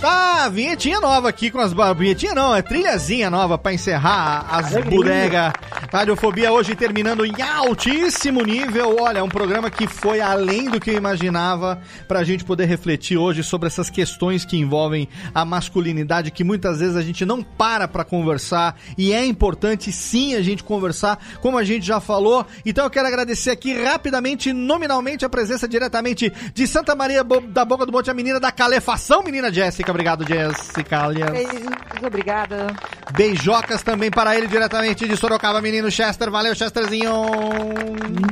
Tá, 0.04 0.50
vinhetinha 0.50 1.00
nova 1.00 1.30
aqui 1.30 1.50
com 1.50 1.62
as. 1.62 1.72
Vinhetinha 1.96 2.36
não, 2.36 2.54
é 2.54 2.62
trilhazinha 2.62 3.30
nova 3.30 3.58
pra 3.58 3.72
encerrar 3.72 4.46
as 4.50 4.74
bodegas. 4.84 5.54
Radiofobia 5.90 6.52
hoje 6.52 6.76
terminando 6.76 7.26
em 7.26 7.42
altíssimo 7.42 8.42
nível. 8.42 8.98
Olha, 9.00 9.24
um 9.24 9.30
programa 9.30 9.72
que 9.72 9.88
foi 9.88 10.20
além 10.20 10.70
do 10.70 10.78
que 10.78 10.90
eu 10.90 10.98
imaginava 10.98 11.82
pra 12.06 12.22
gente 12.26 12.44
poder 12.44 12.66
refletir 12.66 13.18
hoje 13.18 13.44
sobre 13.44 13.68
essas 13.68 13.90
questões 13.90 14.44
que 14.44 14.58
envolvem 14.58 15.08
a 15.34 15.46
masculinidade 15.46 16.32
que 16.32 16.44
muitas 16.44 16.82
vezes 16.82 16.98
a 16.98 17.02
gente 17.02 17.24
não 17.24 17.42
para 17.42 17.88
pra 17.88 18.04
conversar 18.04 18.78
e 18.98 19.14
é 19.14 19.26
importante 19.26 19.90
sim 19.90 20.36
a 20.36 20.42
gente 20.42 20.66
conversar, 20.66 21.18
como 21.40 21.58
a 21.58 21.64
gente 21.64 21.86
já 21.86 22.02
falou. 22.02 22.46
Então 22.66 22.84
eu 22.84 22.90
quero 22.90 23.08
agradecer 23.08 23.52
aqui 23.52 23.82
rapidamente, 23.82 24.52
nominalmente, 24.52 25.24
a 25.24 25.30
presença 25.30 25.66
diretamente 25.66 26.30
de 26.54 26.68
Santa 26.68 26.94
Maria 26.94 27.24
da 27.24 27.64
Boca 27.64 27.86
do 27.86 27.92
Monte, 27.94 28.12
a 28.12 28.14
menina 28.14 28.38
da 28.38 28.52
calefação, 28.52 29.24
menina 29.24 29.50
Jéssica. 29.50 29.93
Obrigado, 29.94 30.28
Jéssica. 30.28 31.04
Aliás. 31.04 31.32
Beijos, 31.32 32.04
obrigada. 32.04 32.68
Beijocas 33.16 33.84
também 33.84 34.10
para 34.10 34.36
ele 34.36 34.48
diretamente 34.48 35.08
de 35.08 35.16
Sorocaba, 35.16 35.62
menino 35.62 35.92
Chester. 35.92 36.32
Valeu, 36.32 36.56
Chesterzinho. 36.56 37.12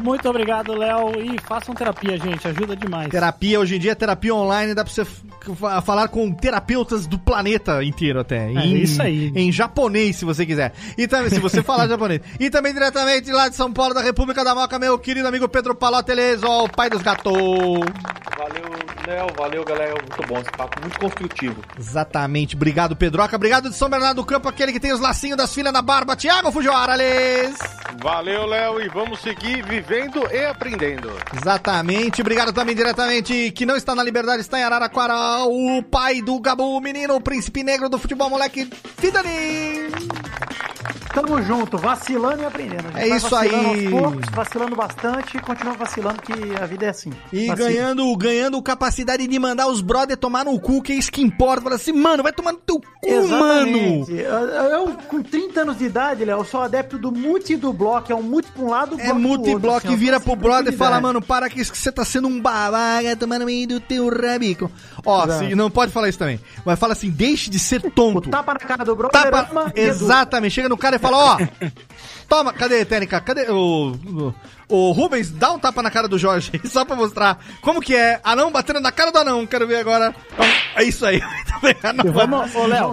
Muito 0.01 0.27
obrigado, 0.27 0.73
Léo. 0.73 1.11
E 1.21 1.39
façam 1.41 1.75
terapia, 1.75 2.17
gente. 2.17 2.47
Ajuda 2.47 2.75
demais. 2.75 3.09
Terapia, 3.09 3.59
hoje 3.59 3.75
em 3.75 3.79
dia, 3.79 3.95
terapia 3.95 4.33
online, 4.33 4.73
dá 4.73 4.83
pra 4.83 4.91
você 4.91 5.05
falar 5.85 6.07
com 6.07 6.31
terapeutas 6.33 7.05
do 7.05 7.19
planeta 7.19 7.83
inteiro 7.83 8.19
até. 8.19 8.51
É 8.51 8.65
isso 8.65 8.99
aí. 8.99 9.31
Em 9.35 9.51
japonês, 9.51 10.15
se 10.15 10.25
você 10.25 10.43
quiser. 10.43 10.73
E 10.97 11.07
também, 11.07 11.29
se 11.29 11.39
você 11.39 11.61
falar 11.61 11.85
japonês. 11.89 12.21
E 12.39 12.49
também 12.49 12.73
diretamente 12.73 13.31
lá 13.31 13.49
de 13.49 13.55
São 13.55 13.71
Paulo, 13.71 13.93
da 13.93 14.01
República 14.01 14.43
da 14.43 14.55
Moca, 14.55 14.79
meu 14.79 14.97
querido 14.97 15.27
amigo 15.27 15.47
Pedro 15.47 15.75
Paloteles, 15.75 16.41
ó, 16.41 16.63
o 16.63 16.69
pai 16.69 16.89
dos 16.89 17.03
gatos. 17.03 17.31
Valeu, 17.33 18.63
Léo. 19.07 19.27
Valeu, 19.37 19.63
galera. 19.63 19.91
Muito 19.91 20.27
bom 20.27 20.39
esse 20.39 20.51
papo. 20.51 20.81
Muito 20.81 20.99
construtivo. 20.99 21.50
Exatamente. 21.77 22.55
Obrigado, 22.55 22.95
Pedroca. 22.95 23.35
Obrigado 23.35 23.69
de 23.69 23.75
São 23.75 23.89
Bernardo 23.89 24.17
do 24.17 24.25
Campo, 24.25 24.47
aquele 24.47 24.71
que 24.71 24.79
tem 24.79 24.93
os 24.93 24.99
lacinhos 24.99 25.37
das 25.37 25.53
filhas 25.53 25.73
na 25.73 25.81
barba. 25.81 26.15
Tiago 26.15 26.51
Fujiwara. 26.51 26.91
Valeu, 28.01 28.45
Léo, 28.45 28.81
e 28.81 28.89
vamos 28.89 29.19
seguir 29.21 29.63
vivendo 29.63 30.27
e 30.31 30.45
aprendendo. 30.45 31.11
Exatamente. 31.33 32.21
Obrigado 32.21 32.51
também 32.51 32.75
diretamente, 32.75 33.51
que 33.51 33.65
não 33.65 33.75
está 33.75 33.95
na 33.95 34.03
Liberdade, 34.03 34.41
está 34.41 34.59
em 34.59 34.63
Araraquara, 34.63 35.43
o 35.45 35.81
pai 35.83 36.21
do 36.21 36.39
Gabu, 36.39 36.77
o 36.77 36.81
menino, 36.81 37.15
o 37.15 37.21
príncipe 37.21 37.63
negro 37.63 37.89
do 37.89 37.97
futebol, 37.97 38.29
moleque 38.29 38.69
Fidani. 38.97 39.91
Tamo 41.13 41.41
junto, 41.41 41.77
vacilando 41.77 42.41
e 42.41 42.45
aprendendo. 42.45 42.97
É 42.97 43.07
isso 43.07 43.35
aí. 43.35 43.89
poucos, 43.89 44.25
vacilando 44.33 44.75
bastante 44.75 45.39
continuamos 45.41 45.79
vacilando 45.79 46.21
que 46.21 46.33
a 46.61 46.65
vida 46.65 46.85
é 46.85 46.89
assim. 46.89 47.11
E 47.33 47.47
Vacila. 47.47 47.67
ganhando, 47.69 48.15
ganhando 48.15 48.61
capacidade 48.61 49.27
de 49.27 49.39
mandar 49.39 49.67
os 49.67 49.81
brother 49.81 50.15
tomar 50.15 50.45
no 50.45 50.57
cu, 50.59 50.81
que 50.81 50.93
é 50.93 50.95
isso 50.95 51.11
que 51.11 51.21
importa. 51.21 51.61
Fala 51.61 51.75
assim, 51.75 51.91
mano, 51.91 52.23
vai 52.23 52.31
tomar 52.31 52.53
no 52.53 52.59
teu 52.59 52.79
cu, 52.79 53.27
mano. 53.27 53.67
Exatamente. 53.67 54.11
Eu, 54.13 54.47
eu, 54.47 54.93
com 55.07 55.21
30 55.21 55.61
anos 55.61 55.77
de 55.77 55.85
idade, 55.85 56.23
Léo, 56.25 56.45
sou 56.45 56.61
adepto 56.61 56.97
do 56.97 57.11
multi 57.11 57.55
do 57.57 57.73
bloco, 57.73 58.11
é 58.11 58.15
um 58.15 58.21
multi 58.23 58.49
pra 58.51 58.63
um 58.63 58.69
lado, 58.69 58.95
É 58.99 59.11
multibloco 59.13 59.77
assim, 59.79 59.91
e 59.91 59.95
vira 59.95 60.19
pro 60.19 60.35
brother 60.35 60.73
e 60.73 60.77
fala, 60.77 61.01
mano, 61.01 61.21
para 61.21 61.49
que 61.49 61.63
você 61.63 61.91
tá 61.91 62.05
sendo 62.05 62.27
um 62.27 62.39
babaca, 62.39 63.15
tomando 63.17 63.45
meio 63.45 63.67
do 63.67 63.79
teu 63.79 64.09
rabico. 64.09 64.71
Ó, 65.05 65.27
se- 65.27 65.53
não 65.55 65.69
pode 65.69 65.91
falar 65.91 66.07
isso 66.09 66.19
também. 66.19 66.39
Mas 66.65 66.79
fala 66.79 66.93
assim, 66.93 67.09
deixe 67.09 67.49
de 67.49 67.59
ser 67.59 67.81
tonto. 67.91 68.29
Tapa 68.29 68.53
na 68.53 68.59
cara 68.59 68.85
do 68.85 68.95
brother, 68.95 69.21
Tapa, 69.21 69.49
educa. 69.65 69.73
exatamente. 69.81 70.53
Chega 70.53 70.69
no 70.71 70.77
cara 70.77 70.95
e 70.95 70.99
fala, 70.99 71.17
ó, 71.17 71.37
toma, 72.27 72.53
cadê, 72.53 72.83
técnica? 72.85 73.19
Cadê 73.21 73.51
o, 73.51 73.91
o, 73.91 74.33
o 74.69 74.91
Rubens? 74.91 75.29
Dá 75.29 75.51
um 75.51 75.59
tapa 75.59 75.83
na 75.83 75.91
cara 75.91 76.07
do 76.07 76.17
Jorge, 76.17 76.51
só 76.65 76.83
pra 76.85 76.95
mostrar 76.95 77.37
como 77.61 77.81
que 77.81 77.95
é. 77.95 78.19
Anão 78.23 78.51
batendo 78.51 78.79
na 78.79 78.91
cara 78.91 79.11
do 79.11 79.19
anão, 79.19 79.45
quero 79.45 79.67
ver 79.67 79.77
agora. 79.77 80.15
É 80.75 80.83
isso 80.83 81.05
aí. 81.05 81.21
E 82.03 82.09
vamos, 82.09 82.55
ô 82.55 82.65
Léo, 82.65 82.89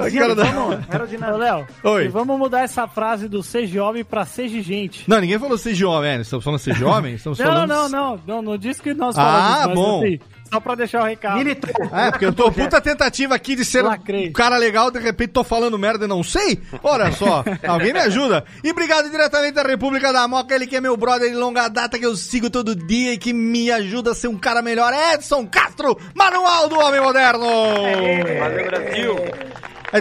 Léo, 1.39 1.67
Oi. 1.85 2.09
vamos 2.09 2.39
mudar 2.39 2.61
essa 2.65 2.87
frase 2.87 3.27
do 3.27 3.43
seja 3.43 3.83
homem 3.83 4.05
pra 4.05 4.27
seja 4.27 4.61
gente. 4.61 5.09
Não, 5.09 5.19
ninguém 5.23 5.39
falou 5.39 5.57
seja 5.57 5.89
homem, 5.89 6.17
né? 6.17 6.21
Estamos 6.23 6.45
falando 6.45 6.61
seja 6.61 6.87
homem? 6.87 7.15
Estamos 7.15 7.39
Não, 7.39 7.47
falando... 7.47 7.67
não, 7.71 7.89
não, 7.89 8.21
não, 8.27 8.43
não 8.43 8.59
disse 8.59 8.83
que 8.83 8.93
nós 8.93 9.17
Ah, 9.17 9.23
falamos, 9.63 9.67
mas 9.69 9.75
bom. 9.75 9.99
assim, 10.05 10.21
só 10.51 10.61
pra 10.61 10.75
deixar 10.75 11.03
o 11.03 11.07
recado. 11.07 11.41
É, 11.41 12.11
porque 12.11 12.27
eu 12.27 12.33
tô 12.33 12.51
puta 12.53 12.81
tentativa 12.81 13.35
aqui 13.35 13.55
de 13.55 13.65
ser 13.65 13.85
um 13.85 14.33
cara 14.33 14.57
legal, 14.57 14.91
de 14.91 14.99
repente 14.99 15.31
tô 15.31 15.45
falando 15.45 15.79
merda 15.79 16.05
e 16.05 16.09
não 16.09 16.23
sei. 16.23 16.61
Olha 16.83 17.13
só, 17.13 17.45
alguém 17.67 17.93
me 17.93 18.01
ajuda. 18.01 18.45
E 18.63 18.71
obrigado 18.71 19.11
diretamente 19.11 19.55
da 19.55 19.63
República 19.63 20.13
da 20.13 20.27
Moca, 20.27 20.55
ele 20.55 20.67
que 20.67 20.77
é 20.77 20.81
meu 20.81 20.97
brother 20.97 21.31
de 21.31 21.37
longa 21.37 21.69
data, 21.69 21.99
que 21.99 22.07
eu 22.07 22.17
sigo 22.17 22.51
todo 22.51 22.75
dia 22.75 23.13
e 23.13 23.19
que 23.19 23.33
me 23.33 23.71
ajuda 23.71 24.13
a 24.13 24.15
ser 24.15 24.29
um 24.29 24.39
cara 24.39 24.63
melhor. 24.63 24.93
Edson 25.15 25.47
Castro, 25.47 25.99
Manual 26.15 26.69
do 26.69 26.79
Homem 26.79 27.01
Moderno. 27.01 27.47
Valeu, 28.39 28.67
Brasil. 28.67 29.17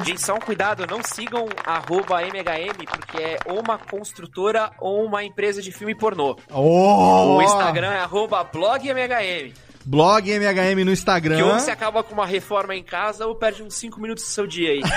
Gente, 0.03 0.21
só 0.21 0.35
um 0.35 0.39
cuidado, 0.39 0.85
não 0.85 1.01
sigam 1.01 1.47
arroba 1.65 2.21
MHM, 2.21 2.85
porque 2.85 3.17
é 3.17 3.37
ou 3.45 3.61
uma 3.61 3.77
construtora 3.77 4.69
ou 4.79 5.05
uma 5.05 5.23
empresa 5.23 5.61
de 5.61 5.71
filme 5.71 5.95
pornô. 5.95 6.35
Oh! 6.51 7.37
O 7.37 7.41
Instagram 7.41 7.93
é 7.93 7.99
arroba 7.99 8.43
blogMHM. 8.43 9.53
Blog 9.87 10.29
MHM 10.29 10.83
no 10.83 10.91
Instagram. 10.91 11.37
Que 11.37 11.43
ou 11.43 11.53
você 11.53 11.71
acaba 11.71 12.03
com 12.03 12.13
uma 12.13 12.25
reforma 12.25 12.75
em 12.75 12.83
casa 12.83 13.25
ou 13.25 13.33
perde 13.33 13.63
uns 13.63 13.75
5 13.75 14.01
minutos 14.01 14.25
do 14.25 14.29
seu 14.29 14.45
dia 14.45 14.71
aí. 14.71 14.81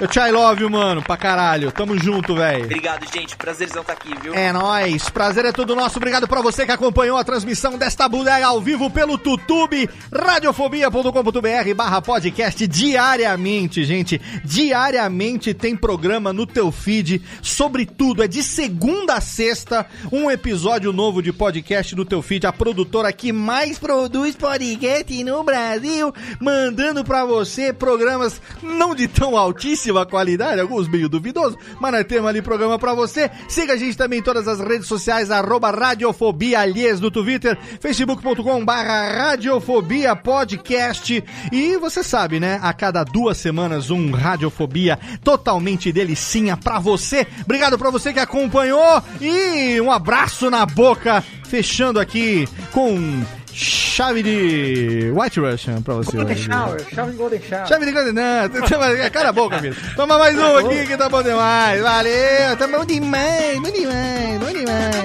Eu 0.00 0.08
te 0.08 0.18
I 0.18 0.32
love 0.32 0.60
you, 0.60 0.68
mano, 0.68 1.00
pra 1.02 1.16
caralho. 1.16 1.70
Tamo 1.70 1.96
junto, 1.96 2.34
velho. 2.34 2.64
Obrigado, 2.64 3.06
gente. 3.12 3.36
Prazerzão 3.36 3.82
estar 3.82 3.92
aqui, 3.92 4.12
viu? 4.20 4.34
É 4.34 4.52
nóis, 4.52 5.08
prazer 5.08 5.44
é 5.44 5.52
todo 5.52 5.76
nosso. 5.76 5.98
Obrigado 5.98 6.26
pra 6.26 6.42
você 6.42 6.66
que 6.66 6.72
acompanhou 6.72 7.16
a 7.16 7.22
transmissão 7.22 7.78
desta 7.78 8.08
bodega 8.08 8.44
ao 8.44 8.60
vivo 8.60 8.90
pelo 8.90 9.16
Tutube, 9.16 9.88
radiofobia.com.br 10.12 11.74
barra 11.76 12.02
podcast 12.02 12.66
diariamente, 12.66 13.84
gente. 13.84 14.20
Diariamente 14.44 15.54
tem 15.54 15.76
programa 15.76 16.32
no 16.32 16.44
teu 16.44 16.72
feed 16.72 17.22
sobre 17.40 17.86
tudo. 17.86 18.24
É 18.24 18.26
de 18.26 18.42
segunda 18.42 19.14
a 19.14 19.20
sexta, 19.20 19.86
um 20.12 20.30
episódio 20.30 20.92
novo 20.92 21.22
de 21.22 21.32
podcast 21.32 21.94
no 21.94 22.04
teu 22.04 22.22
feed. 22.22 22.46
A 22.46 22.52
produtora 22.52 23.12
que 23.12 23.32
mais 23.32 23.78
produz 23.78 24.34
podcast 24.36 25.24
no 25.24 25.42
Brasil, 25.44 26.12
mandando 26.40 27.04
pra 27.04 27.24
você 27.24 27.72
programas 27.72 28.40
não 28.62 28.94
de 28.94 29.08
tão 29.08 29.36
altíssima 29.36 30.06
qualidade, 30.06 30.60
alguns 30.60 30.88
meio 30.88 31.08
duvidosos, 31.08 31.58
mas 31.80 31.92
nós 31.92 32.04
temos 32.04 32.28
ali 32.28 32.42
programa 32.42 32.78
pra 32.78 32.94
você. 32.94 33.30
Siga 33.48 33.74
a 33.74 33.76
gente 33.76 33.96
também 33.96 34.20
em 34.20 34.22
todas 34.22 34.46
as 34.48 34.60
redes 34.60 34.86
sociais, 34.86 35.30
arroba 35.30 35.70
Radiofobia 35.70 36.60
Aliás 36.60 37.00
no 37.00 37.10
Twitter, 37.10 37.58
facebook.com 37.80 38.64
barra 38.64 39.08
Radiofobia 39.08 40.16
Podcast. 40.16 41.22
E 41.52 41.76
você 41.76 42.02
sabe, 42.02 42.40
né? 42.40 42.58
A 42.62 42.72
cada 42.72 43.04
duas 43.04 43.36
semanas 43.36 43.90
um 43.90 44.10
Radiofobia 44.10 44.98
totalmente 45.22 45.92
delicinha 45.92 46.56
pra 46.56 46.78
você. 46.78 47.26
Obrigado 47.42 47.78
pra 47.78 47.90
você 47.90 48.12
que 48.12 48.20
acompanhou 48.20 49.02
e 49.20 49.80
um 49.84 49.90
abraço 49.92 50.50
na 50.50 50.64
boca, 50.66 51.22
fechando 51.46 52.00
aqui 52.00 52.48
com 52.72 53.22
chave 53.52 54.22
de 54.22 55.12
White 55.14 55.38
Russian 55.40 55.80
pra 55.82 55.94
você. 55.94 56.16
Golden. 56.16 56.36
Shower, 56.36 56.84
chave 56.92 57.10
de 57.12 57.16
Golden 57.16 57.40
Shower. 57.42 57.66
Chave 57.68 57.86
de 57.86 57.92
Golden 57.92 58.12
não, 58.12 58.48
toma- 58.68 59.10
cara 59.10 59.28
a 59.28 59.32
boca, 59.32 59.58
filho. 59.60 59.76
Toma 59.94 60.18
mais 60.18 60.36
um 60.38 60.56
aqui 60.56 60.86
que 60.86 60.96
tá 60.96 61.08
bom 61.08 61.22
demais. 61.22 61.80
Valeu, 61.80 62.56
tá 62.58 62.66
bom 62.66 62.84
demais, 62.84 63.60
bom 63.60 63.70
demais, 63.70 64.40
bom 64.40 64.52
demais. 64.52 65.04